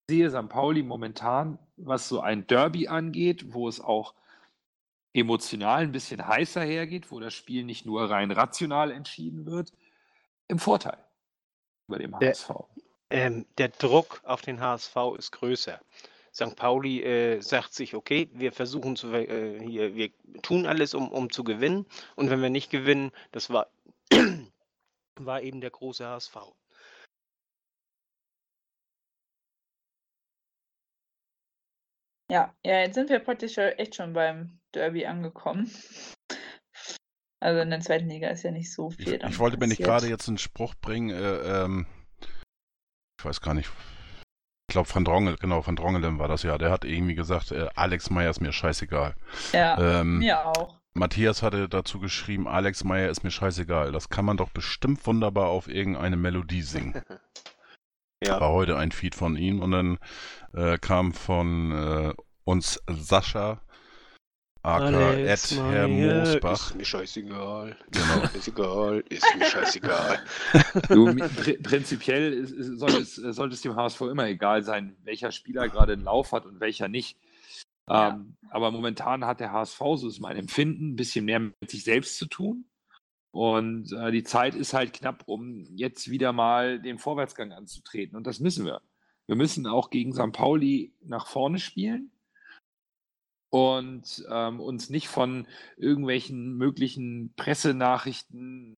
Ich 0.07 0.17
sehe 0.17 0.31
St. 0.31 0.49
Pauli 0.49 0.83
momentan, 0.83 1.59
was 1.77 2.09
so 2.09 2.21
ein 2.21 2.47
Derby 2.47 2.89
angeht, 2.89 3.53
wo 3.53 3.69
es 3.69 3.81
auch 3.81 4.15
emotional 5.15 5.83
ein 5.83 5.93
bisschen 5.93 6.27
heißer 6.27 6.63
hergeht, 6.63 7.11
wo 7.11 7.21
das 7.21 7.33
Spiel 7.33 7.65
nicht 7.65 7.87
nur 7.87 8.11
rein 8.11 8.31
rational 8.31 8.91
entschieden 8.91 9.47
wird, 9.47 9.73
im 10.49 10.59
Vorteil 10.59 10.99
über 11.89 11.99
dem 11.99 12.15
HSV. 12.15 12.49
Der, 12.49 12.67
ähm, 13.11 13.47
der 13.57 13.69
Druck 13.69 14.21
auf 14.25 14.43
den 14.43 14.61
HSV 14.61 14.97
ist 15.17 15.31
größer. 15.31 15.81
St. 16.35 16.57
Pauli 16.57 17.01
äh, 17.03 17.41
sagt 17.41 17.75
sich, 17.75 17.95
okay, 17.95 18.29
wir 18.33 18.51
versuchen 18.51 18.97
zu, 18.97 19.13
äh, 19.13 19.61
hier, 19.65 19.95
wir 19.95 20.11
tun 20.43 20.67
alles, 20.67 20.93
um, 20.95 21.09
um 21.09 21.31
zu 21.31 21.45
gewinnen. 21.45 21.87
Und 22.17 22.29
wenn 22.29 22.43
wir 22.43 22.51
nicht 22.51 22.71
gewinnen, 22.71 23.13
das 23.31 23.51
war, 23.51 23.69
war 25.17 25.43
eben 25.43 25.61
der 25.61 25.71
große 25.71 26.05
HSV. 26.05 26.37
Ja, 32.31 32.55
ja, 32.65 32.81
jetzt 32.81 32.95
sind 32.95 33.11
wir 33.11 33.19
praktisch 33.19 33.57
ja 33.57 33.69
echt 33.71 33.95
schon 33.97 34.13
beim 34.15 34.59
Derby 34.75 35.07
angekommen. 35.07 35.71
Also 37.41 37.61
in 37.61 37.71
der 37.71 37.81
zweiten 37.81 38.09
Liga 38.09 38.29
ist 38.31 38.43
ja 38.43 38.51
nicht 38.51 38.73
so 38.73 38.91
Ich, 38.99 39.05
viel. 39.05 39.19
dann 39.19 39.31
ich 39.31 39.39
wollte 39.39 39.59
mir 39.59 39.67
nicht 39.67 39.83
gerade 39.83 40.07
jetzt 40.09 40.29
einen 40.29 40.39
Spruch 40.39 40.75
bringen, 40.81 41.11
äh, 41.11 41.65
ähm, 41.65 41.87
ich 43.19 43.25
weiß 43.25 43.43
gar 43.43 43.53
nicht, 43.53 43.69
ich 44.69 44.73
glaube 44.73 44.89
Van 44.95 45.05
Drongel, 45.05 45.37
genau, 45.37 45.67
Van 45.67 45.77
Drongelen 45.77 46.19
war 46.19 46.29
das 46.29 46.43
ja, 46.43 46.57
der 46.57 46.71
hat 46.71 46.87
irgendwie 46.87 47.15
gesagt, 47.15 47.53
äh, 47.53 47.69
Alex 47.75 48.09
Meyer 48.09 48.31
ist 48.31 48.41
mir 48.41 48.53
scheißegal. 48.53 49.15
Ja, 49.53 50.01
Ähm, 50.01 50.21
mir 50.21 50.47
auch. 50.47 50.81
Matthias 50.95 51.43
hatte 51.43 51.69
dazu 51.69 51.99
geschrieben, 52.01 52.49
Alex 52.49 52.85
Meyer 52.85 53.11
ist 53.11 53.25
mir 53.25 53.31
scheißegal. 53.33 53.91
Das 53.93 54.09
kann 54.09 54.25
man 54.25 54.37
doch 54.37 54.51
bestimmt 54.51 55.05
wunderbar 55.07 55.49
auf 55.49 55.69
irgendeine 55.69 56.17
Melodie 56.17 56.63
singen. 56.63 57.03
Ja. 58.27 58.41
War 58.41 58.53
heute 58.53 58.77
ein 58.77 58.93
Feed 58.93 59.15
von 59.15 59.37
ihm 59.37 59.61
und 59.61 59.71
dann 59.71 59.99
äh, 60.55 60.79
kam 60.79 61.13
von 61.13 61.73
äh, 61.73 62.15
uns 62.45 62.83
Sascha, 62.89 63.61
aka 64.63 65.13
Ed 65.13 65.51
Herr 65.51 65.89
Moosbach. 65.89 66.71
Ist 66.71 66.75
mir 66.77 66.85
scheißegal. 66.85 67.77
Genau. 67.91 68.29
Ist 68.35 68.49
egal, 68.49 69.05
ist 69.09 69.27
mir 69.37 69.47
scheißegal. 69.47 70.19
Du, 70.89 71.09
pri- 71.09 71.63
prinzipiell 71.63 72.33
ist, 72.33 72.51
ist, 72.53 72.79
soll 72.79 72.91
es, 72.93 73.15
sollte 73.17 73.55
es 73.55 73.61
dem 73.61 73.77
HSV 73.77 74.01
immer 74.03 74.27
egal 74.27 74.63
sein, 74.63 74.97
welcher 75.05 75.31
Spieler 75.33 75.69
gerade 75.69 75.93
einen 75.93 76.03
Lauf 76.05 76.33
hat 76.33 76.47
und 76.47 76.61
welcher 76.61 76.89
nicht. 76.89 77.17
Ja. 77.89 78.11
Ähm, 78.11 78.37
aber 78.51 78.71
momentan 78.71 79.25
hat 79.27 79.41
der 79.41 79.53
HSV, 79.53 79.79
so 79.97 80.09
ist 80.09 80.21
mein 80.21 80.37
Empfinden, 80.37 80.91
ein 80.93 80.97
bisschen 80.97 81.27
mehr 81.27 81.41
mit 81.41 81.55
sich 81.71 81.85
selbst 81.85 82.17
zu 82.17 82.27
tun. 82.27 82.65
Und 83.35 83.93
äh, 83.93 84.13
die 84.13 84.23
Zeit 84.23 84.55
ist 84.55 84.75
halt 84.75 84.93
knapp, 84.93 85.25
um 85.27 85.67
jetzt 85.75 86.09
wieder 86.09 86.33
mal 86.33 86.81
den 86.81 87.01
Vorwärtsgang 87.01 87.51
anzutreten. 87.51 88.17
Und 88.17 88.29
das 88.29 88.39
müssen 88.39 88.65
wir. 88.65 88.81
Wir 89.27 89.35
müssen 89.35 89.67
auch 89.67 89.91
gegen 89.91 90.13
St. 90.13 90.31
Pauli 90.31 90.95
nach 91.03 91.27
vorne 91.27 91.59
spielen 91.59 92.13
und 93.51 94.25
ähm, 94.31 94.61
uns 94.61 94.89
nicht 94.89 95.09
von 95.09 95.49
irgendwelchen 95.77 96.57
möglichen 96.57 97.35
Pressenachrichten, 97.35 98.77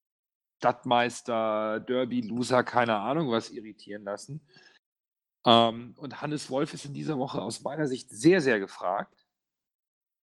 Stadtmeister, 0.63 1.81
Derby, 1.81 2.23
Loser, 2.23 2.65
keine 2.65 2.97
Ahnung 2.97 3.31
was 3.31 3.51
irritieren 3.51 4.05
lassen. 4.05 4.41
Ähm, 5.45 5.93
und 5.99 6.23
Hannes 6.23 6.49
Wolf 6.49 6.73
ist 6.73 6.87
in 6.87 6.95
dieser 6.95 7.19
Woche 7.19 7.43
aus 7.43 7.61
meiner 7.61 7.89
Sicht 7.89 8.09
sehr, 8.09 8.41
sehr 8.41 8.59
gefragt. 8.59 9.27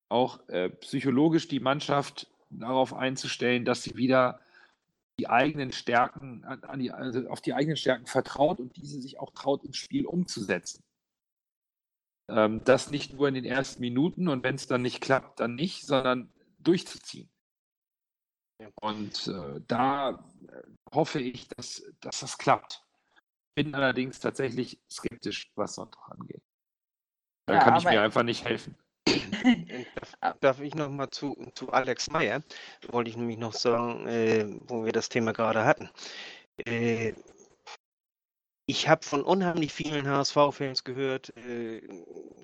Auch 0.10 0.50
äh, 0.50 0.72
psychologisch 0.72 1.48
die 1.48 1.60
Mannschaft 1.60 2.33
darauf 2.60 2.94
einzustellen, 2.94 3.66
dass 3.66 3.84
sie 3.84 3.96
wieder 3.96 4.40
die 5.20 5.30
eigenen 5.30 5.72
Stärken, 5.72 6.44
an, 6.44 6.80
die, 6.80 6.92
also 6.92 7.28
auf 7.30 7.42
die 7.42 7.54
eigenen 7.54 7.78
Stärken 7.78 8.08
vertraut 8.08 8.60
und 8.60 8.76
diese 8.76 9.00
sich 9.02 9.20
auch 9.20 9.32
traut, 9.32 9.64
ins 9.64 9.78
Spiel 9.78 10.06
umzusetzen. 10.06 10.84
Ähm, 12.30 12.64
das 12.64 12.90
nicht 12.90 13.14
nur 13.14 13.28
in 13.28 13.36
den 13.36 13.46
ersten 13.46 13.82
Minuten 13.82 14.28
und 14.28 14.44
wenn 14.44 14.56
es 14.56 14.68
dann 14.68 14.82
nicht 14.82 15.02
klappt, 15.02 15.40
dann 15.40 15.56
nicht, 15.56 15.86
sondern 15.86 16.32
durchzuziehen. 16.60 17.30
Und 18.82 19.28
äh, 19.28 19.62
da 19.68 20.12
äh, 20.48 20.64
hoffe 20.94 21.20
ich, 21.20 21.48
dass, 21.50 21.84
dass 22.00 22.22
das 22.22 22.38
klappt. 22.38 22.86
Bin 23.56 23.76
allerdings 23.76 24.20
tatsächlich 24.20 24.82
skeptisch, 24.90 25.52
was 25.56 25.76
Sonntag 25.76 26.10
angeht. 26.10 26.42
Da 27.46 27.56
Ja, 27.56 27.64
kann 27.64 27.78
ich 27.78 27.84
mir 27.84 28.02
einfach 28.02 28.24
nicht 28.24 28.46
helfen. 28.46 28.76
Darf, 30.22 30.38
darf 30.40 30.60
ich 30.62 30.76
noch 30.76 30.90
mal 30.90 31.10
zu, 31.10 31.36
zu 31.56 31.72
Alex 31.72 32.10
Meyer? 32.10 32.42
Wollte 32.90 33.10
ich 33.10 33.18
nämlich 33.18 33.38
noch 33.38 33.54
sagen, 33.54 34.08
äh, 34.08 34.46
wo 34.68 34.86
wir 34.86 34.92
das 34.94 35.10
Thema 35.10 35.34
gerade 35.34 35.66
hatten. 35.66 35.90
Äh, 36.66 37.14
ich 38.66 38.88
habe 38.88 39.06
von 39.06 39.24
unheimlich 39.24 39.74
vielen 39.74 40.08
HSV-Fans 40.08 40.84
gehört, 40.86 41.36
äh, 41.38 41.82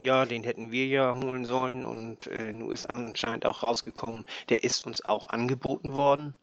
ja, 0.03 0.25
den 0.25 0.43
hätten 0.43 0.71
wir 0.71 0.85
ja 0.87 1.15
holen 1.15 1.45
sollen 1.45 1.85
und 1.85 2.27
äh, 2.27 2.51
nun 2.53 2.71
ist 2.71 2.87
anscheinend 2.93 3.45
auch 3.45 3.63
rausgekommen, 3.63 4.25
der 4.49 4.63
ist 4.63 4.85
uns 4.85 5.03
auch 5.05 5.29
angeboten 5.29 5.93
worden. 5.93 6.35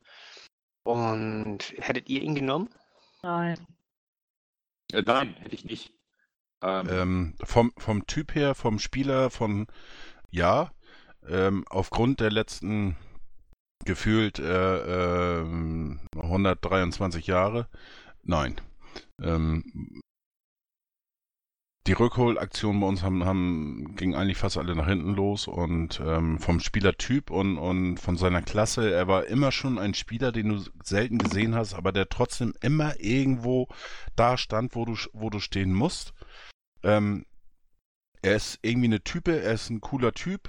Und 0.84 1.74
hättet 1.78 2.08
ihr 2.08 2.22
ihn 2.22 2.34
genommen? 2.34 2.70
Nein. 3.22 3.66
Äh, 4.92 5.02
nein, 5.02 5.34
hätte 5.36 5.54
ich 5.54 5.64
nicht. 5.64 5.92
Ähm, 6.62 6.88
Ähm, 6.88 7.34
vom, 7.44 7.72
vom 7.76 8.06
Typ 8.06 8.34
her, 8.34 8.54
vom 8.54 8.78
Spieler, 8.78 9.30
von 9.30 9.66
ja, 10.30 10.70
ähm, 11.28 11.64
aufgrund 11.68 12.20
der 12.20 12.30
letzten 12.30 12.96
gefühlt 13.84 14.38
äh, 14.38 15.40
ähm, 15.40 16.00
123 16.16 17.26
Jahre, 17.26 17.68
nein. 18.22 18.60
Ähm, 19.20 20.02
die 21.86 21.92
Rückholaktionen 21.92 22.80
bei 22.80 22.86
uns 22.88 23.02
haben, 23.02 23.24
haben 23.24 23.94
ging 23.94 24.16
eigentlich 24.16 24.38
fast 24.38 24.58
alle 24.58 24.74
nach 24.74 24.88
hinten 24.88 25.14
los 25.14 25.46
und 25.46 26.00
ähm, 26.04 26.40
vom 26.40 26.58
Spielertyp 26.58 27.30
und, 27.30 27.58
und 27.58 27.98
von 27.98 28.16
seiner 28.16 28.42
Klasse, 28.42 28.92
er 28.92 29.06
war 29.06 29.26
immer 29.26 29.52
schon 29.52 29.78
ein 29.78 29.94
Spieler, 29.94 30.32
den 30.32 30.48
du 30.48 30.64
selten 30.82 31.18
gesehen 31.18 31.54
hast, 31.54 31.74
aber 31.74 31.92
der 31.92 32.08
trotzdem 32.08 32.54
immer 32.60 32.98
irgendwo 32.98 33.68
da 34.16 34.36
stand, 34.36 34.74
wo 34.74 34.84
du, 34.84 34.96
wo 35.12 35.30
du 35.30 35.38
stehen 35.38 35.72
musst. 35.72 36.12
Ähm, 36.82 37.24
er 38.22 38.36
ist 38.36 38.58
irgendwie 38.62 38.86
eine 38.88 39.02
Type, 39.02 39.40
er 39.40 39.52
ist 39.52 39.70
ein 39.70 39.80
cooler 39.80 40.12
Typ. 40.12 40.48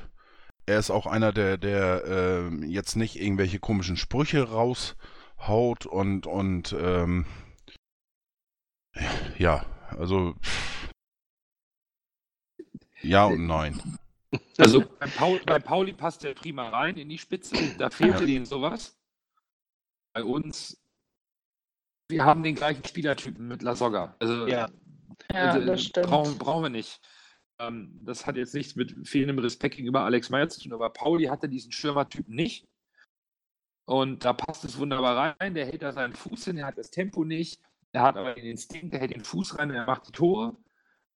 Er 0.66 0.80
ist 0.80 0.90
auch 0.90 1.06
einer, 1.08 1.32
der, 1.32 1.58
der 1.58 2.04
ähm, 2.06 2.64
jetzt 2.64 2.96
nicht 2.96 3.16
irgendwelche 3.20 3.60
komischen 3.60 3.96
Sprüche 3.96 4.50
raushaut 4.50 5.86
und, 5.86 6.28
und 6.28 6.76
ähm, 6.78 7.26
ja, 9.38 9.66
also 9.98 10.36
ja 13.02 13.26
und 13.26 13.48
nein. 13.48 13.82
Also 14.58 14.82
bei, 14.82 15.08
Paul, 15.08 15.40
bei 15.46 15.60
Pauli 15.60 15.94
passt 15.94 16.24
der 16.24 16.34
prima 16.34 16.68
rein 16.70 16.98
in 16.98 17.08
die 17.10 17.18
Spitze. 17.18 17.56
Da 17.78 17.90
fehlte 17.90 18.22
Ja. 18.22 18.26
denen 18.26 18.46
sowas. 18.46 18.98
Bei 20.14 20.24
uns, 20.24 20.82
wir 22.10 22.26
haben 22.26 22.44
den 22.44 22.56
gleichen 22.56 22.84
Spielertypen 22.84 23.48
mit 23.48 23.62
Lasogga. 23.62 24.16
Also, 24.20 24.48
Ja. 24.48 24.70
Ja, 25.32 25.52
also, 25.52 25.66
das 25.66 25.84
stimmt. 25.84 26.08
Brauchen, 26.08 26.38
brauchen 26.38 26.64
wir 26.64 26.70
nicht. 26.70 27.00
Ähm, 27.60 28.00
das 28.04 28.26
hat 28.26 28.38
jetzt 28.38 28.54
nichts 28.54 28.76
mit 28.76 29.08
fehlendem 29.08 29.40
Respekt 29.40 29.76
gegenüber 29.76 30.02
Alex 30.02 30.30
Meyer 30.30 30.50
zu 30.50 30.62
tun, 30.62 30.74
aber 30.74 30.90
Pauli 30.90 31.26
hatte 31.26 31.50
diesen 31.50 31.72
Stürmertypen 31.72 32.34
nicht. 32.34 32.68
Und 33.86 34.26
da 34.26 34.34
passt 34.34 34.66
es 34.66 34.78
wunderbar 34.78 35.36
rein. 35.40 35.54
Der 35.54 35.66
hält 35.66 35.82
da 35.82 35.92
seinen 35.92 36.14
Fuß 36.14 36.46
hin, 36.46 36.58
er 36.58 36.68
hat 36.68 36.78
das 36.78 36.92
Tempo 36.92 37.24
nicht. 37.24 37.62
Er 37.94 38.02
hat 38.02 38.18
aber 38.18 38.36
den 38.36 38.46
Instinkt, 38.46 38.94
er 38.94 39.00
hält 39.00 39.16
den 39.16 39.24
Fuß 39.24 39.58
rein 39.58 39.70
und 39.70 39.78
er 39.78 39.86
macht 39.86 40.08
die 40.08 40.12
Tore. 40.12 40.56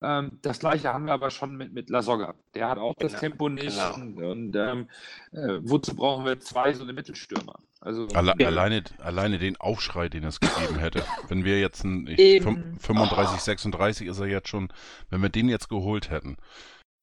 Ähm, 0.04 0.40
das 0.42 0.60
gleiche 0.60 0.92
haben 0.94 1.06
wir 1.06 1.14
aber 1.14 1.30
schon 1.30 1.56
mit, 1.56 1.74
mit 1.74 1.90
Lasogga. 1.90 2.34
Der 2.56 2.70
hat 2.70 2.78
auch 2.80 2.96
das 2.98 3.12
Genau, 3.12 3.20
Tempo 3.20 3.50
nicht. 3.50 3.68
genau. 3.70 3.94
Und, 3.96 4.18
und 4.24 4.56
ähm, 4.56 4.90
äh, 5.32 5.60
wozu 5.62 5.96
brauchen 5.96 6.26
wir 6.26 6.40
zwei 6.40 6.74
so 6.74 6.84
eine 6.84 6.94
Mittelstürmer? 6.94 7.56
Also, 7.82 8.08
Alle, 8.14 8.34
Ja. 8.40 8.48
alleine, 8.48 8.84
alleine 9.00 9.38
den 9.40 9.58
Aufschrei, 9.58 10.10
den 10.10 10.24
es 10.24 10.40
gegeben 10.40 10.80
hätte. 10.80 11.04
Wenn 11.30 11.46
wir 11.46 11.60
jetzt 11.60 11.84
ein, 11.84 12.08
ich, 12.08 12.20
Eben. 12.20 12.46
fün- 12.46 12.80
35, 12.80 13.40
36 13.42 14.08
ist 14.08 14.20
er 14.20 14.28
jetzt 14.28 14.48
schon, 14.50 14.70
wenn 15.10 15.22
wir 15.22 15.30
den 15.30 15.50
jetzt 15.50 15.70
geholt 15.70 16.10
hätten, 16.10 16.38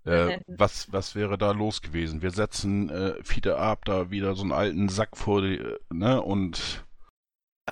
äh, 0.05 0.39
was, 0.47 0.93
was 0.93 1.15
wäre 1.15 1.37
da 1.39 1.51
los 1.53 1.83
gewesen? 1.83 2.23
Wir 2.23 2.31
setzen 2.31 2.89
äh, 2.91 3.15
Fiete 3.25 3.59
Ab 3.59 3.85
da 3.85 4.11
wieder 4.11 4.35
so 4.37 4.43
einen 4.43 4.53
alten 4.53 4.89
Sack 4.89 5.17
vor 5.17 5.43
die, 5.43 5.59
äh, 5.59 5.79
ne, 5.93 6.23
und 6.23 6.85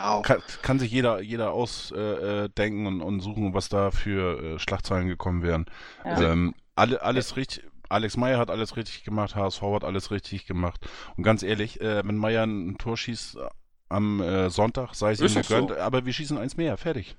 Auch. 0.00 0.22
kann, 0.22 0.42
kann 0.62 0.78
sich 0.78 0.90
jeder, 0.90 1.20
jeder 1.20 1.52
ausdenken 1.52 2.44
äh, 2.44 2.48
denken 2.50 2.86
und, 2.86 3.00
und 3.00 3.20
suchen, 3.20 3.54
was 3.54 3.68
da 3.68 3.90
für 3.90 4.42
äh, 4.42 4.58
Schlagzeilen 4.58 5.08
gekommen 5.08 5.42
wären. 5.42 5.66
Ja. 6.04 6.32
Ähm, 6.32 6.54
alle, 6.74 7.02
alles 7.02 7.36
richtig. 7.36 7.64
Alex 7.88 8.16
Meyer 8.16 8.38
hat 8.38 8.50
alles 8.50 8.76
richtig 8.76 9.04
gemacht, 9.04 9.36
HSV 9.36 9.62
hat 9.62 9.84
alles 9.84 10.10
richtig 10.10 10.46
gemacht. 10.46 10.88
Und 11.16 11.22
ganz 11.22 11.42
ehrlich, 11.42 11.80
äh, 11.80 12.06
wenn 12.06 12.16
Meyer 12.16 12.44
ein 12.44 12.78
Tor 12.78 12.96
schießt 12.96 13.36
äh, 13.36 13.48
am 13.88 14.20
äh, 14.20 14.50
Sonntag, 14.50 14.94
sei 14.94 15.12
es 15.12 15.20
ihm 15.20 15.42
gegönnt, 15.42 15.70
so. 15.70 15.76
aber 15.76 16.04
wir 16.04 16.12
schießen 16.12 16.36
eins 16.38 16.56
mehr, 16.56 16.76
fertig. 16.76 17.16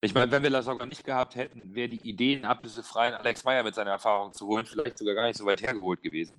Ich 0.00 0.14
meine, 0.14 0.30
wenn 0.30 0.44
wir 0.44 0.50
Lasogga 0.50 0.86
nicht 0.86 1.02
gehabt 1.02 1.34
hätten, 1.34 1.74
wäre 1.74 1.88
die 1.88 2.08
Idee, 2.08 2.36
einen 2.36 2.44
ablösefreien 2.44 3.14
Alex 3.14 3.42
Meyer 3.42 3.64
mit 3.64 3.74
seiner 3.74 3.90
Erfahrung 3.90 4.32
zu 4.32 4.46
holen, 4.46 4.64
vielleicht 4.64 4.98
sogar 4.98 5.14
gar 5.14 5.26
nicht 5.26 5.36
so 5.36 5.44
weit 5.44 5.60
hergeholt 5.60 6.02
gewesen. 6.02 6.34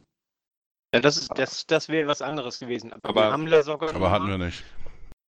Ja, 0.93 1.01
das 1.01 1.17
ist, 1.17 1.38
das, 1.38 1.67
das 1.67 1.89
wäre 1.89 2.07
was 2.07 2.22
anderes 2.22 2.59
gewesen. 2.59 2.93
Aber, 2.93 3.09
Aber- 3.09 3.22
wir 3.22 3.32
haben 3.32 3.47
Lasogga 3.47 3.89
Aber 3.93 4.11
hatten 4.11 4.28
wir 4.28 4.38
nicht. 4.38 4.63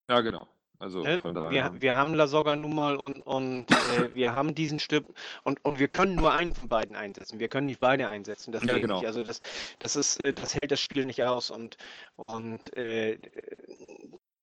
Ja, 0.10 0.22
genau. 0.22 0.48
Also 0.80 1.04
Ne? 1.04 1.20
von 1.22 1.36
daher. 1.36 1.52
Wir, 1.74 1.82
wir 1.82 1.98
haben 1.98 2.14
Lasogga 2.14 2.56
nun 2.56 2.74
mal 2.74 2.96
und, 2.98 3.20
und 3.28 3.72
äh, 3.72 4.16
wir 4.16 4.34
haben 4.34 4.56
diesen 4.56 4.80
Stück 4.80 5.06
und, 5.44 5.64
und 5.66 5.78
wir 5.78 5.90
können 5.90 6.16
nur 6.16 6.32
einen 6.34 6.56
von 6.56 6.70
beiden 6.70 6.96
einsetzen. 6.96 7.40
Wir 7.40 7.50
können 7.50 7.68
nicht 7.68 7.82
beide 7.82 8.08
einsetzen. 8.08 8.54
Das 8.54 8.64
Ja, 8.64 8.74
geht 8.74 8.84
genau. 8.84 8.96
nicht. 8.96 9.06
Also 9.06 9.24
das, 9.24 9.42
das 9.80 9.98
ist, 9.98 10.24
äh, 10.24 10.32
das 10.34 10.56
hält 10.56 10.72
das 10.72 10.80
Spiel 10.80 11.06
nicht 11.06 11.22
aus 11.24 11.52
und, 11.52 11.78
und 12.16 12.76
äh, 12.78 13.20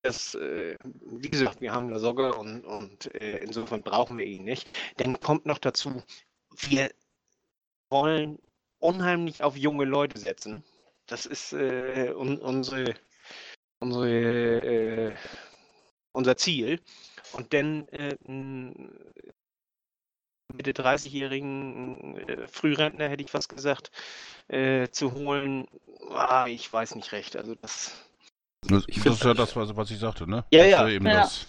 das, 0.02 0.34
äh, 0.34 0.76
wie 0.84 1.30
gesagt, 1.30 1.60
wir 1.62 1.72
haben 1.72 1.88
Lasogga 1.88 2.30
und, 2.32 2.64
und 2.64 3.14
äh, 3.14 3.38
insofern 3.38 3.82
brauchen 3.82 4.18
wir 4.18 4.26
ihn 4.26 4.44
nicht. 4.44 4.68
Dann 4.98 5.18
kommt 5.20 5.46
noch 5.46 5.58
dazu, 5.58 6.02
wir 6.68 6.90
wollen 7.88 8.38
unheimlich 8.78 9.42
auf 9.42 9.56
junge 9.56 9.86
Leute 9.86 10.18
setzen. 10.18 10.62
Das 11.06 11.24
ist 11.24 11.54
äh, 11.54 12.12
un, 12.14 12.38
unsere, 12.38 12.94
unsere 13.80 15.14
unser 16.16 16.36
Ziel. 16.36 16.80
Und 17.32 17.52
dann 17.52 17.86
äh, 17.88 18.16
n- 18.26 18.90
Mitte 20.54 20.72
30-jährigen 20.72 22.16
äh, 22.18 22.48
Frührentner, 22.48 23.08
hätte 23.08 23.22
ich 23.22 23.30
fast 23.30 23.48
gesagt, 23.48 23.90
äh, 24.48 24.88
zu 24.88 25.12
holen, 25.12 25.66
ah, 26.10 26.46
ich 26.46 26.72
weiß 26.72 26.94
nicht 26.94 27.12
recht. 27.12 27.36
Also 27.36 27.54
das. 27.56 27.92
Das, 28.62 28.84
das 28.86 29.06
ist 29.06 29.24
ja 29.24 29.34
das, 29.34 29.54
was, 29.54 29.76
was 29.76 29.90
ich 29.90 29.98
sagte, 29.98 30.28
ne? 30.28 30.44
Ja, 30.50 30.62
Das 30.62 30.70
ja. 30.70 30.88
eben 30.88 31.06
Ja. 31.06 31.12
das. 31.22 31.46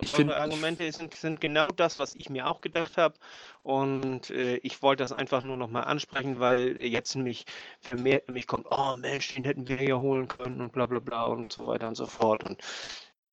Ich 0.00 0.14
Eure 0.14 0.16
find- 0.16 0.32
Argumente 0.32 0.90
sind, 0.90 1.14
sind 1.14 1.42
genau 1.42 1.66
das, 1.66 1.98
was 1.98 2.14
ich 2.14 2.30
mir 2.30 2.46
auch 2.46 2.62
gedacht 2.62 2.96
habe. 2.96 3.14
Und 3.62 4.30
äh, 4.30 4.56
ich 4.56 4.80
wollte 4.80 5.04
das 5.04 5.12
einfach 5.12 5.44
nur 5.44 5.58
nochmal 5.58 5.84
ansprechen, 5.84 6.40
weil 6.40 6.82
jetzt 6.82 7.14
nämlich 7.14 7.44
vermehrt 7.80 8.28
mich 8.30 8.46
kommt, 8.46 8.66
oh 8.70 8.96
Mensch, 8.96 9.34
den 9.34 9.44
hätten 9.44 9.68
wir 9.68 9.82
ja 9.82 10.00
holen 10.00 10.26
können 10.26 10.62
und 10.62 10.72
bla 10.72 10.86
bla 10.86 11.00
bla 11.00 11.24
und 11.24 11.52
so 11.52 11.66
weiter 11.66 11.86
und 11.86 11.96
so 11.96 12.06
fort. 12.06 12.44
Und 12.44 12.62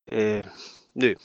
äh, 0.07 0.43
nö. 0.93 1.15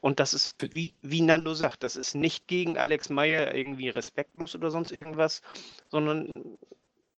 Und 0.00 0.20
das 0.20 0.32
ist, 0.32 0.56
wie, 0.74 0.94
wie 1.02 1.22
Nando 1.22 1.54
sagt, 1.54 1.82
das 1.82 1.96
ist 1.96 2.14
nicht 2.14 2.46
gegen 2.46 2.78
Alex 2.78 3.08
Meyer 3.08 3.54
irgendwie 3.54 3.88
respektlos 3.88 4.54
oder 4.54 4.70
sonst 4.70 4.92
irgendwas, 4.92 5.42
sondern 5.88 6.30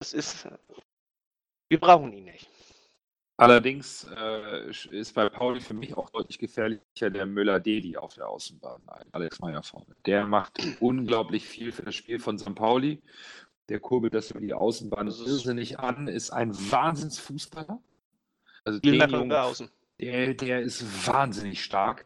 es 0.00 0.14
ist, 0.14 0.48
wir 1.68 1.78
brauchen 1.78 2.12
ihn 2.12 2.24
nicht. 2.24 2.48
Allerdings 3.36 4.06
äh, 4.16 4.70
ist 4.90 5.14
bei 5.14 5.28
Pauli 5.28 5.60
für 5.60 5.74
mich 5.74 5.96
auch 5.96 6.10
deutlich 6.10 6.38
gefährlicher 6.38 7.10
der 7.10 7.26
Müller-Dedi 7.26 7.96
auf 7.96 8.14
der 8.14 8.28
Außenbahn, 8.28 8.82
Alex 9.10 9.40
Meyer 9.40 9.62
vorne. 9.62 9.96
Der 10.06 10.26
macht 10.26 10.58
unglaublich 10.80 11.46
viel 11.46 11.72
für 11.72 11.82
das 11.82 11.94
Spiel 11.94 12.18
von 12.18 12.38
St. 12.38 12.54
Pauli. 12.54 13.02
Der 13.68 13.80
kurbelt 13.80 14.14
das 14.14 14.30
über 14.30 14.40
die 14.40 14.54
Außenbahn 14.54 15.06
Das 15.06 15.18
irrsinnig 15.20 15.78
an, 15.78 16.08
ist 16.08 16.30
ein 16.30 16.54
Wahnsinnsfußballer. 16.54 17.82
Also 18.64 18.78
den 18.78 18.94
Jungen, 19.10 19.32
außen. 19.32 19.70
Der, 20.02 20.34
der 20.34 20.60
ist 20.60 21.06
wahnsinnig 21.06 21.62
stark. 21.62 22.04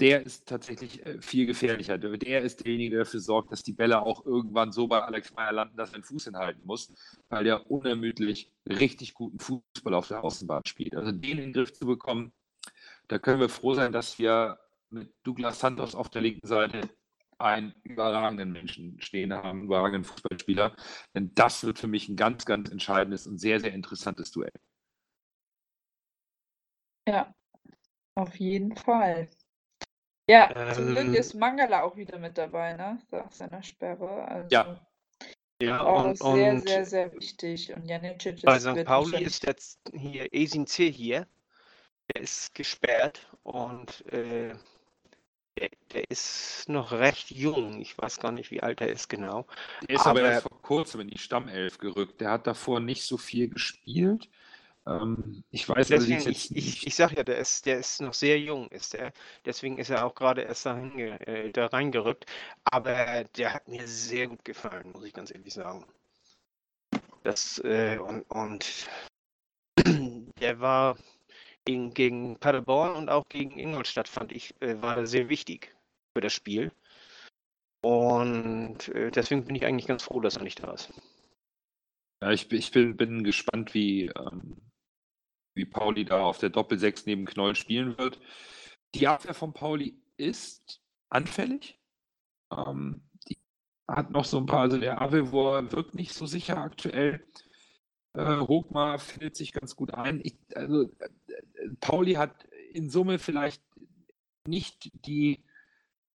Der 0.00 0.26
ist 0.26 0.48
tatsächlich 0.48 1.06
äh, 1.06 1.22
viel 1.22 1.46
gefährlicher. 1.46 1.96
Der, 1.96 2.42
ist 2.42 2.64
derjenige, 2.64 2.90
der 2.90 3.04
dafür 3.04 3.20
sorgt, 3.20 3.52
dass 3.52 3.62
die 3.62 3.72
Bälle 3.72 4.02
auch 4.02 4.26
irgendwann 4.26 4.72
so 4.72 4.88
bei 4.88 5.00
Alex 5.00 5.32
Meyer 5.34 5.52
landen, 5.52 5.76
dass 5.76 5.90
er 5.90 6.00
den 6.00 6.04
Fuß 6.04 6.24
hinhalten 6.24 6.62
muss, 6.64 6.92
weil 7.28 7.44
der 7.44 7.70
unermüdlich 7.70 8.50
richtig 8.66 9.14
guten 9.14 9.38
Fußball 9.38 9.94
auf 9.94 10.08
der 10.08 10.24
Außenbahn 10.24 10.62
spielt. 10.66 10.96
Also 10.96 11.12
den 11.12 11.22
in 11.22 11.36
den 11.38 11.52
Griff 11.52 11.72
zu 11.72 11.86
bekommen, 11.86 12.32
da 13.06 13.20
können 13.20 13.38
wir 13.38 13.48
froh 13.48 13.74
sein, 13.74 13.92
dass 13.92 14.18
wir 14.18 14.58
mit 14.90 15.12
Douglas 15.22 15.60
Santos 15.60 15.94
auf 15.94 16.10
der 16.10 16.22
linken 16.22 16.46
Seite 16.46 16.88
einen 17.38 17.72
überragenden 17.84 18.50
Menschen 18.50 19.00
stehen 19.00 19.32
haben, 19.32 19.60
einen 19.60 19.64
überragenden 19.66 20.04
Fußballspieler. 20.04 20.74
Denn 21.14 21.32
das 21.34 21.62
wird 21.62 21.78
für 21.78 21.88
mich 21.88 22.08
ein 22.08 22.16
ganz, 22.16 22.44
ganz 22.44 22.70
entscheidendes 22.70 23.28
und 23.28 23.38
sehr, 23.38 23.60
sehr 23.60 23.72
interessantes 23.72 24.32
Duell. 24.32 24.52
Ja, 27.08 27.34
auf 28.14 28.36
jeden 28.36 28.76
Fall. 28.76 29.28
Ja, 30.28 30.72
zum 30.74 30.86
Glück 30.86 30.98
Ähm, 31.06 31.14
ist 31.14 31.34
Mangala 31.34 31.82
auch 31.82 31.96
wieder 31.96 32.18
mit 32.18 32.38
dabei, 32.38 32.74
ne? 32.74 32.98
Nach 33.10 33.32
seiner 33.32 33.62
Sperre. 33.62 34.24
Also 34.28 34.48
Ja. 34.50 34.86
Ja, 35.60 35.80
auch 35.80 36.04
und, 36.06 36.16
sehr, 36.18 36.52
und 36.54 36.68
sehr, 36.68 36.84
sehr 36.84 37.12
wichtig. 37.12 37.72
Und 37.72 37.84
Janicic 37.86 38.42
bei 38.42 38.56
ist, 38.56 38.62
St. 38.64 38.74
wird 38.74 38.86
Pauli 38.86 39.04
wahrscheinlich- 39.12 39.26
ist 39.28 39.46
jetzt 39.46 39.80
hier 39.92 40.32
Esin 40.32 40.66
C 40.66 40.90
hier. 40.90 41.26
Der 42.12 42.22
ist 42.22 42.52
gesperrt 42.54 43.28
und 43.44 44.04
äh, 44.12 44.54
der, 45.56 45.70
der 45.92 46.10
ist 46.10 46.68
noch 46.68 46.90
recht 46.92 47.30
jung. 47.30 47.80
Ich 47.80 47.96
weiß 47.96 48.18
gar 48.18 48.32
nicht, 48.32 48.50
wie 48.50 48.60
alt 48.62 48.80
er 48.80 48.88
ist 48.88 49.08
genau. 49.08 49.46
Der 49.88 49.96
ist 49.96 50.06
aber, 50.06 50.20
Aber- 50.20 50.30
erst 50.32 50.48
vor 50.48 50.62
kurzem 50.62 51.02
in 51.02 51.08
die 51.10 51.18
Stammelf 51.18 51.78
gerückt. 51.78 52.20
Der 52.20 52.30
hat 52.32 52.46
davor 52.48 52.80
nicht 52.80 53.04
so 53.04 53.16
viel 53.16 53.48
gespielt. 53.48 54.28
Ähm, 54.86 55.44
ich 55.50 55.68
weiß 55.68 55.92
also 55.92 56.06
Deswegen, 56.06 56.26
jetzt 56.26 56.50
ich, 56.52 56.56
ich, 56.56 56.86
ich 56.86 56.94
sag 56.94 57.12
ja, 57.16 57.22
der 57.24 57.38
ist, 57.38 57.66
der 57.66 57.78
ist 57.78 58.00
noch 58.00 58.14
sehr 58.14 58.38
jung, 58.40 58.68
ist 58.68 58.94
er. 58.94 59.12
Deswegen 59.44 59.78
ist 59.78 59.90
er 59.90 60.04
auch 60.06 60.14
gerade 60.14 60.42
erst 60.42 60.66
dahin, 60.66 60.96
ge- 60.96 61.16
äh, 61.26 61.50
da 61.52 61.66
reingerückt. 61.66 62.26
Aber 62.64 63.24
der 63.36 63.54
hat 63.54 63.68
mir 63.68 63.86
sehr 63.86 64.26
gut 64.28 64.44
gefallen, 64.44 64.90
muss 64.92 65.04
ich 65.04 65.12
ganz 65.12 65.30
ehrlich 65.32 65.54
sagen. 65.54 65.86
Das, 67.22 67.58
äh, 67.64 67.98
und, 67.98 68.22
und 68.30 68.88
der 70.40 70.60
war 70.60 70.96
gegen, 71.64 71.94
gegen 71.94 72.38
Paderborn 72.38 72.96
und 72.96 73.10
auch 73.10 73.24
gegen 73.28 73.58
Ingolstadt, 73.58 74.08
fand 74.08 74.32
ich, 74.32 74.54
äh, 74.62 74.80
war 74.82 75.06
sehr 75.06 75.28
wichtig 75.28 75.74
für 76.14 76.20
das 76.22 76.32
Spiel. 76.32 76.72
Und 77.84 78.88
äh, 78.88 79.10
deswegen 79.10 79.44
bin 79.44 79.54
ich 79.56 79.64
eigentlich 79.64 79.86
ganz 79.86 80.02
froh, 80.04 80.20
dass 80.20 80.36
er 80.36 80.42
nicht 80.44 80.62
da 80.62 80.72
ist. 80.72 80.90
Ja, 82.22 82.30
ich, 82.30 82.48
bin- 82.48 82.58
ich 82.58 82.70
bin, 82.70 82.96
bin 82.96 83.22
gespannt, 83.24 83.74
wie, 83.74 84.06
ähm, 84.06 84.56
wie 85.54 85.64
Pauli 85.64 86.04
da 86.04 86.22
auf 86.22 86.38
der 86.38 86.50
Doppelsechs 86.50 87.06
neben 87.06 87.24
Knoll 87.24 87.54
spielen 87.54 87.98
wird. 87.98 88.20
Die 88.94 89.08
Abwehr 89.08 89.34
von 89.34 89.52
Pauli 89.52 90.00
ist 90.16 90.80
anfällig. 91.08 91.78
Ähm, 92.50 93.02
die 93.28 93.38
hat 93.88 94.10
noch 94.10 94.24
so 94.24 94.38
ein 94.38 94.46
paar, 94.46 94.60
also 94.60 94.78
der 94.78 95.00
Avevor 95.00 95.72
wirkt 95.72 95.94
nicht 95.94 96.12
so 96.14 96.26
sicher 96.26 96.58
aktuell. 96.58 97.26
Äh, 98.14 98.38
Hochmar 98.40 98.98
findet 98.98 99.36
sich 99.36 99.52
ganz 99.52 99.76
gut 99.76 99.94
ein. 99.94 100.20
Ich, 100.22 100.36
also, 100.54 100.82
äh, 100.98 101.08
Pauli 101.80 102.14
hat 102.14 102.44
in 102.72 102.90
Summe 102.90 103.18
vielleicht 103.18 103.62
nicht 104.46 104.90
die 105.06 105.44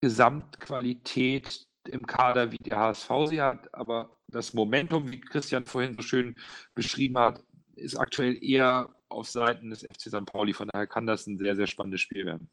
Gesamtqualität 0.01 1.67
im 1.87 2.05
Kader, 2.05 2.51
wie 2.51 2.57
der 2.57 2.77
HSV 2.77 3.09
sie 3.27 3.41
hat, 3.41 3.73
aber 3.73 4.17
das 4.27 4.53
Momentum, 4.53 5.11
wie 5.11 5.21
Christian 5.21 5.65
vorhin 5.65 5.95
so 5.95 6.01
schön 6.01 6.35
beschrieben 6.75 7.17
hat, 7.17 7.43
ist 7.75 7.95
aktuell 7.95 8.37
eher 8.43 8.93
auf 9.09 9.29
Seiten 9.29 9.69
des 9.69 9.83
FC 9.83 10.09
St. 10.09 10.25
Pauli. 10.25 10.53
Von 10.53 10.69
daher 10.69 10.87
kann 10.87 11.07
das 11.07 11.27
ein 11.27 11.37
sehr, 11.37 11.55
sehr 11.55 11.67
spannendes 11.67 12.01
Spiel 12.01 12.25
werden. 12.25 12.49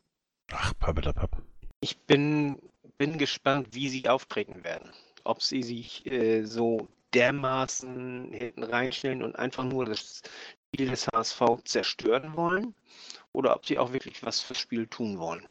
Ach, 0.53 0.73
Pappelapapp. 0.79 1.43
Ich 1.81 1.99
bin, 2.07 2.59
bin 2.99 3.19
gespannt, 3.19 3.69
wie 3.73 3.89
sie 3.89 4.09
auftreten 4.09 4.65
werden. 4.65 4.91
Ob 5.25 5.43
sie 5.43 5.63
sich 5.63 6.07
äh, 6.07 6.45
so 6.45 6.89
dermaßen 7.15 8.33
hinten 8.33 8.63
reinstellen 8.63 9.23
und 9.23 9.37
einfach 9.37 9.65
nur 9.65 9.85
das 9.85 10.23
Spiel 10.75 10.91
des 10.91 11.07
HSV 11.07 11.63
zerstören 11.65 12.37
wollen 12.37 12.75
oder 13.33 13.55
ob 13.55 13.67
sie 13.67 13.79
auch 13.79 13.93
wirklich 13.93 14.23
was 14.23 14.41
fürs 14.41 14.59
Spiel 14.59 14.87
tun 14.87 15.19
wollen. 15.19 15.47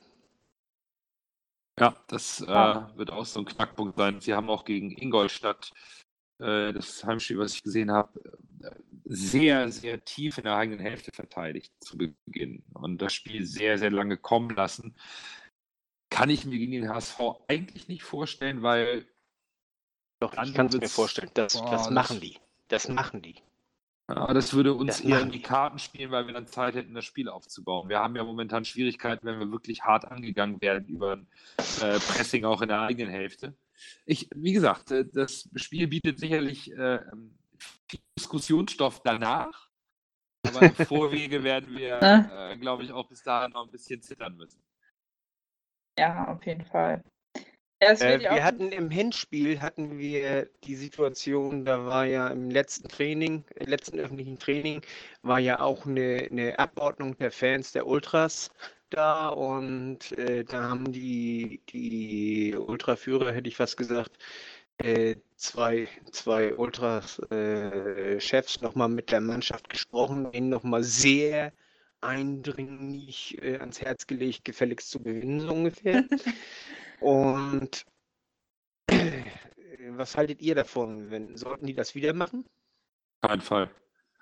Ja, 1.79 1.95
das 2.07 2.41
äh, 2.41 2.45
wird 2.45 3.09
auch 3.09 3.25
so 3.25 3.39
ein 3.39 3.45
Knackpunkt 3.45 3.97
sein. 3.97 4.21
Sie 4.21 4.33
haben 4.33 4.49
auch 4.49 4.63
gegen 4.63 4.91
Ingolstadt, 4.91 5.71
äh, 6.43 6.73
das 6.73 7.03
Heimspiel, 7.03 7.37
was 7.37 7.55
ich 7.55 7.63
gesehen 7.63 7.91
habe, 7.91 8.21
sehr, 9.05 9.71
sehr 9.71 10.03
tief 10.03 10.37
in 10.37 10.45
der 10.45 10.55
eigenen 10.55 10.79
Hälfte 10.79 11.11
verteidigt 11.13 11.73
zu 11.79 11.97
Beginn 11.97 12.63
und 12.73 13.01
das 13.01 13.13
Spiel 13.13 13.45
sehr, 13.45 13.77
sehr 13.77 13.91
lange 13.91 14.17
kommen 14.17 14.55
lassen. 14.55 14.95
Kann 16.09 16.29
ich 16.29 16.45
mir 16.45 16.57
gegen 16.57 16.71
den 16.71 16.89
HSV 16.89 17.19
eigentlich 17.47 17.87
nicht 17.87 18.03
vorstellen, 18.03 18.61
weil 18.61 19.05
Doch, 20.21 20.33
ich 20.33 20.53
kann 20.53 20.67
es 20.67 20.77
mir 20.77 20.89
vorstellen. 20.89 21.31
Das, 21.33 21.53
Boah, 21.53 21.71
das 21.71 21.89
machen 21.89 22.21
die. 22.21 22.37
Das 22.67 22.87
machen 22.87 23.21
die. 23.21 23.35
Ja, 24.09 24.33
das 24.33 24.53
würde 24.53 24.73
uns 24.73 24.97
Das 24.97 25.01
eher 25.01 25.21
in 25.21 25.31
die 25.31 25.39
die. 25.39 25.43
Karten 25.43 25.79
spielen, 25.79 26.11
weil 26.11 26.27
wir 26.27 26.33
dann 26.33 26.47
Zeit 26.47 26.75
hätten, 26.75 26.93
das 26.93 27.05
Spiel 27.05 27.29
aufzubauen. 27.29 27.89
Wir 27.89 27.99
haben 27.99 28.15
ja 28.15 28.23
momentan 28.23 28.65
Schwierigkeiten, 28.65 29.25
wenn 29.25 29.39
wir 29.39 29.51
wirklich 29.51 29.83
hart 29.83 30.05
angegangen 30.05 30.61
werden 30.61 30.87
über 30.87 31.13
ein 31.13 31.27
äh, 31.81 31.99
Pressing 31.99 32.45
auch 32.45 32.61
in 32.61 32.67
der 32.69 32.81
eigenen 32.81 33.11
Hälfte. 33.11 33.55
Ich, 34.05 34.29
wie 34.35 34.53
gesagt, 34.53 34.91
äh, 34.91 35.05
das 35.05 35.49
Spiel 35.55 35.87
bietet 35.87 36.19
sicherlich 36.19 36.71
äh, 36.71 36.99
viel 37.87 37.99
Diskussionsstoff 38.17 39.01
danach, 39.03 39.69
aber 40.45 40.63
im 40.63 40.75
Vorwege 40.87 41.43
werden 41.43 41.75
wir, 41.75 42.01
äh, 42.01 42.57
glaube 42.57 42.83
ich, 42.83 42.91
auch 42.91 43.07
bis 43.07 43.23
dahin 43.23 43.51
noch 43.51 43.65
ein 43.65 43.71
bisschen 43.71 44.01
zittern 44.01 44.35
müssen. 44.35 44.61
Ja, 45.97 46.27
auf 46.27 46.45
jeden 46.45 46.65
Fall. 46.65 47.03
Ja, 47.83 47.91
Äh, 47.91 48.19
wir 48.21 48.43
hatten 48.43 48.71
im 48.71 48.89
Hinspiel 48.89 49.61
hatten 49.61 49.97
wir 49.97 50.49
die 50.63 50.75
Situation, 50.75 51.65
da 51.65 51.85
war 51.85 52.05
ja 52.05 52.29
im 52.29 52.49
letzten 52.49 52.87
Training, 52.87 53.43
im 53.55 53.67
letzten 53.67 53.99
öffentlichen 53.99 54.39
Training, 54.39 54.81
war 55.21 55.39
ja 55.39 55.59
auch 55.59 55.85
eine, 55.85 56.29
eine 56.31 56.57
Abordnung 56.59 57.17
der 57.17 57.31
Fans 57.31 57.73
der 57.73 57.85
Ultras 57.85 58.51
da 58.93 59.29
und 59.29 60.11
äh, 60.17 60.43
da 60.43 60.69
haben 60.69 60.91
die, 60.91 61.61
die 61.69 62.55
Ultraführer, 62.55 63.33
hätte 63.33 63.49
ich 63.49 63.55
fast 63.55 63.77
gesagt, 63.77 64.17
äh, 64.77 65.15
zwei, 65.35 65.87
zwei 66.11 66.55
Ultras-Chefs 66.55 68.61
nochmal 68.61 68.89
mit 68.89 69.11
der 69.11 69.21
Mannschaft 69.21 69.69
gesprochen, 69.69 70.31
ihnen 70.33 70.49
nochmal 70.49 70.83
sehr 70.83 71.53
eindringlich 72.01 73.41
äh, 73.41 73.57
ans 73.57 73.81
Herz 73.81 74.07
gelegt, 74.07 74.45
gefälligst 74.45 74.89
zu 74.89 75.01
gewinnen, 75.01 75.39
so 75.39 75.49
ungefähr. 75.49 76.03
Und 76.99 77.85
äh, 78.87 79.23
was 79.89 80.17
haltet 80.17 80.41
ihr 80.41 80.55
davon? 80.55 81.11
Wenn, 81.11 81.37
sollten 81.37 81.65
die 81.65 81.73
das 81.73 81.95
wieder 81.95 82.13
machen? 82.13 82.45
Kein 83.21 83.41
Fall. 83.41 83.69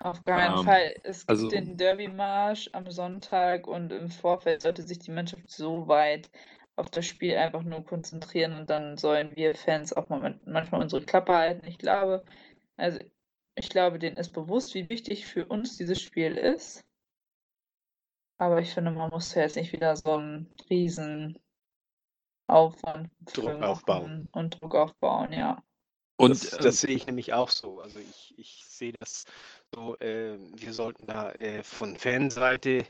Auf 0.02 0.24
keinen 0.24 0.58
Ähm, 0.58 0.64
Fall. 0.64 0.94
Es 1.04 1.20
gibt 1.20 1.30
also- 1.30 1.48
den 1.48 1.76
Derby-Marsch 1.76 2.70
am 2.72 2.90
Sonntag 2.90 3.66
und 3.68 3.92
im 3.92 4.10
Vorfeld 4.10 4.62
sollte 4.62 4.82
sich 4.82 4.98
die 4.98 5.12
Mannschaft 5.12 5.48
so 5.50 5.86
weit 5.86 6.30
auf 6.74 6.90
das 6.90 7.06
Spiel 7.06 7.36
einfach 7.36 7.62
nur 7.62 7.84
konzentrieren 7.84 8.56
und 8.56 8.68
dann 8.70 8.96
sollen 8.96 9.36
wir 9.36 9.54
Fans 9.54 9.92
auch 9.92 10.08
mal, 10.08 10.40
manchmal 10.44 10.80
unsere 10.82 11.04
Klappe 11.04 11.32
halten. 11.34 11.66
Ich 11.66 11.78
glaube, 11.78 12.24
also 12.76 12.98
ich 13.54 13.68
glaube, 13.68 13.98
denen 13.98 14.16
ist 14.16 14.32
bewusst, 14.32 14.74
wie 14.74 14.88
wichtig 14.88 15.26
für 15.26 15.44
uns 15.46 15.76
dieses 15.76 16.00
Spiel 16.00 16.36
ist. 16.36 16.82
Aber 18.38 18.58
ich 18.60 18.72
finde, 18.74 18.90
man 18.90 19.10
muss 19.10 19.34
jetzt 19.34 19.56
nicht 19.56 19.72
wieder 19.72 19.94
so 19.94 20.14
einen 20.14 20.52
riesen 20.68 21.38
Aufwand 22.48 23.10
Druck 23.20 23.62
aufbauen. 23.62 24.28
und 24.32 24.60
Druck 24.60 24.74
aufbauen, 24.74 25.32
ja. 25.32 25.62
Und 26.22 26.30
das, 26.30 26.52
ähm, 26.52 26.58
das 26.62 26.80
sehe 26.80 26.94
ich 26.94 27.06
nämlich 27.06 27.32
auch 27.32 27.50
so. 27.50 27.80
Also 27.80 27.98
ich, 27.98 28.34
ich 28.38 28.64
sehe 28.64 28.92
das 29.00 29.24
so, 29.74 29.98
äh, 29.98 30.38
wir 30.54 30.72
sollten 30.72 31.06
da 31.06 31.32
äh, 31.32 31.64
von 31.64 31.96
Fanseite 31.96 32.86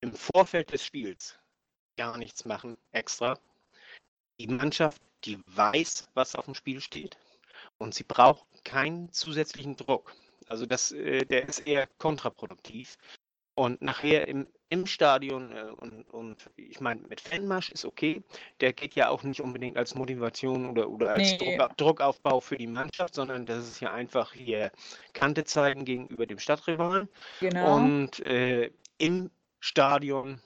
im 0.00 0.14
Vorfeld 0.14 0.72
des 0.72 0.82
Spiels 0.82 1.38
gar 1.98 2.16
nichts 2.16 2.46
machen 2.46 2.78
extra. 2.90 3.38
Die 4.40 4.46
Mannschaft, 4.46 5.02
die 5.24 5.42
weiß, 5.46 6.08
was 6.14 6.34
auf 6.34 6.46
dem 6.46 6.54
Spiel 6.54 6.80
steht 6.80 7.18
und 7.76 7.94
sie 7.94 8.04
braucht 8.04 8.46
keinen 8.64 9.12
zusätzlichen 9.12 9.76
Druck. 9.76 10.14
Also 10.46 10.64
das, 10.64 10.90
äh, 10.90 11.26
der 11.26 11.46
ist 11.46 11.60
eher 11.60 11.86
kontraproduktiv. 11.98 12.96
Und 13.54 13.82
nachher 13.82 14.26
im, 14.26 14.46
im 14.72 14.86
Stadion 14.86 15.52
äh, 15.52 15.64
und, 15.80 16.08
und 16.14 16.50
ich 16.56 16.80
meine, 16.80 17.02
mit 17.02 17.20
Fanmarsch 17.20 17.70
ist 17.72 17.84
okay. 17.84 18.22
Der 18.60 18.72
geht 18.72 18.94
ja 18.94 19.10
auch 19.10 19.22
nicht 19.22 19.42
unbedingt 19.42 19.76
als 19.76 19.94
Motivation 19.94 20.66
oder, 20.70 20.88
oder 20.88 21.10
als 21.12 21.32
Nee. 21.38 21.58
Druck, 21.58 21.76
Druckaufbau 21.76 22.40
für 22.40 22.56
die 22.56 22.66
Mannschaft, 22.66 23.14
sondern 23.14 23.44
das 23.44 23.68
ist 23.68 23.80
ja 23.80 23.92
einfach 23.92 24.32
hier 24.32 24.72
Kante 25.12 25.44
zeigen 25.44 25.84
gegenüber 25.84 26.24
dem 26.26 26.38
Stadtrivalen 26.38 27.06
Genau. 27.40 27.76
und 27.76 28.20
äh, 28.24 28.70
im 28.96 29.30
Stadion 29.60 30.40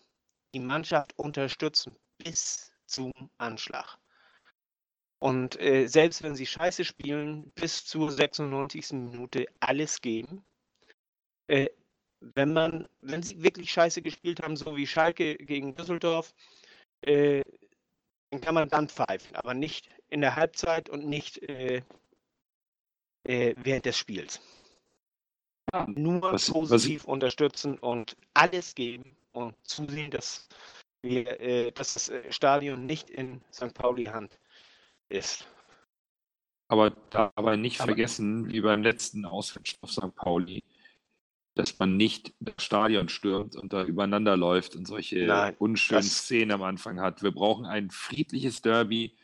die 0.55 0.59
Mannschaft 0.61 1.17
unterstützen 1.17 1.95
bis 2.19 2.73
zum 2.87 3.13
Anschlag. 3.39 3.97
Und 5.21 5.59
äh, 5.61 5.87
selbst 5.87 6.25
wenn 6.25 6.35
sie 6.35 6.47
scheiße 6.47 6.85
spielen, 6.85 7.53
bis 7.55 7.85
zur 7.85 8.11
96. 8.11 8.91
Minute 8.93 9.47
alles 9.61 10.01
geben. 10.01 10.45
Äh, 11.47 11.69
wenn 12.21 12.53
man, 12.53 12.89
wenn 13.01 13.23
sie 13.23 13.43
wirklich 13.43 13.71
scheiße 13.71 14.03
gespielt 14.03 14.43
haben, 14.43 14.57
so 14.57 14.77
wie 14.77 14.87
Schalke 14.87 15.37
gegen 15.37 15.75
Düsseldorf, 15.75 16.35
äh, 17.03 17.43
dann 18.31 18.41
kann 18.41 18.55
man 18.55 18.69
dann 18.69 18.89
pfeifen, 18.89 19.37
aber 19.37 19.55
nicht 19.55 19.89
in 20.09 20.21
der 20.21 20.37
Halbzeit 20.37 20.89
und 20.89 21.07
nicht 21.07 21.39
äh, 21.49 21.83
äh, 23.25 23.55
während 23.59 23.85
des 23.87 23.99
Spiels. 23.99 24.41
Ja. 25.73 25.87
Nur 25.89 26.23
Was- 26.23 26.49
was- 26.49 26.53
positiv 26.53 27.05
unterstützen 27.05 27.79
und 27.79 28.17
alles 28.35 28.75
geben 28.75 29.17
und 29.33 29.55
zusehen, 29.65 30.11
dass 30.11 30.49
wir, 31.03 31.41
äh, 31.41 31.71
dass 31.73 31.95
das 31.95 32.09
äh, 32.09 32.33
Stadion 32.33 32.87
nicht 32.87 33.11
in 33.11 33.41
St. 33.53 33.75
Pauli 33.75 34.05
Hand 34.07 34.39
ist. 35.09 35.47
Aber 36.69 36.91
dabei 37.11 37.57
nicht 37.57 37.81
Aber- 37.81 37.89
vergessen, 37.89 38.51
wie 38.51 38.61
beim 38.61 38.83
letzten 38.83 39.25
Auswärtsspiel 39.25 39.79
auf 39.83 39.93
St. 39.93 40.15
Pauli, 40.17 40.63
dass 41.57 41.79
man 41.79 41.97
nicht 41.97 42.35
das 42.39 42.63
Stadion 42.65 43.09
stürmt 43.09 43.57
und 43.57 43.73
da 43.73 43.83
übereinander 43.83 44.37
läuft 44.37 44.77
und 44.77 44.87
solche 44.87 45.27
Nein, 45.27 45.57
unschönen 45.59 46.03
Szenen 46.03 46.53
am 46.53 46.63
Anfang 46.63 47.01
hat. 47.01 47.23
Wir 47.23 47.33
brauchen 47.33 47.65
ein 47.65 47.91
friedliches 47.91 48.61
Derby. 48.61 49.17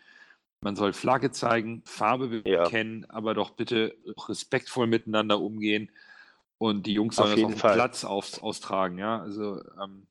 Man 0.63 0.75
soll 0.75 0.95
Flagge 0.95 1.31
zeigen, 1.31 1.83
Farbe 1.85 2.43
Ja. 2.47 2.65
bekennen, 2.65 3.05
aber 3.11 3.35
doch 3.35 3.51
bitte 3.51 3.95
respektvoll 4.29 4.87
miteinander 4.87 5.41
umgehen. 5.41 5.91
Und 6.59 6.87
die 6.87 6.95
Jungs 6.95 7.19
Auf 7.19 7.29
sollen 7.29 7.37
das 7.37 7.45
auf 7.45 7.63
dem. 7.63 7.73
Platz 7.75 8.05
aus, 8.05 8.39
austragen. 8.41 8.97
Ja? 8.99 9.21
Also 9.21 9.61
ähm, 9.83 10.07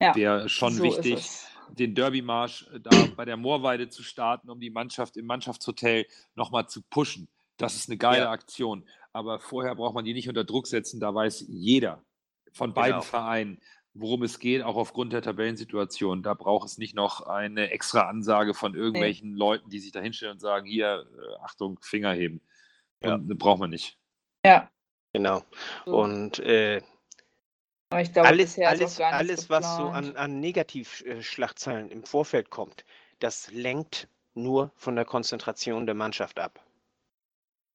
Ja, 0.00 0.16
wäre 0.16 0.48
schon 0.48 0.72
so 0.72 0.82
wichtig, 0.82 1.28
den 1.70 1.94
Derbymarsch 1.94 2.66
äh, 2.74 2.80
da 2.80 3.06
bei 3.06 3.24
der 3.24 3.36
Moorweide 3.36 3.88
zu 3.88 4.02
starten, 4.02 4.50
um 4.50 4.58
die 4.58 4.70
Mannschaft 4.70 5.16
im 5.16 5.26
Mannschaftshotel 5.26 6.06
nochmal 6.34 6.68
zu 6.68 6.82
pushen. 6.82 7.28
Das 7.62 7.74
ist 7.76 7.88
eine 7.88 7.98
geile 7.98 8.24
Ja. 8.24 8.30
Aktion. 8.30 8.84
Aber 9.12 9.38
vorher 9.38 9.74
braucht 9.74 9.94
man 9.94 10.04
die 10.04 10.14
nicht 10.14 10.28
unter 10.28 10.44
Druck 10.44 10.66
setzen. 10.66 11.00
Da 11.00 11.14
weiß 11.14 11.44
jeder 11.48 12.04
von 12.52 12.74
beiden 12.74 13.00
Genau. 13.00 13.02
Vereinen, 13.02 13.60
worum 13.94 14.22
es 14.22 14.38
geht, 14.38 14.62
auch 14.62 14.76
aufgrund 14.76 15.12
der 15.12 15.22
Tabellensituation. 15.22 16.22
Da 16.22 16.34
braucht 16.34 16.68
es 16.68 16.78
nicht 16.78 16.94
noch 16.94 17.20
eine 17.22 17.70
extra 17.70 18.08
Ansage 18.08 18.54
von 18.54 18.74
irgendwelchen 18.74 19.34
Leuten, 19.34 19.70
die 19.70 19.78
sich 19.78 19.92
da 19.92 20.00
hinstellen 20.00 20.34
und 20.34 20.40
sagen, 20.40 20.66
hier, 20.66 21.06
äh, 21.18 21.44
Achtung, 21.44 21.78
Finger 21.82 22.12
heben. 22.12 22.40
Ja. 23.02 23.14
Und, 23.14 23.28
das 23.28 23.38
braucht 23.38 23.60
man 23.60 23.70
nicht. 23.70 23.98
Ja. 24.44 24.70
Genau. 25.12 25.42
Und 25.84 26.38
äh, 26.38 26.80
glaube, 27.90 28.28
alles, 28.28 28.58
alles, 28.58 29.00
alles 29.00 29.50
was 29.50 29.76
so 29.76 29.84
an, 29.84 30.16
an 30.16 30.40
Negativschlagzeilen 30.40 31.90
im 31.90 32.04
Vorfeld 32.04 32.48
kommt, 32.48 32.84
das 33.18 33.50
lenkt 33.52 34.08
nur 34.34 34.72
von 34.76 34.96
der 34.96 35.04
Konzentration 35.04 35.84
der 35.84 35.94
Mannschaft 35.94 36.38
ab. 36.38 36.64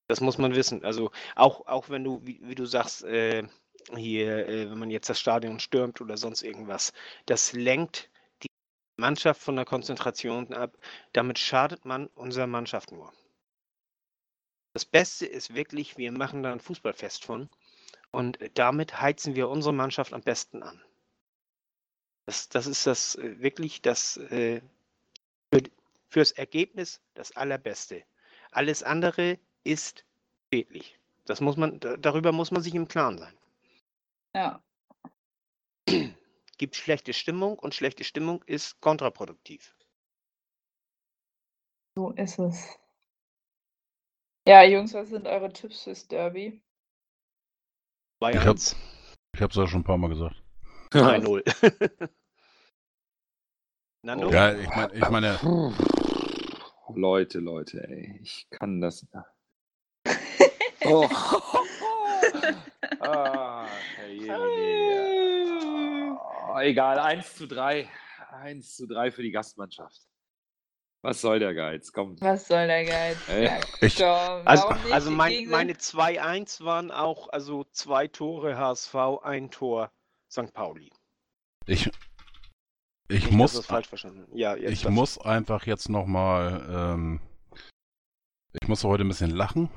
Das 0.08 0.22
muss 0.22 0.38
man 0.38 0.56
wissen. 0.56 0.84
Also 0.86 1.12
auch, 1.36 1.68
auch 1.68 1.90
wenn 1.90 2.04
du, 2.04 2.22
wie, 2.24 2.40
wie 2.42 2.56
du 2.56 2.66
sagst, 2.66 3.04
äh, 3.04 3.48
hier, 3.96 4.48
äh, 4.48 4.70
wenn 4.70 4.80
man 4.80 4.90
jetzt 4.90 5.10
das 5.10 5.20
Stadion 5.20 5.60
stürmt 5.60 6.02
oder 6.02 6.18
sonst 6.18 6.44
irgendwas, 6.44 6.94
das 7.26 7.54
lenkt 7.54 8.10
die 8.44 8.48
Mannschaft 8.98 9.42
von 9.42 9.56
der 9.56 9.66
Konzentration 9.66 10.54
ab. 10.54 10.78
Damit 11.14 11.40
schadet 11.40 11.86
man 11.86 12.08
unserer 12.08 12.48
Mannschaft 12.48 12.92
nur. 12.92 13.14
Das 14.74 14.86
Beste 14.86 15.26
ist 15.26 15.56
wirklich, 15.56 15.98
wir 15.98 16.12
machen 16.12 16.44
da 16.44 16.52
ein 16.52 16.60
Fußballfest 16.60 17.26
von 17.26 17.50
und 18.12 18.38
damit 18.54 19.02
heizen 19.02 19.36
wir 19.36 19.50
unsere 19.50 19.74
Mannschaft 19.74 20.14
am 20.14 20.22
besten 20.22 20.64
an. 20.64 20.82
Das, 22.26 22.50
das 22.50 22.68
ist 22.68 22.86
das 22.86 23.16
äh, 23.16 23.40
wirklich 23.42 23.82
das 23.82 24.18
äh, 24.18 24.62
für, 25.52 25.64
fürs 26.10 26.32
Ergebnis 26.32 27.02
das 27.14 27.36
Allerbeste. 27.36 28.04
Alles 28.52 28.84
andere 28.84 29.40
ist 29.68 30.06
schädlich. 30.54 31.00
Das 31.26 31.42
muss 31.42 31.58
man, 31.58 31.80
da- 31.80 31.98
darüber 31.98 32.32
muss 32.32 32.52
man 32.52 32.62
sich 32.64 32.74
im 32.74 32.88
Klaren 32.88 33.18
sein. 33.18 33.38
Ja, 34.36 34.64
Gibt 36.58 36.76
schlechte 36.76 37.14
Stimmung 37.14 37.60
und 37.60 37.76
schlechte 37.76 38.04
Stimmung 38.04 38.44
ist 38.46 38.80
kontraproduktiv. 38.82 39.76
so 41.96 42.12
ist 42.12 42.40
es. 42.40 42.80
Ja, 44.48 44.64
Jungs, 44.64 44.94
was 44.94 45.10
sind 45.10 45.28
eure 45.28 45.52
Tipps 45.52 45.84
fürs 45.84 46.08
Derby? 46.08 46.62
2-1, 48.22 48.76
Ich 49.36 49.42
habe 49.42 49.52
es 49.52 49.56
ja 49.56 49.68
schon 49.68 49.82
ein 49.82 49.84
paar 49.84 49.98
Mal 49.98 50.10
gesagt. 50.10 50.42
3-0. 50.92 51.44
Nando? 54.04 54.32
Ja, 54.32 54.54
ich 54.58 54.70
meine, 54.70 54.94
ich 54.94 55.10
meine. 55.10 55.40
Leute, 56.96 57.40
Leute, 57.40 57.88
ey, 57.88 58.20
ich 58.24 58.48
kann 58.50 58.80
das. 58.80 59.06
Oh. 60.86 61.08
ah, 63.00 63.66
oh, 66.50 66.60
egal, 66.60 67.00
1 67.00 67.36
zu 67.36 67.48
3. 67.48 67.90
1 68.32 68.76
zu 68.76 68.88
3 68.88 69.12
für 69.12 69.24
die 69.24 69.32
Gastmannschaft. 69.32 70.02
Was 71.04 71.22
soll 71.22 71.40
der 71.40 71.54
Geiz? 71.54 71.92
Komm. 71.92 72.20
Was 72.22 72.48
soll 72.48 72.68
der 72.68 72.84
Geiz? 72.86 73.18
Ja, 73.28 73.60
ich- 73.82 73.98
komm, 73.98 74.42
Also, 74.46 74.68
also 74.92 75.12
mein, 75.12 75.46
meine 75.48 75.74
2-1 75.74 76.64
waren 76.64 76.92
auch 76.92 77.30
also 77.30 77.64
zwei 77.72 78.08
Tore 78.08 78.58
HSV, 78.58 78.96
ein 79.24 79.52
Tor 79.52 79.92
St. 80.30 80.54
Pauli. 80.54 80.92
ich, 81.66 81.90
ich 83.08 83.26
Nicht, 83.26 83.32
muss. 83.32 83.68
Ja, 84.34 84.56
jetzt 84.56 84.72
ich 84.72 84.90
muss 84.90 85.18
einfach 85.18 85.66
jetzt 85.66 85.88
nochmal, 85.88 86.66
ähm, 86.70 87.22
ich 88.60 88.68
muss 88.68 88.84
heute 88.84 89.04
ein 89.06 89.08
bisschen 89.08 89.32
lachen. 89.32 89.70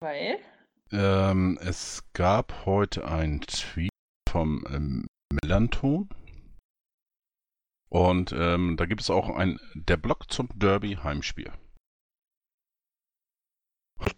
Weil? 0.00 0.38
Ähm, 0.92 1.58
es 1.62 2.04
gab 2.12 2.66
heute 2.66 3.08
einen 3.08 3.40
Tweet 3.40 3.90
vom 4.28 4.64
ähm, 4.70 5.06
Melanton. 5.32 6.08
Und 7.88 8.32
ähm, 8.32 8.76
da 8.76 8.84
gibt 8.84 9.00
es 9.00 9.10
auch 9.10 9.30
ein, 9.30 9.58
der 9.74 9.96
Blog 9.96 10.30
zum 10.30 10.48
Derby 10.54 10.98
Heimspiel. 11.02 11.50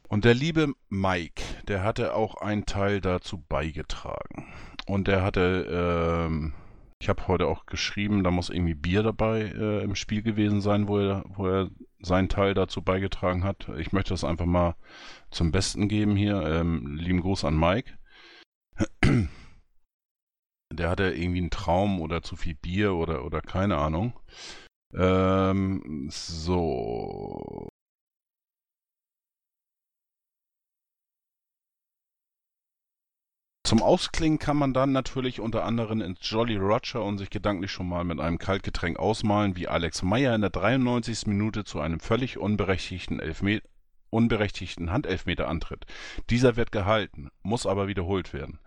Und 0.08 0.24
der 0.24 0.34
liebe 0.34 0.72
Mike, 0.88 1.42
der 1.68 1.84
hatte 1.84 2.14
auch 2.14 2.36
einen 2.36 2.66
Teil 2.66 3.00
dazu 3.00 3.38
beigetragen. 3.48 4.52
Und 4.86 5.06
der 5.06 5.22
hatte, 5.22 6.26
ähm, 6.28 6.54
ich 7.00 7.08
habe 7.08 7.28
heute 7.28 7.46
auch 7.46 7.66
geschrieben, 7.66 8.24
da 8.24 8.30
muss 8.30 8.50
irgendwie 8.50 8.74
Bier 8.74 9.04
dabei 9.04 9.42
äh, 9.42 9.84
im 9.84 9.94
Spiel 9.94 10.22
gewesen 10.22 10.60
sein, 10.60 10.88
wo 10.88 10.98
er, 10.98 11.24
wo 11.28 11.46
er 11.46 11.70
seinen 12.00 12.28
Teil 12.28 12.54
dazu 12.54 12.82
beigetragen 12.82 13.44
hat. 13.44 13.68
Ich 13.78 13.92
möchte 13.92 14.10
das 14.10 14.24
einfach 14.24 14.46
mal 14.46 14.76
zum 15.30 15.50
Besten 15.52 15.88
geben 15.88 16.16
hier. 16.16 16.42
Ähm, 16.42 16.96
lieben 16.96 17.20
Gruß 17.20 17.44
an 17.44 17.58
Mike. 17.58 17.98
Der 20.72 20.90
hatte 20.90 21.10
irgendwie 21.14 21.40
einen 21.40 21.50
Traum 21.50 22.00
oder 22.00 22.22
zu 22.22 22.36
viel 22.36 22.54
Bier 22.54 22.94
oder, 22.94 23.24
oder 23.24 23.40
keine 23.40 23.78
Ahnung. 23.78 24.12
Ähm, 24.94 26.08
so. 26.10 27.67
Zum 33.68 33.82
Ausklingen 33.82 34.38
kann 34.38 34.56
man 34.56 34.72
dann 34.72 34.92
natürlich 34.92 35.40
unter 35.40 35.62
anderem 35.62 36.00
ins 36.00 36.20
Jolly 36.22 36.56
Roger 36.56 37.04
und 37.04 37.18
sich 37.18 37.28
gedanklich 37.28 37.70
schon 37.70 37.86
mal 37.86 38.02
mit 38.02 38.18
einem 38.18 38.38
Kaltgetränk 38.38 38.98
ausmalen, 38.98 39.56
wie 39.56 39.68
Alex 39.68 40.02
Meyer 40.02 40.34
in 40.34 40.40
der 40.40 40.48
93. 40.48 41.26
Minute 41.26 41.64
zu 41.64 41.78
einem 41.78 42.00
völlig 42.00 42.38
unberechtigten, 42.38 43.20
Elfme 43.20 43.60
unberechtigten 44.08 44.90
Handelfmeter 44.90 45.48
antritt. 45.48 45.84
Dieser 46.30 46.56
wird 46.56 46.72
gehalten, 46.72 47.28
muss 47.42 47.66
aber 47.66 47.88
wiederholt 47.88 48.32
werden. 48.32 48.58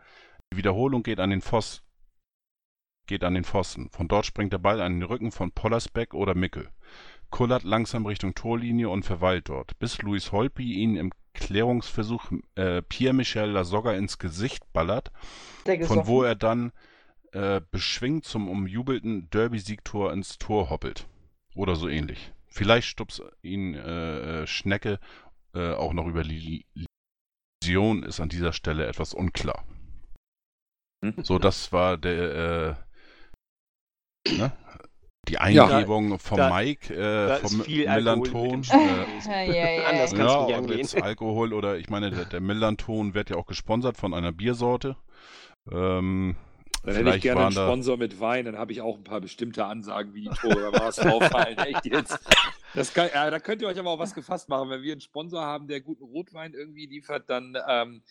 Die 0.53 0.57
Wiederholung 0.57 1.01
geht 1.01 1.19
an 1.19 1.31
den 1.31 1.41
Voss. 1.41 1.81
geht 3.07 3.23
an 3.23 3.33
den 3.33 3.43
Pfosten. 3.43 3.89
Von 3.89 4.07
dort 4.07 4.27
springt 4.27 4.53
der 4.53 4.59
Ball 4.59 4.81
an 4.81 4.99
den 4.99 5.03
Rücken 5.09 5.31
von 5.31 5.51
Pollersbeck 5.51 6.13
oder 6.13 6.35
Mickel. 6.35 6.69
Kullert 7.31 7.63
langsam 7.63 8.05
Richtung 8.05 8.35
Torlinie 8.35 8.87
und 8.89 9.01
verweilt 9.01 9.49
dort, 9.49 9.79
bis 9.79 9.99
Luis 10.03 10.31
Holpi 10.31 10.73
ihn 10.73 10.95
im 10.95 11.11
Klärungsversuch 11.33 12.31
äh, 12.55 12.81
Pierre-Michel 12.81 13.49
Lasogga 13.49 13.93
ins 13.93 14.17
Gesicht 14.17 14.71
ballert, 14.73 15.11
von 15.83 16.07
wo 16.07 16.23
er 16.23 16.35
dann 16.35 16.71
äh, 17.31 17.61
beschwingt 17.71 18.25
zum 18.25 18.49
umjubelten 18.49 19.29
Derby-Siegtor 19.29 20.11
ins 20.11 20.37
Tor 20.37 20.69
hoppelt. 20.69 21.07
Oder 21.55 21.75
so 21.75 21.87
ähnlich. 21.87 22.33
Vielleicht 22.47 22.87
stupst 22.87 23.21
ihn 23.41 23.75
äh, 23.75 24.45
Schnecke 24.47 24.99
äh, 25.53 25.73
auch 25.73 25.93
noch 25.93 26.07
über 26.07 26.23
die 26.23 26.65
Vision, 27.63 28.03
ist 28.03 28.19
an 28.19 28.29
dieser 28.29 28.53
Stelle 28.53 28.87
etwas 28.87 29.13
unklar. 29.13 29.65
Hm? 31.03 31.23
So, 31.23 31.39
das 31.39 31.71
war 31.71 31.97
der 31.97 32.77
äh, 34.27 34.37
ne? 34.37 34.51
Die 35.27 35.37
Eingebung 35.37 36.11
ja, 36.11 36.17
vom 36.17 36.37
da, 36.37 36.49
Mike, 36.49 36.93
äh, 36.93 37.37
vom 37.37 37.57
Millanton. 37.59 38.63
Äh, 38.63 39.47
ja, 39.47 39.69
ja, 39.69 39.87
Anders 39.87 40.13
kannst 40.13 40.49
ja, 40.49 40.61
du 40.61 40.67
nicht 40.67 40.77
jetzt 40.77 41.01
Alkohol 41.01 41.53
oder 41.53 41.77
ich 41.77 41.89
meine, 41.89 42.09
der, 42.09 42.25
der 42.25 42.41
Millanton 42.41 43.13
wird 43.13 43.29
ja 43.29 43.37
auch 43.37 43.45
gesponsert 43.45 43.97
von 43.97 44.13
einer 44.13 44.31
Biersorte. 44.31 44.95
Ähm, 45.71 46.35
dann 46.83 46.95
hätte 46.95 47.15
ich 47.15 47.21
gerne 47.21 47.41
einen 47.41 47.51
Sponsor 47.51 47.97
mit 47.97 48.19
Wein, 48.19 48.45
dann 48.45 48.57
habe 48.57 48.71
ich 48.71 48.81
auch 48.81 48.97
ein 48.97 49.03
paar 49.03 49.21
bestimmte 49.21 49.65
Ansagen, 49.65 50.15
wie 50.15 50.21
die 50.21 50.29
Tore 50.29 50.71
was 50.73 50.97
auffallen. 50.97 51.57
Echt 51.59 51.85
jetzt. 51.85 52.17
Das 52.73 52.91
kann, 52.93 53.09
ja, 53.13 53.29
da 53.29 53.39
könnt 53.39 53.61
ihr 53.61 53.67
euch 53.67 53.77
aber 53.77 53.91
auch 53.91 53.99
was 53.99 54.15
gefasst 54.15 54.49
machen. 54.49 54.71
Wenn 54.71 54.81
wir 54.81 54.93
einen 54.93 55.01
Sponsor 55.01 55.41
haben, 55.41 55.67
der 55.67 55.81
guten 55.81 56.03
Rotwein 56.03 56.53
irgendwie 56.53 56.87
liefert, 56.87 57.29
dann 57.29 57.55
ähm, 57.67 58.01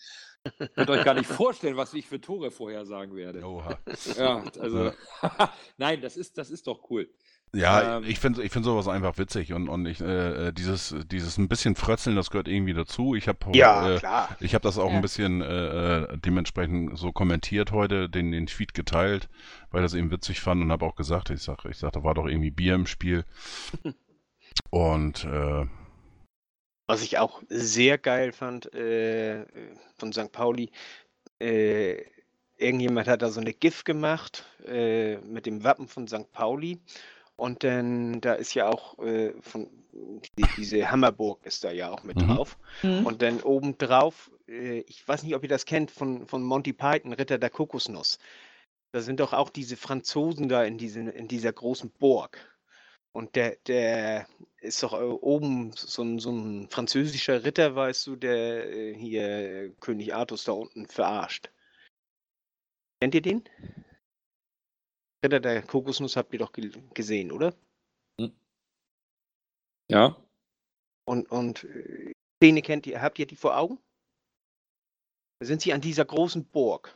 könnt 0.75 0.89
euch 0.89 1.03
gar 1.03 1.13
nicht 1.13 1.27
vorstellen, 1.27 1.77
was 1.77 1.93
ich 1.93 2.07
für 2.07 2.19
Tore 2.19 2.51
vorhersagen 2.51 3.15
werde. 3.15 3.43
Oha. 3.43 3.77
Ja, 4.17 4.43
also, 4.59 4.91
nein, 5.77 6.01
das 6.01 6.17
ist, 6.17 6.37
das 6.37 6.49
ist 6.49 6.67
doch 6.67 6.89
cool. 6.89 7.09
Ja, 7.53 7.97
ähm, 7.97 8.05
ich 8.05 8.19
finde 8.19 8.43
ich 8.43 8.51
find 8.51 8.63
sowas 8.63 8.87
einfach 8.87 9.17
witzig 9.17 9.51
und, 9.51 9.67
und 9.67 9.85
ich, 9.85 9.99
äh, 9.99 10.47
äh, 10.47 10.53
dieses, 10.53 10.95
dieses 11.07 11.37
ein 11.37 11.49
bisschen 11.49 11.75
Frötzeln, 11.75 12.15
das 12.15 12.29
gehört 12.29 12.47
irgendwie 12.47 12.73
dazu. 12.73 13.13
Ich 13.13 13.27
habe 13.27 13.39
ja, 13.53 13.95
äh, 13.95 14.27
ich 14.39 14.53
habe 14.53 14.63
das 14.63 14.77
auch 14.77 14.89
ja. 14.89 14.95
ein 14.95 15.01
bisschen 15.01 15.41
äh, 15.41 15.97
äh, 15.97 16.17
dementsprechend 16.17 16.97
so 16.97 17.11
kommentiert 17.11 17.73
heute, 17.73 18.09
den, 18.09 18.31
den 18.31 18.47
Tweet 18.47 18.73
geteilt, 18.73 19.27
weil 19.69 19.81
das 19.81 19.93
eben 19.95 20.11
witzig 20.11 20.39
fand 20.39 20.61
und 20.61 20.71
habe 20.71 20.85
auch 20.85 20.95
gesagt, 20.95 21.29
ich 21.29 21.41
sag, 21.41 21.65
ich 21.65 21.77
sag, 21.77 21.91
da 21.91 22.03
war 22.03 22.13
doch 22.13 22.25
irgendwie 22.25 22.51
Bier 22.51 22.75
im 22.75 22.87
Spiel. 22.87 23.25
und 24.69 25.25
äh, 25.25 25.65
was 26.91 27.03
ich 27.03 27.17
auch 27.19 27.41
sehr 27.47 27.97
geil 27.97 28.33
fand 28.33 28.73
äh, 28.75 29.45
von 29.97 30.11
St. 30.11 30.29
Pauli, 30.33 30.71
äh, 31.39 32.03
irgendjemand 32.57 33.07
hat 33.07 33.21
da 33.21 33.29
so 33.29 33.39
eine 33.39 33.53
GIF 33.53 33.85
gemacht 33.85 34.45
äh, 34.67 35.15
mit 35.19 35.45
dem 35.45 35.63
Wappen 35.63 35.87
von 35.87 36.05
St. 36.09 36.29
Pauli 36.33 36.81
und 37.37 37.63
dann, 37.63 38.19
da 38.19 38.33
ist 38.33 38.53
ja 38.55 38.67
auch 38.67 38.99
äh, 38.99 39.31
von 39.39 39.69
die, 39.93 40.45
diese 40.57 40.91
Hammerburg 40.91 41.45
ist 41.45 41.63
da 41.63 41.71
ja 41.71 41.91
auch 41.91 42.03
mit 42.03 42.17
mhm. 42.17 42.27
drauf. 42.27 42.57
Mhm. 42.83 43.05
Und 43.05 43.21
dann 43.21 43.39
obendrauf, 43.41 44.29
äh, 44.49 44.79
ich 44.81 45.07
weiß 45.07 45.23
nicht, 45.23 45.33
ob 45.33 45.43
ihr 45.43 45.49
das 45.49 45.65
kennt, 45.65 45.91
von, 45.91 46.27
von 46.27 46.43
Monty 46.43 46.73
Python, 46.73 47.13
Ritter 47.13 47.37
der 47.37 47.49
Kokosnuss. 47.49 48.19
Da 48.91 48.99
sind 48.99 49.21
doch 49.21 49.31
auch 49.31 49.49
diese 49.49 49.77
Franzosen 49.77 50.49
da 50.49 50.65
in, 50.65 50.77
diese, 50.77 50.99
in 50.99 51.29
dieser 51.29 51.53
großen 51.53 51.89
Burg. 51.89 52.37
Und 53.13 53.35
der, 53.35 53.57
der 53.67 54.27
ist 54.61 54.81
doch 54.83 54.93
äh, 54.93 55.03
oben 55.03 55.73
so 55.73 56.03
ein, 56.03 56.19
so 56.19 56.31
ein 56.31 56.69
französischer 56.69 57.43
Ritter, 57.43 57.75
weißt 57.75 58.07
du, 58.07 58.15
der 58.15 58.71
äh, 58.71 58.93
hier 58.93 59.73
König 59.79 60.13
Artus 60.13 60.45
da 60.45 60.53
unten 60.53 60.87
verarscht. 60.87 61.51
Kennt 63.01 63.15
ihr 63.15 63.21
den? 63.21 63.43
Ritter 65.23 65.39
der 65.39 65.61
Kokosnuss 65.63 66.15
habt 66.15 66.33
ihr 66.33 66.39
doch 66.39 66.53
gesehen, 66.93 67.31
oder? 67.31 67.53
Hm. 68.19 68.31
Ja. 69.89 70.15
Und, 71.05 71.29
und 71.31 71.63
äh, 71.65 72.13
Szene 72.37 72.61
kennt 72.61 72.87
ihr, 72.87 73.01
habt 73.01 73.19
ihr 73.19 73.27
die 73.27 73.35
vor 73.35 73.57
Augen? 73.57 73.77
Da 75.39 75.47
sind 75.47 75.61
sie 75.61 75.73
an 75.73 75.81
dieser 75.81 76.05
großen 76.05 76.45
Burg. 76.45 76.95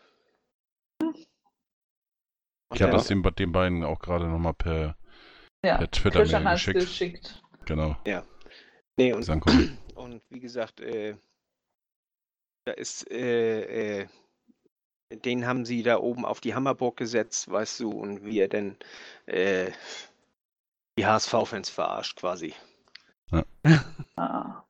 ich 2.74 2.82
habe 2.82 2.92
das 2.92 3.08
den, 3.08 3.22
den 3.24 3.52
beiden 3.52 3.84
auch 3.84 4.00
gerade 4.00 4.28
nochmal 4.28 4.54
per, 4.54 4.98
ja. 5.66 5.78
per 5.78 5.92
Twitter 5.92 6.24
geschickt. 6.24 6.80
geschickt. 6.80 7.44
Genau. 7.66 7.98
Ja. 8.06 8.24
Nee, 8.98 9.14
und, 9.14 9.28
und 9.96 10.22
wie 10.30 10.40
gesagt, 10.40 10.80
äh, 10.80 11.16
da 12.66 12.74
ist 12.74 13.10
äh, 13.12 14.02
äh, 14.02 14.08
den 15.12 15.46
haben 15.46 15.66
sie 15.66 15.84
da 15.84 16.00
oben 16.00 16.26
auf 16.26 16.42
die 16.42 16.56
Hammerburg 16.56 16.98
gesetzt, 16.98 17.50
weißt 17.50 17.80
du, 17.80 17.92
und 17.92 18.26
wie 18.26 18.40
er 18.40 18.48
denn 18.48 18.76
äh, 19.28 19.72
die 20.98 21.06
HSV-Fans 21.06 21.70
verarscht 21.70 22.18
quasi. 22.18 22.54
Ja. 23.32 23.44
ah. 24.16 24.64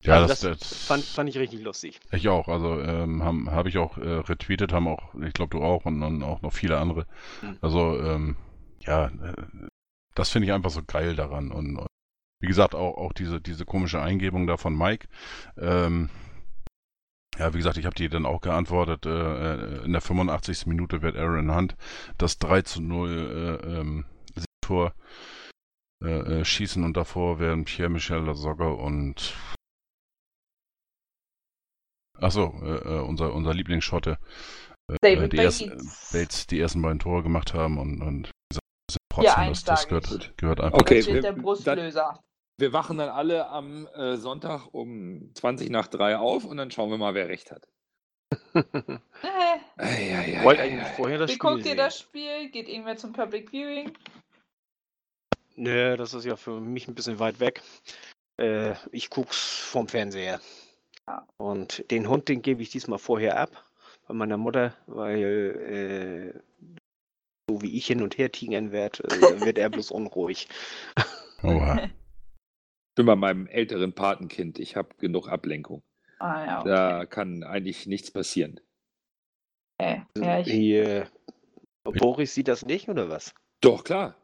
Ja, 0.00 0.14
also 0.14 0.28
das, 0.28 0.40
das, 0.40 0.58
das 0.60 0.84
fand, 0.86 1.04
fand, 1.04 1.28
ich 1.28 1.36
richtig 1.38 1.60
lustig. 1.62 1.98
Ich 2.12 2.28
auch, 2.28 2.46
also 2.46 2.80
ähm, 2.80 3.22
habe 3.24 3.50
hab 3.50 3.66
ich 3.66 3.78
auch 3.78 3.98
äh, 3.98 4.08
retweetet, 4.08 4.72
haben 4.72 4.86
auch, 4.86 5.12
ich 5.14 5.32
glaube 5.32 5.58
du 5.58 5.64
auch 5.64 5.86
und, 5.86 6.02
und, 6.02 6.22
auch 6.22 6.40
noch 6.40 6.52
viele 6.52 6.78
andere. 6.78 7.06
Mhm. 7.42 7.58
Also 7.60 8.00
ähm, 8.00 8.36
ja, 8.82 9.06
äh, 9.06 9.68
das 10.18 10.30
finde 10.30 10.46
ich 10.46 10.52
einfach 10.52 10.70
so 10.70 10.82
geil 10.84 11.14
daran 11.14 11.52
und, 11.52 11.76
und, 11.76 11.86
wie 12.40 12.48
gesagt 12.48 12.74
auch, 12.74 12.96
auch 12.96 13.12
diese, 13.12 13.40
diese 13.40 13.64
komische 13.64 14.00
Eingebung 14.00 14.46
da 14.46 14.56
von 14.56 14.76
Mike. 14.76 15.08
Ähm, 15.56 16.10
ja, 17.38 17.54
wie 17.54 17.58
gesagt, 17.58 17.76
ich 17.76 17.86
habe 17.86 17.94
dir 17.94 18.08
dann 18.08 18.26
auch 18.26 18.40
geantwortet. 18.40 19.06
Äh, 19.06 19.10
äh 19.10 19.84
in 19.84 19.92
der 19.92 20.00
85. 20.00 20.66
Minute 20.66 21.02
wird 21.02 21.16
Aaron 21.16 21.54
Hunt 21.54 21.76
das 22.16 22.38
3 22.38 22.62
zu 22.62 22.82
0 22.82 23.60
äh, 23.62 23.80
ähm, 23.80 24.04
Tor 24.60 24.92
äh, 26.04 26.40
äh, 26.40 26.44
schießen 26.44 26.84
und 26.84 26.96
davor 26.96 27.38
werden 27.38 27.64
Pierre-Michel 27.64 28.24
Lasogga 28.24 28.68
und 28.68 29.34
Achso, 32.20 32.52
äh, 32.64 33.00
unser, 33.00 33.32
unser 33.32 33.54
Lieblingsschotte. 33.54 34.18
David 35.00 35.32
die, 35.32 35.36
Bates. 35.36 35.60
Erst, 35.60 36.12
Bates 36.12 36.46
die 36.48 36.58
ersten 36.58 36.82
beiden 36.82 36.98
Tore 36.98 37.22
gemacht 37.22 37.54
haben 37.54 37.78
und, 37.78 38.02
und 38.02 38.30
trotzdem, 39.22 39.42
ja, 39.42 39.48
das, 39.50 39.64
das 39.64 39.88
gehört, 39.88 40.36
gehört 40.36 40.60
einfach 40.60 40.78
okay, 40.80 41.00
dazu. 41.00 41.20
der 41.20 41.32
Brustlöser. 41.32 42.22
Wir 42.58 42.72
wachen 42.72 42.98
dann 42.98 43.08
alle 43.08 43.48
am 43.48 43.86
äh, 43.94 44.16
Sonntag 44.16 44.66
um 44.72 45.30
20 45.34 45.70
nach 45.70 45.86
3 45.86 46.18
auf 46.18 46.44
und 46.44 46.56
dann 46.56 46.70
schauen 46.70 46.90
wir 46.90 46.98
mal, 46.98 47.14
wer 47.14 47.28
recht 47.28 47.52
hat. 47.52 47.68
äh. 48.54 50.44
Wollt 50.44 50.58
eigentlich 50.58 50.88
vorher 50.96 51.18
das 51.18 51.30
Wie 51.30 51.34
Spiel 51.34 51.50
guckt 51.50 51.66
ihr 51.66 51.76
das 51.76 51.98
Spiel? 52.00 52.50
Geht 52.50 52.68
irgendwer 52.68 52.96
zum 52.96 53.12
Public 53.12 53.50
Viewing? 53.50 53.92
Nö, 55.54 55.96
das 55.96 56.14
ist 56.14 56.24
ja 56.24 56.36
für 56.36 56.60
mich 56.60 56.88
ein 56.88 56.94
bisschen 56.94 57.18
weit 57.18 57.40
weg. 57.40 57.62
Äh, 58.38 58.74
ich 58.92 59.10
guck's 59.10 59.38
vom 59.38 59.88
Fernseher. 59.88 60.40
Ja. 61.06 61.26
Und 61.36 61.90
den 61.90 62.08
Hund, 62.08 62.28
den 62.28 62.42
gebe 62.42 62.62
ich 62.62 62.70
diesmal 62.70 62.98
vorher 62.98 63.38
ab 63.38 63.50
bei 64.06 64.14
meiner 64.14 64.36
Mutter, 64.36 64.74
weil 64.86 66.34
äh, 66.34 66.40
so 67.48 67.62
wie 67.62 67.76
ich 67.76 67.86
hin 67.86 68.02
und 68.02 68.18
her 68.18 68.30
tigern 68.30 68.72
werde, 68.72 69.04
äh, 69.04 69.10
wird 69.44 69.58
er 69.58 69.70
bloß 69.70 69.90
unruhig. 69.90 70.48
Oha 71.42 71.88
bin 72.98 73.06
bei 73.06 73.14
meinem 73.14 73.46
älteren 73.46 73.92
Patenkind. 73.92 74.58
Ich 74.58 74.74
habe 74.74 74.88
genug 74.98 75.28
Ablenkung. 75.28 75.84
Ah, 76.18 76.44
ja, 76.44 76.60
okay. 76.60 76.68
Da 76.68 77.06
kann 77.06 77.44
eigentlich 77.44 77.86
nichts 77.86 78.10
passieren. 78.10 78.60
Okay. 79.78 80.02
Ja, 80.16 80.40
ich... 80.40 80.48
Hier, 80.48 81.08
Boris 81.84 82.34
sieht 82.34 82.48
das 82.48 82.66
nicht, 82.66 82.88
oder 82.88 83.08
was? 83.08 83.34
Doch, 83.60 83.84
klar. 83.84 84.16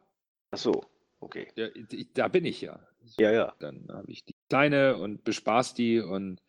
Ach 0.51 0.57
so, 0.57 0.83
okay. 1.21 1.47
Ja, 1.55 1.69
da 2.15 2.27
bin 2.27 2.43
ich 2.43 2.59
ja. 2.59 2.85
Ja, 3.17 3.31
ja. 3.31 3.53
Dann 3.59 3.87
habe 3.89 4.11
ich 4.11 4.25
die 4.25 4.35
Kleine 4.49 4.97
und 4.97 5.23
bespaß 5.23 5.73
die 5.73 6.01
und 6.01 6.41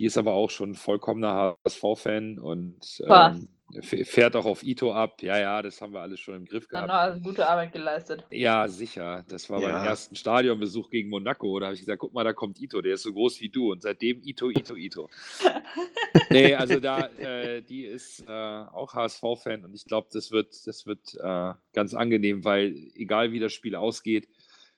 die 0.00 0.06
ist 0.06 0.16
aber 0.16 0.34
auch 0.34 0.50
schon 0.50 0.76
vollkommener 0.76 1.56
HSV-Fan 1.66 2.38
und 2.38 3.02
ähm, 3.04 3.48
Fährt 3.82 4.34
auch 4.34 4.46
auf 4.46 4.62
Ito 4.62 4.92
ab. 4.92 5.20
Ja, 5.22 5.38
ja, 5.38 5.60
das 5.60 5.80
haben 5.82 5.92
wir 5.92 6.00
alles 6.00 6.20
schon 6.20 6.34
im 6.34 6.44
Griff 6.46 6.68
gehabt. 6.68 6.88
Dann 6.88 6.96
also 6.96 7.20
gute 7.20 7.46
Arbeit 7.46 7.72
geleistet. 7.72 8.24
Ja, 8.30 8.66
sicher. 8.66 9.24
Das 9.28 9.50
war 9.50 9.60
ja. 9.60 9.68
beim 9.68 9.86
ersten 9.86 10.16
Stadionbesuch 10.16 10.88
gegen 10.88 11.10
Monaco. 11.10 11.58
Da 11.58 11.66
habe 11.66 11.74
ich 11.74 11.80
gesagt, 11.80 12.00
guck 12.00 12.14
mal, 12.14 12.24
da 12.24 12.32
kommt 12.32 12.60
Ito, 12.60 12.80
der 12.80 12.94
ist 12.94 13.02
so 13.02 13.12
groß 13.12 13.40
wie 13.42 13.50
du. 13.50 13.72
Und 13.72 13.82
seitdem 13.82 14.22
Ito, 14.24 14.50
Ito, 14.50 14.74
Ito. 14.74 15.10
nee, 16.30 16.54
also 16.54 16.80
da, 16.80 17.08
äh, 17.18 17.60
die 17.60 17.84
ist 17.84 18.24
äh, 18.26 18.32
auch 18.32 18.94
HSV-Fan 18.94 19.64
und 19.64 19.74
ich 19.74 19.84
glaube, 19.84 20.08
das 20.12 20.30
wird, 20.30 20.66
das 20.66 20.86
wird 20.86 21.14
äh, 21.20 21.52
ganz 21.74 21.92
angenehm, 21.92 22.44
weil 22.44 22.74
egal 22.94 23.32
wie 23.32 23.38
das 23.38 23.52
Spiel 23.52 23.76
ausgeht, 23.76 24.28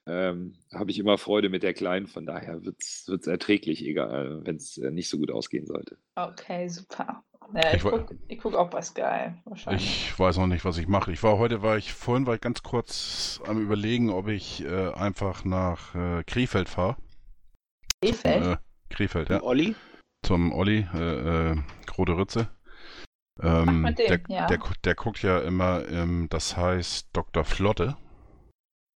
ähm, 0.07 0.55
habe 0.75 0.91
ich 0.91 0.99
immer 0.99 1.19
Freude 1.19 1.49
mit 1.49 1.63
der 1.63 1.75
Kleinen. 1.75 2.07
Von 2.07 2.27
daher 2.27 2.65
wird 2.65 2.81
es 2.81 3.27
erträglich, 3.27 3.85
egal, 3.85 4.41
wenn 4.45 4.57
es 4.57 4.79
äh, 4.79 4.91
nicht 4.91 5.09
so 5.09 5.19
gut 5.19 5.31
ausgehen 5.31 5.67
sollte. 5.67 5.97
Okay, 6.17 6.69
super. 6.69 7.23
Ja, 7.55 7.69
ich, 7.69 7.75
ich 7.75 7.83
gucke 7.83 8.17
guck 8.41 8.55
auch 8.55 8.71
bei 8.71 8.83
Sky 8.83 9.33
wahrscheinlich. 9.45 10.09
Ich 10.09 10.19
weiß 10.19 10.37
noch 10.37 10.47
nicht, 10.47 10.65
was 10.65 10.79
ich 10.79 10.89
mache. 10.89 11.13
Ich 11.13 11.23
war 11.23 11.39
heute, 11.39 11.63
war 11.63 11.77
ich 11.77 11.93
vorhin 11.93 12.27
war 12.27 12.35
ich 12.35 12.41
ganz 12.41 12.63
kurz 12.63 13.41
am 13.47 13.61
überlegen, 13.61 14.11
ob 14.11 14.29
ich 14.29 14.65
äh, 14.65 14.93
einfach 14.93 15.45
nach 15.45 15.95
äh, 15.95 16.23
Krefeld 16.25 16.69
fahre. 16.69 16.97
Krefeld? 18.03 18.45
Äh, 18.45 18.57
Krefeld, 18.89 19.29
ja. 19.31 19.39
Zum 19.39 19.47
Olli? 19.47 19.75
Zum 20.25 20.53
Olli, 20.53 20.87
äh, 20.95 21.51
äh, 21.53 21.57
Grode 21.87 22.17
Ritze. 22.17 22.49
Ähm, 23.43 23.83
mit 23.83 23.99
dem, 23.99 24.07
der, 24.07 24.21
ja. 24.29 24.47
der, 24.47 24.59
der 24.85 24.95
guckt 24.95 25.23
ja 25.23 25.41
immer, 25.41 25.89
ähm, 25.89 26.27
das 26.31 26.57
heißt 26.57 27.09
Dr. 27.13 27.45
Flotte. 27.45 27.97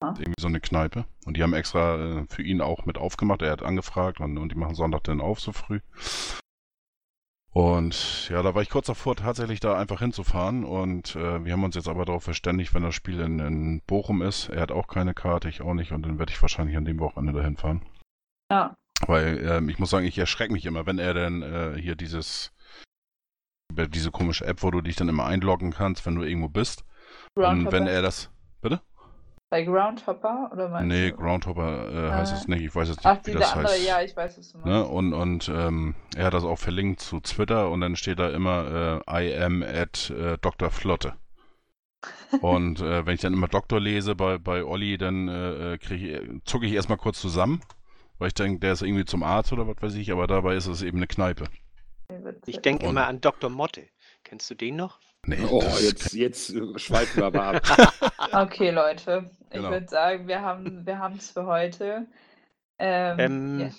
Ah. 0.01 0.13
Irgendwie 0.17 0.41
so 0.41 0.47
eine 0.47 0.59
Kneipe. 0.59 1.05
Und 1.25 1.37
die 1.37 1.43
haben 1.43 1.53
extra 1.53 1.95
äh, 1.95 2.25
für 2.27 2.43
ihn 2.43 2.61
auch 2.61 2.85
mit 2.85 2.97
aufgemacht. 2.97 3.41
Er 3.41 3.51
hat 3.51 3.63
angefragt 3.63 4.19
und, 4.19 4.37
und 4.37 4.51
die 4.51 4.57
machen 4.57 4.75
Sonntag 4.75 5.05
dann 5.05 5.21
auf 5.21 5.39
so 5.39 5.53
früh. 5.53 5.79
Und 7.53 8.29
ja, 8.29 8.41
da 8.41 8.55
war 8.55 8.63
ich 8.63 8.69
kurz 8.69 8.87
davor, 8.87 9.15
tatsächlich 9.15 9.59
da 9.59 9.77
einfach 9.77 9.99
hinzufahren. 9.99 10.65
Und 10.65 11.15
äh, 11.15 11.45
wir 11.45 11.53
haben 11.53 11.63
uns 11.63 11.75
jetzt 11.75 11.87
aber 11.87 12.03
darauf 12.03 12.23
verständigt, 12.23 12.73
wenn 12.73 12.81
das 12.81 12.95
Spiel 12.95 13.19
in, 13.19 13.39
in 13.39 13.81
Bochum 13.85 14.23
ist. 14.23 14.49
Er 14.49 14.61
hat 14.61 14.71
auch 14.71 14.87
keine 14.87 15.13
Karte, 15.13 15.49
ich 15.49 15.61
auch 15.61 15.75
nicht. 15.75 15.91
Und 15.91 16.03
dann 16.03 16.17
werde 16.17 16.31
ich 16.31 16.41
wahrscheinlich 16.41 16.75
an 16.77 16.85
dem 16.85 16.99
Wochenende 16.99 17.33
dahin 17.33 17.57
fahren. 17.57 17.85
Ja. 18.51 18.75
Weil 19.05 19.45
ähm, 19.47 19.69
ich 19.69 19.77
muss 19.77 19.91
sagen, 19.91 20.05
ich 20.05 20.17
erschrecke 20.17 20.51
mich 20.51 20.65
immer, 20.65 20.85
wenn 20.87 20.97
er 20.97 21.13
dann 21.13 21.41
äh, 21.43 21.79
hier 21.79 21.95
dieses 21.95 22.51
diese 23.71 24.11
komische 24.11 24.45
App, 24.45 24.61
wo 24.61 24.71
du 24.71 24.81
dich 24.81 24.95
dann 24.95 25.09
immer 25.09 25.25
einloggen 25.25 25.71
kannst, 25.71 26.05
wenn 26.05 26.15
du 26.15 26.23
irgendwo 26.23 26.49
bist. 26.49 26.85
Und 27.35 27.71
wenn 27.71 27.87
er 27.87 28.01
das. 28.01 28.29
Bitte? 28.61 28.81
Bei 29.49 29.63
Groundhopper 29.63 30.49
oder 30.51 30.69
meinst 30.69 30.87
Nee, 30.87 31.11
du? 31.11 31.17
Groundhopper 31.17 32.09
äh, 32.09 32.11
heißt 32.11 32.33
Äh, 32.33 32.35
es 32.37 32.47
nicht. 32.47 32.61
Ich 32.63 32.73
weiß 32.75 32.87
jetzt 32.89 32.97
nicht, 32.97 33.05
Ach, 33.05 33.19
wie 33.23 33.31
dieser 33.31 33.39
das 33.39 33.53
andere, 33.53 33.73
heißt. 33.73 33.85
ja, 33.87 34.01
ich 34.01 34.15
weiß 34.15 34.37
es 34.39 34.53
nicht. 34.55 34.65
Ne? 34.65 34.83
Und, 34.87 35.13
und 35.13 35.47
ähm, 35.49 35.93
er 36.15 36.25
hat 36.25 36.33
das 36.33 36.43
auch 36.43 36.57
verlinkt 36.57 37.01
zu 37.01 37.19
Twitter 37.19 37.69
und 37.69 37.81
dann 37.81 37.95
steht 37.95 38.17
da 38.19 38.29
immer 38.31 39.01
äh, 39.07 39.25
I 39.29 39.35
am 39.43 39.61
at 39.61 40.09
äh, 40.09 40.37
Dr. 40.39 40.71
Flotte. 40.71 41.13
Und 42.41 42.81
äh, 42.81 43.05
wenn 43.05 43.13
ich 43.15 43.21
dann 43.21 43.33
immer 43.33 43.47
Doktor 43.47 43.79
lese 43.79 44.15
bei, 44.15 44.37
bei 44.39 44.63
Olli, 44.63 44.97
dann 44.97 45.27
äh, 45.27 45.77
krieg 45.79 46.01
ich, 46.01 46.43
zucke 46.45 46.65
ich 46.65 46.73
erstmal 46.73 46.97
kurz 46.97 47.21
zusammen, 47.21 47.61
weil 48.17 48.29
ich 48.29 48.33
denke, 48.33 48.59
der 48.59 48.73
ist 48.73 48.81
irgendwie 48.81 49.05
zum 49.05 49.21
Arzt 49.23 49.53
oder 49.53 49.67
was 49.67 49.75
weiß 49.79 49.93
ich, 49.95 50.11
aber 50.11 50.25
dabei 50.27 50.55
ist 50.55 50.65
es 50.67 50.81
eben 50.81 50.97
eine 50.97 51.07
Kneipe. 51.07 51.45
Ich 52.45 52.59
denke 52.59 52.87
immer 52.87 53.07
an 53.07 53.21
Dr. 53.21 53.49
Motte. 53.49 53.87
Kennst 54.23 54.49
du 54.49 54.55
den 54.55 54.75
noch? 54.75 54.99
Nee, 55.25 55.37
Oh, 55.49 55.63
jetzt, 55.81 56.13
jetzt 56.13 56.49
äh, 56.49 56.77
schweifen 56.77 57.21
wir 57.21 57.25
aber 57.25 57.43
ab. 57.43 58.01
Okay, 58.33 58.71
Leute. 58.71 59.29
Ich 59.49 59.57
Genau. 59.57 59.69
würde 59.69 59.87
sagen, 59.87 60.27
wir 60.27 60.41
haben 60.41 60.85
wir 60.85 61.13
es 61.17 61.31
für 61.31 61.45
heute. 61.45 62.07
Ähm, 62.79 63.19
Ähm, 63.19 63.59
ja. 63.59 63.69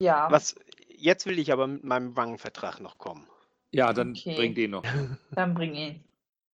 ja, 0.00 0.30
Was, 0.32 0.54
jetzt 0.88 1.26
will 1.26 1.38
ich 1.38 1.52
aber 1.52 1.66
mit 1.66 1.84
meinem 1.84 2.16
Wangenvertrag 2.16 2.80
noch 2.80 2.98
kommen. 2.98 3.26
Ja, 3.72 3.92
dann 3.92 4.12
Okay. 4.12 4.34
bring 4.34 4.54
den 4.54 4.70
noch. 4.72 4.82
dann 5.32 5.54
bring 5.54 5.74
ihn. 5.74 6.04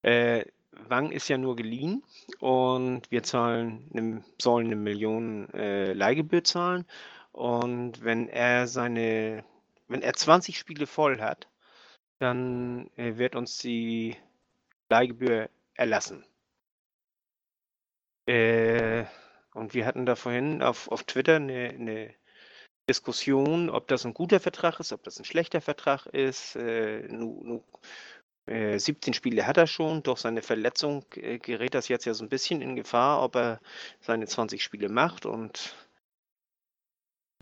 Äh, 0.01 0.45
Wang 0.89 1.11
ist 1.11 1.29
ja 1.29 1.37
nur 1.37 1.55
geliehen 1.55 2.03
und 2.39 3.09
wir 3.09 3.23
zahlen 3.23 3.89
eine, 3.93 4.23
sollen 4.41 4.67
eine 4.67 4.75
Million 4.75 5.49
äh, 5.53 5.93
Leihgebühr 5.93 6.43
zahlen. 6.43 6.85
Und 7.31 8.03
wenn 8.03 8.27
er 8.27 8.67
seine, 8.67 9.45
wenn 9.87 10.01
er 10.01 10.13
20 10.13 10.57
Spiele 10.57 10.87
voll 10.87 11.21
hat, 11.21 11.47
dann 12.19 12.89
äh, 12.97 13.17
wird 13.17 13.35
uns 13.35 13.57
die 13.59 14.15
Leihgebühr 14.89 15.49
erlassen. 15.73 16.25
Äh, 18.27 19.05
und 19.53 19.73
wir 19.73 19.85
hatten 19.85 20.05
da 20.05 20.15
vorhin 20.15 20.61
auf, 20.61 20.89
auf 20.89 21.03
Twitter 21.03 21.35
eine, 21.35 21.69
eine 21.69 22.15
Diskussion, 22.89 23.69
ob 23.69 23.87
das 23.87 24.05
ein 24.05 24.13
guter 24.13 24.39
Vertrag 24.39 24.79
ist, 24.79 24.91
ob 24.91 25.03
das 25.03 25.19
ein 25.19 25.25
schlechter 25.25 25.61
Vertrag 25.61 26.05
ist. 26.07 26.55
Äh, 26.55 27.07
nu, 27.09 27.41
nu, 27.43 27.63
äh, 28.47 28.77
17 28.77 29.13
Spiele 29.13 29.47
hat 29.47 29.57
er 29.57 29.67
schon, 29.67 30.03
durch 30.03 30.19
seine 30.19 30.41
Verletzung 30.41 31.05
äh, 31.15 31.39
gerät 31.39 31.73
das 31.73 31.87
jetzt 31.87 32.05
ja 32.05 32.13
so 32.13 32.23
ein 32.23 32.29
bisschen 32.29 32.61
in 32.61 32.75
Gefahr, 32.75 33.23
ob 33.23 33.35
er 33.35 33.61
seine 34.01 34.27
20 34.27 34.63
Spiele 34.63 34.89
macht. 34.89 35.25
Und 35.25 35.75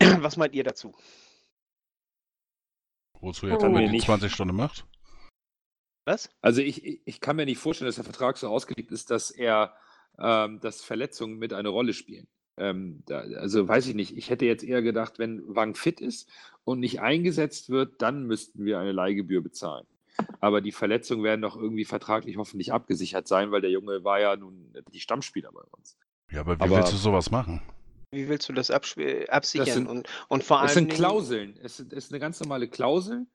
was 0.00 0.36
meint 0.36 0.54
ihr 0.54 0.64
dazu? 0.64 0.94
Wozu 3.20 3.46
jetzt 3.48 3.62
Oh. 3.62 3.68
die 3.68 3.88
nicht. 3.88 4.06
20 4.06 4.32
Stunden 4.32 4.56
macht? 4.56 4.86
Was? 6.04 6.28
Also 6.42 6.60
ich, 6.60 6.84
ich- 7.06 7.20
kann 7.20 7.36
mir 7.36 7.46
nicht 7.46 7.58
vorstellen, 7.58 7.88
dass 7.88 7.94
der 7.96 8.04
Vertrag 8.04 8.36
so 8.36 8.48
ausgelegt 8.48 8.90
ist, 8.92 9.10
dass 9.10 9.30
er, 9.30 9.74
ähm, 10.18 10.60
dass 10.60 10.82
Verletzungen 10.82 11.38
mit 11.38 11.52
eine 11.52 11.70
Rolle 11.70 11.92
spielen. 11.94 12.26
Ähm, 12.56 13.02
da, 13.06 13.20
also 13.20 13.66
weiß 13.66 13.86
ich 13.88 13.94
nicht. 13.94 14.16
Ich 14.16 14.30
hätte 14.30 14.44
jetzt 14.44 14.62
eher 14.62 14.82
gedacht, 14.82 15.18
wenn 15.18 15.42
Wang 15.54 15.74
fit 15.74 16.00
ist 16.00 16.28
und 16.64 16.78
nicht 16.80 17.00
eingesetzt 17.00 17.70
wird, 17.70 18.00
dann 18.02 18.26
müssten 18.26 18.64
wir 18.64 18.78
eine 18.78 18.92
Leihgebühr 18.92 19.42
bezahlen. 19.42 19.86
Aber 20.40 20.60
die 20.60 20.70
Verletzungen 20.70 21.24
werden 21.24 21.40
doch 21.42 21.56
irgendwie 21.56 21.84
vertraglich 21.84 22.36
hoffentlich 22.36 22.72
abgesichert 22.72 23.26
sein, 23.26 23.50
weil 23.50 23.60
der 23.62 23.70
Junge 23.70 24.04
war 24.04 24.20
ja 24.20 24.36
nun 24.36 24.72
die 24.92 25.00
Stammspieler 25.00 25.50
bei 25.50 25.62
uns. 25.76 25.96
Ja, 26.30 26.40
aber 26.40 26.56
wie 26.58 26.62
Aber- 26.62 26.76
willst 26.76 26.92
du 26.92 26.96
sowas 26.96 27.30
machen? 27.30 27.60
Wie 28.12 28.28
willst 28.28 28.48
du 28.48 28.52
das 28.52 28.70
absichern? 28.70 29.66
sind- 29.66 29.88
und, 29.88 30.08
und 30.28 30.44
vor 30.44 30.58
allem. 30.60 30.68
Es 30.68 30.74
sind 30.74 30.92
Klauseln. 30.92 31.58
Es 31.60 31.80
es 31.80 31.86
ist 31.92 32.12
eine 32.12 32.20
ganz 32.20 32.38
normale 32.38 32.68
Klausel, 32.68 33.26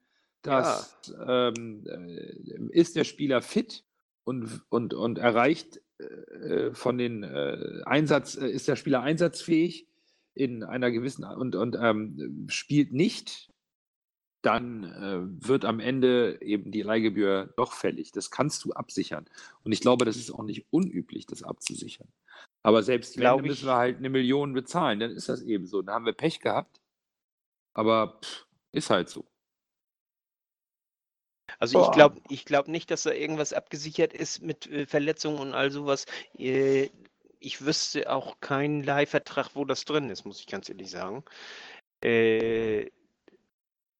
Ja. 0.46 0.60
dass 0.60 1.14
ähm, 1.26 1.84
äh, 1.86 2.68
ist 2.78 2.96
der 2.96 3.04
Spieler 3.04 3.42
fit 3.42 3.84
und, 4.24 4.62
und, 4.70 4.94
und 4.94 5.18
erreicht 5.18 5.80
äh, 5.98 6.72
von 6.72 6.96
den 6.98 7.22
äh, 7.22 7.82
Einsatz, 7.84 8.36
äh, 8.36 8.48
ist 8.48 8.68
der 8.68 8.76
Spieler 8.76 9.02
einsatzfähig 9.02 9.86
in 10.34 10.62
einer 10.62 10.90
gewissen 10.90 11.24
und, 11.24 11.54
und 11.56 11.76
ähm, 11.80 12.46
spielt 12.48 12.92
nicht, 12.92 13.50
dann 14.42 14.84
äh, 14.84 15.46
wird 15.46 15.66
am 15.66 15.80
Ende 15.80 16.40
eben 16.40 16.70
die 16.72 16.80
Leihgebühr 16.82 17.52
doch 17.56 17.72
fällig. 17.74 18.10
Das 18.12 18.30
kannst 18.30 18.64
du 18.64 18.72
absichern. 18.72 19.26
Und 19.64 19.72
ich 19.72 19.80
glaube, 19.82 20.06
das 20.06 20.16
ist 20.16 20.30
auch 20.30 20.42
nicht 20.44 20.64
unüblich, 20.70 21.26
das 21.26 21.42
abzusichern. 21.42 22.08
Aber 22.62 22.82
selbst 22.82 23.16
wenn, 23.18 23.24
dann 23.24 23.42
müssen 23.42 23.52
ich- 23.52 23.64
wir 23.66 23.74
halt 23.76 23.98
eine 23.98 24.08
Million 24.08 24.54
bezahlen, 24.54 25.00
dann 25.00 25.10
ist 25.10 25.28
das 25.28 25.42
eben 25.42 25.66
so. 25.66 25.82
Dann 25.82 25.94
haben 25.96 26.06
wir 26.06 26.14
Pech 26.14 26.40
gehabt. 26.40 26.80
Aber 27.74 28.18
pff, 28.22 28.46
ist 28.72 28.88
halt 28.88 29.10
so. 29.10 29.26
Also 31.58 31.78
ich 31.78 31.86
Boah. 31.86 31.92
glaube 31.92 32.20
ich 32.28 32.44
glaub 32.44 32.68
nicht, 32.68 32.90
dass 32.90 33.02
da 33.02 33.12
irgendwas 33.12 33.52
abgesichert 33.52 34.12
ist 34.12 34.42
mit 34.42 34.66
äh, 34.66 34.86
Verletzungen 34.86 35.38
und 35.38 35.54
all 35.54 35.70
sowas. 35.70 36.06
Äh, 36.38 36.90
ich 37.40 37.64
wüsste 37.64 38.10
auch 38.10 38.40
keinen 38.40 38.82
Leihvertrag, 38.82 39.50
wo 39.54 39.64
das 39.64 39.84
drin 39.84 40.10
ist, 40.10 40.24
muss 40.24 40.40
ich 40.40 40.46
ganz 40.46 40.68
ehrlich 40.68 40.90
sagen. 40.90 41.24
Äh, 42.02 42.90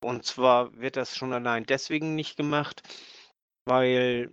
und 0.02 0.24
zwar 0.24 0.77
wird 0.78 0.97
das 0.97 1.16
schon 1.16 1.32
allein 1.32 1.64
deswegen 1.64 2.14
nicht 2.14 2.36
gemacht, 2.36 2.82
weil 3.66 4.31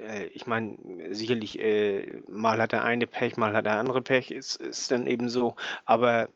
äh, 0.00 0.26
ich 0.26 0.46
meine, 0.46 1.14
sicherlich 1.14 1.58
äh, 1.60 2.22
mal 2.28 2.60
hat 2.60 2.72
der 2.72 2.84
eine 2.84 3.06
Pech, 3.06 3.36
mal 3.36 3.54
hat 3.54 3.66
der 3.66 3.78
andere 3.78 4.02
Pech, 4.02 4.30
ist, 4.30 4.56
ist 4.56 4.90
dann 4.90 5.06
eben 5.06 5.28
so, 5.28 5.56
aber 5.84 6.28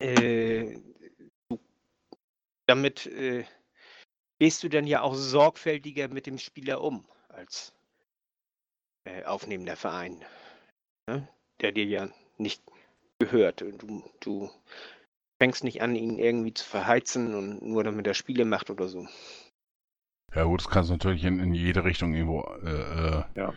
äh, 0.00 0.78
damit 2.66 3.06
äh, 3.06 3.44
gehst 4.38 4.62
du 4.62 4.68
dann 4.68 4.86
ja 4.86 5.02
auch 5.02 5.14
sorgfältiger 5.14 6.08
mit 6.08 6.26
dem 6.26 6.38
Spieler 6.38 6.80
um 6.80 7.04
als 7.28 7.72
äh, 9.04 9.24
aufnehmender 9.24 9.76
Verein, 9.76 10.24
ne? 11.08 11.28
der 11.60 11.72
dir 11.72 11.84
ja 11.84 12.08
nicht 12.36 12.62
gehört. 13.18 13.60
Du, 13.60 14.02
du 14.20 14.50
fängst 15.40 15.64
nicht 15.64 15.82
an, 15.82 15.94
ihn 15.94 16.18
irgendwie 16.18 16.54
zu 16.54 16.64
verheizen 16.64 17.34
und 17.34 17.62
nur 17.62 17.84
damit 17.84 18.06
er 18.06 18.14
Spiele 18.14 18.44
macht 18.44 18.70
oder 18.70 18.88
so. 18.88 19.06
Ja 20.34 20.44
gut, 20.44 20.60
das 20.60 20.68
kannst 20.68 20.90
du 20.90 20.94
natürlich 20.94 21.24
in, 21.24 21.40
in 21.40 21.54
jede 21.54 21.84
Richtung 21.84 22.14
irgendwo 22.14 22.42
äh, 22.62 23.18
äh, 23.18 23.24
Ja. 23.34 23.54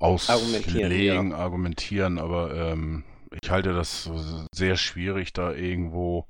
Argumentieren, 0.00 0.84
auslegen, 0.84 1.32
argumentieren, 1.32 2.18
aber 2.18 2.54
ähm, 2.54 3.02
ich 3.42 3.50
halte 3.50 3.72
das 3.72 4.08
sehr 4.54 4.76
schwierig, 4.76 5.32
da 5.32 5.52
irgendwo 5.52 6.28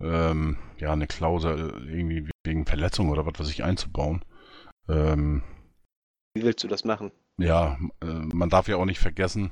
ähm, 0.00 0.58
ja 0.78 0.92
eine 0.92 1.06
Klausel 1.06 1.86
irgendwie 1.88 2.28
wegen 2.44 2.66
Verletzung 2.66 3.10
oder 3.10 3.26
was 3.26 3.38
weiß 3.38 3.50
ich 3.50 3.64
einzubauen. 3.64 4.24
Ähm, 4.88 5.42
Wie 6.34 6.42
willst 6.42 6.64
du 6.64 6.68
das 6.68 6.84
machen? 6.84 7.10
ja, 7.38 7.78
äh, 8.02 8.06
man 8.06 8.50
darf 8.50 8.68
ja 8.68 8.76
auch 8.76 8.84
nicht 8.84 8.98
vergessen, 8.98 9.50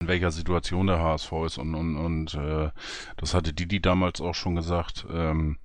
in 0.00 0.08
welcher 0.08 0.30
Situation 0.30 0.86
der 0.86 1.00
HSV 1.00 1.32
ist 1.46 1.58
und, 1.58 1.74
und, 1.74 1.96
und 1.96 2.34
äh, 2.34 2.70
das 3.16 3.34
hatte 3.34 3.52
Didi 3.52 3.80
damals 3.80 4.20
auch 4.20 4.34
schon 4.34 4.54
gesagt, 4.54 5.06
ähm, 5.10 5.58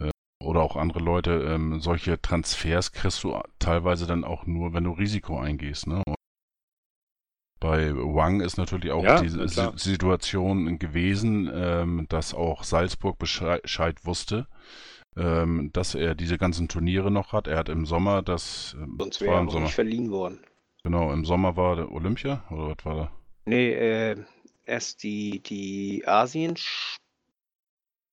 äh, 0.00 0.10
oder 0.42 0.62
auch 0.62 0.76
andere 0.76 1.00
Leute, 1.00 1.30
ähm, 1.42 1.80
solche 1.80 2.20
Transfers 2.20 2.92
kriegst 2.92 3.22
du 3.22 3.40
teilweise 3.58 4.06
dann 4.06 4.24
auch 4.24 4.46
nur, 4.46 4.72
wenn 4.74 4.84
du 4.84 4.92
Risiko 4.92 5.38
eingehst. 5.38 5.86
Ne? 5.86 6.02
Bei 7.58 7.94
Wang 7.94 8.40
ist 8.42 8.58
natürlich 8.58 8.90
auch 8.92 9.02
Ja, 9.02 9.22
klar. 9.22 9.72
Si- 9.76 9.90
Situation 9.90 10.78
gewesen, 10.78 11.50
ähm, 11.52 12.06
dass 12.08 12.34
auch 12.34 12.64
Salzburg 12.64 13.18
Beschei- 13.18 13.60
Bescheid 13.62 14.04
wusste, 14.04 14.46
ähm, 15.16 15.70
dass 15.72 15.94
er 15.94 16.14
diese 16.14 16.36
ganzen 16.36 16.68
Turniere 16.68 17.10
noch 17.10 17.32
hat. 17.32 17.46
Er 17.46 17.56
hat 17.56 17.70
im 17.70 17.86
Sommer 17.86 18.20
das, 18.22 18.76
ähm, 18.78 18.96
Sonst 19.00 19.20
wäre 19.22 19.36
er 19.36 19.48
Sommer. 19.50 19.64
nicht 19.64 19.74
verliehen 19.74 20.10
worden. 20.10 20.40
Genau, 20.84 21.12
im 21.12 21.24
Sommer 21.24 21.56
war 21.56 21.76
der 21.76 21.90
Olympia 21.90 22.44
oder 22.50 22.68
was 22.76 22.84
war 22.84 22.96
da? 22.96 23.12
Nee, 23.46 23.72
äh, 23.72 24.16
erst 24.66 25.02
die, 25.02 25.40
die 25.42 26.02
Asien. 26.06 26.56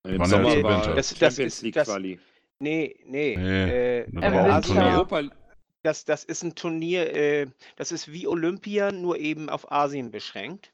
Im 0.07 0.19
Wann 0.19 0.29
Sommer 0.29 0.63
war? 0.63 0.95
Das- 0.95 1.13
das 1.15 1.37
ist- 1.39 1.61
League 1.61 1.73
das- 1.75 1.87
Quali. 1.89 2.19
Nee, 2.59 2.95
nee. 3.05 3.35
Nee, 3.35 3.69
äh, 3.69 3.99
äh. 4.03 4.07
Europa, 4.77 5.21
Das, 5.83 6.05
das 6.05 6.23
ist 6.23 6.43
ein 6.43 6.55
Turnier, 6.55 7.13
äh, 7.15 7.47
das 7.75 7.91
ist 7.91 8.11
wie 8.11 8.27
Olympia, 8.27 8.91
nur 8.91 9.17
eben 9.17 9.49
auf 9.49 9.71
Asien 9.71 10.11
beschränkt. 10.11 10.71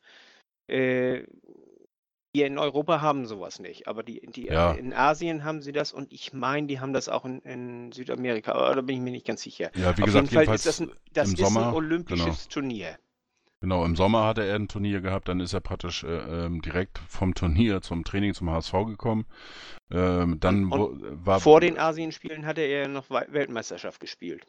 Äh, 0.68 1.24
Hier 2.36 2.48
in 2.48 2.58
Europa 2.58 3.02
haben 3.02 3.28
sowas 3.28 3.60
nicht, 3.60 3.88
aber 3.88 4.02
die, 4.02 4.22
die 4.22 4.48
Ja. 4.48 4.72
in 4.72 4.94
Asien 4.94 5.44
haben 5.44 5.62
sie 5.62 5.72
das 5.72 5.94
und 5.94 6.12
ich 6.12 6.34
meine, 6.34 6.66
die 6.68 6.80
haben 6.80 6.92
das 6.94 7.08
auch 7.08 7.24
in, 7.26 7.40
in 7.42 7.92
Südamerika, 7.92 8.54
aber 8.54 8.76
da 8.76 8.82
bin 8.82 8.96
ich 8.96 9.02
mir 9.04 9.12
nicht 9.12 9.28
ganz 9.28 9.44
sicher. 9.44 9.72
Ja, 9.76 9.96
wie 9.98 10.02
Auf 10.02 10.08
gesagt, 10.08 10.28
jeden 10.28 10.32
Fall 10.32 10.46
ist 10.46 10.66
das 10.66 10.80
ein, 10.80 10.92
das 11.14 11.30
im 11.30 11.36
ist 11.36 11.38
Sommer, 11.46 11.70
ein 11.70 11.70
olympisches 11.72 12.48
Turnier. 12.48 12.98
Genau, 13.62 13.84
im 13.86 13.96
Sommer 13.98 14.26
hatte 14.26 14.46
er 14.46 14.56
ein 14.56 14.68
Turnier 14.70 15.02
gehabt, 15.02 15.28
dann 15.28 15.40
ist 15.42 15.54
er 15.54 15.60
praktisch 15.60 16.04
äh, 16.04 16.08
ähm, 16.46 16.62
direkt 16.62 16.98
vom 17.00 17.34
Turnier 17.36 17.82
zum 17.82 18.04
Training 18.06 18.34
zum 18.34 18.50
HSV 18.50 18.72
gekommen. 18.86 19.26
Ähm, 19.92 20.40
dann 20.40 20.72
Und 20.72 20.80
wo, 20.80 20.96
war 21.26 21.42
Vor 21.42 21.60
den 21.62 21.78
Asienspielen 21.78 22.46
hatte 22.46 22.62
er 22.62 22.88
noch 22.88 23.10
Weltmeisterschaft 23.10 24.00
gespielt. 24.00 24.46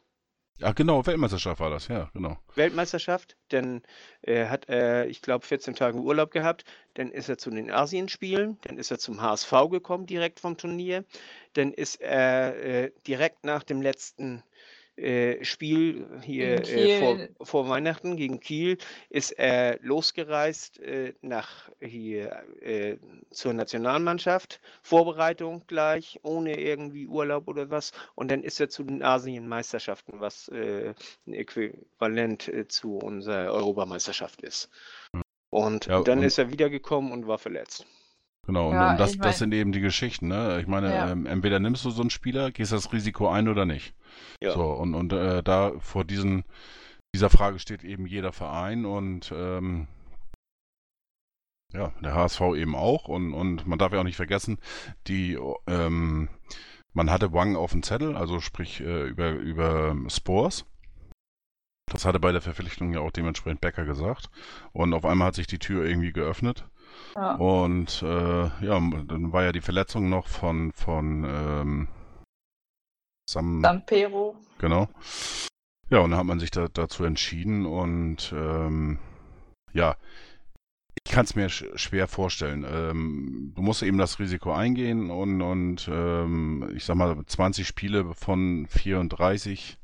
Ach 0.63 0.75
genau, 0.75 1.05
Weltmeisterschaft 1.05 1.59
war 1.59 1.69
das, 1.69 1.87
ja, 1.87 2.09
genau. 2.13 2.37
Weltmeisterschaft, 2.55 3.35
dann 3.49 3.81
äh, 4.21 4.45
hat 4.45 4.69
er, 4.69 5.07
ich 5.07 5.21
glaube, 5.21 5.45
14 5.45 5.75
Tage 5.75 5.97
Urlaub 5.97 6.31
gehabt, 6.31 6.65
dann 6.93 7.11
ist 7.11 7.29
er 7.29 7.37
zu 7.37 7.49
den 7.49 7.71
Asienspielen, 7.71 8.57
dann 8.61 8.77
ist 8.77 8.91
er 8.91 8.99
zum 8.99 9.21
HSV 9.21 9.51
gekommen, 9.71 10.05
direkt 10.05 10.39
vom 10.39 10.57
Turnier, 10.57 11.05
dann 11.53 11.73
ist 11.73 12.01
er 12.01 12.55
äh, 12.63 12.91
direkt 13.07 13.45
nach 13.45 13.63
dem 13.63 13.81
letzten 13.81 14.43
äh, 15.01 15.43
Spiel 15.43 16.05
hier 16.23 16.61
äh, 16.67 16.99
vor, 16.99 17.19
vor 17.41 17.69
Weihnachten 17.69 18.15
gegen 18.15 18.39
Kiel, 18.39 18.77
ist 19.09 19.31
er 19.31 19.79
losgereist 19.81 20.79
äh, 20.79 21.13
nach 21.21 21.69
hier 21.79 22.43
äh, 22.61 22.97
zur 23.31 23.53
Nationalmannschaft, 23.53 24.61
Vorbereitung 24.83 25.63
gleich, 25.67 26.19
ohne 26.23 26.59
irgendwie 26.59 27.07
Urlaub 27.07 27.47
oder 27.47 27.69
was, 27.69 27.91
und 28.15 28.29
dann 28.31 28.43
ist 28.43 28.59
er 28.59 28.69
zu 28.69 28.83
den 28.83 29.03
Asienmeisterschaften, 29.03 30.19
was 30.19 30.47
äh, 30.49 30.93
ein 31.27 31.33
Äquivalent 31.33 32.47
äh, 32.47 32.67
zu 32.67 32.97
unserer 32.97 33.51
Europameisterschaft 33.51 34.41
ist. 34.41 34.69
Und 35.49 35.87
Ja, 35.87 36.01
dann 36.03 36.19
und- 36.19 36.25
ist 36.25 36.37
er 36.37 36.51
wiedergekommen 36.51 37.11
und 37.11 37.27
war 37.27 37.37
verletzt. 37.37 37.85
Genau, 38.47 38.69
und, 38.69 38.75
Ja, 38.75 38.91
und 38.91 38.99
das, 38.99 39.11
ich 39.11 39.17
das 39.17 39.25
mein- 39.25 39.33
sind 39.33 39.53
eben 39.53 39.71
die 39.71 39.81
Geschichten, 39.81 40.27
ne? 40.27 40.59
Ich 40.61 40.67
meine, 40.67 40.89
Ja. 40.93 41.11
ähm, 41.11 41.25
entweder 41.27 41.59
nimmst 41.59 41.85
du 41.85 41.91
so 41.91 42.01
einen 42.01 42.09
Spieler, 42.09 42.51
gehst 42.51 42.71
das 42.71 42.91
Risiko 42.91 43.29
ein 43.29 43.47
oder 43.47 43.65
nicht. 43.65 43.93
Ja. 44.41 44.53
So, 44.53 44.71
und, 44.71 44.95
und 44.95 45.13
äh, 45.13 45.43
da 45.43 45.73
vor 45.79 46.05
diesen, 46.05 46.43
dieser 47.13 47.29
Frage 47.29 47.59
steht 47.59 47.83
eben 47.83 48.07
jeder 48.07 48.31
Verein 48.33 48.85
und 48.85 49.31
ähm, 49.35 49.87
ja, 51.73 51.93
der 52.01 52.15
HSV 52.15 52.41
eben 52.55 52.75
auch. 52.75 53.07
Und, 53.07 53.33
und 53.33 53.67
man 53.67 53.77
darf 53.79 53.93
ja 53.93 53.99
auch 53.99 54.03
nicht 54.05 54.15
vergessen, 54.17 54.57
die 55.07 55.37
ähm, 55.67 56.27
man 56.93 57.09
hatte 57.09 57.31
Wang 57.31 57.55
auf 57.55 57.71
dem 57.71 57.83
Zettel, 57.83 58.17
also 58.17 58.39
sprich 58.41 58.81
äh, 58.81 59.07
über, 59.07 59.29
über 59.31 59.95
Spores. 60.09 60.65
Das 61.89 62.05
hatte 62.05 62.19
bei 62.19 62.31
der 62.31 62.41
Verpflichtung 62.41 62.93
ja 62.93 62.99
auch 63.01 63.11
dementsprechend 63.11 63.61
Becker 63.61 63.85
gesagt. 63.85 64.29
Und 64.73 64.93
auf 64.93 65.05
einmal 65.05 65.27
hat 65.27 65.35
sich 65.35 65.47
die 65.47 65.59
Tür 65.59 65.85
irgendwie 65.85 66.11
geöffnet. 66.11 66.65
Ja. 67.15 67.35
Und 67.35 68.01
äh, 68.03 68.65
ja, 68.65 68.79
dann 68.79 69.33
war 69.33 69.43
ja 69.43 69.51
die 69.51 69.61
Verletzung 69.61 70.09
noch 70.09 70.27
von, 70.27 70.71
von 70.73 71.23
ähm, 71.25 71.87
Sam, 73.29 73.61
Sampero. 73.61 74.35
genau. 74.57 74.87
Ja, 75.89 75.99
und 75.99 76.11
dann 76.11 76.19
hat 76.19 76.25
man 76.25 76.39
sich 76.39 76.51
da, 76.51 76.67
dazu 76.67 77.03
entschieden 77.03 77.65
und 77.65 78.33
ähm, 78.35 78.99
ja, 79.73 79.97
ich 81.03 81.11
kann 81.11 81.25
es 81.25 81.35
mir 81.35 81.49
sch 81.49 81.65
schwer 81.75 82.07
vorstellen. 82.07 82.65
Ähm, 82.69 83.53
du 83.55 83.61
musst 83.61 83.83
eben 83.83 83.97
das 83.97 84.19
Risiko 84.19 84.51
eingehen 84.53 85.09
und, 85.09 85.41
und 85.41 85.89
ähm, 85.91 86.71
ich 86.75 86.85
sag 86.85 86.95
mal 86.95 87.17
20 87.25 87.67
Spiele 87.67 88.13
von 88.13 88.67
34. 88.69 89.77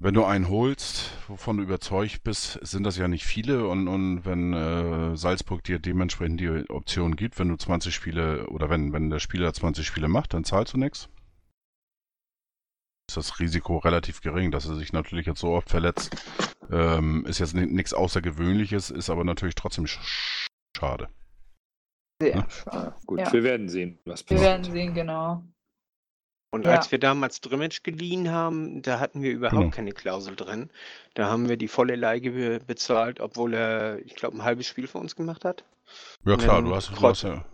Wenn 0.00 0.14
du 0.14 0.24
einen 0.24 0.48
holst, 0.48 1.10
wovon 1.26 1.56
du 1.56 1.64
überzeugt 1.64 2.22
bist, 2.22 2.52
sind 2.62 2.84
das 2.84 2.96
ja 2.96 3.08
nicht 3.08 3.24
viele 3.24 3.66
und, 3.66 3.88
und 3.88 4.24
wenn 4.24 4.52
äh, 4.52 5.16
Salzburg 5.16 5.64
dir 5.64 5.80
dementsprechend 5.80 6.40
die 6.40 6.70
Option 6.70 7.16
gibt, 7.16 7.38
wenn 7.40 7.48
du 7.48 7.56
20 7.56 7.92
Spiele 7.92 8.46
oder 8.48 8.70
wenn, 8.70 8.92
wenn 8.92 9.10
der 9.10 9.18
Spieler 9.18 9.52
20 9.52 9.84
Spiele 9.84 10.06
macht, 10.06 10.34
dann 10.34 10.44
zahlst 10.44 10.74
du 10.74 10.78
nichts. 10.78 11.08
Ist 13.10 13.16
das 13.16 13.40
Risiko 13.40 13.78
relativ 13.78 14.20
gering, 14.20 14.52
dass 14.52 14.66
er 14.68 14.76
sich 14.76 14.92
natürlich 14.92 15.26
jetzt 15.26 15.40
so 15.40 15.48
oft 15.48 15.68
verletzt. 15.68 16.14
Ähm, 16.70 17.24
ist 17.26 17.40
jetzt 17.40 17.54
nichts 17.54 17.92
Außergewöhnliches, 17.92 18.90
ist 18.90 19.10
aber 19.10 19.24
natürlich 19.24 19.54
trotzdem 19.56 19.86
sch 19.88 20.46
schade. 20.76 21.08
Sehr 22.22 22.36
Ja. 22.36 22.50
schade. 22.50 22.94
Gut, 23.06 23.18
Ja. 23.18 23.32
wir 23.32 23.42
werden 23.42 23.68
sehen, 23.68 23.98
was 24.04 24.20
Wir 24.20 24.36
passiert. 24.36 24.40
werden 24.42 24.64
sehen, 24.64 24.94
genau. 24.94 25.42
Und 26.50 26.64
Ja. 26.64 26.72
als 26.76 26.90
wir 26.90 26.98
damals 26.98 27.40
Drimmitsch 27.42 27.82
geliehen 27.82 28.30
haben, 28.30 28.80
da 28.80 29.00
hatten 29.00 29.20
wir 29.22 29.32
überhaupt 29.32 29.60
Genau. 29.60 29.70
keine 29.74 29.92
Klausel 29.92 30.34
drin. 30.34 30.70
Da 31.14 31.28
haben 31.28 31.48
wir 31.48 31.56
die 31.58 31.68
volle 31.68 31.94
Leihgebühr 31.94 32.58
bezahlt, 32.60 33.20
obwohl 33.20 33.52
er, 33.54 33.98
ich 34.06 34.14
glaube, 34.14 34.36
ein 34.38 34.44
halbes 34.44 34.66
Spiel 34.66 34.86
für 34.86 34.98
uns 34.98 35.14
gemacht 35.14 35.44
hat. 35.44 35.64
Ja 36.24 36.32
Und 36.34 36.40
klar, 36.42 36.62
du 36.62 36.74
hast, 36.74 36.88
du 36.90 36.94
Kreuz- 36.94 37.22
hast 37.24 37.44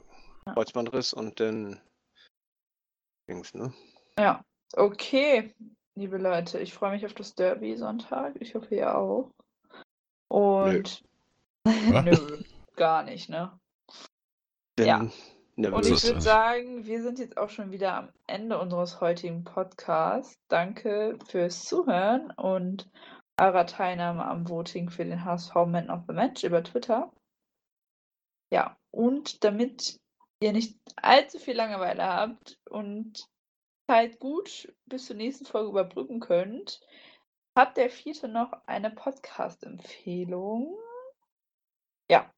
ja. 0.47 0.53
Kreuzbandriss 0.53 1.13
und 1.13 1.41
dann 1.41 1.81
Dings, 3.29 3.55
ne? 3.55 3.73
Ja, 4.19 4.45
okay, 4.77 5.53
liebe 5.97 6.19
Leute, 6.19 6.61
ich 6.61 6.73
freue 6.75 6.93
mich 6.93 7.05
auf 7.07 7.15
das 7.15 7.35
Derby 7.35 7.77
Sonntag. 7.77 8.35
Ich 8.41 8.55
hoffe, 8.55 8.75
ihr 8.75 8.97
auch. 8.97 9.31
Und 10.29 11.03
Was? 11.65 12.05
nö, 12.05 12.43
gar 12.77 13.03
nicht, 13.03 13.29
ne? 13.29 13.59
Dann 14.77 14.87
Ja. 14.87 15.11
Nervös. 15.57 15.87
Und 15.87 15.97
ich 15.97 16.05
würde 16.05 16.21
sagen, 16.21 16.87
wir 16.87 17.03
sind 17.03 17.19
jetzt 17.19 17.37
auch 17.37 17.51
schon 17.51 17.71
wieder 17.71 17.95
am 17.95 18.09
Ende 18.27 18.59
unseres 18.59 19.01
heutigen 19.01 19.45
Podcasts. 19.45 20.39
Danke 20.49 21.19
fürs 21.27 21.65
Zuhören 21.65 22.31
und 22.33 22.91
eurer 23.37 23.67
Teilnahme 23.67 24.25
am 24.25 24.49
Voting 24.49 24.91
für 24.91 25.05
den 25.05 25.25
HSV 25.25 25.55
Man 25.67 25.91
of 25.91 26.03
the 26.07 26.15
Match 26.15 26.45
über 26.45 26.63
Twitter. 26.63 27.13
Ja, 28.53 28.77
und 28.91 29.43
damit 29.45 29.99
ihr 30.41 30.53
nicht 30.53 30.79
allzu 30.97 31.39
viel 31.39 31.57
Langeweile 31.57 32.05
habt 32.05 32.59
und 32.69 33.29
Zeit 33.89 34.19
gut 34.19 34.73
bis 34.87 35.07
zur 35.07 35.17
nächsten 35.17 35.45
Folge 35.45 35.71
überbrücken 35.71 36.21
könnt, 36.21 36.81
hat 37.57 37.77
der 37.77 37.91
Vierte 37.91 38.29
noch 38.29 38.53
eine 38.67 38.91
Podcast-Empfehlung. 38.91 40.77
Ja, 42.11 42.31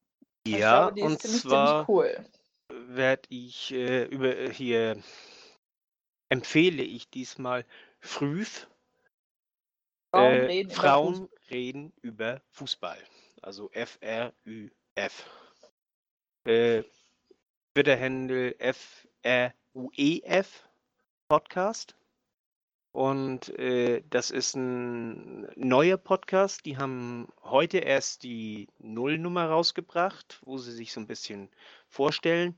ja, 0.47 0.89
glaube, 0.89 0.93
die 0.95 1.01
und 1.03 1.21
zwar 1.21 1.85
ziemlich 1.85 1.89
cool. 1.89 2.25
Werde 2.87 3.27
ich 3.29 3.71
äh, 3.73 4.05
über 4.05 4.37
äh, 4.37 4.53
hier 4.53 5.01
empfehle 6.29 6.83
ich 6.83 7.09
diesmal 7.09 7.65
Früh 7.99 8.45
Frauen 10.11 10.33
äh, 10.33 10.45
reden 10.45 10.69
über 10.69 10.75
Frauen 10.75 11.29
reden 11.49 11.93
über 12.01 12.41
Fußball. 12.51 12.97
Also 13.41 13.69
F-R-Ü-F. 13.71 15.25
Äh, 16.45 16.83
Twitter-Handle 17.73 18.59
F-R-U-E-F 18.59 19.09
Podcast. 21.27 21.96
Und 22.97 23.49
äh, 23.59 24.01
das 24.09 24.31
ist 24.31 24.55
ein 24.55 25.47
neuer 25.55 25.97
Podcast. 25.97 26.65
Die 26.65 26.77
haben 26.77 27.27
heute 27.43 27.77
erst 27.77 28.23
die 28.23 28.69
Nullnummer 28.79 29.45
rausgebracht, 29.45 30.41
wo 30.45 30.57
sie 30.57 30.71
sich 30.71 30.93
so 30.93 31.01
ein 31.01 31.05
bisschen 31.05 31.49
vorstellen. 31.89 32.55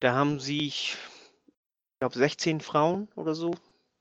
Da 0.00 0.12
haben 0.12 0.40
sich, 0.40 0.96
ich 0.96 2.00
glaube, 2.00 2.18
16 2.18 2.60
Frauen 2.60 3.06
oder 3.14 3.36
so 3.36 3.54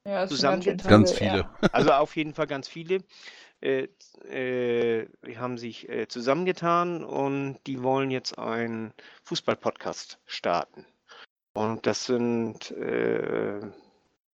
Ja, 0.07 0.25
zusammengetan. 0.25 0.89
Ganz 0.89 1.11
viele, 1.11 1.47
also 1.71 1.91
auf 1.91 2.15
jeden 2.15 2.33
Fall 2.33 2.47
ganz 2.47 2.67
viele. 2.67 3.03
Äh, 3.61 3.89
äh, 4.27 5.07
die 5.23 5.37
haben 5.37 5.59
sich 5.59 5.87
äh, 5.87 6.07
zusammengetan 6.07 7.03
und 7.03 7.59
die 7.67 7.83
wollen 7.83 8.09
jetzt 8.09 8.39
einen 8.39 8.91
Fußball-Podcast 9.25 10.17
starten. 10.25 10.87
Und 11.53 11.85
das 11.85 12.05
sind 12.05 12.71
äh, 12.71 13.61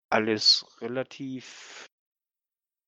alles 0.10 0.66
relativ 0.82 1.86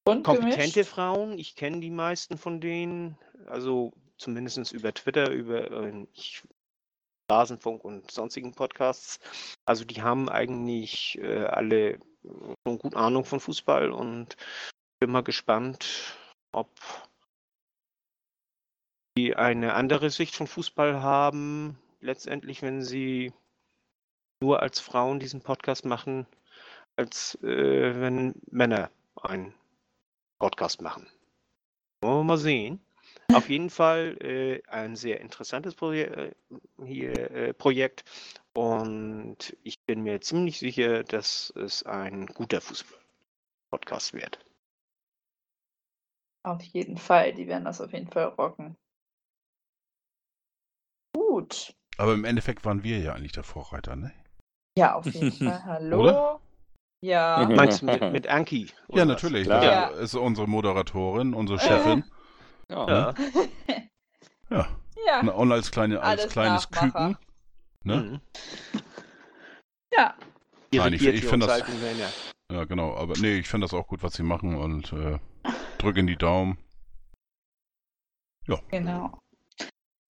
kompetente 0.05 0.57
Buntgemischt. 0.57 0.89
Frauen. 0.89 1.37
Ich 1.37 1.55
kenne 1.55 1.79
die 1.79 1.89
meisten 1.89 2.37
von 2.37 2.61
denen, 2.61 3.17
also 3.47 3.93
zumindest 4.17 4.71
über 4.71 4.93
Twitter, 4.93 5.31
über 5.31 5.69
äh, 5.71 6.07
ich, 6.13 6.43
Rasenfunk 7.29 7.83
und 7.83 8.09
sonstigen 8.09 8.53
Podcasts. 8.53 9.19
Also 9.65 9.83
die 9.83 10.01
haben 10.01 10.29
eigentlich 10.29 11.17
äh, 11.17 11.43
alle 11.43 11.99
schon 12.65 12.79
gut 12.79 12.95
Ahnung 12.95 13.25
von 13.25 13.39
Fußball 13.39 13.91
und 13.91 14.37
bin 14.99 15.11
mal 15.11 15.23
gespannt, 15.23 16.17
ob 16.51 16.69
die 19.17 19.35
eine 19.35 19.73
andere 19.73 20.09
Sicht 20.09 20.35
von 20.35 20.47
Fußball 20.47 21.01
haben, 21.01 21.77
letztendlich, 21.99 22.61
wenn 22.61 22.81
sie 22.81 23.33
nur 24.41 24.61
als 24.61 24.79
Frauen 24.79 25.19
diesen 25.19 25.41
Podcast 25.41 25.85
machen, 25.85 26.27
als 26.97 27.35
äh, 27.43 28.01
wenn 28.01 28.35
Männer 28.51 28.91
einen 29.15 29.53
Podcast 30.39 30.81
machen. 30.81 31.07
Wollen 32.01 32.19
wir 32.19 32.23
mal 32.23 32.37
sehen. 32.37 32.81
Auf 33.33 33.49
jeden 33.49 33.69
Fall 33.69 34.17
äh, 34.21 34.61
ein 34.67 34.95
sehr 34.95 35.21
interessantes 35.21 35.75
Proje 35.75 36.05
äh, 36.05 36.35
hier, 36.85 37.31
äh, 37.31 37.53
Projekt 37.53 38.03
und 38.53 39.55
ich 39.63 39.79
bin 39.85 40.03
mir 40.03 40.21
ziemlich 40.21 40.59
sicher, 40.59 41.03
dass 41.03 41.53
es 41.55 41.83
ein 41.83 42.25
guter 42.27 42.61
Fußball-Podcast 42.61 44.13
wird. 44.13 44.39
Auf 46.43 46.61
jeden 46.63 46.97
Fall, 46.97 47.33
die 47.33 47.47
werden 47.47 47.65
das 47.65 47.81
auf 47.81 47.93
jeden 47.93 48.09
Fall 48.09 48.25
rocken. 48.25 48.75
Gut. 51.13 51.37
Gut. 51.37 51.75
Aber 51.99 52.13
im 52.15 52.25
Endeffekt 52.25 52.65
waren 52.65 52.83
wir 52.83 52.97
ja 52.97 53.13
eigentlich 53.13 53.31
der 53.31 53.43
Vorreiter, 53.43 53.95
ne? 53.95 54.11
Ja, 54.75 54.95
auf 54.95 55.05
jeden 55.05 55.31
Fall. 55.31 55.63
Hallo. 55.65 56.01
Oder? 56.01 56.41
Ja. 57.01 57.47
Meinst 57.49 57.81
du 57.81 57.85
mit, 57.85 58.01
mit 58.11 58.27
Anki? 58.27 58.67
Ja, 58.89 59.05
natürlich. 59.05 59.45
Klar. 59.45 59.61
Das 59.61 59.69
Ja. 59.69 59.87
ist 60.03 60.15
unsere 60.15 60.47
Moderatorin, 60.47 61.33
unsere 61.33 61.59
Chefin. 61.59 62.03
Ja. 62.69 62.87
Ja. 62.87 63.13
Ja. 64.49 64.67
ja. 65.05 65.23
Na, 65.23 65.31
Und 65.33 65.51
als, 65.51 65.71
kleine, 65.71 66.01
als 66.01 66.21
Alles 66.21 66.31
kleines 66.33 66.69
Nachmacher. 66.71 67.07
Küken. 67.09 67.17
Ne? 67.83 67.95
Mhm. 67.95 68.21
Ja. 69.93 70.15
Nein, 70.73 70.93
ich- 70.93 71.05
ich 71.05 71.21
die 71.21 71.27
find 71.27 71.43
uns 71.43 71.45
das- 71.47 71.61
alten 71.61 71.79
Männer. 71.81 72.09
Ja, 72.51 72.63
genau. 72.65 72.95
Aber 72.95 73.13
nee, 73.19 73.37
ich 73.39 73.47
finde 73.47 73.65
das 73.65 73.73
auch 73.73 73.87
gut, 73.87 74.03
was 74.03 74.13
sie 74.13 74.23
machen 74.23 74.55
und 74.55 74.91
äh, 74.93 75.19
drücken 75.77 76.07
die 76.07 76.15
Daumen. 76.17 76.57
Genau. 78.69 79.19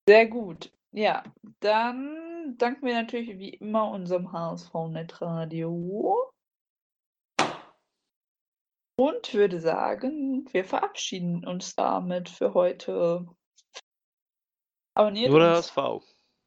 Sehr 0.08 0.26
gut. 0.26 0.72
Ja, 0.92 1.24
dann 1.60 2.54
danken 2.58 2.86
wir 2.86 2.94
natürlich 2.94 3.36
wie 3.38 3.50
immer 3.50 3.90
unserem 3.90 4.30
HSV 4.32 4.72
Netradio. 4.90 6.30
Und 8.98 9.32
würde 9.32 9.60
sagen, 9.60 10.48
wir 10.50 10.64
verabschieden 10.64 11.46
uns 11.46 11.76
damit 11.76 12.28
für 12.28 12.52
heute. 12.52 13.28
Abonniert 14.94 15.30
Nur 15.30 15.38
der 15.38 15.56
uns. 15.56 15.76
HSV. 15.76 16.04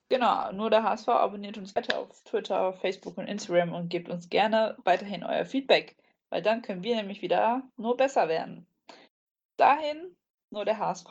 Genau, 0.09 0.51
nur 0.51 0.69
der 0.69 0.83
HSV 0.83 1.07
abonniert 1.07 1.57
uns 1.57 1.73
weiter 1.73 1.97
auf 1.97 2.21
Twitter, 2.25 2.73
Facebook 2.73 3.17
und 3.17 3.27
Instagram 3.27 3.71
und 3.71 3.87
gebt 3.87 4.09
uns 4.09 4.27
gerne 4.27 4.75
weiterhin 4.83 5.23
euer 5.23 5.45
Feedback, 5.45 5.95
weil 6.29 6.41
dann 6.41 6.61
können 6.61 6.83
wir 6.83 6.97
nämlich 6.97 7.21
wieder 7.21 7.63
nur 7.77 7.95
besser 7.95 8.27
werden. 8.27 8.67
Dahin 9.55 10.17
nur 10.49 10.65
der 10.65 10.77
HSV. 10.77 11.09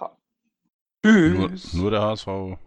Nur, 1.03 1.49
Tschüss. 1.49 1.73
nur 1.73 1.91
der 1.91 2.03
HSV. 2.03 2.59